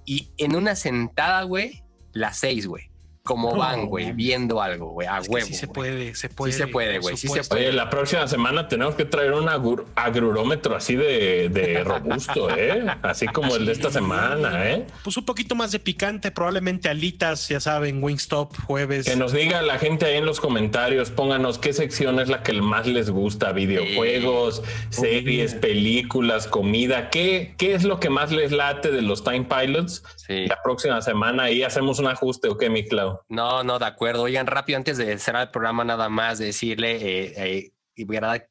y 0.05 0.29
en 0.37 0.55
una 0.55 0.75
sentada, 0.75 1.43
güey, 1.43 1.83
las 2.11 2.37
seis, 2.39 2.67
güey. 2.67 2.89
Como 3.25 3.55
van, 3.55 3.85
güey, 3.85 4.11
viendo 4.11 4.61
algo, 4.61 4.89
güey, 4.91 5.07
a 5.07 5.19
Es 5.19 5.29
huevo. 5.29 5.47
sí 5.47 5.53
se 5.53 5.67
güey. 5.67 5.73
puede, 5.91 6.15
se 6.15 6.27
puede. 6.27 6.51
se 6.51 6.67
puede, 6.67 6.99
güey, 6.99 7.15
sí 7.15 7.29
se 7.29 7.41
puede. 7.45 7.67
Oye, 7.69 7.71
la 7.71 7.89
próxima 7.89 8.27
semana 8.27 8.67
tenemos 8.67 8.95
que 8.95 9.05
traer 9.05 9.31
un 9.31 9.45
agur- 9.47 9.85
agrurómetro 9.95 10.75
así 10.75 10.97
de, 10.97 11.47
de 11.47 11.83
robusto, 11.85 12.53
¿eh? 12.53 12.83
Así 13.01 13.25
como 13.27 13.55
el 13.55 13.65
de 13.65 13.71
esta 13.71 13.89
semana, 13.91 14.69
¿eh? 14.69 14.85
Pues 15.05 15.15
un 15.15 15.23
poquito 15.23 15.55
más 15.55 15.71
de 15.71 15.79
picante, 15.79 16.31
probablemente 16.31 16.89
alitas, 16.89 17.47
ya 17.47 17.61
saben, 17.61 18.03
Wingstop, 18.03 18.57
jueves. 18.65 19.05
Que 19.05 19.15
nos 19.15 19.31
diga 19.31 19.61
la 19.61 19.79
gente 19.79 20.05
ahí 20.05 20.17
en 20.17 20.25
los 20.25 20.41
comentarios, 20.41 21.09
pónganos 21.09 21.59
qué 21.59 21.71
sección 21.71 22.19
es 22.19 22.27
la 22.27 22.43
que 22.43 22.51
más 22.61 22.87
les 22.87 23.09
gusta, 23.09 23.53
videojuegos, 23.53 24.63
series, 24.89 25.53
películas, 25.55 26.45
comida, 26.47 27.09
¿qué, 27.09 27.55
qué 27.57 27.73
es 27.73 27.85
lo 27.85 28.01
que 28.01 28.09
más 28.09 28.33
les 28.33 28.51
late 28.51 28.91
de 28.91 29.01
los 29.01 29.23
Time 29.23 29.45
Pilots? 29.45 30.03
Sí. 30.17 30.45
La 30.45 30.61
próxima 30.61 31.01
semana 31.01 31.43
ahí 31.43 31.63
hacemos 31.63 31.99
un 31.99 32.07
ajuste, 32.07 32.49
¿ok, 32.49 32.67
mi 32.69 32.83
Clau? 32.85 33.12
No, 33.29 33.63
no, 33.63 33.79
de 33.79 33.85
acuerdo. 33.85 34.23
Oigan, 34.23 34.47
rápido, 34.47 34.77
antes 34.77 34.97
de 34.97 35.17
cerrar 35.19 35.43
el 35.43 35.51
programa, 35.51 35.83
nada 35.83 36.09
más 36.09 36.39
decirle, 36.39 36.95
eh, 36.95 37.33
eh, 37.37 37.71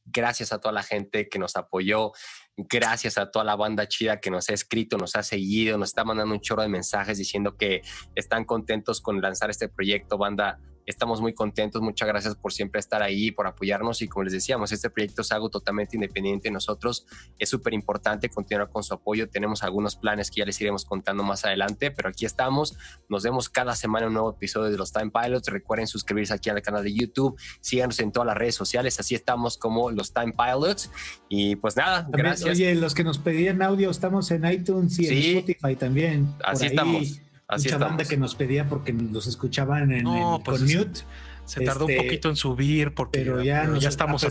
gracias 0.05 0.52
a 0.52 0.60
toda 0.60 0.72
la 0.72 0.82
gente 0.82 1.28
que 1.28 1.39
nos 1.39 1.56
apoyó, 1.56 2.12
gracias 2.56 3.18
a 3.18 3.30
toda 3.30 3.44
la 3.44 3.56
banda 3.56 3.89
chida 3.89 4.20
que 4.20 4.30
nos 4.30 4.48
ha 4.48 4.55
escrito, 4.55 4.97
nos 4.98 5.16
ha 5.16 5.22
seguido, 5.22 5.78
nos 5.78 5.90
está 5.90 6.05
mandando 6.05 6.34
un 6.34 6.40
chorro 6.40 6.62
de 6.62 6.68
mensajes 6.68 7.18
diciendo 7.18 7.56
que 7.56 7.82
están 8.14 8.44
contentos 8.44 9.01
con 9.01 9.20
lanzar 9.20 9.51
este 9.51 9.68
proyecto, 9.68 10.18
banda. 10.18 10.59
Estamos 10.86 11.20
muy 11.20 11.32
contentos, 11.32 11.80
muchas 11.82 12.09
gracias 12.09 12.34
por 12.34 12.52
siempre 12.52 12.80
estar 12.80 13.02
ahí, 13.02 13.30
por 13.30 13.46
apoyarnos 13.46 14.02
y 14.02 14.09
como 14.09 14.24
les 14.24 14.32
decíamos, 14.32 14.72
este 14.72 14.90
proyecto 14.90 15.22
es 15.22 15.32
algo 15.32 15.48
totalmente 15.48 15.96
independiente 15.96 16.48
de 16.48 16.52
nosotros, 16.52 17.06
es 17.38 17.48
súper 17.48 17.72
importante 17.74 18.28
continuar 18.28 18.68
con 18.70 18.82
su 18.82 18.94
apoyo, 18.94 19.28
tenemos 19.28 19.62
algunos 19.62 19.96
planes 19.96 20.30
que 20.30 20.40
ya 20.40 20.44
les 20.44 20.60
iremos 20.60 20.84
contando 20.84 21.22
más 21.22 21.44
adelante, 21.44 21.90
pero 21.90 22.09
aquí 22.09 22.24
estamos, 22.24 22.76
nos 23.09 23.22
vemos 23.22 23.48
cada 23.48 23.76
semana 23.76 24.06
en 24.06 24.09
un 24.09 24.14
nuevo 24.14 24.30
episodio 24.30 24.70
de 24.70 24.76
los 24.76 24.92
Time 24.92 25.10
Pilots. 25.10 25.48
Recuerden 25.48 25.86
suscribirse 25.86 26.34
aquí 26.34 26.50
al 26.50 26.60
canal 26.62 26.82
de 26.82 26.92
YouTube. 26.92 27.38
Síganos 27.60 27.98
en 28.00 28.12
todas 28.12 28.26
las 28.26 28.36
redes 28.36 28.54
sociales. 28.54 28.98
Así 29.00 29.14
estamos 29.14 29.59
como 29.59 29.90
los 29.90 30.12
Time 30.12 30.32
Pilots. 30.32 30.90
Y 31.28 31.56
pues 31.56 31.76
nada, 31.76 32.02
También, 32.02 32.26
gracias. 32.26 32.50
Oye, 32.50 32.74
los 32.74 32.94
que 32.94 33.04
nos 33.04 33.18
pedían 33.18 33.62
audio, 33.62 33.90
estamos 33.90 34.30
en 34.30 34.44
iTunes 34.50 34.98
y 34.98 35.04
Sí. 35.06 35.30
en 35.30 35.38
Spotify 35.38 35.76
también. 35.76 36.34
Así 36.44 36.66
estamos. 36.66 37.20
Así 37.48 37.69
mucha 37.69 37.78
banda 37.78 38.02
estamos. 38.02 38.09
que 38.09 38.16
nos 38.16 38.35
pedía 38.35 38.69
porque 38.69 38.93
los 38.93 39.27
escuchaban 39.27 39.93
en, 39.93 40.05
No, 40.05 40.36
en- 40.36 40.43
pues 40.43 40.60
con 40.60 40.69
mute, 40.73 41.01
Se 41.44 41.60
tardó 41.64 41.86
este, 41.89 41.98
un 41.98 42.05
poquito 42.06 42.28
en 42.31 42.36
subir 42.36 42.94
porque 42.94 43.19
pero 43.19 43.43
ya, 43.43 43.64
nos 43.64 43.82
ya 43.82 43.89
estamos 43.89 44.23
a. 44.24 44.28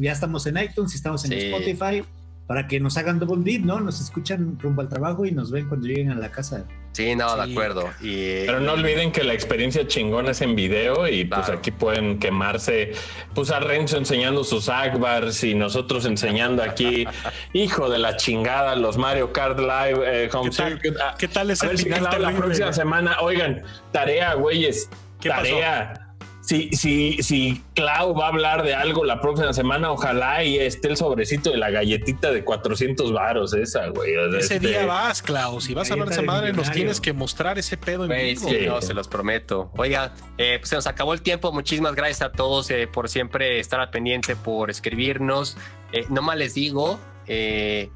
Ya 0.00 0.12
estamos 0.12 0.46
en 0.46 0.56
iTunes 0.58 0.92
y 0.92 0.96
estamos 0.96 1.24
en 1.24 1.32
Sí. 1.32 1.38
Spotify 1.52 2.04
para 2.46 2.66
que 2.66 2.80
nos 2.80 2.96
hagan 2.96 3.18
double 3.18 3.42
dip, 3.44 3.64
¿no? 3.64 3.80
Nos 3.80 4.00
escuchan 4.00 4.58
rumbo 4.58 4.80
al 4.80 4.88
trabajo 4.88 5.26
y 5.26 5.32
nos 5.32 5.50
ven 5.50 5.68
cuando 5.68 5.86
lleguen 5.86 6.10
a 6.10 6.14
la 6.14 6.30
casa. 6.30 6.64
Sí, 6.92 7.14
no, 7.14 7.36
de 7.36 7.52
acuerdo. 7.52 7.88
Y, 8.00 8.44
Pero 8.46 8.60
no 8.60 8.72
olviden 8.72 9.12
que 9.12 9.22
la 9.22 9.32
experiencia 9.32 9.86
chingona 9.86 10.32
es 10.32 10.40
en 10.40 10.56
video 10.56 11.06
y 11.06 11.24
pues 11.24 11.48
aquí 11.48 11.70
pueden 11.70 12.18
quemarse, 12.18 12.92
pues 13.34 13.50
a 13.50 13.60
Renzo 13.60 13.96
enseñando 13.96 14.42
sus 14.42 14.68
Akbars 14.68 15.44
y 15.44 15.54
nosotros 15.54 16.06
enseñando 16.06 16.62
aquí, 16.62 17.06
hijo 17.52 17.88
de 17.88 17.98
la 17.98 18.16
chingada, 18.16 18.74
los 18.74 18.98
Mario 18.98 19.32
Kart 19.32 19.58
Live 19.60 20.24
eh, 20.24 20.30
Home 20.32 20.50
¿Qué 20.50 20.90
tal? 20.90 21.14
¿Qué 21.18 21.28
tal 21.28 21.50
a 21.50 21.52
ese 21.52 21.66
ver 21.66 21.78
si 21.78 21.84
final 21.84 22.04
la, 22.04 22.18
la 22.18 22.36
próxima 22.36 22.72
semana, 22.72 23.16
oigan, 23.20 23.62
tarea, 23.92 24.34
güeyes, 24.34 24.90
¿Qué 25.20 25.30
pasó? 25.30 26.07
Si, 26.48 26.70
si, 26.72 27.22
si 27.22 27.62
Clau 27.74 28.14
va 28.14 28.24
a 28.24 28.28
hablar 28.28 28.62
de 28.62 28.74
algo 28.74 29.04
la 29.04 29.20
próxima 29.20 29.52
semana, 29.52 29.92
ojalá 29.92 30.42
y 30.44 30.56
esté 30.56 30.88
el 30.88 30.96
sobrecito 30.96 31.50
de 31.50 31.58
la 31.58 31.68
galletita 31.68 32.32
de 32.32 32.42
400 32.42 33.12
varos 33.12 33.52
esa, 33.52 33.88
güey. 33.88 34.16
O 34.16 34.30
sea, 34.30 34.40
Ese 34.40 34.54
este, 34.54 34.68
día 34.68 34.86
vas, 34.86 35.20
Klaus. 35.20 35.64
Si 35.64 35.74
vas 35.74 35.90
a 35.90 35.92
hablar 35.92 36.08
de 36.08 36.14
esa 36.14 36.22
madre, 36.22 36.54
nos 36.54 36.70
tienes 36.70 37.02
que 37.02 37.12
mostrar 37.12 37.58
ese 37.58 37.76
pedo 37.76 38.04
en 38.04 38.08
Güey, 38.08 38.34
vivo. 38.34 38.48
sí, 38.48 38.56
no, 38.66 38.80
se 38.80 38.94
los 38.94 39.08
prometo. 39.08 39.70
Oiga, 39.76 40.14
eh, 40.38 40.56
pues 40.58 40.70
se 40.70 40.76
nos 40.76 40.86
acabó 40.86 41.12
el 41.12 41.20
tiempo. 41.20 41.52
Muchísimas 41.52 41.94
gracias 41.94 42.22
a 42.22 42.32
todos 42.32 42.70
eh, 42.70 42.88
por 42.90 43.10
siempre 43.10 43.60
estar 43.60 43.78
al 43.78 43.90
pendiente, 43.90 44.34
por 44.34 44.70
escribirnos. 44.70 45.58
Eh, 45.92 46.06
no 46.08 46.22
más 46.22 46.38
les 46.38 46.54
digo, 46.54 46.98
eh, 47.26 47.90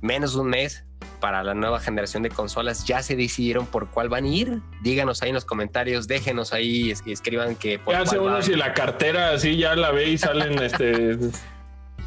menos 0.00 0.34
de 0.34 0.40
un 0.42 0.50
mes 0.50 0.85
para 1.16 1.42
la 1.42 1.54
nueva 1.54 1.80
generación 1.80 2.22
de 2.22 2.30
consolas. 2.30 2.84
¿Ya 2.86 3.02
se 3.02 3.16
decidieron 3.16 3.66
por 3.66 3.88
cuál 3.90 4.08
van 4.08 4.24
a 4.24 4.28
ir? 4.28 4.60
Díganos 4.82 5.22
ahí 5.22 5.30
en 5.30 5.34
los 5.34 5.44
comentarios, 5.44 6.06
déjenos 6.06 6.52
ahí, 6.52 6.90
es- 6.90 7.02
escriban 7.06 7.56
que 7.56 7.78
por 7.78 7.94
¿Qué 7.94 8.00
hace 8.00 8.18
uno 8.18 8.34
van. 8.34 8.42
si 8.42 8.54
la 8.54 8.74
cartera 8.74 9.30
así 9.32 9.56
ya 9.56 9.74
la 9.74 9.90
ve 9.90 10.08
y 10.10 10.18
salen 10.18 10.58
este 10.62 11.18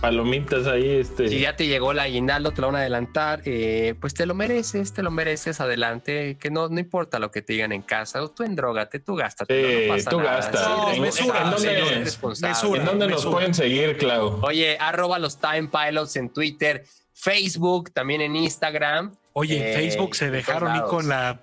palomitas 0.01 0.65
ahí? 0.67 0.89
Este. 0.99 1.27
Si 1.27 1.39
ya 1.39 1.55
te 1.57 1.67
llegó 1.67 1.91
la 1.93 2.03
aguinaldo, 2.03 2.51
te 2.51 2.61
lo 2.61 2.67
van 2.67 2.77
a 2.77 2.79
adelantar, 2.79 3.41
eh, 3.45 3.95
pues 3.99 4.13
te 4.13 4.25
lo 4.25 4.33
mereces, 4.33 4.93
te 4.93 5.03
lo 5.03 5.11
mereces, 5.11 5.59
adelante, 5.59 6.37
que 6.39 6.49
no, 6.49 6.69
no 6.69 6.79
importa 6.79 7.19
lo 7.19 7.31
que 7.31 7.41
te 7.41 7.53
digan 7.53 7.71
en 7.73 7.81
casa, 7.81 8.23
o 8.23 8.29
tú 8.29 8.43
endrógate, 8.43 8.99
tú 8.99 9.15
gástate, 9.15 9.81
Sí, 9.81 9.87
no 9.89 9.93
pasa 9.95 10.09
tú 10.09 10.17
nada. 10.19 10.35
gasta. 10.37 10.57
Sí, 10.57 10.69
No, 10.69 10.87
eres 10.87 10.99
mesura, 11.01 11.51
responsable. 11.99 12.49
mesura. 12.53 12.79
¿En 12.79 12.85
dónde 12.85 13.07
nos 13.07 13.15
mesura. 13.17 13.31
pueden 13.33 13.53
seguir, 13.53 13.97
Clau? 13.97 14.39
Oye, 14.43 14.77
arroba 14.79 15.19
los 15.19 15.37
Time 15.37 15.67
Pilots 15.67 16.15
en 16.15 16.29
Twitter, 16.29 16.85
Facebook, 17.19 17.91
también 17.91 18.21
en 18.21 18.35
Instagram. 18.35 19.13
Oye, 19.33 19.57
en 19.57 19.63
Eh, 19.67 19.73
Facebook 19.73 20.15
se 20.15 20.25
en 20.25 20.31
dejaron 20.31 20.75
ir 20.75 20.81
con 20.83 21.07
la 21.09 21.39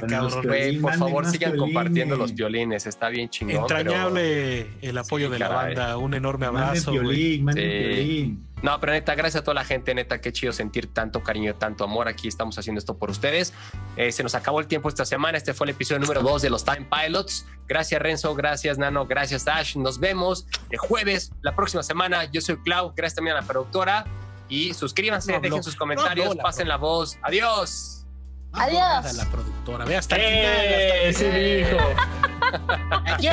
Con 0.00 0.10
los 0.10 0.34
cabrón. 0.34 0.80
Por 0.82 0.94
favor, 0.94 1.26
sigan 1.26 1.56
compartiendo 1.56 2.16
los 2.16 2.34
violines, 2.34 2.86
está 2.86 3.08
bien 3.10 3.28
chingón. 3.28 3.56
Entrañable 3.56 4.66
el 4.82 4.98
apoyo 4.98 5.26
Sí, 5.26 5.32
de 5.34 5.38
la 5.38 5.48
caray. 5.48 5.74
banda. 5.74 5.96
Un 5.98 6.14
enorme 6.14 6.46
abrazo. 6.46 6.92
manden 6.92 7.54
Sí. 7.54 7.58
violín. 7.58 8.34
pero- 8.34 8.48
No, 8.62 8.80
pero 8.80 8.92
neta, 8.92 9.14
gracias 9.14 9.42
a 9.42 9.44
toda 9.44 9.54
la 9.54 9.64
gente, 9.64 9.94
neta, 9.94 10.20
qué 10.20 10.32
chido 10.32 10.52
sentir 10.52 10.92
tanto 10.92 11.22
cariño, 11.22 11.54
tanto 11.54 11.84
amor. 11.84 12.08
Aquí 12.08 12.26
estamos 12.26 12.58
haciendo 12.58 12.78
esto 12.80 12.98
por 12.98 13.08
ustedes. 13.10 13.54
Eh, 13.96 14.10
se 14.10 14.22
nos 14.24 14.34
acabó 14.34 14.58
el 14.58 14.66
tiempo 14.66 14.88
esta 14.88 15.04
semana. 15.04 15.38
Este 15.38 15.54
fue 15.54 15.66
el 15.66 15.70
episodio 15.70 16.00
número 16.00 16.22
2 16.22 16.42
de 16.42 16.50
los 16.50 16.64
Time 16.64 16.88
Pilots. 16.90 17.46
Gracias, 17.68 18.02
Renzo. 18.02 18.34
Gracias, 18.34 18.76
Nano. 18.78 19.06
Gracias, 19.06 19.46
Ash. 19.46 19.76
Nos 19.76 20.00
vemos 20.00 20.46
el 20.70 20.78
jueves, 20.78 21.30
la 21.42 21.54
próxima 21.54 21.82
semana. 21.84 22.24
Yo 22.32 22.40
soy 22.40 22.56
Clau. 22.56 22.92
Gracias 22.96 23.14
también 23.14 23.36
a 23.36 23.40
la 23.42 23.46
productora. 23.46 24.04
Y 24.48 24.74
suscríbanse, 24.74 25.32
No 25.32 25.40
dejen 25.40 25.62
sus 25.62 25.76
comentarios, 25.76 26.26
No 26.26 26.30
habló 26.32 26.38
la 26.38 26.42
pasen 26.42 26.68
la 26.68 26.76
voz. 26.76 27.16
Adiós. 27.22 28.04
Adiós. 28.52 29.14
La 29.14 29.24
productora. 29.26 29.84
Ve 29.84 29.96
hasta 29.96 30.16
el 30.16 30.22
final, 30.22 30.64
¡Eh! 30.64 31.12
Sí, 31.14 31.24
dijo. 31.26 31.78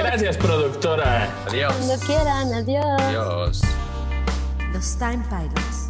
Gracias, 0.04 0.38
productora. 0.38 1.30
Adiós. 1.48 1.74
Cuando 1.74 2.06
quieran, 2.06 2.54
adiós. 2.54 3.02
Adiós. 3.02 3.62
Los 4.74 4.98
Time 4.98 5.24
Pilots. 5.30 5.85